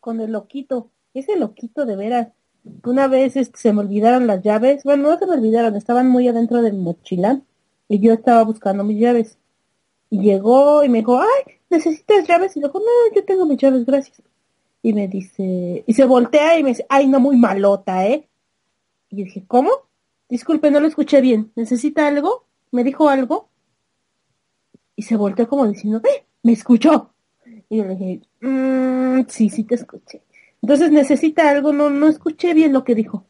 con 0.00 0.20
el 0.20 0.32
loquito. 0.32 0.90
Ese 1.14 1.38
loquito 1.38 1.86
de 1.86 1.96
veras. 1.96 2.28
Una 2.84 3.08
vez 3.08 3.36
este, 3.36 3.58
se 3.58 3.72
me 3.72 3.80
olvidaron 3.80 4.26
las 4.26 4.42
llaves. 4.42 4.82
Bueno, 4.84 5.08
no 5.08 5.18
se 5.18 5.26
me 5.26 5.32
olvidaron, 5.32 5.76
estaban 5.76 6.10
muy 6.10 6.28
adentro 6.28 6.60
del 6.60 6.74
mochila. 6.74 7.40
Yo 8.00 8.12
estaba 8.12 8.42
buscando 8.44 8.84
mis 8.84 8.98
llaves. 9.00 9.38
Y 10.10 10.20
llegó 10.20 10.84
y 10.84 10.88
me 10.88 10.98
dijo, 10.98 11.18
ay, 11.20 11.54
¿necesitas 11.70 12.26
llaves? 12.26 12.56
Y 12.56 12.60
le 12.60 12.66
dijo, 12.68 12.78
no, 12.78 13.14
yo 13.14 13.24
tengo 13.24 13.46
mis 13.46 13.58
llaves, 13.58 13.84
gracias. 13.84 14.22
Y 14.82 14.92
me 14.92 15.08
dice, 15.08 15.82
y 15.86 15.94
se 15.94 16.04
voltea 16.04 16.58
y 16.58 16.62
me 16.62 16.70
dice, 16.70 16.86
ay, 16.88 17.08
no, 17.08 17.18
muy 17.20 17.36
malota, 17.36 18.06
¿eh? 18.06 18.28
Y 19.10 19.24
dije, 19.24 19.44
¿cómo? 19.46 19.70
Disculpe, 20.28 20.70
no 20.70 20.80
lo 20.80 20.86
escuché 20.86 21.20
bien. 21.20 21.52
¿Necesita 21.56 22.06
algo? 22.06 22.46
¿Me 22.70 22.84
dijo 22.84 23.08
algo? 23.08 23.48
Y 24.96 25.02
se 25.02 25.16
volteó 25.16 25.48
como 25.48 25.66
diciendo, 25.66 26.00
¡eh! 26.04 26.24
Me 26.42 26.52
escuchó. 26.52 27.10
Y 27.68 27.78
yo 27.78 27.84
le 27.84 27.96
dije, 27.96 28.20
"Mm, 28.40 29.22
sí, 29.28 29.48
sí 29.50 29.64
te 29.64 29.74
escuché. 29.74 30.22
Entonces 30.62 30.90
necesita 30.92 31.48
algo, 31.50 31.72
no, 31.72 31.90
no 31.90 32.08
escuché 32.08 32.54
bien 32.54 32.72
lo 32.72 32.84
que 32.84 32.94
dijo. 32.94 33.26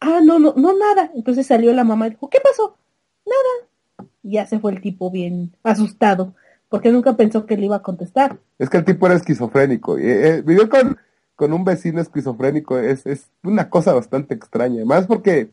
Ah, 0.00 0.20
no, 0.22 0.38
no, 0.38 0.54
no, 0.56 0.72
nada. 0.76 1.10
Entonces 1.14 1.46
salió 1.46 1.72
la 1.72 1.84
mamá 1.84 2.06
y 2.06 2.10
dijo, 2.10 2.28
¿qué 2.28 2.38
pasó? 2.40 2.76
Nada. 3.26 4.08
Y 4.22 4.32
ya 4.32 4.46
se 4.46 4.58
fue 4.58 4.72
el 4.72 4.80
tipo 4.80 5.10
bien 5.10 5.56
asustado, 5.62 6.34
porque 6.68 6.90
nunca 6.90 7.16
pensó 7.16 7.46
que 7.46 7.56
le 7.56 7.66
iba 7.66 7.76
a 7.76 7.82
contestar. 7.82 8.38
Es 8.58 8.68
que 8.70 8.76
el 8.78 8.84
tipo 8.84 9.06
era 9.06 9.16
esquizofrénico. 9.16 9.98
y, 9.98 10.02
eh, 10.06 10.42
vivió 10.42 10.68
con, 10.68 10.98
con 11.34 11.52
un 11.52 11.64
vecino 11.64 12.00
esquizofrénico. 12.00 12.78
Es, 12.78 13.06
es 13.06 13.30
una 13.42 13.70
cosa 13.70 13.92
bastante 13.92 14.34
extraña. 14.34 14.84
Más 14.84 15.06
porque 15.06 15.50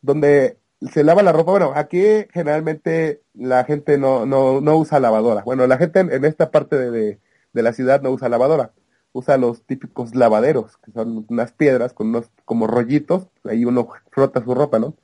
donde 0.00 0.58
se 0.92 1.04
lava 1.04 1.22
la 1.22 1.32
ropa, 1.32 1.52
bueno, 1.52 1.72
aquí 1.74 2.02
generalmente 2.32 3.22
la 3.34 3.64
gente 3.64 3.98
no, 3.98 4.26
no, 4.26 4.60
no 4.60 4.76
usa 4.76 5.00
lavadora. 5.00 5.42
Bueno, 5.42 5.66
la 5.66 5.78
gente 5.78 6.00
en, 6.00 6.12
en 6.12 6.24
esta 6.24 6.50
parte 6.50 6.76
de, 6.76 6.90
de, 6.90 7.20
de 7.52 7.62
la 7.62 7.72
ciudad 7.72 8.02
no 8.02 8.10
usa 8.10 8.28
lavadora. 8.28 8.72
Usa 9.12 9.38
los 9.38 9.62
típicos 9.62 10.14
lavaderos, 10.14 10.76
que 10.78 10.92
son 10.92 11.24
unas 11.28 11.52
piedras 11.52 11.94
con 11.94 12.08
unos 12.08 12.30
como 12.44 12.66
rollitos. 12.66 13.28
Ahí 13.44 13.64
uno 13.64 13.88
frota 14.10 14.44
su 14.44 14.54
ropa, 14.54 14.78
¿no? 14.78 14.94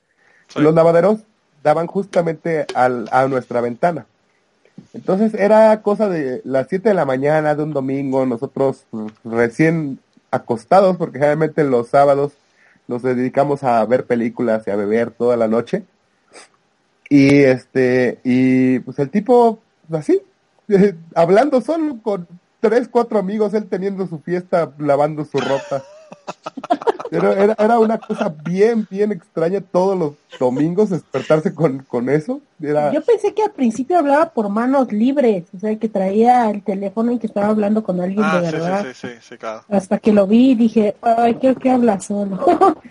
Sí. 0.49 0.61
Los 0.61 0.75
lavaderos 0.75 1.25
daban 1.63 1.87
justamente 1.87 2.65
al, 2.75 3.09
a 3.11 3.27
nuestra 3.27 3.61
ventana. 3.61 4.05
Entonces 4.93 5.33
era 5.33 5.81
cosa 5.81 6.09
de 6.09 6.41
las 6.43 6.67
7 6.69 6.89
de 6.89 6.95
la 6.95 7.05
mañana 7.05 7.55
de 7.55 7.63
un 7.63 7.73
domingo, 7.73 8.25
nosotros 8.25 8.85
mm, 8.91 9.07
recién 9.25 9.99
acostados, 10.29 10.97
porque 10.97 11.19
generalmente 11.19 11.63
los 11.63 11.89
sábados 11.89 12.33
nos 12.87 13.01
dedicamos 13.01 13.63
a 13.63 13.83
ver 13.85 14.05
películas 14.05 14.63
y 14.67 14.71
a 14.71 14.75
beber 14.75 15.11
toda 15.11 15.37
la 15.37 15.47
noche. 15.47 15.83
Y 17.09 17.43
este, 17.43 18.19
y 18.23 18.79
pues 18.79 18.99
el 18.99 19.09
tipo, 19.09 19.59
así, 19.91 20.21
hablando 21.15 21.61
solo 21.61 21.99
con 22.01 22.27
tres, 22.59 22.87
cuatro 22.89 23.19
amigos, 23.19 23.53
él 23.53 23.67
teniendo 23.67 24.07
su 24.07 24.19
fiesta, 24.19 24.71
lavando 24.79 25.25
su 25.25 25.37
ropa. 25.37 25.83
Era, 27.13 27.33
era, 27.43 27.55
era 27.59 27.79
una 27.79 27.97
cosa 27.97 28.33
bien, 28.43 28.87
bien 28.89 29.11
extraña 29.11 29.61
todos 29.61 29.97
los 29.97 30.13
domingos 30.39 30.89
despertarse 30.89 31.53
con, 31.53 31.79
con 31.83 32.09
eso. 32.09 32.41
Era, 32.61 32.91
Yo 32.91 33.01
pensé 33.03 33.33
que 33.33 33.43
al 33.43 33.51
principio 33.51 33.99
hablaba 33.99 34.29
por 34.29 34.49
manos 34.49 34.91
libres, 34.91 35.43
o 35.55 35.59
sea, 35.59 35.75
que 35.77 35.89
traía 35.89 36.49
el 36.49 36.63
teléfono 36.63 37.11
y 37.11 37.19
que 37.19 37.27
estaba 37.27 37.47
hablando 37.47 37.83
con 37.83 38.01
alguien 38.01 38.23
Ah, 38.23 38.41
de 38.41 38.47
sí, 38.47 38.53
verdad. 38.53 38.81
sí, 38.83 38.89
sí, 38.93 39.07
sí, 39.07 39.13
sí, 39.29 39.37
claro. 39.37 39.61
Hasta 39.69 39.99
que 39.99 40.11
lo 40.11 40.25
vi 40.27 40.51
y 40.51 40.55
dije, 40.55 40.95
ay, 41.01 41.35
creo 41.35 41.55
que 41.55 41.69
habla 41.69 41.99
solo. 41.99 42.39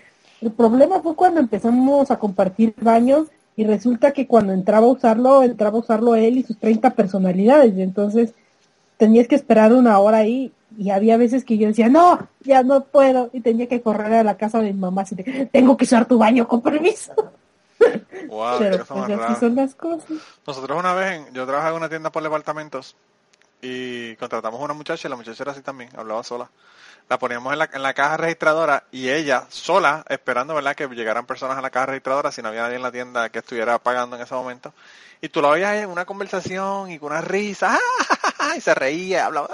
el 0.41 0.51
problema 0.51 1.01
fue 1.01 1.15
cuando 1.15 1.39
empezamos 1.39 2.09
a 2.11 2.17
compartir 2.17 2.73
baños 2.81 3.27
y 3.55 3.65
resulta 3.65 4.11
que 4.11 4.25
cuando 4.25 4.53
entraba 4.53 4.87
a 4.87 4.89
usarlo, 4.89 5.43
entraba 5.43 5.77
a 5.77 5.81
usarlo 5.81 6.15
él 6.15 6.37
y 6.37 6.43
sus 6.43 6.57
30 6.57 6.91
personalidades. 6.91 7.75
Y 7.77 7.81
entonces 7.81 8.33
tenías 8.97 9.27
que 9.27 9.35
esperar 9.35 9.73
una 9.73 9.99
hora 9.99 10.17
ahí 10.19 10.51
y 10.77 10.89
había 10.89 11.17
veces 11.17 11.43
que 11.45 11.57
yo 11.57 11.67
decía, 11.67 11.89
no, 11.89 12.27
ya 12.41 12.63
no 12.63 12.83
puedo. 12.85 13.29
Y 13.33 13.41
tenía 13.41 13.67
que 13.67 13.81
correr 13.81 14.13
a 14.13 14.23
la 14.23 14.37
casa 14.37 14.59
de 14.59 14.73
mi 14.73 14.79
mamá 14.79 15.03
así 15.03 15.15
de, 15.15 15.45
tengo 15.51 15.77
que 15.77 15.85
usar 15.85 16.05
tu 16.07 16.17
baño 16.17 16.47
con 16.47 16.61
permiso. 16.61 17.13
Wow, 18.27 18.59
Pero 18.59 18.85
pues 18.85 19.19
así 19.19 19.39
son 19.39 19.55
las 19.55 19.75
cosas. 19.75 20.07
Nosotros 20.47 20.79
una 20.79 20.93
vez, 20.93 21.19
en- 21.27 21.33
yo 21.33 21.45
trabajaba 21.45 21.71
en 21.71 21.77
una 21.77 21.89
tienda 21.89 22.11
por 22.11 22.23
departamentos 22.23 22.95
y 23.61 24.15
contratamos 24.15 24.59
a 24.61 24.63
una 24.63 24.73
muchacha 24.73 25.07
y 25.07 25.09
la 25.11 25.17
muchacha 25.17 25.43
era 25.43 25.51
así 25.51 25.61
también, 25.61 25.89
hablaba 25.95 26.23
sola. 26.23 26.49
La 27.09 27.19
poníamos 27.19 27.51
en 27.51 27.59
la, 27.59 27.69
en 27.73 27.83
la 27.83 27.93
caja 27.93 28.15
registradora 28.17 28.85
y 28.91 29.09
ella 29.09 29.45
sola, 29.49 30.05
esperando 30.07 30.55
verdad 30.55 30.75
que 30.75 30.87
llegaran 30.87 31.25
personas 31.25 31.57
a 31.57 31.61
la 31.61 31.69
caja 31.69 31.87
registradora 31.87 32.31
si 32.31 32.41
no 32.41 32.47
había 32.47 32.61
nadie 32.61 32.77
en 32.77 32.81
la 32.81 32.91
tienda 32.91 33.29
que 33.29 33.39
estuviera 33.39 33.77
pagando 33.79 34.15
en 34.15 34.21
ese 34.21 34.33
momento. 34.33 34.73
Y 35.21 35.27
tú 35.29 35.41
la 35.41 35.49
oías 35.49 35.75
en 35.75 35.89
una 35.89 36.05
conversación 36.05 36.91
y 36.91 36.99
con 36.99 37.11
una 37.11 37.21
risa, 37.21 37.77
y 38.57 38.61
se 38.61 38.73
reía, 38.73 39.25
hablaba, 39.25 39.49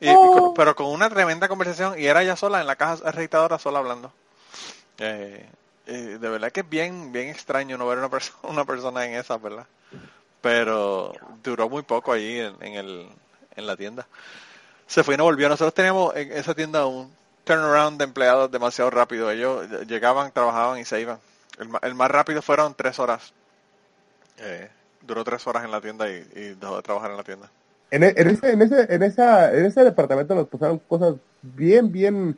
y 0.00 0.18
con- 0.30 0.54
pero 0.54 0.74
con 0.76 0.86
una 0.86 1.08
tremenda 1.10 1.48
conversación 1.48 1.98
y 1.98 2.06
era 2.06 2.22
ella 2.22 2.36
sola 2.36 2.60
en 2.60 2.66
la 2.66 2.76
caja 2.76 3.10
registradora 3.10 3.58
sola 3.58 3.78
hablando. 3.80 4.12
Eh, 4.98 5.48
eh, 5.86 6.18
de 6.20 6.28
verdad 6.28 6.52
que 6.52 6.60
es 6.60 6.68
bien, 6.68 7.12
bien 7.12 7.28
extraño 7.28 7.78
no 7.78 7.86
ver 7.86 7.98
una, 7.98 8.10
perso- 8.10 8.34
una 8.42 8.64
persona 8.64 9.06
en 9.06 9.14
esa, 9.14 9.36
¿verdad? 9.38 9.66
Pero 10.40 11.12
duró 11.42 11.68
muy 11.68 11.82
poco 11.82 12.12
allí 12.12 12.38
en, 12.40 12.56
en 12.62 12.74
el, 12.74 13.08
en 13.56 13.66
la 13.66 13.76
tienda. 13.76 14.06
Se 14.86 15.04
fue 15.04 15.14
y 15.14 15.18
no 15.18 15.24
volvió. 15.24 15.48
Nosotros 15.48 15.74
teníamos 15.74 16.14
en 16.16 16.32
esa 16.32 16.54
tienda 16.54 16.86
un 16.86 17.12
turnaround 17.44 17.98
de 17.98 18.04
empleados 18.04 18.50
demasiado 18.50 18.90
rápido. 18.90 19.30
Ellos 19.30 19.68
llegaban, 19.86 20.32
trabajaban 20.32 20.78
y 20.78 20.84
se 20.84 21.00
iban. 21.00 21.20
El, 21.58 21.70
el 21.82 21.94
más 21.94 22.10
rápido 22.10 22.42
fueron 22.42 22.74
tres 22.74 22.98
horas. 22.98 23.32
Eh, 24.38 24.70
duró 25.02 25.24
tres 25.24 25.46
horas 25.46 25.64
en 25.64 25.70
la 25.70 25.80
tienda 25.80 26.08
y, 26.08 26.14
y 26.34 26.54
dejó 26.54 26.76
de 26.76 26.82
trabajar 26.82 27.10
en 27.10 27.16
la 27.16 27.24
tienda. 27.24 27.50
En, 27.90 28.02
e- 28.04 28.14
en 28.16 28.28
ese, 28.30 28.50
en 28.52 28.62
ese, 28.62 28.94
en 28.94 29.02
esa, 29.02 29.54
en 29.54 29.64
ese 29.66 29.84
departamento 29.84 30.34
nos 30.34 30.48
pasaron 30.48 30.80
cosas 30.88 31.14
bien, 31.42 31.92
bien, 31.92 32.36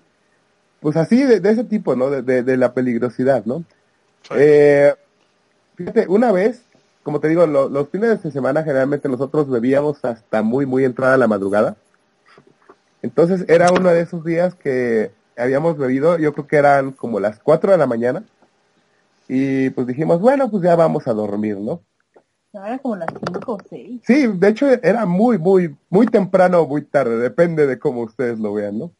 pues 0.81 0.97
así 0.97 1.23
de, 1.25 1.41
de 1.41 1.51
ese 1.51 1.65
tipo, 1.65 1.97
¿no? 1.97 2.11
De, 2.11 2.23
de, 2.23 2.43
de 2.43 2.57
la 2.57 2.75
peligrosidad, 2.75 3.45
¿no? 3.47 3.65
Sí. 4.23 4.35
Eh, 4.39 4.95
fíjate, 5.77 6.07
una 6.09 6.33
vez, 6.33 6.63
como 7.03 7.21
te 7.21 7.29
digo, 7.29 7.47
lo- 7.47 7.69
los 7.69 7.89
fines 7.91 8.23
de 8.23 8.31
semana 8.33 8.63
generalmente 8.65 9.09
nosotros 9.09 9.49
bebíamos 9.51 10.05
hasta 10.05 10.43
muy, 10.43 10.67
muy 10.67 10.85
entrada 10.85 11.17
la 11.19 11.29
madrugada. 11.29 11.77
Entonces 13.03 13.45
era 13.49 13.73
uno 13.73 13.89
de 13.91 14.01
esos 14.01 14.25
días 14.25 14.55
que 14.55 15.11
habíamos 15.37 15.79
bebido, 15.79 16.19
yo 16.19 16.33
creo 16.35 16.47
que 16.47 16.57
eran 16.57 16.93
como 16.93 17.19
las 17.21 17.39
4 17.41 17.73
de 17.73 17.79
la 17.79 17.87
mañana. 17.87 18.25
Y 19.29 19.71
pues 19.71 19.87
dijimos, 19.87 20.21
bueno, 20.21 20.51
pues 20.51 20.63
ya 20.63 20.77
vamos 20.77 21.07
a 21.07 21.13
dormir, 21.15 21.57
¿no? 21.57 21.83
Ahora 22.53 22.79
como 22.79 22.97
las 22.97 23.09
5 23.27 23.53
o 23.53 23.59
6. 23.69 24.03
Sí, 24.05 24.27
de 24.27 24.49
hecho 24.49 24.67
era 24.69 25.07
muy, 25.07 25.39
muy, 25.39 25.77
muy 25.89 26.07
temprano 26.07 26.61
o 26.61 26.67
muy 26.69 26.83
tarde, 26.83 27.17
depende 27.19 27.67
de 27.67 27.79
cómo 27.79 28.03
ustedes 28.03 28.39
lo 28.39 28.53
vean, 28.53 28.79
¿no? 28.79 28.93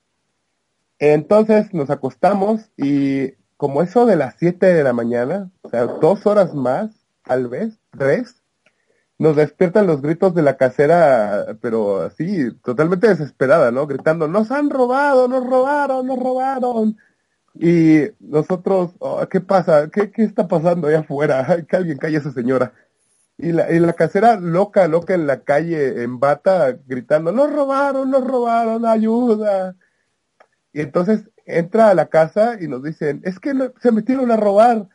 Entonces 0.99 1.73
nos 1.75 1.91
acostamos 1.91 2.71
y 2.77 3.33
como 3.57 3.83
eso 3.83 4.07
de 4.07 4.17
las 4.17 4.37
7 4.39 4.67
de 4.67 4.85
la 4.85 4.93
mañana, 4.93 5.51
o 5.63 5.71
sea, 5.71 5.87
dos 5.87 6.27
horas 6.27 6.55
más, 6.55 6.91
tal 7.25 7.49
vez, 7.49 7.79
tres, 7.99 8.43
nos 9.19 9.37
despiertan 9.37 9.87
los 9.87 10.01
gritos 10.01 10.35
de 10.35 10.43
la 10.43 10.57
casera, 10.57 11.59
pero 11.61 12.03
así, 12.03 12.53
totalmente 12.63 13.09
desesperada, 13.09 13.71
¿no? 13.71 13.87
Gritando, 13.87 14.29
nos 14.29 14.51
han 14.51 14.71
robado, 14.71 15.29
nos 15.29 15.47
robaron, 15.47 16.07
nos 16.07 16.19
robaron. 16.19 16.97
Y 17.55 18.05
nosotros, 18.21 18.93
"Oh, 18.99 19.27
¿qué 19.29 19.41
pasa? 19.41 19.91
¿Qué, 19.91 20.11
¿Qué 20.11 20.23
está 20.23 20.49
pasando 20.49 20.89
allá 20.89 21.01
afuera? 21.01 21.45
Que 21.69 21.77
alguien 21.77 21.99
calle 21.99 22.17
a 22.17 22.21
esa 22.21 22.33
señora. 22.33 22.73
Y 23.43 23.53
la, 23.53 23.71
y 23.73 23.79
la 23.79 23.93
casera 23.95 24.39
loca, 24.39 24.87
loca 24.89 25.15
en 25.15 25.27
la 25.27 25.43
calle, 25.43 26.03
en 26.03 26.21
bata, 26.21 26.79
gritando, 26.87 27.33
nos 27.33 27.53
robaron, 27.53 28.11
nos 28.11 28.27
robaron, 28.27 28.85
ayuda. 28.85 29.77
Y 30.73 30.81
entonces 30.81 31.31
entra 31.47 31.91
a 31.91 31.95
la 31.95 32.07
casa 32.07 32.59
y 32.61 32.69
nos 32.69 32.83
dicen, 32.83 33.23
es 33.25 33.39
que 33.41 33.53
se 33.81 33.93
metieron 33.93 34.31
a 34.31 34.37
robar. 34.37 34.89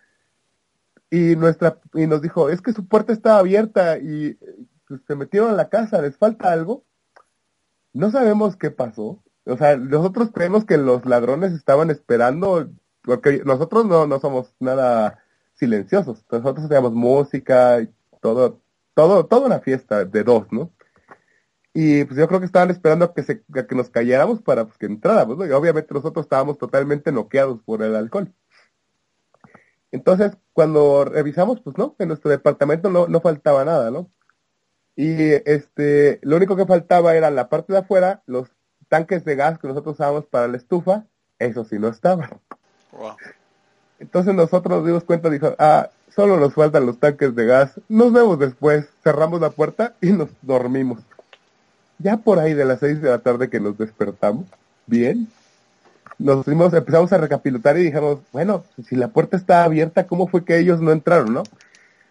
Y 1.09 1.35
nuestra, 1.35 1.79
y 1.93 2.07
nos 2.07 2.21
dijo, 2.21 2.49
es 2.49 2.61
que 2.61 2.73
su 2.73 2.87
puerta 2.87 3.13
estaba 3.13 3.39
abierta 3.39 3.97
y 3.97 4.37
pues, 4.87 5.01
se 5.07 5.15
metieron 5.15 5.51
a 5.51 5.53
la 5.53 5.69
casa, 5.69 6.01
¿les 6.01 6.17
falta 6.17 6.51
algo? 6.51 6.83
No 7.93 8.11
sabemos 8.11 8.57
qué 8.57 8.71
pasó. 8.71 9.23
O 9.45 9.57
sea, 9.57 9.77
nosotros 9.77 10.31
creemos 10.33 10.65
que 10.65 10.77
los 10.77 11.05
ladrones 11.05 11.53
estaban 11.53 11.89
esperando, 11.89 12.69
porque 13.03 13.43
nosotros 13.45 13.85
no, 13.85 14.07
no 14.07 14.19
somos 14.19 14.53
nada 14.59 15.19
silenciosos. 15.53 16.25
Nosotros 16.31 16.65
hacíamos 16.65 16.93
música 16.93 17.81
y 17.81 17.89
todo, 18.25 18.59
todo, 18.95 19.27
toda 19.27 19.45
una 19.45 19.59
fiesta 19.59 20.03
de 20.03 20.23
dos, 20.23 20.47
¿no? 20.51 20.71
Y 21.75 22.05
pues 22.05 22.17
yo 22.17 22.27
creo 22.27 22.39
que 22.39 22.47
estaban 22.47 22.71
esperando 22.71 23.05
a 23.05 23.13
que, 23.13 23.21
se, 23.21 23.43
a 23.53 23.67
que 23.67 23.75
nos 23.75 23.91
calláramos 23.91 24.41
para 24.41 24.65
pues, 24.65 24.79
que 24.79 24.87
entráramos, 24.87 25.37
¿no? 25.37 25.45
Y 25.45 25.51
obviamente 25.51 25.93
nosotros 25.93 26.25
estábamos 26.25 26.57
totalmente 26.57 27.11
noqueados 27.11 27.61
por 27.61 27.83
el 27.83 27.95
alcohol. 27.95 28.33
Entonces, 29.91 30.35
cuando 30.53 31.05
revisamos, 31.05 31.61
pues 31.61 31.77
no, 31.77 31.95
en 31.99 32.07
nuestro 32.07 32.31
departamento 32.31 32.89
no, 32.89 33.07
no 33.07 33.21
faltaba 33.21 33.63
nada, 33.63 33.91
¿no? 33.91 34.09
Y 34.95 35.33
este, 35.47 36.19
lo 36.23 36.37
único 36.37 36.55
que 36.55 36.65
faltaba 36.65 37.13
era 37.15 37.29
la 37.29 37.47
parte 37.47 37.73
de 37.73 37.79
afuera, 37.79 38.23
los 38.25 38.49
tanques 38.87 39.23
de 39.23 39.35
gas 39.35 39.59
que 39.59 39.67
nosotros 39.67 39.95
usábamos 39.97 40.25
para 40.25 40.47
la 40.47 40.57
estufa, 40.57 41.05
eso 41.37 41.63
sí 41.63 41.77
no 41.77 41.89
estaban. 41.89 42.41
Wow. 42.91 43.17
Entonces 43.99 44.33
nosotros 44.33 44.77
nos 44.77 44.87
dimos 44.87 45.03
cuenta, 45.03 45.29
dijo, 45.29 45.53
ah, 45.59 45.91
solo 46.15 46.39
nos 46.39 46.53
faltan 46.53 46.85
los 46.85 46.97
tanques 46.97 47.35
de 47.35 47.45
gas, 47.45 47.73
nos 47.89 48.13
vemos 48.13 48.39
después, 48.39 48.85
cerramos 49.03 49.41
la 49.41 49.49
puerta 49.49 49.93
y 50.01 50.11
nos 50.11 50.29
dormimos. 50.41 50.99
Ya 51.99 52.17
por 52.17 52.39
ahí 52.39 52.53
de 52.53 52.65
las 52.65 52.79
seis 52.79 53.01
de 53.01 53.09
la 53.09 53.19
tarde 53.19 53.49
que 53.49 53.59
nos 53.59 53.77
despertamos, 53.77 54.45
bien, 54.85 55.27
nos 56.17 56.45
fuimos, 56.45 56.73
empezamos 56.73 57.11
a 57.11 57.17
recapitular 57.17 57.77
y 57.77 57.83
dijimos, 57.83 58.19
bueno, 58.31 58.63
si 58.87 58.95
la 58.95 59.09
puerta 59.09 59.35
está 59.35 59.63
abierta, 59.63 60.07
¿cómo 60.07 60.27
fue 60.27 60.45
que 60.45 60.57
ellos 60.57 60.79
no 60.79 60.91
entraron, 60.91 61.33
no? 61.33 61.43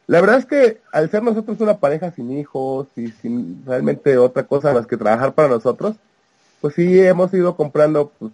La 0.07 0.21
verdad 0.21 0.39
es 0.39 0.45
que 0.45 0.81
al 0.93 1.11
ser 1.11 1.23
nosotros 1.23 1.59
una 1.61 1.79
pareja 1.79 2.11
sin 2.11 2.31
hijos 2.39 2.89
y 2.97 3.09
sin 3.09 3.65
realmente 3.65 4.19
otra 4.19 4.43
cosa 4.43 4.75
más 4.75 4.87
que 4.87 4.99
trabajar 4.99 5.33
para 5.33 5.49
nosotros, 5.49 5.97
pues 6.61 6.75
sí 6.75 7.01
hemos 7.01 7.33
ido 7.33 7.57
comprando 7.57 8.13
pues, 8.19 8.33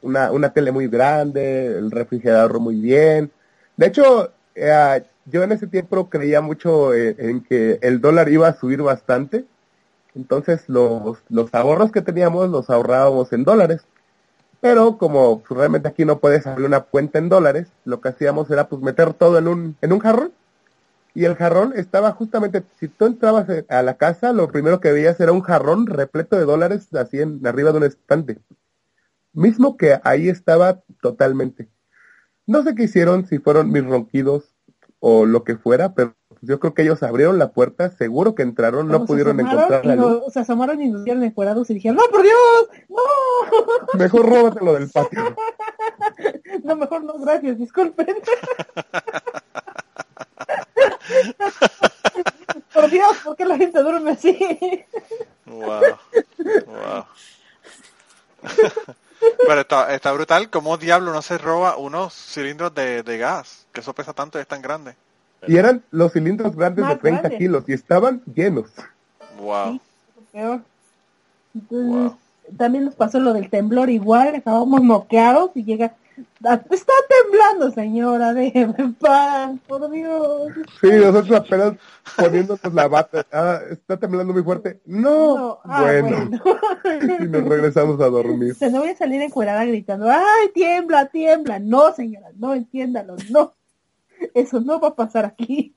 una, 0.00 0.32
una 0.32 0.54
tele 0.54 0.72
muy 0.72 0.88
grande, 0.88 1.66
el 1.66 1.90
refrigerador 1.90 2.60
muy 2.60 2.76
bien. 2.76 3.30
De 3.76 3.86
hecho, 3.86 4.30
eh, 4.54 5.02
yo 5.26 5.42
en 5.42 5.52
ese 5.52 5.66
tiempo 5.66 6.08
creía 6.10 6.40
mucho 6.40 6.94
en, 6.94 7.14
en 7.18 7.40
que 7.42 7.78
el 7.82 8.00
dólar 8.00 8.28
iba 8.28 8.48
a 8.48 8.56
subir 8.56 8.82
bastante. 8.82 9.44
Entonces 10.14 10.68
los, 10.68 11.18
los 11.28 11.54
ahorros 11.54 11.90
que 11.90 12.02
teníamos 12.02 12.50
los 12.50 12.70
ahorrábamos 12.70 13.32
en 13.32 13.44
dólares. 13.44 13.82
Pero 14.60 14.96
como 14.96 15.42
realmente 15.50 15.88
aquí 15.88 16.04
no 16.04 16.20
puedes 16.20 16.46
abrir 16.46 16.66
una 16.66 16.80
cuenta 16.80 17.18
en 17.18 17.28
dólares, 17.28 17.68
lo 17.84 18.00
que 18.00 18.10
hacíamos 18.10 18.48
era 18.50 18.68
pues 18.68 18.80
meter 18.80 19.12
todo 19.12 19.38
en 19.38 19.48
un, 19.48 19.76
en 19.80 19.92
un 19.92 19.98
jarrón. 19.98 20.32
Y 21.14 21.24
el 21.24 21.34
jarrón 21.34 21.74
estaba 21.76 22.12
justamente, 22.12 22.62
si 22.78 22.88
tú 22.88 23.06
entrabas 23.06 23.46
a 23.68 23.82
la 23.82 23.94
casa, 23.96 24.32
lo 24.32 24.48
primero 24.48 24.80
que 24.80 24.92
veías 24.92 25.18
era 25.20 25.32
un 25.32 25.42
jarrón 25.42 25.86
repleto 25.86 26.36
de 26.36 26.44
dólares 26.44 26.88
así 26.94 27.20
en, 27.20 27.44
arriba 27.46 27.72
de 27.72 27.78
un 27.78 27.84
estante. 27.84 28.38
Mismo 29.32 29.76
que 29.76 29.98
ahí 30.04 30.28
estaba 30.28 30.80
totalmente. 31.00 31.68
No 32.52 32.62
sé 32.62 32.74
qué 32.74 32.82
hicieron, 32.82 33.26
si 33.26 33.38
fueron 33.38 33.72
mis 33.72 33.82
ronquidos 33.82 34.54
o 35.00 35.24
lo 35.24 35.42
que 35.42 35.56
fuera, 35.56 35.94
pero 35.94 36.14
yo 36.42 36.60
creo 36.60 36.74
que 36.74 36.82
ellos 36.82 37.02
abrieron 37.02 37.38
la 37.38 37.52
puerta, 37.52 37.88
seguro 37.88 38.34
que 38.34 38.42
entraron, 38.42 38.88
no 38.88 39.06
pudieron 39.06 39.40
encontrar 39.40 39.86
la 39.86 39.94
y 39.94 39.96
no- 39.96 40.10
luz. 40.10 40.34
Se 40.34 40.40
asomaron 40.40 40.82
y 40.82 40.90
nos 40.90 41.02
dieron 41.02 41.22
encuerados 41.22 41.70
y 41.70 41.74
dijeron, 41.74 41.96
¡No, 41.96 42.02
por 42.10 42.22
Dios! 42.22 42.68
¡No! 42.90 42.96
Mejor 43.98 44.28
róbatelo 44.28 44.74
del 44.74 44.90
patio. 44.90 45.34
No, 46.62 46.76
mejor 46.76 47.02
no, 47.02 47.14
gracias, 47.18 47.58
disculpen. 47.58 48.06
por 52.74 52.90
Dios, 52.90 53.16
¿por 53.24 53.34
qué 53.34 53.44
la 53.46 53.56
gente 53.56 53.82
duerme 53.82 54.10
así? 54.12 54.84
Wow. 55.46 55.80
Wow. 56.66 57.04
Pero 59.46 59.60
está, 59.60 59.94
está 59.94 60.12
brutal. 60.12 60.50
¿Cómo 60.50 60.76
diablo 60.76 61.12
no 61.12 61.22
se 61.22 61.38
roba 61.38 61.76
unos 61.76 62.12
cilindros 62.14 62.74
de, 62.74 63.02
de 63.02 63.18
gas? 63.18 63.66
Que 63.72 63.80
eso 63.80 63.92
pesa 63.94 64.12
tanto 64.12 64.38
y 64.38 64.42
es 64.42 64.48
tan 64.48 64.62
grande. 64.62 64.94
Y 65.46 65.56
eran 65.56 65.82
los 65.90 66.12
cilindros 66.12 66.54
grandes 66.54 66.84
de 66.86 66.92
Más 66.94 67.00
30 67.00 67.20
grandes. 67.20 67.38
kilos 67.38 67.64
y 67.68 67.72
estaban 67.72 68.22
llenos. 68.32 68.66
Wow. 69.38 69.80
Peor. 70.32 70.60
Entonces, 71.54 72.12
también 72.56 72.84
nos 72.84 72.94
pasó 72.94 73.18
lo 73.20 73.32
del 73.32 73.50
temblor 73.50 73.90
igual, 73.90 74.34
estábamos 74.34 74.82
noqueados 74.82 75.50
y 75.54 75.64
llega, 75.64 75.86
"Ah, 75.94 76.01
está 76.16 76.92
temblando 77.08 77.70
señora, 77.70 78.34
déjeme 78.34 78.74
en 78.78 78.94
paz, 78.94 79.58
por 79.66 79.90
Dios. 79.90 80.52
Sí, 80.80 80.90
nosotros 80.90 81.40
apenas 81.40 81.74
poniéndonos 82.16 82.74
la 82.74 82.88
bata. 82.88 83.26
Ah, 83.32 83.60
está 83.70 83.96
temblando 83.96 84.32
muy 84.32 84.42
fuerte. 84.42 84.80
No. 84.84 85.36
No, 85.36 85.58
ah, 85.64 85.82
bueno. 85.82 86.30
y 87.20 87.26
nos 87.28 87.44
regresamos 87.44 88.00
a 88.00 88.06
dormir. 88.06 88.54
Se 88.54 88.70
no 88.70 88.80
voy 88.80 88.90
a 88.90 88.96
salir 88.96 89.22
encuerada 89.22 89.64
gritando, 89.64 90.10
ay, 90.10 90.50
tiembla, 90.54 91.06
tiembla. 91.06 91.58
No, 91.58 91.92
señora, 91.94 92.30
no, 92.36 92.54
entiéndalo, 92.54 93.16
no. 93.30 93.54
Eso 94.34 94.60
no 94.60 94.80
va 94.80 94.88
a 94.88 94.96
pasar 94.96 95.24
aquí. 95.24 95.74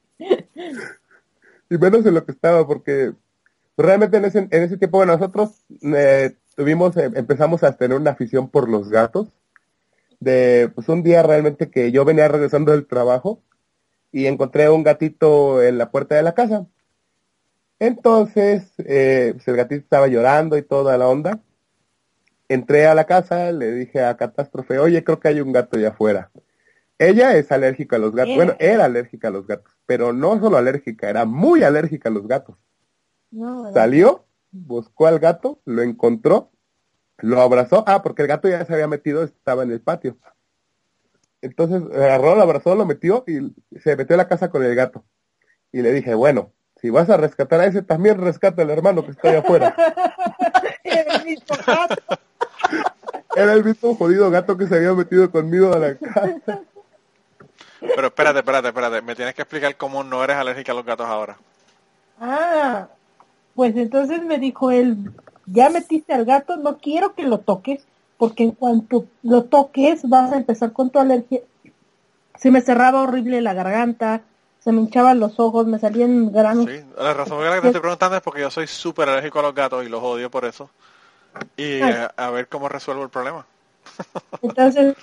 Y 1.70 1.78
menos 1.78 2.06
en 2.06 2.14
lo 2.14 2.26
que 2.26 2.32
estaba, 2.32 2.66
porque 2.66 3.14
realmente 3.78 4.18
en 4.18 4.26
ese, 4.26 4.40
en 4.40 4.64
ese 4.64 4.78
tiempo 4.78 4.98
bueno, 4.98 5.14
nosotros 5.14 5.64
eh, 5.82 6.36
tuvimos, 6.56 6.96
eh, 6.98 7.12
empezamos 7.16 7.64
a 7.64 7.76
tener 7.76 7.98
una 7.98 8.12
afición 8.12 8.50
por 8.50 8.70
los 8.70 8.90
gatos. 8.90 9.30
De, 10.26 10.72
pues 10.74 10.90
un 10.90 11.04
día 11.04 11.22
realmente 11.22 11.70
que 11.70 11.92
yo 11.92 12.04
venía 12.04 12.28
regresando 12.28 12.72
del 12.72 12.88
trabajo 12.88 13.44
y 14.12 14.26
encontré 14.26 14.70
un 14.70 14.82
gatito 14.82 15.62
en 15.62 15.78
la 15.78 15.92
puerta 15.92 16.16
de 16.16 16.24
la 16.24 16.34
casa. 16.34 16.66
Entonces, 17.78 18.74
eh, 18.80 19.34
pues 19.36 19.48
el 19.48 19.56
gatito 19.56 19.82
estaba 19.82 20.08
llorando 20.08 20.58
y 20.58 20.64
toda 20.64 20.98
la 20.98 21.08
onda. 21.08 21.42
Entré 22.50 22.88
a 22.88 22.96
la 22.96 23.06
casa, 23.06 23.52
le 23.52 23.72
dije 23.72 24.04
a 24.04 24.18
Catástrofe, 24.18 24.80
oye, 24.80 25.04
creo 25.04 25.20
que 25.20 25.28
hay 25.28 25.42
un 25.42 25.52
gato 25.52 25.78
allá 25.78 25.90
afuera. 25.90 26.32
Ella 26.98 27.38
es 27.38 27.52
alérgica 27.52 27.98
a 27.98 28.00
los 28.00 28.16
gatos. 28.16 28.36
Bueno, 28.36 28.56
era 28.58 28.86
alérgica 28.86 29.28
a 29.28 29.32
los 29.32 29.46
gatos, 29.46 29.78
pero 29.86 30.12
no 30.12 30.40
solo 30.40 30.58
alérgica, 30.58 31.08
era 31.08 31.26
muy 31.26 31.62
alérgica 31.62 32.10
a 32.10 32.12
los 32.12 32.28
gatos. 32.28 32.56
No, 33.30 33.72
Salió, 33.74 34.26
buscó 34.52 35.06
al 35.06 35.20
gato, 35.20 35.60
lo 35.66 35.84
encontró, 35.84 36.50
lo 37.18 37.42
abrazó. 37.42 37.84
Ah, 37.88 38.02
porque 38.02 38.24
el 38.24 38.28
gato 38.28 38.48
ya 38.48 38.66
se 38.66 38.74
había 38.74 38.88
metido, 38.88 39.24
estaba 39.24 39.64
en 39.64 39.72
el 39.72 39.82
patio. 39.82 40.18
Entonces 41.42 41.84
agarró, 41.94 42.36
lo 42.36 42.42
abrazó, 42.42 42.76
lo 42.76 42.86
metió 42.86 43.24
y 43.28 43.54
se 43.80 43.96
metió 43.96 44.16
a 44.16 44.18
la 44.18 44.28
casa 44.28 44.50
con 44.50 44.64
el 44.64 44.76
gato. 44.76 45.06
Y 45.72 45.82
le 45.82 45.92
dije, 45.92 46.16
bueno, 46.16 46.54
si 46.82 46.90
vas 46.90 47.10
a 47.10 47.18
rescatar 47.18 47.60
a 47.60 47.66
ese, 47.66 47.82
también 47.82 48.20
rescata 48.20 48.62
al 48.62 48.70
hermano 48.70 49.06
que 49.06 49.12
está 49.12 49.30
allá 49.30 49.40
afuera. 49.40 49.76
el 50.84 51.26
mismo 51.26 51.56
gato. 51.66 51.96
Era 53.36 53.54
el 53.54 53.64
mismo 53.64 53.96
jodido 53.96 54.32
gato 54.32 54.58
que 54.58 54.68
se 54.68 54.76
había 54.76 54.94
metido 54.94 55.30
conmigo 55.30 55.74
a 55.74 55.80
la 55.80 55.96
casa. 55.98 56.62
Pero 57.80 58.08
espérate, 58.08 58.40
espérate, 58.40 58.68
espérate. 58.70 59.02
Me 59.02 59.16
tienes 59.16 59.36
que 59.36 59.42
explicar 59.42 59.76
cómo 59.76 60.04
no 60.04 60.24
eres 60.24 60.38
alérgica 60.38 60.72
a 60.72 60.76
los 60.76 60.86
gatos 60.86 61.06
ahora. 61.06 61.38
Ah, 62.20 62.88
pues 63.54 63.76
entonces 63.76 64.24
me 64.24 64.40
dijo 64.40 64.72
él, 64.72 65.12
ya 65.46 65.70
metiste 65.70 66.14
al 66.14 66.26
gato, 66.26 66.58
no 66.58 66.78
quiero 66.78 67.14
que 67.16 67.24
lo 67.24 67.40
toques, 67.40 67.86
porque 68.18 68.44
en 68.44 68.52
cuanto 68.52 69.06
lo 69.24 69.44
toques 69.44 70.08
vas 70.08 70.32
a 70.32 70.38
empezar 70.38 70.72
con 70.74 70.90
tu 70.90 71.00
alergia. 71.00 71.42
Se 72.38 72.52
me 72.52 72.62
cerraba 72.62 73.02
horrible 73.02 73.42
la 73.42 73.54
garganta, 73.54 74.22
se 74.60 74.72
me 74.72 74.82
hinchaban 74.82 75.20
los 75.20 75.40
ojos, 75.40 75.68
me 75.68 75.80
salían 75.80 76.32
granos. 76.32 76.66
Sí, 76.66 76.84
la 76.98 77.14
razón 77.14 77.38
por 77.38 77.46
la 77.46 77.56
que 77.56 77.62
te 77.62 77.68
estoy 77.68 77.82
preguntando 77.82 78.18
es 78.18 78.24
porque 78.24 78.42
yo 78.42 78.50
soy 78.50 78.68
súper 78.68 79.08
alérgico 79.10 79.40
a 79.40 79.44
los 79.44 79.56
gatos 79.56 79.86
y 79.86 79.90
los 79.90 80.02
odio 80.02 80.32
por 80.32 80.46
eso. 80.46 80.70
Y 81.56 81.82
Ay. 81.82 81.94
eh, 81.94 82.08
a 82.16 82.30
ver 82.32 82.48
cómo 82.48 82.68
resuelvo 82.68 83.04
el 83.04 83.10
problema. 83.10 83.46
Entonces, 84.42 84.96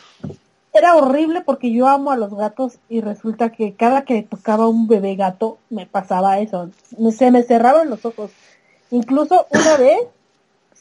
era 0.73 0.97
horrible 0.97 1.43
porque 1.43 1.73
yo 1.73 1.87
amo 1.87 2.13
a 2.13 2.17
los 2.17 2.35
gatos 2.35 2.79
y 2.89 3.03
resulta 3.03 3.51
que 3.51 3.75
cada 3.75 4.05
que 4.05 4.23
tocaba 4.23 4.69
un 4.69 4.89
bebé 4.89 5.17
gato 5.17 5.59
me 5.69 5.87
pasaba 5.87 6.39
eso. 6.39 6.71
Se 7.17 7.31
me 7.31 7.43
cerraban 7.43 7.91
los 7.91 8.05
ojos. 8.05 8.31
Incluso 8.91 9.47
una 9.51 9.77
vez, 9.77 10.01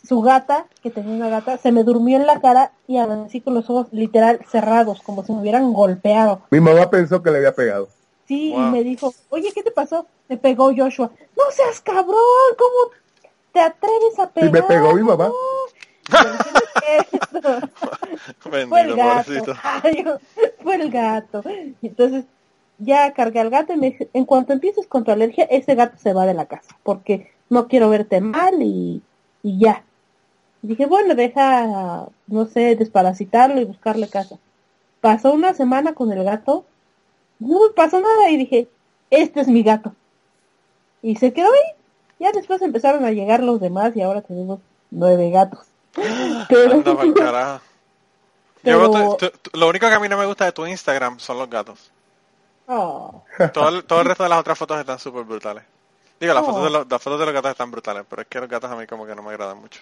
su 0.08 0.22
gata, 0.22 0.66
que 0.82 0.90
tenía 0.92 1.16
una 1.16 1.30
gata, 1.30 1.58
se 1.58 1.72
me 1.72 1.84
durmió 1.84 2.18
en 2.18 2.26
la 2.26 2.40
cara 2.42 2.72
y 2.88 2.98
amanecí 2.98 3.42
con 3.42 3.54
los 3.54 3.70
ojos 3.70 3.88
literal 3.92 4.40
cerrados, 4.50 5.02
como 5.02 5.24
si 5.24 5.32
me 5.34 5.42
hubieran 5.42 5.74
golpeado. 5.74 6.42
Mi 6.52 6.60
mamá 6.60 6.90
pensó 6.90 7.22
que 7.22 7.32
le 7.32 7.38
había 7.38 7.54
pegado. 7.56 7.88
Sí, 8.28 8.52
Wow. 8.52 8.68
y 8.68 8.72
me 8.72 8.84
dijo, 8.84 9.14
oye, 9.30 9.52
¿qué 9.54 9.64
te 9.64 9.72
pasó? 9.72 10.06
Me 10.30 10.38
pegó 10.38 10.72
Joshua. 10.76 11.12
No 11.38 11.44
seas 11.52 11.82
cabrón, 11.82 12.16
¿cómo 12.58 12.94
te 13.52 13.60
atreves 13.60 14.18
a 14.20 14.30
pegar? 14.30 14.52
me 14.52 14.64
pegó 14.64 14.94
mi 14.94 15.04
mamá. 15.04 15.30
Fue 18.40 18.82
el 18.82 18.96
gato. 18.96 19.32
Ay, 19.64 20.06
fue 20.62 20.76
el 20.76 20.92
gato. 20.92 21.44
Entonces, 21.82 22.26
ya 22.80 23.14
cargué 23.14 23.40
al 23.40 23.50
gato 23.50 23.74
y 23.74 23.78
me 23.78 23.88
dije, 23.92 24.10
en 24.14 24.26
cuanto 24.26 24.54
empieces 24.54 24.88
con 24.88 25.04
tu 25.04 25.12
alergia, 25.12 25.46
ese 25.46 25.76
gato 25.76 25.98
se 25.98 26.14
va 26.14 26.26
de 26.26 26.34
la 26.34 26.46
casa, 26.46 26.76
porque 26.84 27.32
no 27.50 27.68
quiero 27.68 27.90
verte 27.90 28.22
mal 28.22 28.62
y, 28.62 29.02
y 29.44 29.60
ya. 29.60 29.84
Y 30.64 30.68
dije, 30.68 30.86
bueno, 30.86 31.16
deja, 31.16 32.06
no 32.28 32.46
sé, 32.46 32.76
desparasitarlo 32.76 33.60
y 33.62 33.66
buscarle 33.66 34.08
casa. 34.10 34.38
Pasó 35.02 35.32
una 35.34 35.54
semana 35.54 35.94
con 35.94 36.12
el 36.12 36.24
gato, 36.24 36.66
no 37.40 37.60
me 37.68 37.74
pasó 37.76 38.00
nada 38.00 38.30
y 38.30 38.38
dije, 38.38 38.68
este 39.10 39.42
es 39.42 39.48
mi 39.48 39.64
gato. 39.64 39.94
Y 41.02 41.16
se 41.16 41.34
quedó 41.34 41.48
ahí. 41.48 41.76
Ya 42.20 42.32
después 42.32 42.62
empezaron 42.62 43.04
a 43.06 43.12
llegar 43.12 43.42
los 43.42 43.60
demás 43.60 43.96
y 43.96 44.02
ahora 44.04 44.22
tenemos 44.22 44.60
nueve 44.92 45.32
gatos. 45.32 45.66
Pero, 46.50 46.74
Anda. 46.74 47.62
Yo 48.64 49.18
tu- 49.18 49.30
tu- 49.32 49.58
lo 49.58 49.68
único 49.70 49.88
que 49.88 49.94
a 49.96 50.00
mí 50.00 50.08
no 50.08 50.18
me 50.20 50.28
gusta 50.28 50.46
de 50.46 50.52
tu 50.52 50.68
Instagram 50.68 51.20
son 51.20 51.40
los 51.40 51.50
gatos. 51.50 51.90
Oh. 52.68 53.24
Todo 53.54 53.70
el, 53.70 53.84
todo 53.86 54.02
el 54.02 54.06
resto 54.08 54.22
de 54.24 54.30
las 54.30 54.40
otras 54.42 54.58
fotos 54.58 54.80
están 54.80 55.00
súper 55.00 55.24
brutales. 55.24 55.64
Digo, 56.20 56.34
las, 56.36 56.44
Oh. 56.44 56.46
fotos 56.46 56.64
de 56.66 56.70
los, 56.70 56.88
las 56.88 57.02
fotos 57.02 57.20
de 57.20 57.26
los 57.26 57.34
gatos 57.34 57.52
están 57.52 57.72
brutales, 57.72 58.06
pero 58.08 58.22
es 58.22 58.28
que 58.28 58.40
los 58.40 58.48
gatos 58.48 58.70
a 58.70 58.76
mí 58.76 58.86
como 58.86 59.08
que 59.08 59.16
no 59.16 59.24
me 59.24 59.32
agradan 59.32 59.58
mucho. 59.60 59.82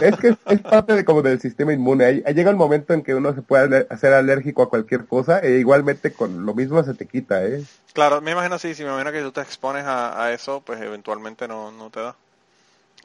Es 0.00 0.16
que 0.16 0.28
es, 0.28 0.36
es 0.46 0.60
parte 0.60 0.94
de 0.94 1.04
como 1.04 1.22
del 1.22 1.40
sistema 1.40 1.72
inmune. 1.72 2.04
Ahí, 2.04 2.22
ahí 2.26 2.34
llega 2.34 2.50
el 2.50 2.56
momento 2.56 2.92
en 2.92 3.02
que 3.02 3.14
uno 3.14 3.34
se 3.34 3.42
puede 3.42 3.86
hacer 3.90 4.12
alérgico 4.12 4.62
a 4.62 4.68
cualquier 4.68 5.06
cosa 5.06 5.38
e 5.40 5.58
igualmente 5.58 6.12
con 6.12 6.44
lo 6.44 6.54
mismo 6.54 6.82
se 6.82 6.94
te 6.94 7.06
quita, 7.06 7.44
¿eh? 7.44 7.64
Claro, 7.92 8.20
me 8.20 8.32
imagino 8.32 8.58
sí, 8.58 8.74
si 8.74 8.82
me 8.84 8.90
imagino 8.90 9.12
que 9.12 9.22
tú 9.22 9.32
te 9.32 9.40
expones 9.40 9.84
a, 9.84 10.22
a 10.22 10.32
eso, 10.32 10.60
pues 10.60 10.80
eventualmente 10.80 11.48
no, 11.48 11.72
no 11.72 11.90
te 11.90 12.00
da. 12.00 12.16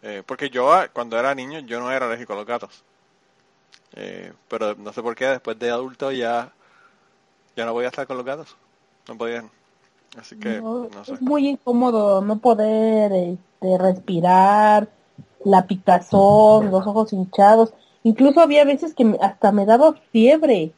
Eh, 0.03 0.23
porque 0.25 0.49
yo 0.49 0.73
ah, 0.73 0.87
cuando 0.91 1.17
era 1.19 1.35
niño 1.35 1.59
yo 1.59 1.79
no 1.79 1.91
era 1.91 2.07
alérgico 2.07 2.33
a 2.33 2.37
los 2.37 2.45
gatos. 2.45 2.83
Eh, 3.93 4.31
pero 4.47 4.75
no 4.75 4.93
sé 4.93 5.01
por 5.01 5.15
qué 5.15 5.27
después 5.27 5.59
de 5.59 5.69
adulto 5.69 6.11
ya, 6.11 6.51
ya 7.55 7.65
no 7.65 7.73
voy 7.73 7.85
a 7.85 7.89
estar 7.89 8.07
con 8.07 8.17
los 8.17 8.25
gatos. 8.25 8.55
No 9.07 9.17
podía. 9.17 9.43
Así 10.17 10.37
que 10.37 10.59
No, 10.59 10.89
no 10.89 11.05
sé. 11.05 11.13
Es 11.13 11.21
muy 11.21 11.47
incómodo 11.47 12.21
no 12.21 12.39
poder 12.39 13.11
este, 13.13 13.77
respirar, 13.77 14.89
la 15.45 15.67
picazón, 15.67 16.71
los 16.71 16.85
ojos 16.87 17.13
hinchados. 17.13 17.73
Incluso 18.03 18.41
había 18.41 18.65
veces 18.65 18.93
que 18.93 19.05
me- 19.05 19.17
hasta 19.21 19.51
me 19.51 19.65
daba 19.65 19.93
fiebre 20.11 20.73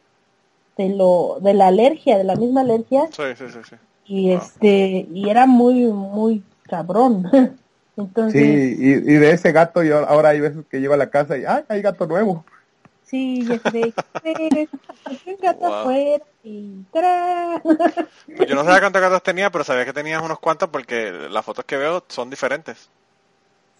de 0.77 0.89
lo 0.89 1.37
de 1.41 1.53
la 1.53 1.67
alergia, 1.67 2.17
de 2.17 2.23
la 2.23 2.35
misma 2.35 2.61
alergia 2.61 3.07
Sí, 3.11 3.23
sí, 3.37 3.45
sí, 3.49 3.59
sí. 3.69 3.75
y 4.05 4.29
Wow. 4.31 4.37
este 4.41 5.07
y 5.13 5.29
era 5.29 5.45
muy 5.45 5.85
muy 5.85 6.43
cabrón. 6.63 7.29
Entonces, 7.95 8.41
Sí, 8.41 8.75
y, 8.79 8.91
y 8.93 9.17
de 9.17 9.31
ese 9.31 9.51
gato 9.51 9.83
yo 9.83 9.99
ahora 10.07 10.29
hay 10.29 10.39
veces 10.39 10.65
que 10.67 10.79
llego 10.81 10.95
a 10.95 10.97
la 10.97 11.11
casa 11.11 11.37
y 11.37 11.45
¡ay, 11.45 11.63
hay 11.69 11.81
gato 11.81 12.07
nuevo! 12.07 12.43
sí, 13.03 13.45
ya 13.45 13.59
sé, 13.59 13.93
"Eh, 14.23 14.67
un 15.27 15.37
gato 15.39 15.83
Wow. 15.83 15.91
y 16.41 16.83
¡tarán! 16.91 17.61
Pues 18.35 18.49
yo 18.49 18.55
no 18.55 18.63
sabía 18.63 18.79
cuántos 18.79 19.01
gatos 19.01 19.21
tenía, 19.21 19.51
pero 19.51 19.63
sabía 19.63 19.85
que 19.85 19.93
tenías 19.93 20.23
unos 20.23 20.39
cuantos 20.39 20.69
porque 20.69 21.11
las 21.11 21.45
fotos 21.45 21.65
que 21.65 21.77
veo 21.77 22.03
son 22.09 22.29
diferentes. 22.31 22.89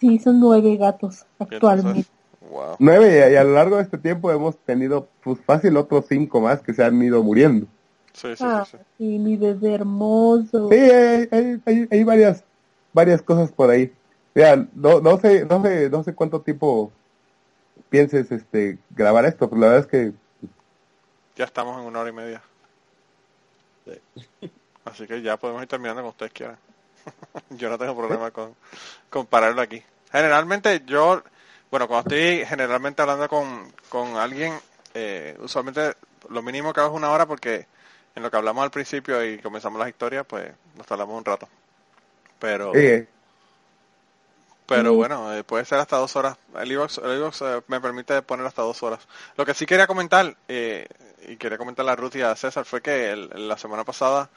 Sí, 0.04 0.20
son 0.20 0.40
nueve 0.42 0.76
gatos 0.76 1.26
Y 1.40 1.44
actualmente. 1.44 2.06
wow. 2.52 2.76
Nueve 2.78 3.32
y 3.32 3.36
a 3.36 3.44
lo 3.46 3.54
largo 3.54 3.78
de 3.78 3.84
este 3.84 3.98
tiempo 3.98 4.30
hemos 4.32 4.58
tenido 4.66 5.08
pues 5.24 5.40
fácil 5.46 5.78
otros 5.78 6.06
cinco 6.10 6.42
más 6.42 6.62
que 6.62 6.74
se 6.74 6.84
han 6.84 7.02
ido 7.02 7.24
muriendo. 7.24 7.68
Sí, 8.14 8.36
sí, 8.36 8.44
Ah, 8.46 8.66
sí, 8.66 8.78
sí. 8.78 8.84
sí, 8.98 9.20
mi 9.20 9.38
bebé 9.38 9.76
hermoso. 9.76 10.68
Sí, 10.70 10.76
hay, 10.76 11.30
hay, 11.32 11.62
hay- 11.66 11.88
hay 11.90 12.04
varias 12.04 12.44
varias 12.92 13.22
cosas 13.22 13.50
por 13.54 13.70
ahí. 13.70 13.94
Mira, 14.36 14.68
no, 14.76 15.00
no 15.00 15.18
sé 15.20 15.46
no 15.46 15.64
sé 15.64 15.90
no 15.90 16.04
sé 16.04 16.14
cuánto 16.14 16.42
tiempo 16.42 16.92
pienses 17.90 18.30
este 18.30 18.78
grabar 18.90 19.24
esto, 19.26 19.50
pero 19.50 19.62
la 19.62 19.68
verdad 19.68 19.82
es 19.86 19.88
que 19.88 20.14
Ya 21.38 21.46
estamos 21.46 21.80
en 21.80 21.86
una 21.86 22.02
hora 22.02 22.10
y 22.10 22.14
media. 22.14 22.42
Así 24.86 25.08
que 25.08 25.22
ya 25.22 25.38
podemos 25.38 25.62
ir 25.62 25.68
terminando 25.68 26.02
como 26.02 26.10
ustedes 26.10 26.34
quieran. 26.34 26.58
yo 27.52 27.70
no 27.70 27.78
tengo 27.78 27.96
problema 27.96 28.32
con, 28.32 28.54
con 29.10 29.26
pararlo 29.26 29.62
aquí. 29.62 29.82
Generalmente 30.14 30.84
yo, 30.86 31.22
bueno, 31.70 31.88
cuando 31.90 32.08
estoy 32.10 32.46
generalmente 32.46 33.02
hablando 33.02 33.28
con, 33.28 33.74
con 33.90 34.16
alguien, 34.16 34.58
eh, 34.94 35.36
usualmente 35.42 35.96
lo 36.30 36.42
mínimo 36.42 36.72
que 36.72 36.80
hago 36.82 36.92
es 36.92 36.96
una 36.98 37.10
hora 37.12 37.26
porque 37.26 37.66
en 38.16 38.22
lo 38.24 38.30
que 38.32 38.38
hablamos 38.38 38.64
al 38.64 38.70
principio 38.72 39.26
y 39.26 39.40
comenzamos 39.40 39.80
las 39.80 39.90
historias, 39.90 40.24
pues 40.26 40.52
nos 40.78 40.90
hablamos 40.92 41.18
un 41.18 41.26
rato. 41.26 41.50
Pero, 42.40 42.72
pero 44.68 44.92
Sí. 44.92 44.96
bueno, 44.98 45.34
eh, 45.34 45.44
puede 45.44 45.66
ser 45.66 45.80
hasta 45.80 45.98
dos 45.98 46.16
horas. 46.16 46.38
El 46.56 46.72
iVoox, 46.72 47.00
el 47.00 47.18
iVoox, 47.18 47.42
eh, 47.42 47.62
me 47.68 47.82
permite 47.82 48.22
poner 48.22 48.46
hasta 48.46 48.62
dos 48.62 48.82
horas. 48.84 49.00
Lo 49.36 49.46
que 49.46 49.56
sí 49.56 49.66
quería 49.66 49.88
comentar, 49.88 50.38
eh, 50.48 50.88
y 51.28 51.38
quería 51.38 51.58
comentarle 51.58 51.92
a 51.92 51.96
Ruth 51.96 52.16
y 52.18 52.22
a 52.22 52.36
César, 52.36 52.66
fue 52.66 52.82
que 52.82 53.12
el- 53.12 53.48
la 53.48 53.58
semana 53.58 53.84
pasada 53.84 54.30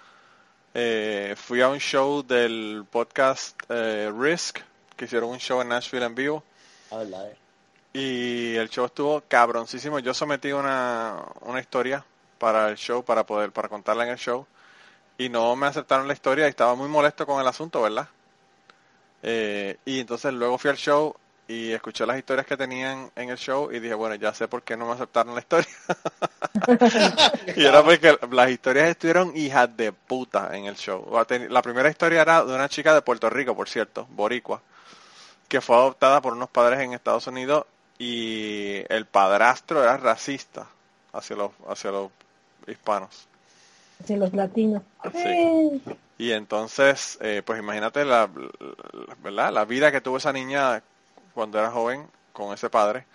eh, 0.78 1.34
fui 1.36 1.60
a 1.62 1.68
un 1.68 1.78
show 1.78 2.22
del 2.22 2.84
podcast 2.90 3.58
eh, 3.68 4.10
Risk, 4.18 4.58
que 4.96 5.04
hicieron 5.04 5.30
un 5.30 5.38
show 5.38 5.60
en 5.60 5.68
Nashville 5.68 6.06
en 6.06 6.14
vivo. 6.14 6.42
Es. 6.90 7.36
Y 7.92 8.56
el 8.56 8.68
show 8.68 8.86
estuvo 8.86 9.22
cabroncísimo. 9.28 9.98
Yo 9.98 10.12
sometí 10.12 10.52
una, 10.52 11.22
una 11.42 11.60
historia 11.60 12.04
para 12.38 12.68
el 12.68 12.76
show, 12.76 13.04
para 13.04 13.24
poder, 13.24 13.52
para 13.52 13.68
contarla 13.68 14.04
en 14.04 14.10
el 14.10 14.18
show. 14.18 14.46
Y 15.18 15.28
no 15.28 15.56
me 15.56 15.66
aceptaron 15.66 16.06
la 16.06 16.12
historia 16.12 16.46
y 16.46 16.50
estaba 16.50 16.74
muy 16.74 16.88
molesto 16.88 17.26
con 17.26 17.40
el 17.40 17.46
asunto, 17.46 17.82
¿verdad? 17.82 18.08
Eh, 19.22 19.78
y 19.84 20.00
entonces 20.00 20.32
luego 20.34 20.58
fui 20.58 20.70
al 20.70 20.76
show 20.76 21.16
y 21.48 21.72
escuché 21.72 22.04
las 22.04 22.18
historias 22.18 22.46
que 22.46 22.56
tenían 22.56 23.10
en 23.14 23.30
el 23.30 23.38
show 23.38 23.70
y 23.72 23.78
dije, 23.78 23.94
bueno, 23.94 24.16
ya 24.16 24.34
sé 24.34 24.48
por 24.48 24.62
qué 24.62 24.76
no 24.76 24.86
me 24.86 24.92
aceptaron 24.92 25.34
la 25.34 25.40
historia. 25.40 25.70
y 27.56 27.64
era 27.64 27.82
porque 27.82 28.18
las 28.30 28.50
historias 28.50 28.90
estuvieron 28.90 29.36
hijas 29.36 29.74
de 29.76 29.92
puta 29.92 30.56
en 30.56 30.66
el 30.66 30.76
show. 30.76 31.08
La 31.48 31.62
primera 31.62 31.88
historia 31.88 32.22
era 32.22 32.44
de 32.44 32.54
una 32.54 32.68
chica 32.68 32.94
de 32.94 33.02
Puerto 33.02 33.30
Rico, 33.30 33.56
por 33.56 33.68
cierto, 33.68 34.06
boricua, 34.10 34.60
que 35.48 35.60
fue 35.60 35.76
adoptada 35.76 36.20
por 36.20 36.32
unos 36.32 36.50
padres 36.50 36.80
en 36.80 36.92
Estados 36.92 37.26
Unidos 37.26 37.64
y 37.98 38.82
el 38.88 39.06
padrastro 39.06 39.82
era 39.82 39.96
racista 39.96 40.66
hacia 41.12 41.36
los, 41.36 41.52
hacia 41.68 41.90
los 41.92 42.10
hispanos. 42.66 43.26
Hacia 44.02 44.16
los 44.16 44.32
latinos. 44.34 44.82
Sí. 45.12 45.82
Y 46.18 46.32
entonces, 46.32 47.18
eh, 47.20 47.42
pues 47.44 47.58
imagínate 47.58 48.04
la, 48.04 48.28
la- 48.28 49.14
¿verdad? 49.22 49.52
la 49.52 49.64
vida 49.64 49.92
que 49.92 50.00
tuvo 50.00 50.16
esa 50.18 50.32
niña 50.32 50.82
cuando 51.34 51.58
era 51.58 51.70
joven 51.70 52.06
con 52.32 52.52
ese 52.52 52.68
padre. 52.70 53.06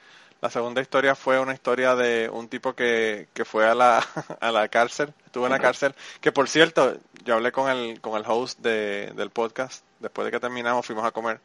La 0.42 0.50
segunda 0.50 0.82
historia 0.82 1.14
fue 1.14 1.40
una 1.40 1.54
historia 1.54 1.96
de 1.96 2.28
un 2.32 2.48
tipo 2.48 2.74
que, 2.74 3.28
que 3.34 3.46
fue 3.46 3.68
a 3.68 3.76
la, 3.76 4.04
a 4.40 4.52
la 4.52 4.68
cárcel, 4.70 5.14
estuvo 5.26 5.46
en 5.46 5.52
la 5.52 5.60
cárcel, 5.60 5.94
que 6.20 6.32
por 6.32 6.50
cierto, 6.50 6.98
yo 7.24 7.36
hablé 7.36 7.52
con 7.52 7.70
el, 7.70 8.02
con 8.02 8.18
el 8.18 8.24
host 8.26 8.58
de, 8.60 9.12
del 9.16 9.30
podcast, 9.30 9.84
después 10.00 10.26
de 10.26 10.32
que 10.32 10.40
terminamos 10.40 10.84
fuimos 10.86 11.06
a 11.06 11.12
comer, 11.12 11.40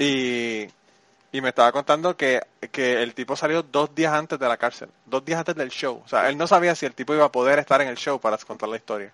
y, 0.00 0.66
y 1.30 1.40
me 1.42 1.50
estaba 1.50 1.70
contando 1.72 2.16
que, 2.16 2.40
que 2.72 3.02
el 3.02 3.14
tipo 3.14 3.36
salió 3.36 3.62
dos 3.62 3.94
días 3.94 4.14
antes 4.14 4.38
de 4.38 4.48
la 4.48 4.56
cárcel, 4.56 4.88
dos 5.04 5.22
días 5.24 5.38
antes 5.38 5.54
del 5.54 5.68
show, 5.68 6.02
o 6.04 6.08
sea, 6.08 6.28
él 6.30 6.38
no 6.38 6.46
sabía 6.46 6.74
si 6.74 6.86
el 6.86 6.94
tipo 6.94 7.14
iba 7.14 7.26
a 7.26 7.32
poder 7.32 7.58
estar 7.58 7.80
en 7.82 7.88
el 7.88 7.96
show 7.96 8.18
para 8.18 8.38
contar 8.38 8.70
la 8.70 8.76
historia. 8.76 9.12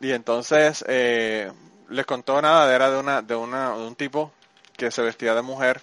Y 0.00 0.12
entonces 0.12 0.84
eh, 0.86 1.50
les 1.88 2.06
contó 2.06 2.40
nada, 2.40 2.72
era 2.72 2.90
de 2.90 2.98
una, 3.00 3.20
de 3.20 3.34
una, 3.34 3.76
de 3.76 3.84
un 3.84 3.96
tipo 3.96 4.32
que 4.76 4.92
se 4.92 5.02
vestía 5.02 5.34
de 5.34 5.42
mujer 5.42 5.80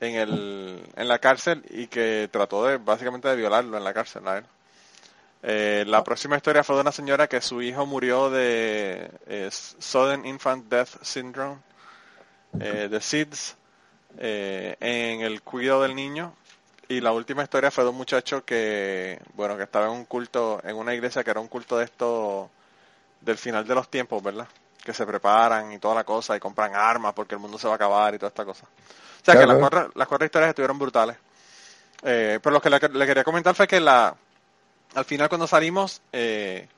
en 0.00 0.16
el, 0.16 0.82
en 0.96 1.08
la 1.08 1.20
cárcel 1.20 1.64
y 1.70 1.86
que 1.86 2.28
trató 2.32 2.66
de 2.66 2.78
básicamente 2.78 3.28
de 3.28 3.36
violarlo 3.36 3.76
en 3.76 3.84
la 3.84 3.94
cárcel 3.94 4.26
a 4.26 4.38
él. 4.38 4.44
Eh, 5.42 5.84
la 5.86 6.02
próxima 6.02 6.36
historia 6.36 6.64
fue 6.64 6.74
de 6.74 6.82
una 6.82 6.92
señora 6.92 7.28
que 7.28 7.40
su 7.40 7.62
hijo 7.62 7.86
murió 7.86 8.30
de 8.30 9.10
eh, 9.26 9.50
Sudden 9.50 10.24
Infant 10.24 10.68
Death 10.68 11.02
Syndrome, 11.02 11.58
eh, 12.60 12.88
de 12.90 13.00
SIDS, 13.00 13.56
eh, 14.18 14.76
en 14.80 15.20
el 15.20 15.42
cuidado 15.42 15.82
del 15.82 15.94
niño. 15.94 16.34
Y 16.88 17.00
la 17.00 17.12
última 17.12 17.42
historia 17.42 17.70
fue 17.70 17.84
de 17.84 17.90
un 17.90 17.96
muchacho 17.96 18.44
que, 18.44 19.18
bueno, 19.34 19.56
que 19.56 19.62
estaba 19.62 19.86
en 19.86 19.92
un 19.92 20.04
culto, 20.04 20.60
en 20.64 20.76
una 20.76 20.94
iglesia 20.94 21.24
que 21.24 21.30
era 21.30 21.40
un 21.40 21.48
culto 21.48 21.78
de 21.78 21.84
esto 21.84 22.50
del 23.20 23.38
final 23.38 23.66
de 23.66 23.74
los 23.74 23.88
tiempos, 23.88 24.22
¿verdad? 24.22 24.46
Que 24.84 24.92
se 24.92 25.06
preparan 25.06 25.72
y 25.72 25.78
toda 25.78 25.94
la 25.94 26.04
cosa 26.04 26.36
y 26.36 26.40
compran 26.40 26.74
armas 26.74 27.14
porque 27.14 27.34
el 27.34 27.40
mundo 27.40 27.58
se 27.58 27.66
va 27.66 27.74
a 27.74 27.76
acabar 27.76 28.14
y 28.14 28.18
toda 28.18 28.28
esta 28.28 28.44
cosa. 28.44 28.66
O 28.66 29.24
sea 29.24 29.38
que 29.38 29.46
las 29.46 29.56
cuatro, 29.56 29.90
las 29.94 30.06
cuatro 30.06 30.26
historias 30.26 30.50
estuvieron 30.50 30.78
brutales. 30.78 31.16
Eh, 32.02 32.38
pero 32.42 32.52
lo 32.52 32.60
que 32.60 32.68
le, 32.68 32.78
le 32.78 33.06
quería 33.06 33.24
comentar 33.24 33.54
fue 33.54 33.66
que 33.66 33.80
la 33.80 34.14
al 34.94 35.04
final 35.04 35.28
cuando 35.28 35.46
salimos, 35.46 36.00
eh, 36.12 36.68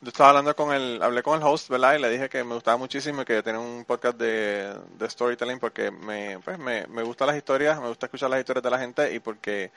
yo 0.00 0.08
estaba 0.08 0.30
hablando 0.30 0.56
con 0.56 0.72
el, 0.72 1.02
hablé 1.02 1.22
con 1.22 1.38
el 1.38 1.46
host, 1.46 1.68
¿verdad? 1.68 1.94
Y 1.94 1.98
le 2.00 2.10
dije 2.10 2.28
que 2.28 2.42
me 2.44 2.54
gustaba 2.54 2.76
muchísimo 2.78 3.22
y 3.22 3.24
que 3.24 3.42
tenía 3.42 3.60
un 3.60 3.84
podcast 3.84 4.16
de, 4.18 4.74
storytelling 5.08 5.58
porque 5.58 5.90
me, 5.90 6.38
pues, 6.40 6.58
me, 6.58 6.86
me 6.86 7.02
gustan 7.02 7.28
las 7.28 7.36
historias, 7.36 7.80
me 7.80 7.88
gusta 7.88 8.06
escuchar 8.06 8.30
las 8.30 8.40
historias 8.40 8.62
de 8.64 8.70
la 8.70 8.78
gente 8.78 9.14
y 9.14 9.20
porque 9.20 9.70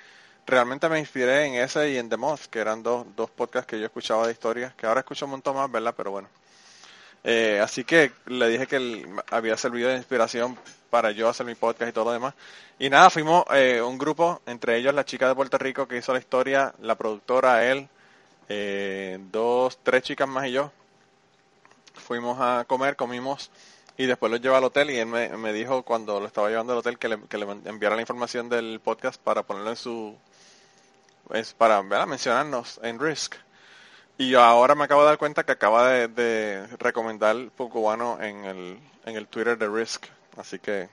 realmente 0.48 0.88
me 0.90 1.00
inspiré 1.00 1.46
en 1.46 1.56
ese 1.56 1.92
y 1.92 1.98
en 1.98 2.10
The 2.10 2.18
Moth, 2.18 2.46
que 2.50 2.60
eran 2.60 2.84
dos, 2.84 3.06
dos 3.16 3.30
podcasts 3.32 3.68
que 3.68 3.80
yo 3.80 3.86
escuchaba 3.86 4.26
de 4.28 4.34
historias, 4.34 4.74
que 4.76 4.86
ahora 4.86 5.02
escucho 5.02 5.26
un 5.26 5.32
montón 5.32 5.56
más, 5.58 5.70
¿verdad? 5.72 5.94
Pero 5.98 6.12
bueno. 6.12 6.30
Eh, 7.24 7.60
así 7.64 7.84
que 7.86 8.12
le 8.28 8.48
dije 8.50 8.68
que 8.68 8.76
el- 8.78 9.08
había 9.32 9.58
servido 9.58 9.90
de 9.90 9.96
inspiración 9.98 10.58
para 10.90 11.12
yo 11.12 11.30
hacer 11.30 11.46
mi 11.46 11.56
podcast 11.56 11.90
y 11.90 11.94
todo 11.94 12.06
lo 12.06 12.12
demás. 12.12 12.34
Y 12.80 12.90
nada, 12.90 13.10
fuimos 13.10 13.46
eh, 13.54 13.82
un 13.82 13.98
grupo, 13.98 14.42
entre 14.46 14.78
ellos 14.78 14.94
la 14.94 15.06
chica 15.06 15.28
de 15.28 15.36
Puerto 15.36 15.58
Rico 15.58 15.88
que 15.88 15.98
hizo 15.98 16.14
la 16.14 16.20
historia, 16.20 16.74
la 16.82 16.96
productora, 16.96 17.66
él, 17.72 17.88
eh, 18.50 19.20
dos, 19.32 19.80
tres 19.84 20.04
chicas 20.04 20.28
más 20.28 20.48
y 20.48 20.54
yo. 20.54 20.72
Fuimos 21.96 22.38
a 22.40 22.66
comer, 22.68 22.96
comimos 22.96 23.50
y 23.98 24.06
después 24.06 24.32
lo 24.32 24.38
llevé 24.38 24.56
al 24.56 24.64
hotel 24.64 24.90
y 24.92 24.98
él 25.00 25.06
me, 25.08 25.30
me 25.38 25.54
dijo 25.54 25.84
cuando 25.84 26.20
lo 26.20 26.28
estaba 26.28 26.50
llevando 26.50 26.74
al 26.74 26.80
hotel 26.80 26.98
que 27.00 27.08
le, 27.10 27.22
que 27.28 27.38
le 27.38 27.46
enviara 27.66 27.96
la 27.96 28.02
información 28.02 28.50
del 28.50 28.80
podcast 28.84 29.22
para 29.22 29.44
ponerlo 29.44 29.72
en 29.72 29.76
su... 29.76 30.16
Es 31.32 31.54
para 31.54 31.82
¿verdad? 31.82 32.08
mencionarnos 32.08 32.80
en 32.84 33.00
Risk. 33.00 33.36
Y 34.18 34.30
yo 34.30 34.42
ahora 34.42 34.76
me 34.76 34.86
acabo 34.86 35.02
de 35.04 35.08
dar 35.10 35.18
cuenta 35.20 35.46
que 35.46 35.54
acaba 35.54 35.90
de, 35.90 36.08
de 36.10 36.68
recomendar 36.80 37.38
Cubano 37.58 38.22
en 38.22 38.46
el, 38.46 38.80
en 39.06 39.16
el 39.18 39.28
Twitter 39.28 39.58
de 39.58 39.70
Risk. 39.70 40.06
Así 40.38 40.60
que 40.60 40.90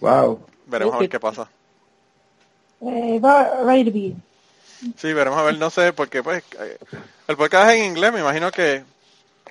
Wow. 0.00 0.40
veremos 0.66 0.94
a 0.94 0.98
ver 0.98 1.08
qué 1.08 1.18
pasa. 1.20 1.50
eh, 2.80 3.18
va, 3.20 3.34
va 3.64 3.72
a 3.72 3.76
ir 3.78 3.92
bien. 3.92 4.22
Sí, 4.96 5.12
veremos 5.12 5.38
a 5.38 5.42
ver, 5.42 5.58
no 5.58 5.70
sé, 5.70 5.92
porque 5.92 6.22
pues 6.22 6.42
eh, 6.60 6.78
el 7.26 7.36
podcast 7.36 7.70
es 7.70 7.78
en 7.80 7.84
inglés, 7.86 8.12
me 8.12 8.20
imagino 8.20 8.50
que 8.52 8.84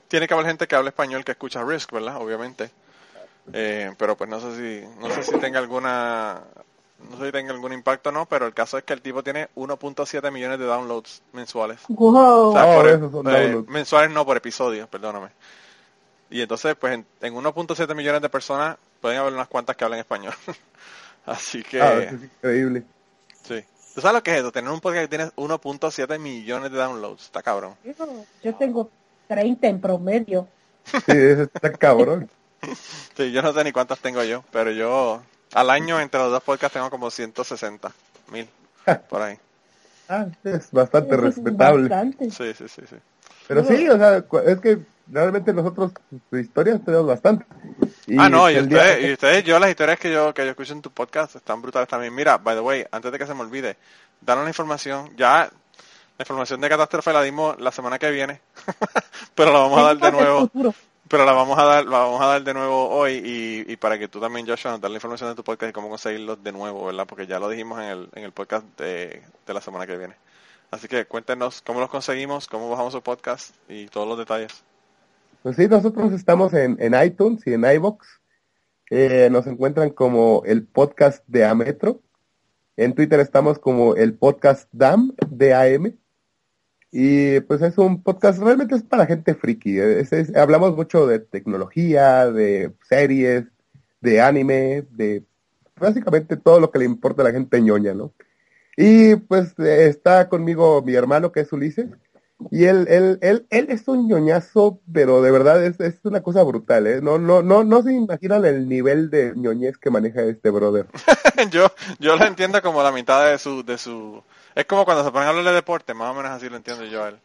tiene 0.08 0.28
que 0.28 0.34
haber 0.34 0.46
gente 0.48 0.68
que 0.68 0.76
hable 0.76 0.90
español 0.90 1.26
que 1.26 1.32
escucha 1.34 1.64
Risk, 1.64 1.92
¿verdad? 1.92 2.18
Obviamente. 2.18 2.72
Eh, 3.54 3.94
pero 3.98 4.18
pues 4.18 4.30
no 4.30 4.40
sé 4.42 4.56
si 4.56 4.88
no 5.00 5.10
sé 5.14 5.24
si 5.24 5.38
tenga 5.40 5.60
alguna 5.60 6.42
no 7.10 7.18
sé 7.18 7.28
si 7.28 7.32
tenga 7.32 7.54
algún 7.54 7.72
impacto 7.74 8.10
o 8.10 8.12
no, 8.12 8.26
pero 8.26 8.46
el 8.48 8.54
caso 8.54 8.78
es 8.78 8.84
que 8.84 8.94
el 8.94 9.02
tipo 9.02 9.24
tiene 9.24 9.48
1.7 9.56 10.32
millones 10.32 10.60
de 10.60 10.66
downloads 10.66 11.22
mensuales. 11.34 11.80
Wow. 11.88 12.50
O 12.50 12.54
sea, 12.54 12.66
Oh, 12.66 12.76
por- 12.76 13.12
son 13.12 13.28
eh, 13.28 13.42
downloads. 13.44 13.70
mensuales 13.70 14.12
no 14.12 14.26
por 14.26 14.36
episodio, 14.38 14.88
perdóname. 14.88 15.28
Y 16.30 16.42
entonces, 16.42 16.76
pues 16.76 16.94
en, 16.94 17.06
en 17.22 17.34
1.7 17.36 17.96
millones 17.96 18.22
de 18.22 18.30
personas 18.30 18.78
pueden 19.00 19.20
haber 19.20 19.32
unas 19.34 19.48
cuantas 19.48 19.76
que 19.78 19.84
hablan 19.86 20.00
español. 20.00 20.34
Así 21.26 21.62
que, 21.64 21.82
Ah, 21.82 22.00
es 22.00 22.12
increíble. 22.14 22.84
sí. 23.44 23.64
¿Tú 23.98 24.02
sabes 24.02 24.14
lo 24.14 24.22
que 24.22 24.30
es 24.30 24.38
eso? 24.38 24.52
Tener 24.52 24.70
un 24.70 24.80
podcast 24.80 25.10
que 25.10 25.18
tiene 25.18 25.32
1.7 25.36 26.20
millones 26.20 26.72
de 26.72 26.78
downloads. 26.78 27.24
Está 27.24 27.42
cabrón. 27.42 27.74
Yo 28.44 28.54
tengo 28.54 28.92
30 29.28 29.68
en 29.70 29.82
promedio. 29.82 30.48
Sí, 30.86 31.02
eso 31.08 31.42
está 31.52 31.72
cabrón. 31.74 32.30
Sí, 33.18 33.32
yo 33.32 33.42
no 33.42 33.54
sé 33.54 33.64
ni 33.64 33.72
cuántas 33.72 33.98
tengo 33.98 34.24
yo, 34.24 34.44
pero 34.52 34.70
yo 34.70 35.24
al 35.54 35.70
año 35.72 36.00
entre 36.00 36.20
los 36.20 36.32
dos 36.32 36.44
podcasts 36.44 36.74
tengo 36.74 36.92
como 36.92 37.10
160 37.10 37.92
mil 38.32 38.48
por 39.10 39.22
ahí. 39.24 39.40
Ah, 40.08 40.28
es 40.44 40.72
bastante 40.72 41.18
respetable. 41.18 41.90
bastante. 41.90 42.30
Sí, 42.30 42.54
sí, 42.54 42.68
sí, 42.68 42.82
sí. 42.88 42.96
Pero 43.48 43.64
sí, 43.64 43.90
o 43.90 43.98
sea, 43.98 44.24
es 44.46 44.60
que 44.60 44.80
realmente 45.08 45.54
nosotros 45.54 45.92
pues, 46.30 46.46
historias 46.46 46.86
tenemos 46.86 47.08
bastante. 47.08 47.46
Y 48.08 48.18
ah, 48.18 48.30
no, 48.30 48.50
y 48.50 48.58
ustedes, 48.58 49.06
y 49.06 49.12
ustedes, 49.12 49.44
yo 49.44 49.60
las 49.60 49.70
historias 49.70 50.00
que 50.00 50.10
yo 50.10 50.34
que 50.34 50.46
yo 50.46 50.52
escucho 50.52 50.72
en 50.72 50.82
tu 50.82 50.92
podcast 50.92 51.36
están 51.36 51.62
brutales 51.62 51.90
también. 51.90 52.16
Mira, 52.16 52.38
by 52.38 52.56
the 52.56 52.62
way, 52.62 52.86
antes 52.90 53.12
de 53.12 53.20
que 53.20 53.28
se 53.28 53.34
me 53.34 53.42
olvide, 53.42 53.76
danos 54.22 54.46
la 54.46 54.50
información. 54.50 55.12
Ya 55.18 55.50
la 56.18 56.24
información 56.24 56.62
de 56.62 56.70
catástrofe 56.70 57.12
la 57.12 57.22
dimos 57.22 57.60
la 57.60 57.72
semana 57.72 58.00
que 58.00 58.10
viene, 58.10 58.40
pero 59.36 59.52
la 59.52 59.60
vamos 59.60 59.80
a 59.80 59.84
dar 59.84 59.98
de 59.98 60.12
nuevo. 60.12 60.50
Pero 61.10 61.26
la 61.26 61.32
vamos 61.34 61.58
a 61.60 61.64
dar, 61.64 61.86
la 61.86 62.00
vamos 62.00 62.22
a 62.22 62.26
dar 62.26 62.44
de 62.44 62.54
nuevo 62.54 62.90
hoy 62.90 63.22
y, 63.24 63.72
y 63.72 63.76
para 63.78 63.98
que 63.98 64.08
tú 64.08 64.20
también, 64.20 64.48
Joshua, 64.48 64.72
nos 64.72 64.82
das 64.82 64.92
la 64.92 64.98
información 64.98 65.30
de 65.30 65.36
tu 65.36 65.44
podcast 65.44 65.70
y 65.70 65.74
cómo 65.74 65.90
conseguirlos 65.90 66.44
de 66.44 66.52
nuevo, 66.52 66.86
¿verdad? 66.86 67.06
Porque 67.08 67.28
ya 67.28 67.40
lo 67.40 67.50
dijimos 67.50 67.80
en 67.80 67.86
el, 67.86 68.10
en 68.14 68.24
el 68.24 68.32
podcast 68.32 68.66
de, 68.78 69.22
de 69.46 69.54
la 69.54 69.62
semana 69.62 69.88
que 69.88 69.98
viene. 69.98 70.16
Así 70.72 70.88
que 70.88 71.06
cuéntenos 71.06 71.62
cómo 71.62 71.80
los 71.80 71.90
conseguimos, 71.90 72.48
cómo 72.48 72.70
bajamos 72.70 72.92
su 72.94 73.02
podcast 73.02 73.56
y 73.70 73.88
todos 73.88 74.08
los 74.08 74.18
detalles. 74.18 74.64
Pues 75.44 75.56
sí, 75.56 75.68
nosotros 75.68 76.12
estamos 76.14 76.54
en, 76.54 76.78
en 76.80 76.94
iTunes 77.02 77.46
y 77.46 77.54
en 77.54 77.64
iBox. 77.64 78.08
Eh, 78.90 79.30
nos 79.32 79.48
encuentran 79.48 79.92
como 79.92 80.44
el 80.46 80.66
podcast 80.66 81.24
de 81.28 81.46
Ametro. 81.46 82.02
En 82.76 82.94
Twitter 82.94 83.20
estamos 83.20 83.60
como 83.60 83.96
el 83.96 84.14
podcast 84.14 84.70
DAM, 84.72 85.14
D-A-M. 85.30 85.96
Y 86.92 87.40
pues 87.42 87.62
es 87.62 87.78
un 87.78 88.02
podcast, 88.02 88.40
realmente 88.40 88.76
es 88.76 88.84
para 88.84 89.06
gente 89.06 89.36
friki. 89.36 89.78
Hablamos 90.36 90.76
mucho 90.76 91.06
de 91.06 91.20
tecnología, 91.20 92.32
de 92.32 92.74
series, 92.88 93.46
de 94.02 94.22
anime, 94.22 94.86
de 94.92 95.24
básicamente 95.80 96.38
todo 96.38 96.60
lo 96.60 96.72
que 96.72 96.80
le 96.80 96.86
importa 96.86 97.22
a 97.22 97.26
la 97.26 97.32
gente 97.32 97.62
ñoña, 97.62 97.94
¿no? 97.94 98.14
Y 98.76 99.16
pues 99.16 99.58
eh, 99.60 99.88
está 99.88 100.30
conmigo 100.30 100.82
mi 100.82 100.94
hermano 100.94 101.32
que 101.32 101.42
es 101.42 101.52
Ulises. 101.52 101.88
Y 102.52 102.66
él, 102.66 102.86
él, 102.90 103.18
él, 103.22 103.48
él 103.50 103.68
es 103.70 103.88
un 103.88 104.08
ñoñazo, 104.08 104.80
pero 104.94 105.22
de 105.22 105.32
verdad 105.32 105.64
es, 105.64 105.80
es 105.80 105.96
una 106.04 106.22
cosa 106.22 106.44
brutal, 106.44 106.86
¿eh? 106.86 107.02
No, 107.02 107.18
no, 107.18 107.42
no, 107.42 107.64
no 107.64 107.82
se 107.82 107.94
imaginan 107.94 108.46
el 108.46 108.70
nivel 108.70 109.10
de 109.10 109.34
ñoñez 109.36 109.78
que 109.78 109.90
maneja 109.90 110.22
este 110.22 110.50
brother. 110.52 110.86
yo, 111.52 111.72
yo 112.00 112.16
lo 112.16 112.26
entiendo 112.26 112.62
como 112.62 112.84
la 112.84 112.92
mitad 112.92 113.32
de 113.32 113.38
su, 113.40 113.64
de 113.64 113.78
su, 113.78 114.22
es 114.54 114.66
como 114.66 114.86
cuando 114.86 115.04
se 115.04 115.12
ponen 115.12 115.28
a 115.28 115.30
hablar 115.32 115.46
de 115.46 115.54
deporte, 115.54 115.94
más 115.94 116.12
o 116.12 116.14
menos 116.14 116.32
así 116.32 116.48
lo 116.48 116.58
entiendo 116.58 116.86
yo 116.86 117.04
a 117.04 117.10
él. 117.10 117.16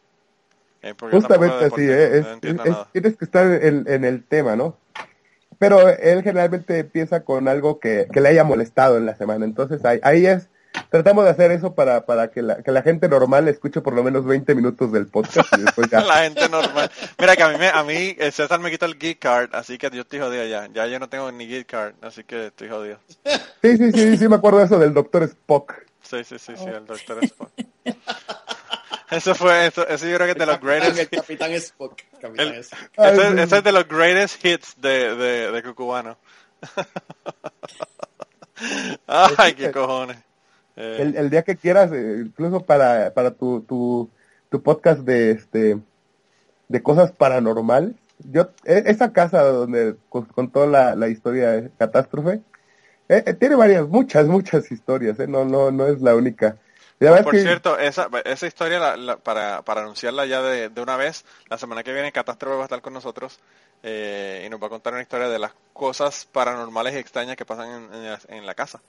Eh, 0.81 0.93
de 0.99 1.11
Justamente 1.11 1.65
así, 1.65 1.81
¿eh? 1.81 2.19
Es- 2.19 2.91
tienes 2.91 3.15
que 3.15 3.25
estar 3.25 3.45
en, 3.63 3.85
en 3.87 4.03
el 4.05 4.23
tema, 4.23 4.55
¿no? 4.55 4.77
pero 5.59 5.87
él 5.87 6.23
generalmente 6.23 6.79
empieza 6.79 7.23
con 7.23 7.47
algo 7.47 7.79
que, 7.79 8.07
que 8.11 8.19
le 8.19 8.27
haya 8.29 8.43
molestado 8.43 8.97
en 8.97 9.05
la 9.05 9.15
semana. 9.15 9.45
Entonces 9.45 9.85
ahí, 9.85 9.99
ahí 10.03 10.25
es, 10.25 10.49
tratamos 10.89 11.23
de 11.25 11.31
hacer 11.31 11.51
eso 11.51 11.73
para, 11.73 12.05
para 12.05 12.29
que, 12.29 12.41
la, 12.41 12.61
que 12.61 12.71
la 12.71 12.81
gente 12.81 13.07
normal 13.09 13.47
escuche 13.47 13.81
por 13.81 13.93
lo 13.93 14.03
menos 14.03 14.25
20 14.25 14.55
minutos 14.55 14.91
del 14.91 15.07
podcast 15.07 15.51
y 15.57 15.61
después 15.61 15.89
ya. 15.89 16.01
La 16.01 16.23
gente 16.23 16.47
normal. 16.49 16.89
Mira 17.19 17.35
que 17.35 17.43
a 17.43 17.49
mí, 17.49 17.57
me, 17.57 17.67
a 17.69 17.83
mí 17.83 18.15
el 18.19 18.31
César 18.31 18.59
me 18.59 18.71
quitó 18.71 18.85
el 18.85 18.97
geek 18.97 19.19
card, 19.19 19.49
así 19.53 19.77
que 19.77 19.89
yo 19.91 20.01
estoy 20.01 20.19
jodido 20.19 20.45
ya. 20.45 20.67
Ya 20.73 20.87
yo 20.87 20.99
no 20.99 21.09
tengo 21.09 21.31
ni 21.31 21.47
geek 21.47 21.67
card, 21.67 21.93
así 22.01 22.23
que 22.23 22.47
estoy 22.47 22.69
jodido. 22.69 22.99
Sí, 23.61 23.77
sí, 23.77 23.91
sí, 23.91 24.17
sí, 24.17 24.27
me 24.27 24.35
acuerdo 24.35 24.59
de 24.59 24.65
eso 24.65 24.79
del 24.79 24.93
doctor 24.93 25.23
Spock. 25.23 25.73
Sí, 26.01 26.23
sí, 26.23 26.37
sí, 26.37 26.53
sí, 26.57 26.65
el 26.65 26.85
doctor 26.85 27.23
Spock. 27.23 27.51
Eso 29.11 29.35
fue, 29.35 29.67
eso, 29.67 29.87
eso 29.87 30.07
yo 30.07 30.15
creo 30.15 30.27
que 30.27 30.31
es 30.31 30.37
de 30.39 30.45
los 30.45 30.59
greatest 30.59 30.97
El 30.97 31.09
Capitán 31.09 31.51
Spock. 31.53 32.01
Capitán 32.19 32.47
El- 32.47 32.55
Spock. 32.61 32.79
Ay, 32.97 33.19
ese, 33.37 33.57
es 33.57 33.63
de 33.63 33.71
los 33.71 33.87
greatest 33.87 34.43
hits 34.43 34.75
de, 34.81 35.15
de, 35.15 35.51
de 35.51 35.63
Cucubano. 35.63 36.17
Ay, 39.07 39.53
qué 39.53 39.71
cojones. 39.71 40.17
Eh, 40.75 40.97
El, 40.99 41.15
el 41.15 41.29
día 41.29 41.43
que 41.43 41.55
quieras, 41.55 41.91
eh, 41.91 42.23
incluso 42.25 42.61
para, 42.61 43.13
para 43.13 43.31
tu, 43.31 43.61
tu, 43.61 44.09
tu 44.49 44.61
podcast 44.61 45.01
de 45.01 45.31
este 45.31 45.77
de 46.67 46.81
cosas 46.83 47.11
paranormales. 47.11 47.91
Yo, 48.19 48.49
e- 48.63 48.83
esa 48.87 49.11
casa 49.13 49.43
donde 49.43 49.95
con- 50.09 50.25
contó 50.25 50.65
la, 50.65 50.95
la 50.95 51.07
historia 51.09 51.51
de 51.51 51.69
catástrofe, 51.77 52.41
eh, 53.09 53.33
tiene 53.39 53.55
varias, 53.55 53.87
muchas, 53.87 54.27
muchas 54.27 54.71
historias, 54.71 55.19
eh, 55.19 55.27
no, 55.27 55.45
no, 55.45 55.71
no 55.71 55.85
es 55.87 56.01
la 56.01 56.15
única. 56.15 56.55
Verdad 56.99 57.23
por 57.23 57.33
que- 57.33 57.41
cierto, 57.41 57.77
esa, 57.77 58.09
esa 58.23 58.47
historia, 58.47 58.79
la- 58.79 58.95
la- 58.95 59.17
para, 59.17 59.61
para 59.63 59.81
anunciarla 59.81 60.25
ya 60.25 60.41
de, 60.41 60.69
de 60.69 60.81
una 60.81 60.95
vez, 60.95 61.25
la 61.49 61.57
semana 61.57 61.83
que 61.83 61.91
viene 61.93 62.11
Catástrofe 62.13 62.55
va 62.55 62.61
a 62.63 62.65
estar 62.65 62.81
con 62.81 62.93
nosotros 62.93 63.39
eh, 63.83 64.43
y 64.45 64.49
nos 64.49 64.61
va 64.61 64.67
a 64.67 64.69
contar 64.69 64.93
una 64.93 65.01
historia 65.01 65.27
de 65.27 65.37
las 65.39 65.51
cosas 65.73 66.25
paranormales 66.31 66.93
y 66.95 66.97
extrañas 66.99 67.35
que 67.35 67.45
pasan 67.45 67.69
en, 67.69 67.93
en 67.93 68.03
la- 68.11 68.19
en 68.29 68.45
la 68.45 68.55
casa. 68.55 68.79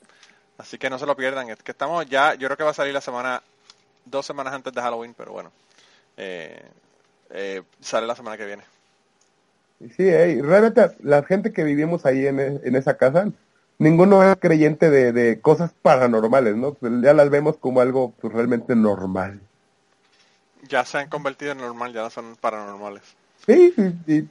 Así 0.59 0.79
que 0.79 0.89
no 0.91 0.99
se 0.99 1.07
lo 1.07 1.17
pierdan, 1.17 1.51
es 1.51 1.63
que 1.63 1.73
estamos 1.73 2.07
ya, 2.07 2.35
yo 2.35 2.47
creo 2.49 2.57
que 2.57 2.65
va 2.65 2.71
a 2.71 2.75
salir 2.75 2.95
la 2.95 3.01
semana, 3.01 3.43
dos 4.05 4.25
semanas 4.25 4.55
antes 4.55 4.73
de 4.73 4.81
Halloween, 4.81 5.15
pero 5.17 5.33
bueno, 5.33 5.51
eh, 6.17 6.63
eh, 7.31 7.63
sale 7.81 8.07
la 8.07 8.15
semana 8.17 8.37
que 8.37 8.47
viene. 8.47 8.63
Sí, 9.97 10.09
eh, 10.09 10.37
y 10.39 10.41
realmente 10.41 10.97
la 11.03 11.25
gente 11.25 11.53
que 11.53 11.65
vivimos 11.65 12.07
ahí 12.07 12.27
en, 12.27 12.41
e- 12.41 12.61
en 12.65 12.77
esa 12.77 12.97
casa, 12.97 13.29
ninguno 13.79 14.23
es 14.23 14.37
creyente 14.37 14.89
de, 14.91 15.13
de 15.13 15.41
cosas 15.41 15.73
paranormales, 15.83 16.57
¿no? 16.57 16.75
Pues 16.75 16.93
ya 17.03 17.13
las 17.13 17.29
vemos 17.31 17.57
como 17.59 17.81
algo 17.81 18.13
pues, 18.21 18.33
realmente 18.33 18.77
normal. 18.77 19.41
Ya 20.69 20.85
se 20.85 20.99
han 20.99 21.09
convertido 21.09 21.53
en 21.53 21.59
normal, 21.59 21.93
ya 21.93 22.03
no 22.03 22.11
son 22.11 22.37
paranormales. 22.37 23.03
Sí, 23.47 23.73
sí, 23.77 23.93
sí, 24.07 24.29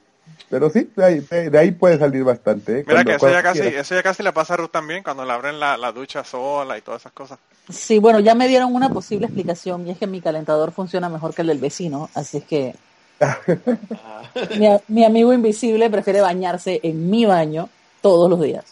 pero 0.50 0.70
sí, 0.70 0.90
de 0.94 1.04
ahí, 1.04 1.20
de- 1.20 1.58
ahí 1.58 1.72
puede 1.72 1.98
salir 1.98 2.22
bastante. 2.24 2.72
¿eh? 2.80 2.84
Mira 2.86 3.02
Cuando- 3.04 3.10
que 3.10 3.16
eso 3.16 3.30
ya 3.30 3.42
casi, 3.42 3.60
eso 3.60 3.94
ya 3.94 4.02
casi 4.02 4.22
le 4.22 4.32
pasa 4.32 4.54
a 4.54 4.56
Ruth 4.58 4.70
también 4.70 5.02
cuando 5.02 5.24
le 5.24 5.32
abren 5.32 5.58
la, 5.58 5.76
la 5.76 5.92
ducha 5.92 6.22
sola 6.24 6.76
y 6.78 6.82
todas 6.82 7.02
esas 7.02 7.12
cosas. 7.12 7.38
Sí, 7.68 7.98
bueno, 7.98 8.20
ya 8.20 8.34
me 8.34 8.46
dieron 8.46 8.74
una 8.74 8.90
posible 8.90 9.26
explicación 9.26 9.86
y 9.86 9.90
es 9.92 9.98
que 9.98 10.06
mi 10.06 10.20
calentador 10.20 10.70
funciona 10.72 11.08
mejor 11.08 11.34
que 11.34 11.42
el 11.42 11.48
del 11.48 11.58
vecino, 11.58 12.10
así 12.14 12.38
es 12.38 12.44
que 12.44 12.74
mi, 14.88 15.04
amigo 15.04 15.32
invisible 15.32 15.88
prefiere 15.90 16.20
bañarse 16.20 16.80
en 16.82 17.10
mi 17.10 17.24
baño 17.24 17.68
todos 18.02 18.28
los 18.28 18.40
días. 18.40 18.64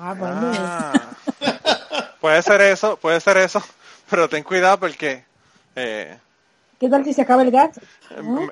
Ah, 0.00 0.14
bueno. 0.18 0.52
Ah. 0.54 0.92
puede 2.20 2.42
ser 2.42 2.60
eso, 2.62 2.96
puede 2.96 3.20
ser 3.20 3.36
eso, 3.36 3.62
pero 4.10 4.28
ten 4.28 4.42
cuidado 4.42 4.78
porque 4.80 5.24
eh, 5.76 6.16
¿Qué 6.82 6.88
tal 6.88 7.04
si 7.04 7.12
se 7.12 7.22
acaba 7.22 7.42
el 7.42 7.52
gas? 7.52 7.78
eh, 8.10 8.48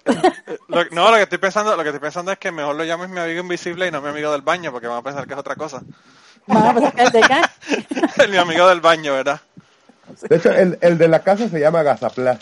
eh, 0.47 0.59
lo- 0.69 0.85
no, 0.93 1.11
lo 1.11 1.17
que 1.17 1.23
estoy 1.25 1.39
pensando, 1.39 1.77
lo 1.77 1.83
que 1.83 1.89
estoy 1.89 1.99
pensando 2.01 2.31
es 2.31 2.39
que 2.39 2.53
mejor 2.53 2.77
lo 2.77 2.85
llames 2.85 3.11
mi 3.11 3.19
amigo 3.19 3.41
invisible 3.41 3.89
y 3.89 3.91
no 3.91 4.01
mi 4.01 4.09
amigo 4.09 4.31
del 4.31 4.43
baño, 4.43 4.71
porque 4.71 4.87
van 4.87 4.99
a 4.99 5.03
pensar 5.03 5.27
que 5.27 5.33
es 5.33 5.39
otra 5.41 5.57
cosa. 5.57 5.83
Van 6.47 6.65
a 6.69 6.73
pensar 6.73 6.93
que 6.95 7.03
es 7.03 7.13
de 7.13 7.25
acá. 7.25 7.51
mi 8.31 8.37
amigo 8.37 8.69
del 8.69 8.81
baño, 8.81 9.15
¿verdad? 9.15 9.41
De 10.29 10.37
hecho, 10.37 10.53
el, 10.53 10.79
el 10.81 10.97
de 10.97 11.09
la 11.09 11.25
casa 11.25 11.49
se 11.49 11.59
llama 11.59 11.83
Gazaplas. 11.83 12.39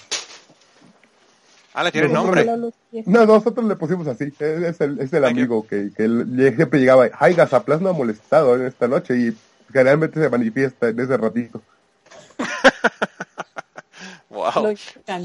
Ah, 1.73 1.85
le 1.85 1.91
tiene 1.91 2.09
Nosotros 2.09 2.45
nombre. 2.45 2.71
No, 3.07 3.25
nosotros 3.25 3.65
le 3.67 3.77
pusimos 3.77 4.07
así. 4.09 4.25
Es, 4.39 4.41
es 4.63 4.81
el, 4.83 5.01
es 5.01 5.11
el 5.11 5.25
Thank 5.25 5.37
you. 5.39 5.43
amigo 5.45 5.67
que, 5.67 5.91
que 5.97 6.05
él 6.05 6.53
siempre 6.55 6.81
llegaba. 6.81 7.09
Ay, 7.19 7.33
Gazaplas 7.33 7.81
no 7.81 7.89
ha 7.89 7.93
molestado 7.95 8.57
en 8.57 8.67
esta 8.67 8.89
noche 8.89 9.17
y 9.17 9.39
generalmente 9.73 10.21
se 10.21 10.29
manifiesta 10.29 10.89
en 10.89 11.01
ese 11.01 11.17
ratito. 11.17 11.63
Wow. 14.31 14.77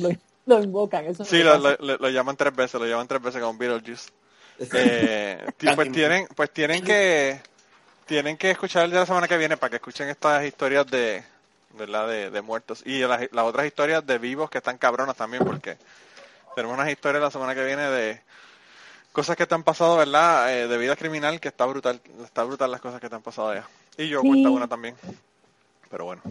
lo, 0.02 0.10
lo 0.46 0.62
invocan. 0.62 1.06
Eso 1.06 1.24
Sí, 1.26 1.44
no 1.44 1.58
lo, 1.58 1.58
lo- 1.58 1.78
lo- 1.80 1.98
lo 1.98 2.10
llaman 2.10 2.36
tres 2.36 2.56
veces, 2.56 2.80
lo 2.80 2.86
llaman 2.88 3.08
tres 3.08 3.22
veces 3.22 3.42
con 3.42 3.58
Beetlejuice. 3.58 4.12
Eh, 4.74 5.46
pues 5.76 5.92
tienen, 5.92 6.28
pues 6.36 6.52
tienen 6.52 6.84
que, 6.84 7.42
tienen 8.06 8.38
que 8.38 8.52
escuchar 8.52 8.86
el 8.86 8.92
de 8.92 8.98
la 9.00 9.06
semana 9.06 9.28
que 9.28 9.38
viene 9.38 9.58
para 9.58 9.70
que 9.72 9.76
escuchen 9.78 10.10
estas 10.10 10.46
historias 10.46 10.86
de, 10.88 11.24
¿verdad? 11.74 12.08
De, 12.08 12.30
de 12.30 12.42
muertos 12.42 12.82
y 12.86 13.00
las, 13.00 13.22
las 13.32 13.46
otras 13.46 13.66
historias 13.66 14.06
de 14.06 14.18
vivos 14.18 14.50
que 14.50 14.60
están 14.60 14.78
cabronas 14.78 15.16
también 15.16 15.44
porque 15.44 15.78
tenemos 16.56 16.78
unas 16.78 16.90
historias 16.92 17.24
la 17.24 17.32
semana 17.32 17.56
que 17.56 17.66
viene 17.66 17.84
de 17.90 18.22
cosas 19.12 19.36
que 19.36 19.46
te 19.48 19.56
han 19.56 19.64
pasado, 19.64 19.98
¿verdad? 19.98 20.54
Eh, 20.56 20.68
de 20.68 20.78
vida 20.78 20.96
criminal 20.96 21.40
que 21.40 21.48
está 21.50 21.66
brutal, 21.66 22.00
está 22.24 22.44
brutal 22.44 22.72
las 22.72 22.82
cosas 22.82 23.00
que 23.02 23.10
te 23.10 23.16
han 23.16 23.22
pasado 23.24 23.50
allá. 23.50 23.68
Y 23.98 24.08
yo 24.08 24.22
Sí. 24.22 24.28
cuenta 24.28 24.50
una 24.50 24.68
también. 24.68 24.96
Pero 25.90 26.06
bueno. 26.06 26.22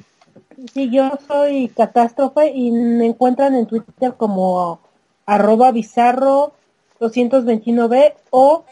Sí, 0.73 0.91
yo 0.91 1.19
soy 1.27 1.69
Catástrofe 1.69 2.53
y 2.53 2.71
me 2.71 3.07
encuentran 3.07 3.55
en 3.55 3.67
Twitter 3.67 4.15
como 4.17 4.81
arroba 5.27 5.73
bizarro 5.73 6.53
221b 7.01 8.15
o 8.31 8.65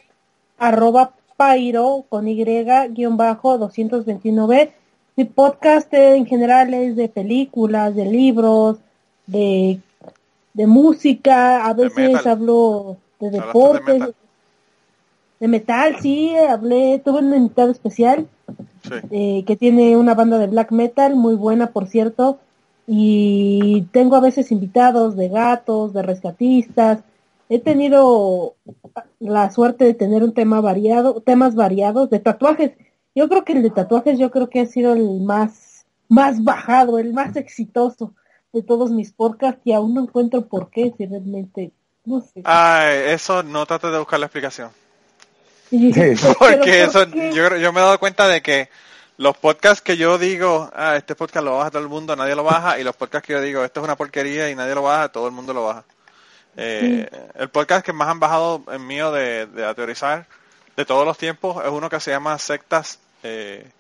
arroba 0.59 1.13
pairo 1.37 2.05
con 2.09 2.29
y 2.29 2.45
guion 2.45 3.17
bajo 3.17 3.59
221b. 3.59 4.71
Mi 5.17 5.25
podcast 5.25 5.93
en 5.93 6.27
general 6.27 6.73
es 6.75 6.97
de 6.97 7.09
películas, 7.09 7.95
de 7.95 8.05
libros, 8.05 8.79
de, 9.27 9.81
de 10.55 10.67
música, 10.67 11.67
a 11.67 11.75
veces 11.75 12.27
hablo 12.27 12.99
de 13.19 13.27
Hablaste 13.27 13.41
de 13.41 13.47
deportes, 13.47 13.99
metal. 14.01 14.15
de 15.41 15.49
metal, 15.49 15.97
sí, 16.01 16.37
hablé, 16.37 17.01
tuve 17.05 17.19
un 17.19 17.35
invitado 17.35 17.71
especial 17.71 18.29
Sí. 18.83 18.95
eh, 19.11 19.45
que 19.47 19.57
tiene 19.57 19.97
una 19.97 20.15
banda 20.15 20.39
de 20.39 20.47
black 20.47 20.73
metal 20.73 21.15
muy 21.17 21.35
buena, 21.35 21.71
por 21.71 21.87
cierto, 21.87 22.39
y 22.87 23.83
tengo 23.93 24.17
a 24.17 24.21
veces 24.21 24.51
invitados 24.51 25.17
de 25.17 25.29
gatos, 25.29 25.93
de 25.93 26.03
rescatistas. 26.03 27.01
He 27.49 27.59
tenido 27.59 28.55
la 29.19 29.51
suerte 29.51 29.85
de 29.85 29.95
tener 29.95 30.23
un 30.23 30.33
tema 30.33 30.61
variado, 30.61 31.21
temas 31.21 31.55
variados 31.55 32.11
de 32.11 32.19
tatuajes. 32.21 32.73
Yo 33.15 33.29
creo 33.29 33.45
que 33.45 33.53
el 33.53 33.63
de 33.63 33.71
tatuajes 33.71 34.19
yo 34.19 34.31
creo 34.31 34.49
que 34.49 34.61
ha 34.61 34.67
sido 34.67 34.93
el 34.95 35.21
más 35.21 35.71
más 36.11 36.43
bajado, 36.43 36.99
el 36.99 37.15
más 37.15 37.37
exitoso 37.37 38.13
de 38.53 38.63
todos 38.63 38.91
mis 38.91 39.13
podcasts 39.13 39.61
y 39.65 39.73
aún 39.73 39.95
no 39.95 40.03
encuentro 40.03 40.45
por 40.47 40.69
qué, 40.69 40.93
si 40.99 41.07
realmente 41.07 41.71
no 42.05 42.21
sé. 42.21 42.43
Ay, 42.45 43.13
eso 43.13 43.43
no 43.45 43.65
trates 43.65 43.93
de 43.93 43.99
buscar 43.99 44.19
la 44.19 44.27
explicación. 44.27 44.71
Y- 45.71 45.93
Sí. 45.93 46.15
¿pero 46.21 46.35
Porque 46.39 46.57
por 46.59 46.69
eso, 46.69 47.05
yo, 47.33 47.57
yo 47.57 47.73
me 47.73 47.81
he 47.81 47.85
dado 47.85 47.99
cuenta 47.99 48.29
de 48.29 48.43
que 48.43 48.69
los 49.19 49.37
podcasts 49.37 49.83
que 49.83 49.97
yo 49.97 50.17
digo, 50.19 50.71
ah, 50.75 50.97
este 50.97 51.15
podcast 51.15 51.45
lo 51.45 51.59
baja 51.59 51.71
todo 51.71 51.83
el 51.83 51.89
mundo, 51.89 52.17
nadie 52.17 52.35
lo 52.35 52.43
baja, 52.45 52.79
y 52.79 52.85
los 52.85 52.97
podcasts 52.97 53.27
que 53.27 53.35
yo 53.35 53.41
digo, 53.41 53.65
esto 53.65 53.81
es 53.81 53.85
una 53.85 53.97
porquería 53.97 54.51
y 54.51 54.55
nadie 54.55 54.75
lo 54.75 54.83
baja, 54.83 55.09
todo 55.11 55.27
el 55.27 55.33
mundo 55.33 55.53
lo 55.53 55.65
baja. 55.67 55.85
Eh, 56.57 57.09
El 57.35 57.49
podcast 57.51 57.85
que 57.85 57.93
más 57.93 58.09
han 58.09 58.19
bajado 58.19 58.63
en 58.73 58.87
mío 58.87 59.13
de, 59.13 59.47
de 59.47 59.65
a 59.65 59.75
teorizar 59.75 60.27
de 60.77 60.85
todos 60.85 61.05
los 61.07 61.17
tiempos 61.19 61.63
es 61.65 61.71
uno 61.71 61.89
que 61.91 62.01
se 62.01 62.11
llama 62.11 62.39
Sectas, 62.39 62.99
eh, 63.23 63.71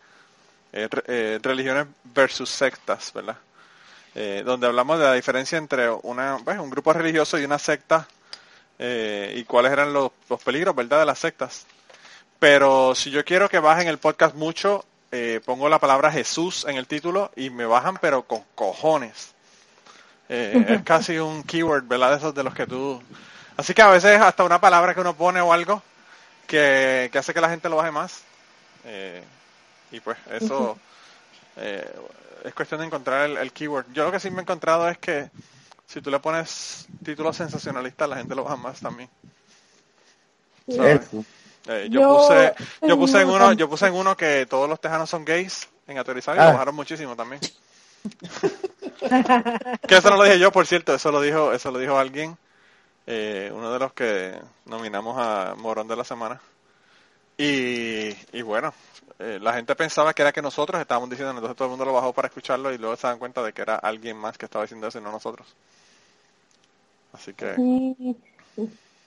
eh, 0.73 0.89
eh, 1.07 1.39
Religiones 1.43 1.87
versus 2.05 2.49
Sectas, 2.51 3.13
¿verdad? 3.13 3.37
Donde 4.45 4.67
hablamos 4.67 4.99
de 4.99 5.05
la 5.05 5.13
diferencia 5.15 5.57
entre 5.57 5.89
una, 5.91 6.39
pues, 6.45 6.59
un 6.59 6.69
grupo 6.69 6.93
religioso 6.93 7.39
y 7.39 7.45
una 7.45 7.59
secta 7.61 8.07
y 8.79 9.45
cuáles 9.45 9.73
eran 9.73 9.93
los, 9.93 10.11
los 10.29 10.43
peligros, 10.43 10.75
¿verdad?, 10.75 10.99
de 11.01 11.07
las 11.07 11.19
sectas. 11.19 11.65
Pero 12.41 12.95
si 12.95 13.11
yo 13.11 13.25
quiero 13.25 13.49
que 13.49 13.59
bajen 13.59 13.87
el 13.87 13.99
podcast 13.99 14.35
mucho, 14.35 14.85
eh, 15.13 15.41
pongo 15.45 15.69
la 15.69 15.79
palabra 15.79 16.11
Jesús 16.11 16.65
en 16.67 16.77
el 16.77 16.87
título 16.87 17.31
y 17.37 17.51
me 17.51 17.67
bajan, 17.67 17.99
pero 18.01 18.23
con 18.23 18.43
cojones. 18.55 19.35
Eh, 20.29 20.65
es 20.69 20.83
casi 20.83 21.19
un 21.19 21.43
keyword, 21.43 21.87
¿verdad? 21.87 22.13
De 22.13 22.17
esos 22.17 22.35
de 22.35 22.43
los 22.43 22.55
que 22.55 22.67
tú... 22.67 23.03
Así 23.59 23.75
que 23.75 23.83
a 23.83 23.91
veces 23.91 24.19
hasta 24.21 24.43
una 24.43 24.61
palabra 24.61 24.95
que 24.95 25.01
uno 25.03 25.15
pone 25.15 25.41
o 25.43 25.53
algo 25.53 25.83
que, 26.47 27.11
que 27.13 27.19
hace 27.19 27.35
que 27.35 27.43
la 27.43 27.51
gente 27.51 27.69
lo 27.69 27.77
baje 27.77 27.91
más. 27.91 28.23
Eh, 28.85 29.23
y 29.93 30.01
pues 30.01 30.17
eso 30.31 30.79
eh, 31.57 31.93
es 32.43 32.55
cuestión 32.55 32.81
de 32.81 32.87
encontrar 32.87 33.29
el, 33.29 33.37
el 33.37 33.53
keyword. 33.53 33.93
Yo 33.93 34.07
lo 34.07 34.13
que 34.13 34.21
sí 34.21 34.31
me 34.31 34.39
he 34.39 34.43
encontrado 34.43 34.89
es 34.89 34.97
que 34.97 35.29
si 35.87 36.01
tú 36.01 36.11
le 36.11 36.21
pones 36.21 36.87
títulos 37.05 37.37
sensacionalistas, 37.37 38.09
la 38.09 38.17
gente 38.17 38.35
lo 38.35 38.45
baja 38.45 38.57
más 38.57 38.81
también. 38.81 39.11
¿sabes? 40.69 41.03
Eso. 41.03 41.25
Eh, 41.67 41.89
yo, 41.91 42.01
Yo 42.01 42.17
puse 42.17 42.55
yo 42.83 42.97
puse 42.99 43.21
en 43.21 43.29
uno 43.29 43.53
yo 43.53 43.69
puse 43.69 43.87
en 43.87 43.95
uno 43.95 44.17
que 44.17 44.47
todos 44.47 44.69
los 44.69 44.81
tejanos 44.81 45.11
son 45.11 45.25
gays 45.25 45.69
en 45.87 45.99
aterrizar 45.99 46.37
y 46.37 46.39
Ah. 46.41 46.47
lo 46.47 46.53
bajaron 46.53 46.75
muchísimo 46.75 47.15
también. 47.17 47.41
Que 49.87 49.97
eso 49.97 50.11
no 50.11 50.17
lo 50.17 50.25
dije 50.25 50.39
yo 50.39 50.51
por 50.53 50.67
cierto 50.67 50.95
eso 50.95 51.11
lo 51.13 51.21
dijo 51.21 51.53
eso 51.53 51.71
lo 51.71 51.79
dijo 51.79 51.99
alguien 51.99 52.37
eh, 53.07 53.51
uno 53.55 53.73
de 53.73 53.79
los 53.79 53.93
que 53.93 54.39
nominamos 54.67 55.17
a 55.19 55.55
morón 55.57 55.89
de 55.89 55.97
la 55.97 56.05
semana. 56.05 56.41
Y, 57.37 58.11
y 58.33 58.43
bueno, 58.43 58.73
eh, 59.19 59.39
la 59.41 59.55
gente 59.55 59.75
pensaba 59.75 60.13
que 60.15 60.23
era 60.23 60.31
que 60.31 60.43
nosotros 60.43 60.81
estábamos 60.81 61.09
diciendo, 61.11 61.33
entonces 61.33 61.57
todo 61.57 61.67
el 61.67 61.71
mundo 61.71 61.87
lo 61.87 61.95
bajó 61.95 62.13
para 62.13 62.29
escucharlo 62.29 62.73
y 62.73 62.79
luego 62.79 62.95
se 62.97 63.07
dan 63.07 63.19
cuenta 63.19 63.43
de 63.43 63.53
que 63.53 63.63
era 63.63 63.77
alguien 63.77 64.17
más 64.17 64.37
que 64.39 64.45
estaba 64.45 64.65
diciendo 64.65 64.87
eso 64.87 64.99
y 64.99 65.03
no 65.03 65.11
nosotros. 65.11 65.47
Así 67.13 67.33
que... 67.33 67.55
Sí, 67.57 68.17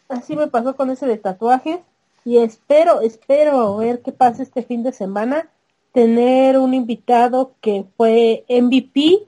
así 0.09 0.35
me 0.35 0.47
pasó 0.47 0.75
con 0.75 0.89
ese 0.89 1.05
de 1.05 1.17
tatuajes 1.17 1.79
y 2.25 2.37
espero, 2.37 3.01
espero 3.01 3.77
ver 3.77 4.01
qué 4.01 4.11
pasa 4.11 4.43
este 4.43 4.63
fin 4.63 4.83
de 4.83 4.93
semana, 4.93 5.49
tener 5.91 6.57
un 6.57 6.73
invitado 6.73 7.53
que 7.61 7.85
fue 7.97 8.45
MVP 8.49 9.27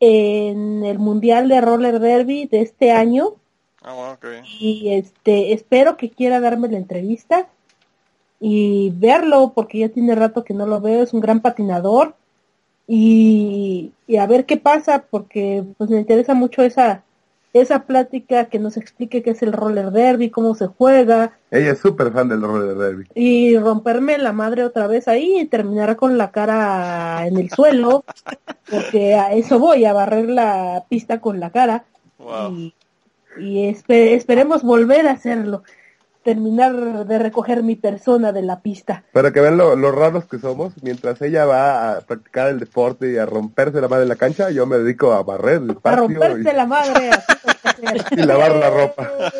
en 0.00 0.84
el 0.84 0.98
Mundial 0.98 1.48
de 1.48 1.60
Roller 1.60 2.00
Derby 2.00 2.46
de 2.46 2.62
este 2.62 2.92
año. 2.92 3.34
Bien. 4.22 4.44
y 4.60 4.94
este 4.94 5.52
espero 5.52 5.96
que 5.96 6.08
quiera 6.08 6.38
darme 6.38 6.68
la 6.68 6.78
entrevista 6.78 7.48
y 8.38 8.90
verlo 8.94 9.52
porque 9.54 9.78
ya 9.78 9.88
tiene 9.88 10.14
rato 10.14 10.44
que 10.44 10.54
no 10.54 10.66
lo 10.66 10.80
veo, 10.80 11.02
es 11.02 11.12
un 11.12 11.20
gran 11.20 11.40
patinador. 11.40 12.14
Y, 12.86 13.92
y 14.06 14.16
a 14.16 14.26
ver 14.26 14.44
qué 14.46 14.56
pasa 14.56 15.04
porque 15.08 15.64
pues 15.78 15.90
me 15.90 15.98
interesa 15.98 16.34
mucho 16.34 16.62
esa 16.62 17.04
esa 17.52 17.84
plática 17.84 18.46
que 18.46 18.58
nos 18.58 18.76
explique 18.76 19.22
qué 19.22 19.30
es 19.30 19.42
el 19.42 19.52
roller 19.52 19.90
derby, 19.90 20.30
cómo 20.30 20.54
se 20.54 20.66
juega 20.68 21.32
Ella 21.50 21.72
es 21.72 21.78
súper 21.80 22.10
fan 22.12 22.28
del 22.28 22.40
roller 22.42 22.76
derby. 22.76 23.04
y 23.14 23.58
romperme 23.58 24.16
la 24.18 24.32
madre 24.32 24.64
otra 24.64 24.86
vez 24.86 25.06
ahí 25.08 25.40
y 25.40 25.46
terminar 25.46 25.96
con 25.96 26.16
la 26.16 26.30
cara 26.30 27.26
en 27.26 27.36
el 27.38 27.50
suelo 27.50 28.04
porque 28.70 29.14
a 29.14 29.32
eso 29.34 29.58
voy, 29.58 29.84
a 29.84 29.92
barrer 29.92 30.28
la 30.30 30.84
pista 30.88 31.20
con 31.20 31.40
la 31.40 31.50
cara 31.50 31.84
Wow. 32.18 32.52
y, 32.56 32.74
y 33.38 33.68
espe- 33.70 34.14
esperemos 34.14 34.62
volver 34.62 35.06
a 35.08 35.12
hacerlo, 35.12 35.62
terminar 36.22 37.06
de 37.06 37.18
recoger 37.18 37.62
mi 37.62 37.76
persona 37.76 38.32
de 38.32 38.42
la 38.42 38.60
pista. 38.60 39.04
Para 39.12 39.32
que 39.32 39.40
vean 39.40 39.56
lo, 39.56 39.76
lo 39.76 39.92
raros 39.92 40.26
que 40.26 40.38
somos, 40.38 40.72
mientras 40.82 41.20
ella 41.22 41.44
va 41.44 41.92
a 41.92 42.00
practicar 42.00 42.48
el 42.48 42.60
deporte 42.60 43.12
y 43.12 43.18
a 43.18 43.26
romperse 43.26 43.80
la 43.80 43.88
madre 43.88 44.04
en 44.04 44.08
la 44.08 44.16
cancha, 44.16 44.50
yo 44.50 44.66
me 44.66 44.78
dedico 44.78 45.12
a 45.12 45.22
barrer 45.22 45.62
el 45.62 45.70
A 45.70 45.74
patio 45.74 46.08
romperse 46.08 46.50
y, 46.50 46.54
la 46.54 46.66
madre. 46.66 47.10
y 48.10 48.22
lavar 48.22 48.56
la 48.56 48.70
ropa. 48.70 49.10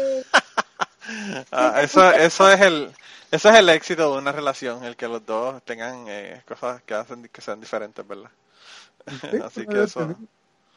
Ah, 1.50 1.80
eso, 1.82 2.10
eso 2.12 2.50
es 2.50 2.60
el 2.60 2.88
eso 3.32 3.48
es 3.48 3.56
el 3.56 3.70
éxito 3.70 4.12
de 4.12 4.18
una 4.18 4.30
relación, 4.30 4.84
el 4.84 4.94
que 4.94 5.08
los 5.08 5.24
dos 5.24 5.62
tengan 5.64 6.04
eh, 6.06 6.42
cosas 6.46 6.82
que 6.82 6.92
hacen 6.92 7.28
que 7.32 7.40
sean 7.40 7.60
diferentes, 7.60 8.06
¿verdad? 8.06 8.30
Así 9.46 9.66
que 9.66 9.84
eso... 9.84 10.14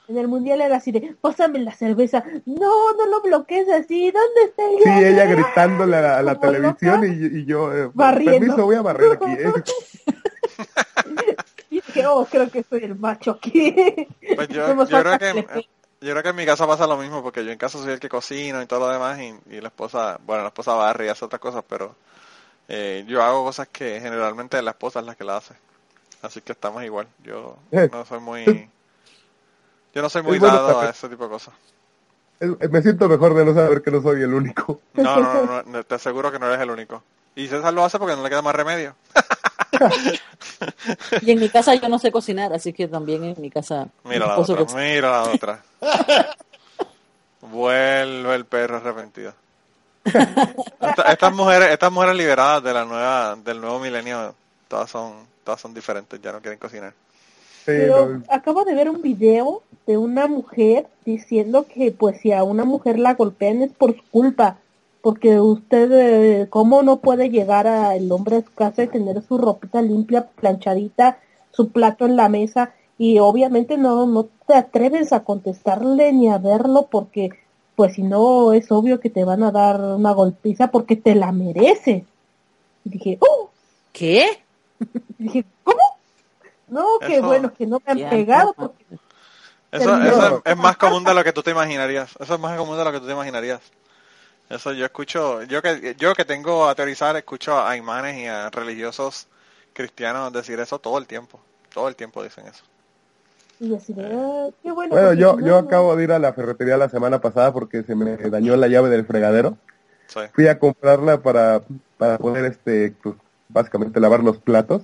En 0.08 0.18
el 0.18 0.28
mundial 0.28 0.62
era 0.62 0.78
así 0.78 0.92
de, 0.92 1.16
pásame 1.20 1.60
la 1.60 1.74
cerveza. 1.74 2.24
No, 2.46 2.94
no 2.94 3.06
lo 3.08 3.22
bloquees 3.22 3.68
así. 3.70 4.12
¿Dónde 4.12 4.44
está 4.46 4.64
el 4.66 4.78
Sí, 4.84 5.06
ella 5.06 5.26
gritándole 5.26 5.98
a 5.98 6.02
la, 6.02 6.18
a 6.20 6.22
la 6.24 6.40
televisión 6.40 7.04
y, 7.04 7.40
y 7.40 7.46
yo, 7.46 7.74
eh, 7.76 7.90
Barriendo. 7.94 8.40
permiso, 8.40 8.66
voy 8.66 8.76
a 8.76 8.82
barrer 8.82 9.14
aquí. 9.14 9.32
eh. 9.32 9.54
Y 11.70 11.76
dije, 11.82 12.06
oh, 12.08 12.26
creo 12.26 12.50
que 12.50 12.64
soy 12.64 12.84
el 12.84 12.96
macho 12.96 13.32
aquí. 13.32 13.76
Pues 14.36 14.48
yo, 14.50 14.68
yo 14.86 15.02
creo 15.02 15.18
que 15.20 15.68
yo 16.02 16.12
creo 16.12 16.24
que 16.24 16.30
en 16.30 16.36
mi 16.36 16.46
casa 16.46 16.68
pasa 16.68 16.86
lo 16.88 16.98
mismo 16.98 17.24
porque 17.24 17.44
yo 17.44 17.52
en 17.52 17.58
casa 17.58 17.80
soy 17.80 17.94
el 17.94 18.00
que 18.00 18.08
cocino 18.10 18.62
y 18.62 18.66
todo 18.68 18.82
lo 18.82 18.90
demás 18.90 19.20
y, 19.20 19.34
y 19.56 19.60
la 19.60 19.70
esposa, 19.70 20.20
bueno, 20.26 20.44
la 20.44 20.50
esposa 20.50 20.74
barre 20.76 21.08
y 21.08 21.10
hace 21.10 21.26
otras 21.26 21.42
cosas, 21.42 21.64
pero 21.68 21.96
eh, 22.68 23.04
yo 23.08 23.24
hago 23.24 23.44
cosas 23.44 23.68
que 23.70 24.00
generalmente 24.00 24.62
la 24.62 24.72
esposa 24.72 25.00
es 25.00 25.06
la 25.06 25.16
que 25.16 25.24
la 25.24 25.38
hace. 25.38 25.56
Así 26.22 26.42
que 26.42 26.52
estamos 26.54 26.84
igual. 26.84 27.08
Yo 27.24 27.58
Eh. 27.72 27.90
no 27.92 28.06
soy 28.06 28.20
muy 28.20 28.70
yo 29.96 30.02
no 30.02 30.10
soy 30.10 30.22
muy 30.22 30.38
bueno 30.38 30.56
dado 30.56 30.82
a 30.82 30.90
ese 30.90 31.10
tipo 31.10 31.24
de 31.24 31.30
cosas. 31.32 31.54
Me 32.70 32.82
siento 32.82 33.08
mejor 33.10 33.34
de 33.34 33.46
no 33.46 33.54
saber 33.54 33.82
que 33.82 33.90
no 33.92 34.02
soy 34.02 34.22
el 34.22 34.34
único. 34.34 34.82
No, 34.94 35.16
no, 35.20 35.46
no, 35.46 35.64
no, 35.64 35.84
te 35.84 35.96
aseguro 35.96 36.32
que 36.32 36.38
no 36.38 36.48
eres 36.48 36.60
el 36.60 36.70
único. 36.70 37.02
Y 37.36 37.48
César 37.48 37.74
lo 37.74 37.84
hace 37.84 37.98
porque 37.98 38.16
no 38.16 38.22
le 38.24 38.30
queda 38.30 38.42
más 38.42 38.56
remedio. 38.56 38.96
Y 41.22 41.32
en 41.32 41.40
mi 41.40 41.50
casa 41.50 41.76
yo 41.76 41.90
no 41.90 41.98
sé 42.00 42.12
cocinar, 42.12 42.54
así 42.54 42.72
que 42.74 42.88
también 42.88 43.24
en 43.24 43.36
mi 43.42 43.50
casa. 43.50 43.88
Mira 44.04 44.26
mi 44.26 44.32
la 44.32 44.38
otra, 44.40 44.56
cocina. 44.58 44.82
mira 44.82 45.12
la 45.12 45.24
otra. 45.24 45.64
Vuelve 47.42 48.36
el 48.36 48.46
perro 48.46 48.78
arrepentido. 48.78 49.34
Esta- 50.06 51.12
estas 51.12 51.34
mujeres, 51.34 51.70
estas 51.72 51.92
mujeres 51.92 52.16
liberadas 52.16 52.64
de 52.64 52.74
la 52.74 52.86
nueva, 52.86 53.36
del 53.36 53.60
nuevo 53.60 53.80
milenio, 53.80 54.36
todas 54.68 54.90
son, 54.90 55.26
todas 55.44 55.60
son 55.60 55.74
diferentes, 55.74 56.22
ya 56.22 56.32
no 56.32 56.42
quieren 56.42 56.60
cocinar. 56.60 56.94
Pero 57.66 58.08
no, 58.08 58.24
acabo 58.30 58.64
de 58.64 58.76
ver 58.76 58.90
un 58.90 59.02
video 59.02 59.64
de 59.88 59.98
una 59.98 60.28
mujer 60.28 60.88
diciendo 61.06 61.66
que 61.72 61.92
pues 61.92 62.20
si 62.22 62.32
a 62.32 62.44
una 62.44 62.66
mujer 62.66 63.00
la 63.00 63.14
golpean 63.14 63.62
es 63.62 63.72
por 63.72 63.96
su 63.96 64.04
culpa, 64.12 64.58
porque 65.02 65.40
usted 65.40 65.92
eh, 65.92 66.48
cómo 66.50 66.84
no 66.84 66.98
puede 66.98 67.30
llegar 67.30 67.68
a 67.68 67.96
el 67.96 68.12
hombre 68.12 68.38
a 68.38 68.42
su 68.42 68.54
casa 68.54 68.84
y 68.84 68.88
tener 68.88 69.22
su 69.24 69.38
ropita 69.38 69.82
limpia, 69.82 70.28
planchadita, 70.28 71.20
su 71.52 71.70
plato 71.70 72.06
en 72.06 72.16
la 72.16 72.30
mesa 72.30 72.74
y 72.98 73.20
obviamente 73.20 73.78
no 73.78 74.06
no 74.06 74.28
te 74.48 74.56
atreves 74.56 75.14
a 75.14 75.24
contestarle 75.24 76.14
ni 76.14 76.30
a 76.30 76.38
verlo 76.38 76.88
porque 76.90 77.32
pues 77.76 77.96
si 77.96 78.04
no 78.04 78.54
es 78.54 78.72
obvio 78.72 79.00
que 79.00 79.10
te 79.10 79.26
van 79.26 79.44
a 79.44 79.52
dar 79.52 79.80
una 79.82 80.12
golpiza 80.12 80.72
porque 80.72 80.96
te 80.96 81.14
la 81.14 81.32
mereces. 81.32 82.04
Y 82.86 82.90
dije, 82.90 83.18
oh, 83.20 83.50
¿Qué? 83.92 84.26
y 85.20 85.24
dije, 85.24 85.46
¿cómo? 85.64 85.75
No, 86.68 86.86
qué 87.00 87.18
Eso- 87.18 87.28
bueno 87.28 87.54
que 87.54 87.66
no 87.68 87.82
me 87.86 87.92
han 88.04 88.10
pegado 88.10 88.54
porque 88.54 88.86
Eso, 89.72 90.02
eso 90.04 90.38
es, 90.38 90.52
es 90.52 90.58
más 90.58 90.78
común 90.78 91.04
de 91.04 91.14
lo 91.14 91.24
que 91.24 91.34
tú 91.34 91.44
te 91.44 91.52
imaginarías. 91.52 92.12
Eso 92.20 92.34
es 92.36 92.40
más 92.40 92.58
común 92.58 92.78
de 92.78 92.84
lo 92.86 92.92
que 92.92 93.00
tú 93.00 93.06
te 93.08 93.12
imaginarías. 93.12 93.62
Eso 94.50 94.72
yo 94.74 94.86
escucho, 94.86 95.44
yo 95.44 95.62
que 95.62 95.96
yo 95.98 96.14
que 96.14 96.24
tengo 96.24 96.68
a 96.70 96.76
teorizar, 96.76 97.16
escucho 97.18 97.60
a 97.60 97.76
imanes 97.76 98.18
y 98.18 98.28
a 98.28 98.50
religiosos 98.52 99.28
cristianos 99.74 100.32
decir 100.32 100.60
eso 100.60 100.80
todo 100.80 100.98
el 100.98 101.08
tiempo. 101.08 101.40
Todo 101.74 101.88
el 101.90 101.96
tiempo 101.96 102.24
dicen 102.24 102.46
eso. 102.48 102.64
Y 103.60 103.74
así 103.76 103.94
de, 103.94 104.06
"Ah, 104.06 104.48
qué 104.62 104.72
bueno. 104.72 104.94
Bueno, 104.94 105.14
yo, 105.14 105.40
yo 105.40 105.62
no". 105.62 105.68
acabo 105.68 105.96
de 105.96 106.04
ir 106.04 106.12
a 106.12 106.20
la 106.20 106.34
ferretería 106.34 106.78
la 106.78 106.90
semana 106.90 107.20
pasada 107.22 107.52
porque 107.54 107.84
se 107.84 107.96
me 107.96 108.16
dañó 108.18 108.56
la 108.56 108.68
llave 108.68 108.90
del 108.90 109.06
fregadero. 109.06 109.58
Sí. 110.08 110.20
Fui 110.34 110.48
a 110.48 110.60
comprarla 110.60 111.22
para, 111.22 111.64
para 111.98 112.18
poder, 112.18 112.46
este, 112.46 112.94
pues, 113.02 113.16
básicamente 113.50 114.00
lavar 114.00 114.24
los 114.24 114.38
platos. 114.38 114.84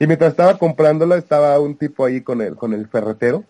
Y 0.00 0.06
mientras 0.06 0.30
estaba 0.30 0.56
comprándola, 0.58 1.16
estaba 1.16 1.60
un 1.60 1.76
tipo 1.76 2.04
ahí 2.06 2.22
con 2.22 2.40
el, 2.40 2.56
con 2.56 2.72
el 2.72 2.88
ferretero. 2.88 3.44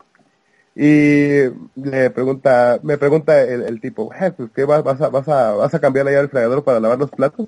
Y 0.74 1.44
le 1.77 2.10
pregunta, 2.10 2.81
me 2.82 2.98
pregunta 2.98 3.40
el, 3.40 3.62
el 3.62 3.81
tipo, 3.81 4.10
"Eh, 4.14 4.32
pues, 4.36 4.51
¿qué 4.55 4.64
vas, 4.64 4.82
vas, 4.82 5.01
a, 5.01 5.09
vas, 5.09 5.28
a, 5.28 5.52
vas 5.52 5.72
a 5.74 5.81
cambiar 5.81 6.05
la 6.06 6.10
llave 6.10 6.22
del 6.22 6.31
fregadero 6.31 6.64
para 6.64 6.81
lavar 6.81 6.98
los 6.98 7.10
platos? 7.10 7.47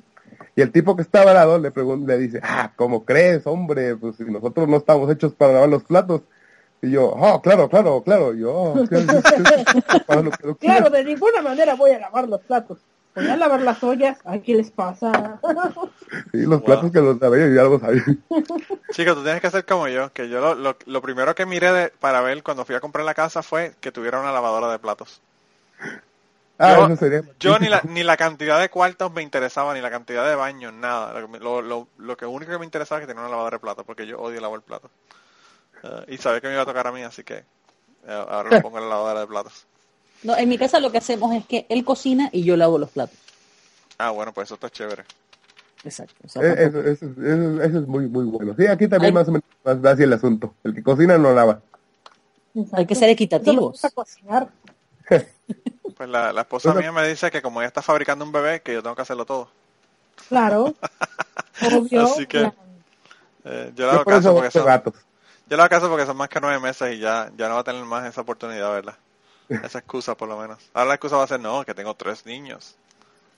Y 0.55 0.61
el 0.61 0.71
tipo 0.71 0.95
que 0.95 1.03
estaba 1.03 1.31
al 1.33 1.37
lado 1.37 1.59
le 1.59 1.73
le 2.07 2.19
dice, 2.19 2.41
ah, 2.45 2.73
¿cómo 2.77 3.05
crees, 3.05 3.45
hombre? 3.47 3.97
Pues 3.97 4.17
si 4.17 4.25
nosotros 4.25 4.69
no 4.69 4.77
estamos 4.77 5.11
hechos 5.11 5.33
para 5.35 5.55
lavar 5.55 5.69
los 5.69 5.83
platos. 5.83 6.23
Y 6.81 6.91
yo, 6.91 7.07
oh, 7.11 7.41
claro, 7.43 7.69
claro, 7.69 8.03
claro. 8.03 8.35
Y 8.35 8.41
yo, 8.41 8.53
"Oh, 8.53 8.75
Claro, 10.07 10.31
quieras". 10.59 10.93
de 10.93 11.05
ninguna 11.05 11.43
manera 11.43 11.75
voy 11.75 11.91
a 11.93 11.99
lavar 11.99 12.29
los 12.29 12.41
platos. 12.43 12.79
Voy 13.15 13.29
a 13.29 13.37
lavar 13.37 13.61
las 13.63 13.83
ollas. 13.85 14.19
Ay, 14.25 14.41
¿qué 14.41 14.55
les 14.55 14.71
pasa? 14.71 15.41
Sí, 16.33 16.45
los 16.47 16.63
platos 16.63 16.91
que 16.93 17.01
los 17.01 17.19
lavé 17.21 17.55
ya 17.55 17.63
los 17.63 17.81
sabía. 17.81 18.05
Chicos, 18.91 19.15
tú 19.15 19.23
tienes 19.23 19.41
que 19.41 19.51
ser 19.51 19.65
como 19.65 19.89
yo, 19.89 20.13
que 20.13 20.29
yo 20.29 20.41
lo, 20.41 20.55
lo, 20.55 20.77
lo 20.87 21.03
primero 21.03 21.35
que 21.35 21.47
miré 21.47 21.73
de- 21.73 21.89
para 21.89 22.21
ver 22.21 22.43
cuando 22.43 22.65
fui 22.65 22.75
a 22.75 22.81
comprar 22.81 23.05
la 23.05 23.15
casa 23.15 23.43
fue 23.43 23.75
que 23.81 23.93
tuviera 23.93 24.21
una 24.21 24.33
lavadora 24.33 24.71
de 24.71 24.79
platos. 24.79 25.21
Ah, 26.59 26.73
Yo- 26.79 26.87
eso 26.87 26.97
sería. 26.97 27.23
Yo 27.41 27.59
ni 27.59 27.69
la, 27.69 27.83
ni 27.85 28.03
la 28.05 28.17
cantidad 28.17 28.61
de 28.61 28.69
cuartos 28.71 29.13
me 29.13 29.23
interesaba, 29.23 29.75
ni 29.75 29.81
la 29.81 29.91
cantidad 29.91 30.29
de 30.29 30.37
baños, 30.37 30.73
nada. 30.73 31.13
Lo, 31.21 31.27
que 31.27 31.33
me- 31.33 31.39
lo, 31.41 31.61
lo, 31.63 32.17
que 32.17 32.27
único 32.27 32.53
que 32.53 32.59
me 32.59 32.65
interesaba 32.65 33.01
es 33.01 33.03
que 33.07 33.09
tenía 33.13 33.23
una 33.23 33.31
lavadora 33.31 33.57
de 33.57 33.61
platos, 33.61 33.85
porque 33.85 34.07
yo 34.07 34.19
odio 34.21 34.41
lavar 34.41 34.61
platos. 34.63 34.91
Eh, 35.83 36.05
y 36.09 36.19
sabía 36.19 36.41
que 36.41 36.49
me 36.49 36.55
iba 36.55 36.63
a 36.63 36.67
tocar 36.67 36.87
a 36.87 36.93
mí, 36.93 37.03
así 37.03 37.25
que 37.25 37.37
eh, 38.07 38.27
ahora 38.29 38.51
lo 38.51 38.61
pongo 38.63 38.79
en 38.79 38.85
la 38.85 38.91
lavadora 38.91 39.21
de 39.21 39.27
platos. 39.29 39.67
No, 40.23 40.37
en 40.37 40.49
mi 40.49 40.59
casa 40.59 40.79
lo 40.81 40.91
que 40.93 40.99
hacemos 40.99 41.35
es 41.35 41.45
que 41.47 41.67
él 41.69 41.85
cocina 41.85 42.29
y 42.33 42.45
yo 42.45 42.57
lavo 42.57 42.79
los 42.79 42.91
platos. 42.91 43.17
Ah, 43.99 44.11
bueno, 44.11 44.33
pues 44.33 44.49
eso 44.49 44.55
está 44.55 44.71
chévere. 44.71 45.05
Exacto. 45.85 46.15
o 46.25 46.29
sea, 46.29 46.43
Eh, 46.43 46.55
Eso, 46.67 46.81
eso- 46.81 47.07
eso- 47.07 47.63
eso 47.63 47.79
es 47.81 47.87
muy, 47.89 48.07
muy 48.07 48.25
bueno. 48.25 48.55
Sí, 48.57 48.67
aquí 48.67 48.87
también 48.89 49.11
Ay. 49.17 49.21
más 49.25 49.29
o 49.29 49.33
menos 49.33 49.45
va 49.85 49.91
así 49.91 50.03
el 50.05 50.13
asunto. 50.13 50.55
El 50.63 50.75
que 50.75 50.83
cocina 50.83 51.19
no 51.19 51.33
lava. 51.35 51.61
Hay 52.73 52.87
que 52.87 52.95
ser 52.95 53.09
equitativos. 53.11 53.81
Cocinar. 53.95 54.49
Pues 55.95 56.09
la, 56.09 56.33
la 56.33 56.41
esposa 56.41 56.73
Bueno. 56.73 56.81
mía 56.93 57.03
me 57.03 57.07
dice 57.09 57.31
que 57.31 57.43
como 57.43 57.61
ella 57.61 57.69
está 57.69 57.83
fabricando 57.83 58.25
un 58.25 58.33
bebé, 58.33 58.61
que 58.63 58.73
yo 58.73 58.83
tengo 58.83 58.97
que 58.97 59.03
hacerlo 59.03 59.25
todo. 59.27 59.49
Claro. 60.29 60.75
Obvio. 61.77 62.05
Así 62.05 62.27
que- 62.27 62.39
claro. 62.39 62.55
Eh, 63.45 63.73
yo 63.77 63.87
le 63.87 63.91
Yo 63.93 63.95
hago 63.97 64.05
por 64.05 64.13
caso 64.15 64.35
porque 64.35 64.51
son, 64.51 64.65
gatos. 64.67 64.95
yo 65.49 65.57
le 65.57 65.63
hago 65.63 65.69
caso 65.71 65.89
porque 65.91 66.07
son 66.07 66.17
más 66.17 66.29
que 66.29 66.41
nueve 66.41 66.59
meses 66.61 66.95
y 66.97 66.99
ya, 66.99 67.31
ya 67.37 67.49
no 67.49 67.55
va 67.55 67.61
a 67.61 67.65
tener 67.65 67.85
más 67.85 68.07
esa 68.07 68.23
oportunidad, 68.23 68.71
¿verdad? 68.73 68.95
Esa 69.61 69.79
excusa 69.79 70.17
por 70.17 70.29
lo 70.29 70.39
menos. 70.39 70.59
Ahora 70.75 70.89
la 70.89 70.95
excusa 70.95 71.17
va 71.17 71.25
a 71.25 71.29
ser, 71.29 71.41
no, 71.41 71.65
que 71.65 71.75
tengo 71.75 71.95
tres 71.95 72.27
niños. 72.27 72.77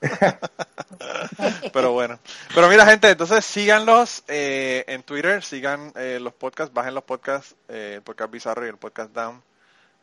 Pero 1.73 1.93
bueno. 1.93 2.19
Pero 2.55 2.69
mira, 2.69 2.87
gente, 2.87 3.11
entonces 3.11 3.45
síganlos 3.45 4.25
eh, 4.29 4.85
en 4.89 5.03
Twitter, 5.03 5.43
sigan 5.43 5.93
eh, 5.97 6.19
los 6.21 6.35
podcasts, 6.35 6.73
bajen 6.75 6.95
los 6.95 7.05
podcasts, 7.05 7.55
eh, 7.69 7.95
el 7.97 8.03
podcast 8.03 8.31
Bizarro 8.31 8.67
y 8.67 8.69
el 8.69 8.77
podcast 8.77 9.13
Down. 9.13 9.43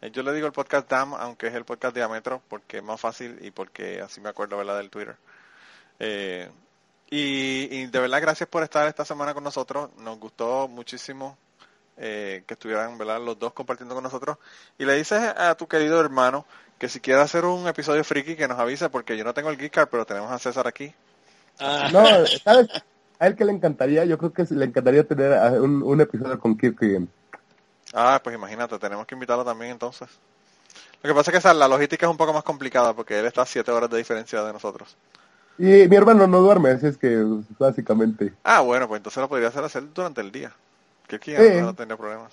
Eh, 0.01 0.11
yo 0.11 0.23
le 0.23 0.33
digo 0.33 0.47
el 0.47 0.53
podcast 0.53 0.89
Down, 0.89 1.13
aunque 1.19 1.47
es 1.47 1.53
el 1.55 1.65
podcast 1.65 1.95
Diámetro, 1.95 2.41
porque 2.49 2.77
es 2.77 2.83
más 2.83 2.99
fácil 2.99 3.38
y 3.41 3.51
porque 3.51 4.01
así 4.01 4.21
me 4.21 4.29
acuerdo, 4.29 4.57
¿verdad? 4.57 4.77
Del 4.77 4.89
Twitter. 4.89 5.17
Eh, 5.99 6.49
Y, 7.09 7.67
y 7.75 7.88
de 7.88 7.99
verdad, 7.99 8.21
gracias 8.21 8.49
por 8.49 8.63
estar 8.63 8.88
esta 8.88 9.05
semana 9.05 9.33
con 9.33 9.43
nosotros. 9.43 9.89
Nos 9.97 10.17
gustó 10.19 10.67
muchísimo 10.69 11.38
eh, 11.97 12.43
que 12.47 12.53
estuvieran 12.55 12.97
¿verdad? 12.97 13.19
los 13.22 13.38
dos 13.39 13.53
compartiendo 13.53 13.95
con 13.95 14.03
nosotros. 14.03 14.38
Y 14.77 14.85
le 14.85 14.95
dices 14.95 15.22
a 15.22 15.55
tu 15.55 15.68
querido 15.68 15.99
hermano 15.99 16.45
que 16.80 16.89
si 16.89 16.99
quiere 16.99 17.22
hacer 17.22 17.45
un 17.45 17.68
episodio 17.68 18.03
friki, 18.03 18.35
que 18.35 18.47
nos 18.47 18.59
avise, 18.59 18.89
porque 18.89 19.18
yo 19.18 19.23
no 19.23 19.34
tengo 19.34 19.49
el 19.49 19.57
Geek 19.57 19.73
Card, 19.73 19.89
pero 19.89 20.05
tenemos 20.05 20.31
a 20.31 20.39
César 20.39 20.68
aquí. 20.68 20.93
Ah, 21.59 21.89
No, 21.91 22.26
¿sabes? 22.43 22.69
A 23.19 23.27
él 23.27 23.35
que 23.35 23.45
le 23.45 23.51
encantaría, 23.51 24.03
yo 24.05 24.18
creo 24.18 24.34
que 24.34 24.45
le 24.49 24.65
encantaría 24.65 25.07
tener 25.07 25.61
un, 25.61 25.84
un 25.84 26.01
episodio 26.01 26.39
con 26.39 26.57
Kirk. 26.57 26.80
Ah, 27.93 28.19
pues 28.23 28.35
imagínate, 28.35 28.77
tenemos 28.80 29.05
que 29.05 29.15
invitarlo 29.15 29.45
también 29.45 29.72
entonces. 29.72 30.09
Lo 31.03 31.09
que 31.09 31.15
pasa 31.15 31.31
es 31.31 31.34
que 31.34 31.39
esa- 31.39 31.53
la 31.53 31.68
logística 31.68 32.05
es 32.07 32.11
un 32.11 32.18
poco 32.18 32.34
más 32.34 32.43
complicada 32.43 32.93
porque 32.95 33.19
él 33.19 33.26
está 33.26 33.43
a 33.43 33.45
siete 33.47 33.72
horas 33.72 33.89
de 33.89 33.97
diferencia 33.99 34.43
de 34.43 34.53
nosotros. 34.53 34.97
Y 35.57 35.88
mi 35.88 35.95
hermano 35.95 36.27
no 36.27 36.41
duerme, 36.41 36.72
así 36.72 36.88
es 36.88 36.97
que 36.97 37.23
básicamente. 37.59 38.34
Ah, 38.43 38.61
bueno, 38.61 38.88
pues 38.88 38.99
entonces 38.99 39.22
lo 39.22 39.30
podría 39.30 39.47
hacer 39.49 39.63
hacer 39.63 39.93
durante 39.93 40.22
el 40.22 40.31
día. 40.31 40.53
Que 41.11 41.17
aquí 41.17 41.31
Sí. 41.31 41.59
no, 41.59 41.73
tendría 41.75 41.97
problemas. 41.97 42.31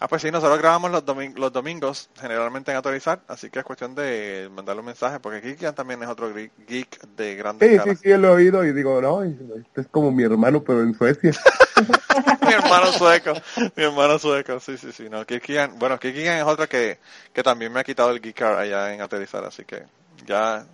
Ah, 0.00 0.08
pues 0.08 0.22
sí, 0.22 0.30
nosotros 0.32 0.58
grabamos 0.58 0.90
los, 0.90 1.04
domin- 1.04 1.34
los 1.36 1.52
domingos, 1.52 2.08
generalmente 2.18 2.70
en 2.72 2.76
Autorizar, 2.78 3.20
así 3.28 3.50
que 3.50 3.60
es 3.60 3.64
cuestión 3.64 3.94
de 3.94 4.48
mandarle 4.52 4.80
un 4.80 4.86
mensaje, 4.86 5.20
porque 5.20 5.40
Kikian 5.42 5.74
también 5.74 6.02
es 6.02 6.08
otro 6.08 6.32
geek 6.34 7.00
de 7.16 7.36
grande 7.36 7.68
Sí, 7.68 7.78
sí, 7.84 7.96
sí, 8.02 8.08
lo 8.16 8.28
he 8.28 8.42
oído 8.42 8.64
y 8.64 8.72
digo, 8.72 9.00
no, 9.00 9.22
este 9.22 9.82
es 9.82 9.86
como 9.88 10.10
mi 10.10 10.24
hermano, 10.24 10.64
pero 10.64 10.82
en 10.82 10.94
Suecia. 10.94 11.30
mi 12.42 12.52
hermano 12.52 12.92
sueco, 12.92 13.34
mi 13.76 13.84
hermano 13.84 14.18
sueco, 14.18 14.58
sí, 14.58 14.76
sí, 14.76 14.90
sí. 14.90 15.08
No, 15.08 15.24
Kikian, 15.24 15.78
bueno, 15.78 16.00
Kikian 16.00 16.38
es 16.38 16.44
otro 16.44 16.68
que, 16.68 16.98
que 17.32 17.42
también 17.44 17.72
me 17.72 17.78
ha 17.80 17.84
quitado 17.84 18.10
el 18.10 18.20
geek 18.20 18.36
card 18.36 18.58
allá 18.58 18.92
en 18.92 19.02
Autorizar, 19.02 19.44
así 19.44 19.64
que 19.64 19.84
ya 20.26 20.64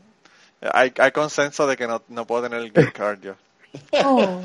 hay, 0.73 0.93
hay 0.99 1.13
consenso 1.13 1.67
de 1.67 1.77
que 1.77 1.87
no, 1.87 2.03
no 2.09 2.27
puedo 2.27 2.45
tener 2.45 2.61
el 2.61 2.73
geek 2.73 2.93
card 2.93 3.21
yo. 3.21 3.35
Oh, 4.05 4.41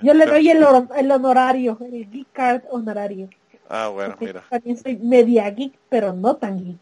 yo 0.00 0.14
le 0.14 0.26
doy 0.26 0.48
el, 0.50 0.62
hor- 0.62 0.88
el 0.96 1.10
honorario, 1.10 1.78
el 1.80 2.10
geek 2.10 2.28
card 2.32 2.62
honorario. 2.70 3.28
Ah, 3.68 3.88
bueno, 3.88 4.16
Porque 4.16 4.26
mira. 4.26 4.44
También 4.48 4.76
soy 4.78 4.96
media 4.98 5.48
geek, 5.50 5.78
pero 5.88 6.12
no 6.12 6.36
tan 6.36 6.58
geek. 6.64 6.80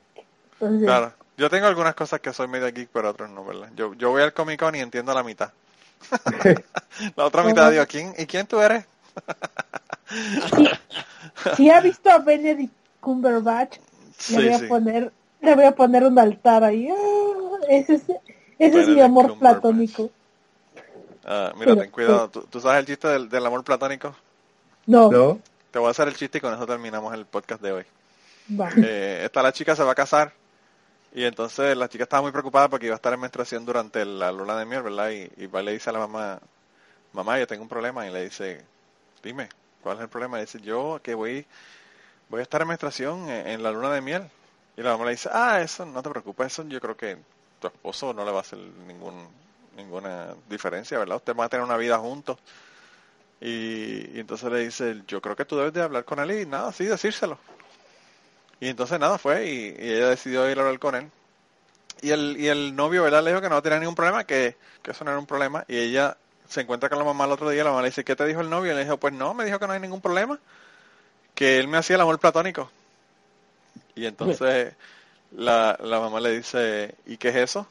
Entonces, 0.52 0.90
Claro, 0.90 1.14
yo 1.36 1.48
tengo 1.50 1.66
algunas 1.66 1.94
cosas 1.94 2.20
que 2.20 2.32
soy 2.32 2.48
medio 2.48 2.66
geek, 2.72 2.90
pero 2.92 3.10
otras 3.10 3.30
no, 3.30 3.44
¿verdad? 3.44 3.70
Yo, 3.74 3.94
yo 3.94 4.10
voy 4.10 4.22
al 4.22 4.32
Comic 4.34 4.58
Con 4.60 4.74
y 4.74 4.80
entiendo 4.80 5.14
la 5.14 5.22
mitad. 5.22 5.52
la 7.16 7.24
otra 7.24 7.44
mitad 7.44 7.70
digo, 7.70 7.86
¿quién, 7.86 8.14
¿y 8.18 8.26
quién 8.26 8.46
tú 8.46 8.60
eres? 8.60 8.86
si, 10.54 10.78
si 11.50 11.70
ha 11.70 11.80
visto 11.80 12.10
a 12.10 12.18
Benedict 12.18 12.74
Cumberbatch, 13.00 13.78
Sí, 14.18 14.34
le 14.34 14.40
voy 14.40 14.52
a 14.52 14.58
sí. 14.58 14.66
poner, 14.66 15.12
le 15.40 15.54
voy 15.54 15.64
a 15.64 15.74
poner 15.76 16.04
un 16.04 16.18
altar 16.18 16.64
ahí. 16.64 16.88
Ah, 16.90 17.58
ese 17.68 17.94
es, 17.96 18.04
ese 18.58 18.80
es 18.82 18.88
mi 18.88 19.00
amor 19.00 19.34
platónico. 19.38 20.12
Ah, 21.30 21.52
mira, 21.54 21.66
Pero- 21.72 21.82
ten 21.82 21.90
cuidado. 21.90 22.30
¿Tú, 22.30 22.40
tú 22.48 22.60
sabes 22.60 22.80
el 22.80 22.86
chiste 22.86 23.06
del, 23.08 23.28
del 23.28 23.44
amor 23.44 23.62
platónico? 23.62 24.16
No, 24.86 25.10
¿No? 25.10 25.38
Te 25.70 25.78
voy 25.78 25.88
a 25.88 25.90
hacer 25.90 26.08
el 26.08 26.16
chiste 26.16 26.38
y 26.38 26.40
con 26.40 26.54
eso 26.54 26.66
terminamos 26.66 27.12
el 27.12 27.26
podcast 27.26 27.60
de 27.60 27.72
hoy. 27.72 27.84
va. 28.58 28.70
Eh, 28.82 29.20
esta 29.24 29.42
la 29.42 29.52
chica 29.52 29.76
se 29.76 29.82
va 29.84 29.92
a 29.92 29.94
casar 29.94 30.32
y 31.14 31.24
entonces 31.24 31.76
la 31.76 31.88
chica 31.88 32.04
estaba 32.04 32.22
muy 32.22 32.32
preocupada 32.32 32.68
porque 32.68 32.86
iba 32.86 32.94
a 32.94 32.96
estar 32.96 33.12
en 33.12 33.20
menstruación 33.20 33.66
durante 33.66 34.02
la 34.06 34.32
luna 34.32 34.56
de 34.58 34.64
miel, 34.64 34.82
¿verdad? 34.82 35.10
Y, 35.10 35.30
y 35.36 35.46
va 35.46 35.60
y 35.60 35.66
le 35.66 35.72
dice 35.72 35.90
a 35.90 35.92
la 35.92 35.98
mamá, 35.98 36.40
mamá, 37.12 37.38
yo 37.38 37.46
tengo 37.46 37.62
un 37.62 37.68
problema. 37.68 38.06
Y 38.06 38.10
le 38.12 38.24
dice, 38.24 38.64
dime, 39.22 39.50
¿cuál 39.82 39.96
es 39.98 40.02
el 40.04 40.08
problema? 40.08 40.38
Y 40.38 40.42
dice, 40.42 40.60
yo 40.62 40.98
que 41.02 41.14
voy, 41.14 41.44
voy 42.30 42.40
a 42.40 42.42
estar 42.42 42.62
en 42.62 42.68
menstruación 42.68 43.28
en, 43.28 43.46
en 43.48 43.62
la 43.62 43.70
luna 43.70 43.92
de 43.92 44.00
miel. 44.00 44.22
Y 44.78 44.82
la 44.82 44.92
mamá 44.92 45.04
le 45.04 45.10
dice, 45.10 45.28
ah, 45.30 45.60
eso 45.60 45.84
no 45.84 46.02
te 46.02 46.08
preocupes, 46.08 46.46
eso 46.46 46.62
yo 46.66 46.80
creo 46.80 46.96
que 46.96 47.18
tu 47.60 47.66
esposo 47.66 48.14
no 48.14 48.24
le 48.24 48.30
va 48.30 48.38
a 48.38 48.40
hacer 48.42 48.58
ningún, 48.86 49.14
ninguna 49.78 50.34
diferencia, 50.48 50.98
¿verdad? 50.98 51.16
Ustedes 51.16 51.36
van 51.36 51.46
a 51.46 51.48
tener 51.48 51.64
una 51.64 51.76
vida 51.76 51.98
juntos. 51.98 52.36
Y, 53.40 54.16
y 54.16 54.20
entonces 54.20 54.50
le 54.50 54.58
dice, 54.58 55.02
yo 55.06 55.22
creo 55.22 55.36
que 55.36 55.44
tú 55.44 55.56
debes 55.56 55.72
de 55.72 55.82
hablar 55.82 56.04
con 56.04 56.18
él 56.18 56.32
y 56.32 56.46
nada, 56.46 56.72
sí, 56.72 56.84
decírselo. 56.84 57.38
Y 58.60 58.68
entonces 58.68 58.98
nada, 58.98 59.18
fue 59.18 59.46
y, 59.46 59.74
ella 59.78 60.08
decidió 60.08 60.50
ir 60.50 60.58
a 60.58 60.62
hablar 60.62 60.78
con 60.78 60.94
él. 60.96 61.10
Y 62.00 62.10
el, 62.10 62.36
y 62.38 62.48
el 62.48 62.76
novio, 62.76 63.02
¿verdad? 63.02 63.22
Le 63.22 63.30
dijo 63.30 63.40
que 63.40 63.48
no 63.48 63.62
tenía 63.62 63.78
ningún 63.78 63.94
problema, 63.94 64.24
que, 64.24 64.56
que 64.82 64.90
eso 64.90 65.04
no 65.04 65.10
era 65.10 65.18
un 65.18 65.26
problema. 65.26 65.64
Y 65.68 65.76
ella 65.78 66.16
se 66.48 66.62
encuentra 66.62 66.88
con 66.88 66.98
la 66.98 67.04
mamá 67.04 67.24
el 67.24 67.32
otro 67.32 67.50
día, 67.50 67.64
la 67.64 67.70
mamá 67.70 67.82
le 67.82 67.88
dice, 67.88 68.04
¿qué 68.04 68.16
te 68.16 68.26
dijo 68.26 68.40
el 68.40 68.50
novio? 68.50 68.72
Y 68.72 68.74
le 68.74 68.84
dijo, 68.84 68.98
pues 68.98 69.14
no, 69.14 69.34
me 69.34 69.44
dijo 69.44 69.58
que 69.58 69.66
no 69.66 69.72
hay 69.72 69.80
ningún 69.80 70.00
problema, 70.00 70.38
que 71.34 71.58
él 71.58 71.68
me 71.68 71.78
hacía 71.78 71.96
el 71.96 72.02
amor 72.02 72.18
platónico. 72.18 72.70
Y 73.94 74.06
entonces 74.06 74.74
la, 75.32 75.76
la 75.80 76.00
mamá 76.00 76.20
le 76.20 76.30
dice, 76.30 76.94
¿y 77.06 77.16
qué 77.16 77.28
es 77.30 77.36
eso? 77.36 77.66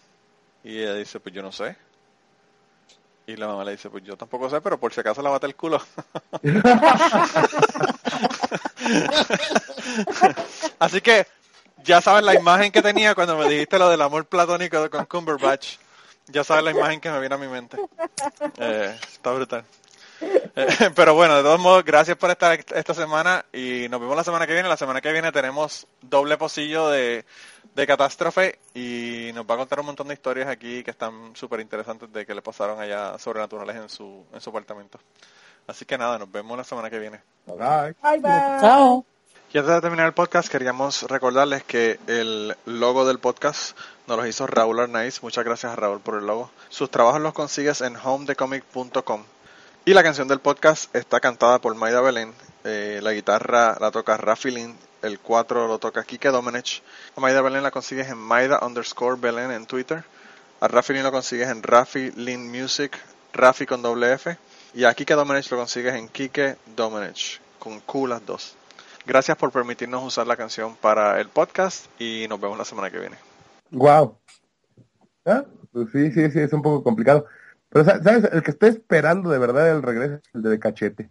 Y 0.64 0.80
ella 0.80 0.94
dice, 0.94 1.20
pues 1.20 1.34
yo 1.34 1.42
no 1.42 1.52
sé. 1.52 1.76
Y 3.28 3.36
la 3.36 3.48
mamá 3.48 3.64
le 3.66 3.72
dice, 3.72 3.90
pues 3.90 4.06
yo 4.06 4.16
tampoco 4.16 4.50
sé, 4.50 4.62
pero 4.62 4.80
por 4.80 4.94
si 4.94 5.02
acaso 5.02 5.22
lavate 5.22 5.48
el 5.48 5.56
culo. 5.58 5.82
Así 10.80 11.02
que 11.02 11.28
ya 11.84 12.00
sabes 12.00 12.24
la 12.24 12.36
imagen 12.36 12.72
que 12.72 12.82
tenía 12.82 13.14
cuando 13.16 13.38
me 13.38 13.50
dijiste 13.50 13.78
lo 13.78 13.90
del 13.90 14.02
amor 14.02 14.28
platónico 14.28 14.90
con 14.90 15.06
Cumberbatch. 15.06 15.76
Ya 16.28 16.46
sabes 16.46 16.64
la 16.64 16.72
imagen 16.72 17.02
que 17.02 17.12
me 17.12 17.20
viene 17.20 17.36
a 17.36 17.38
mi 17.38 17.50
mente. 17.50 17.76
Eh, 18.60 18.98
está 19.12 19.34
brutal. 19.34 19.66
Pero 20.96 21.14
bueno, 21.14 21.36
de 21.36 21.44
todos 21.44 21.60
modos, 21.60 21.84
gracias 21.86 22.18
por 22.18 22.30
estar 22.32 22.60
esta 22.76 22.94
semana 22.94 23.46
y 23.54 23.88
nos 23.90 24.00
vemos 24.00 24.16
la 24.16 24.24
semana 24.24 24.48
que 24.48 24.54
viene. 24.54 24.70
La 24.70 24.78
semana 24.78 25.02
que 25.02 25.12
viene 25.12 25.32
tenemos 25.32 25.88
doble 26.02 26.38
pocillo 26.38 26.90
de, 26.90 27.26
de 27.76 27.88
catástrofe 27.88 28.58
y 28.74 29.32
nos 29.34 29.46
va 29.46 29.54
a 29.54 29.58
contar 29.58 29.80
un 29.80 29.86
montón 29.86 30.08
de 30.08 30.16
historias 30.16 30.48
aquí 30.48 30.84
que 30.84 30.92
están 30.92 31.36
súper 31.36 31.60
interesantes 31.60 32.12
de 32.12 32.26
que 32.26 32.34
le 32.34 32.42
pasaron 32.42 32.80
allá 32.80 33.20
sobrenaturales 33.20 33.76
en 33.76 33.90
su, 33.90 34.26
en 34.34 34.42
su 34.42 34.50
apartamento. 34.50 35.00
Así 35.68 35.86
que 35.86 35.98
nada, 35.98 36.18
nos 36.18 36.32
vemos 36.32 36.58
la 36.58 36.64
semana 36.64 36.90
que 36.90 36.98
viene. 36.98 37.22
Bye. 37.46 37.96
Bye, 38.02 38.20
bye. 38.20 38.60
Chao. 38.62 39.06
Y 39.54 39.58
antes 39.58 39.76
de 39.76 39.82
terminar 39.82 40.08
el 40.08 40.14
podcast, 40.14 40.50
queríamos 40.50 41.04
recordarles 41.04 41.64
que 41.64 42.00
el 42.08 42.56
logo 42.66 43.06
del 43.06 43.20
podcast 43.20 43.78
nos 44.08 44.18
lo 44.18 44.26
hizo 44.26 44.46
Raúl 44.48 44.80
Arnaiz. 44.80 45.24
Muchas 45.24 45.46
gracias 45.46 45.72
a 45.72 45.76
Raúl 45.76 46.02
por 46.02 46.16
el 46.16 46.26
logo. 46.26 46.52
Sus 46.70 46.92
trabajos 46.92 47.22
los 47.22 47.34
consigues 47.34 47.82
en 47.82 47.96
homedecomic.com. 47.96 49.24
Y 49.88 49.94
la 49.94 50.04
canción 50.04 50.28
del 50.28 50.42
podcast 50.42 50.94
está 50.94 51.22
cantada 51.22 51.60
por 51.60 51.74
Maida 51.74 52.02
Belén. 52.02 52.34
Eh, 52.66 53.00
la 53.02 53.14
guitarra 53.14 53.78
la 53.80 53.90
toca 53.90 54.18
Rafi 54.18 54.52
Lin. 54.52 54.76
El 55.02 55.18
4 55.18 55.66
lo 55.66 55.80
toca 55.80 56.04
Kike 56.04 56.28
Domenech. 56.28 56.84
A 57.16 57.22
Maida 57.22 57.42
Belén 57.42 57.64
la 57.64 57.72
consigues 57.72 58.10
en 58.10 58.18
Maida 58.18 58.60
underscore 58.66 59.18
Belén 59.18 59.50
en 59.50 59.66
Twitter. 59.66 60.04
A 60.60 60.68
Rafi 60.68 60.92
Lin 60.92 61.04
lo 61.04 61.12
consigues 61.14 61.48
en 61.48 61.64
Rafi 61.64 62.12
Lin 62.18 62.52
Music. 62.52 63.00
Rafi 63.32 63.66
con 63.66 63.82
doble 63.82 64.12
F. 64.12 64.38
Y 64.74 64.84
a 64.84 64.94
Kike 64.94 65.14
Domenech 65.14 65.50
lo 65.52 65.58
consigues 65.58 65.94
en 65.94 66.10
Kike 66.10 66.58
Domenech. 66.76 67.40
Con 67.58 67.80
Q 67.80 68.08
las 68.08 68.26
dos. 68.26 68.58
Gracias 69.06 69.38
por 69.38 69.54
permitirnos 69.54 70.04
usar 70.04 70.28
la 70.28 70.36
canción 70.36 70.76
para 70.76 71.18
el 71.22 71.30
podcast 71.30 71.86
y 71.98 72.26
nos 72.28 72.42
vemos 72.42 72.58
la 72.58 72.66
semana 72.66 72.92
que 72.92 73.00
viene. 73.00 73.16
Wow. 73.72 74.18
¿Ah? 75.26 75.46
Pues 75.72 75.88
sí, 75.94 76.12
sí, 76.12 76.30
sí, 76.30 76.40
es 76.42 76.52
un 76.52 76.62
poco 76.62 76.84
complicado. 76.84 77.26
Pero, 77.70 77.86
sa- 77.86 78.02
¿sabes? 78.02 78.30
El 78.32 78.44
que 78.44 78.52
estoy 78.52 78.70
esperando 78.70 79.30
de 79.30 79.40
verdad 79.40 79.70
el 79.72 79.84
regreso 79.84 80.16
es 80.16 80.22
el 80.36 80.42
de 80.44 80.60
cachete. 80.60 81.10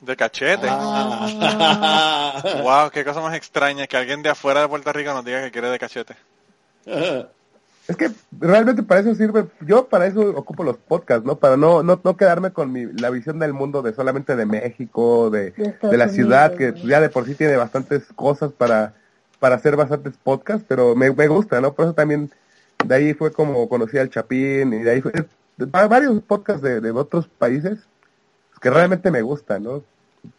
De 0.00 0.16
cachete. 0.16 0.66
Ah. 0.70 2.42
Wow, 2.62 2.90
qué 2.90 3.04
cosa 3.04 3.20
más 3.20 3.34
extraña 3.36 3.86
que 3.86 3.96
alguien 3.96 4.22
de 4.22 4.30
afuera 4.30 4.62
de 4.62 4.68
Puerto 4.68 4.92
Rico 4.92 5.12
nos 5.12 5.24
diga 5.24 5.42
que 5.42 5.50
quiere 5.50 5.68
de 5.68 5.78
cachete. 5.78 6.14
Es 7.88 7.96
que 7.96 8.10
realmente 8.38 8.82
para 8.84 9.00
eso 9.00 9.14
sirve, 9.14 9.46
yo 9.60 9.88
para 9.88 10.06
eso 10.06 10.20
ocupo 10.36 10.62
los 10.62 10.76
podcasts, 10.78 11.26
¿no? 11.26 11.36
Para 11.36 11.56
no, 11.56 11.82
no, 11.82 12.00
no 12.02 12.16
quedarme 12.16 12.52
con 12.52 12.72
mi, 12.72 12.86
la 12.86 13.10
visión 13.10 13.38
del 13.40 13.52
mundo 13.52 13.82
de 13.82 13.92
solamente 13.92 14.36
de 14.36 14.46
México, 14.46 15.28
de, 15.28 15.50
De 15.50 15.96
la 15.96 16.08
ciudad, 16.08 16.52
Unidos, 16.54 16.74
que 16.74 16.80
¿no? 16.82 16.88
ya 16.88 17.00
de 17.00 17.08
por 17.08 17.26
sí 17.26 17.34
tiene 17.34 17.56
bastantes 17.56 18.04
cosas 18.14 18.52
para, 18.52 18.94
para 19.40 19.56
hacer 19.56 19.74
bastantes 19.76 20.14
podcasts, 20.22 20.64
pero 20.68 20.94
me, 20.94 21.10
me 21.12 21.26
gusta, 21.26 21.60
¿no? 21.60 21.74
Por 21.74 21.86
eso 21.86 21.94
también, 21.94 22.30
de 22.84 22.94
ahí 22.94 23.12
fue 23.12 23.32
como 23.32 23.68
conocí 23.68 23.98
al 23.98 24.08
Chapín, 24.08 24.72
y 24.72 24.78
de 24.84 24.90
ahí 24.92 25.00
fue, 25.00 25.12
varios 25.66 26.22
podcasts 26.22 26.62
de, 26.62 26.80
de 26.80 26.90
otros 26.90 27.26
países 27.26 27.78
que 28.60 28.70
realmente 28.70 29.10
me 29.10 29.22
gustan, 29.22 29.64
¿no? 29.64 29.82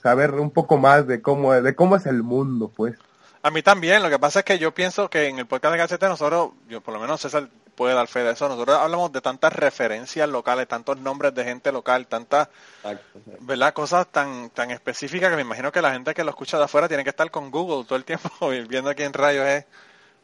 Saber 0.01 0.35
un 0.35 0.51
poco 0.51 0.77
más 0.77 1.07
de 1.07 1.21
cómo, 1.21 1.53
de 1.53 1.75
cómo 1.75 1.95
es 1.95 2.05
el 2.05 2.23
mundo, 2.23 2.71
pues. 2.73 2.97
A 3.43 3.49
mí 3.49 3.63
también, 3.63 4.03
lo 4.03 4.09
que 4.09 4.19
pasa 4.19 4.39
es 4.39 4.45
que 4.45 4.59
yo 4.59 4.71
pienso 4.73 5.09
que 5.09 5.27
en 5.27 5.39
el 5.39 5.47
podcast 5.47 5.73
de 5.73 5.79
cachete 5.79 6.07
nosotros, 6.07 6.51
yo 6.69 6.81
por 6.81 6.93
lo 6.93 6.99
menos 6.99 7.21
César 7.21 7.49
puede 7.75 7.95
dar 7.95 8.07
fe 8.07 8.19
de 8.19 8.33
eso, 8.33 8.47
nosotros 8.47 8.77
hablamos 8.77 9.11
de 9.11 9.21
tantas 9.21 9.51
referencias 9.53 10.29
locales, 10.29 10.67
tantos 10.67 10.99
nombres 10.99 11.33
de 11.33 11.43
gente 11.43 11.71
local, 11.71 12.05
tantas, 12.05 12.49
¿verdad? 13.39 13.73
Cosas 13.73 14.07
tan, 14.07 14.51
tan 14.51 14.69
específicas 14.69 15.31
que 15.31 15.35
me 15.35 15.41
imagino 15.41 15.71
que 15.71 15.81
la 15.81 15.91
gente 15.91 16.13
que 16.13 16.23
lo 16.23 16.29
escucha 16.29 16.59
de 16.59 16.65
afuera 16.65 16.87
tiene 16.87 17.03
que 17.03 17.09
estar 17.09 17.31
con 17.31 17.49
Google 17.49 17.85
todo 17.85 17.95
el 17.95 18.05
tiempo 18.05 18.53
y 18.53 18.61
viendo 18.67 18.93
quién 18.93 19.13
rayos 19.13 19.47
es 19.47 19.65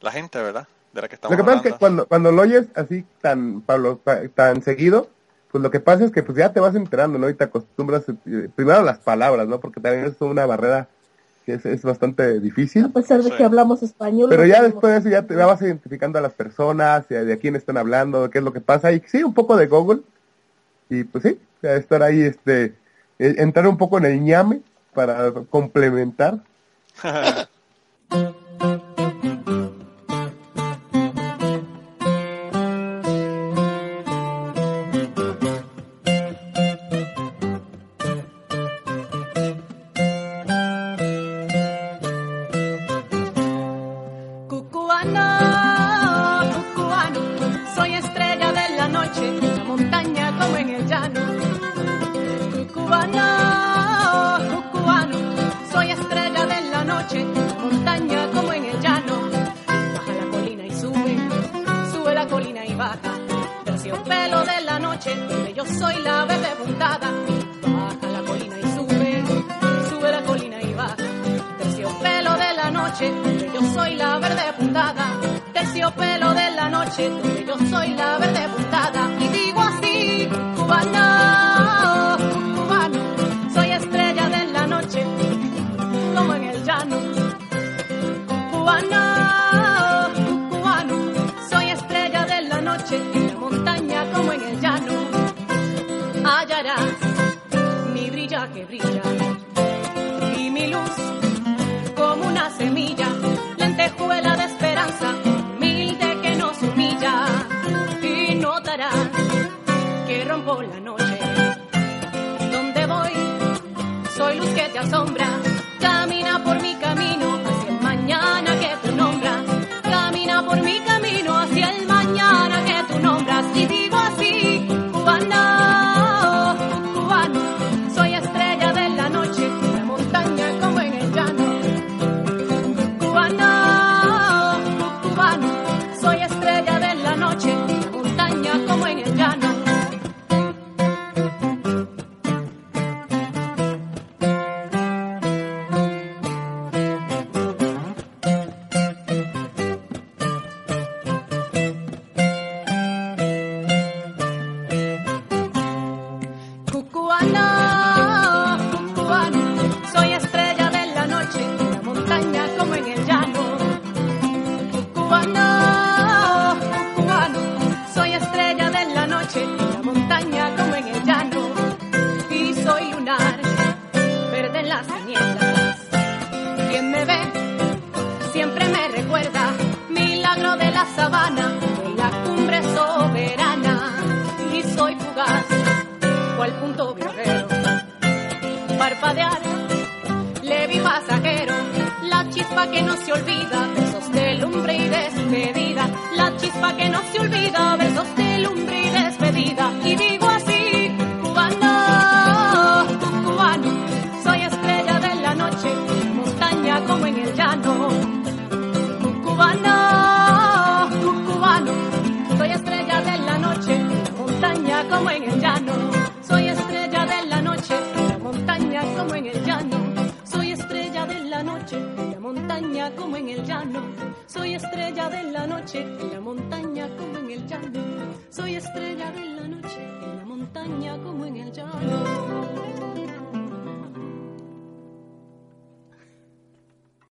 la 0.02 0.12
gente, 0.12 0.40
¿verdad? 0.40 0.68
de 0.94 1.02
la 1.02 1.08
que 1.08 1.16
estamos 1.16 1.38
Lo 1.38 1.44
que 1.44 1.50
pasa 1.50 1.68
es 1.68 1.74
que 1.74 1.80
cuando, 1.80 2.08
cuando 2.08 2.32
lo 2.32 2.42
oyes 2.42 2.68
así 2.76 3.06
tan, 3.22 3.62
Pablo, 3.62 4.02
tan 4.36 4.62
seguido, 4.62 5.10
pues 5.52 5.64
lo 5.64 5.72
que 5.72 5.80
pasa 5.80 6.06
es 6.06 6.12
que 6.12 6.24
pues 6.24 6.38
ya 6.38 6.52
te 6.52 6.60
vas 6.60 6.76
enterando, 6.76 7.18
¿no? 7.18 7.30
Y 7.30 7.34
te 7.34 7.46
acostumbras 7.46 8.04
eh, 8.10 8.50
primero 8.56 8.80
a 8.80 8.84
las 8.84 9.00
palabras, 9.00 9.48
¿no? 9.48 9.60
Porque 9.60 9.80
también 9.80 10.06
es 10.06 10.20
una 10.22 10.46
barrera 10.46 10.88
que 11.46 11.54
es, 11.54 11.66
es 11.66 11.84
bastante 11.84 12.40
difícil. 12.40 12.86
A 12.86 12.90
pesar 12.90 13.24
de 13.24 13.32
que 13.32 13.44
hablamos 13.44 13.82
español. 13.82 14.30
Pero 14.30 14.46
ya 14.46 14.62
después 14.62 14.94
de 14.94 15.00
eso 15.00 15.10
ya 15.10 15.26
te 15.26 15.36
vas 15.36 15.62
identificando 15.62 16.20
a 16.20 16.22
las 16.22 16.34
personas, 16.34 17.10
eh, 17.10 17.24
de 17.24 17.34
a 17.34 17.38
quién 17.38 17.56
están 17.56 17.78
hablando, 17.78 18.30
qué 18.30 18.40
es 18.40 18.44
lo 18.44 18.52
que 18.52 18.62
pasa. 18.62 18.92
Y 18.92 19.02
sí, 19.08 19.24
un 19.24 19.34
poco 19.34 19.56
de 19.56 19.68
Google. 19.68 20.02
Y 20.90 21.06
pues 21.06 21.24
sí, 21.24 21.40
estar 21.62 22.04
ahí, 22.04 22.22
este, 22.22 22.76
eh, 23.20 23.36
entrar 23.38 23.68
un 23.68 23.78
poco 23.78 23.98
en 23.98 24.06
el 24.06 24.22
ñame 24.22 24.62
para 24.94 25.32
complementar. 25.50 26.40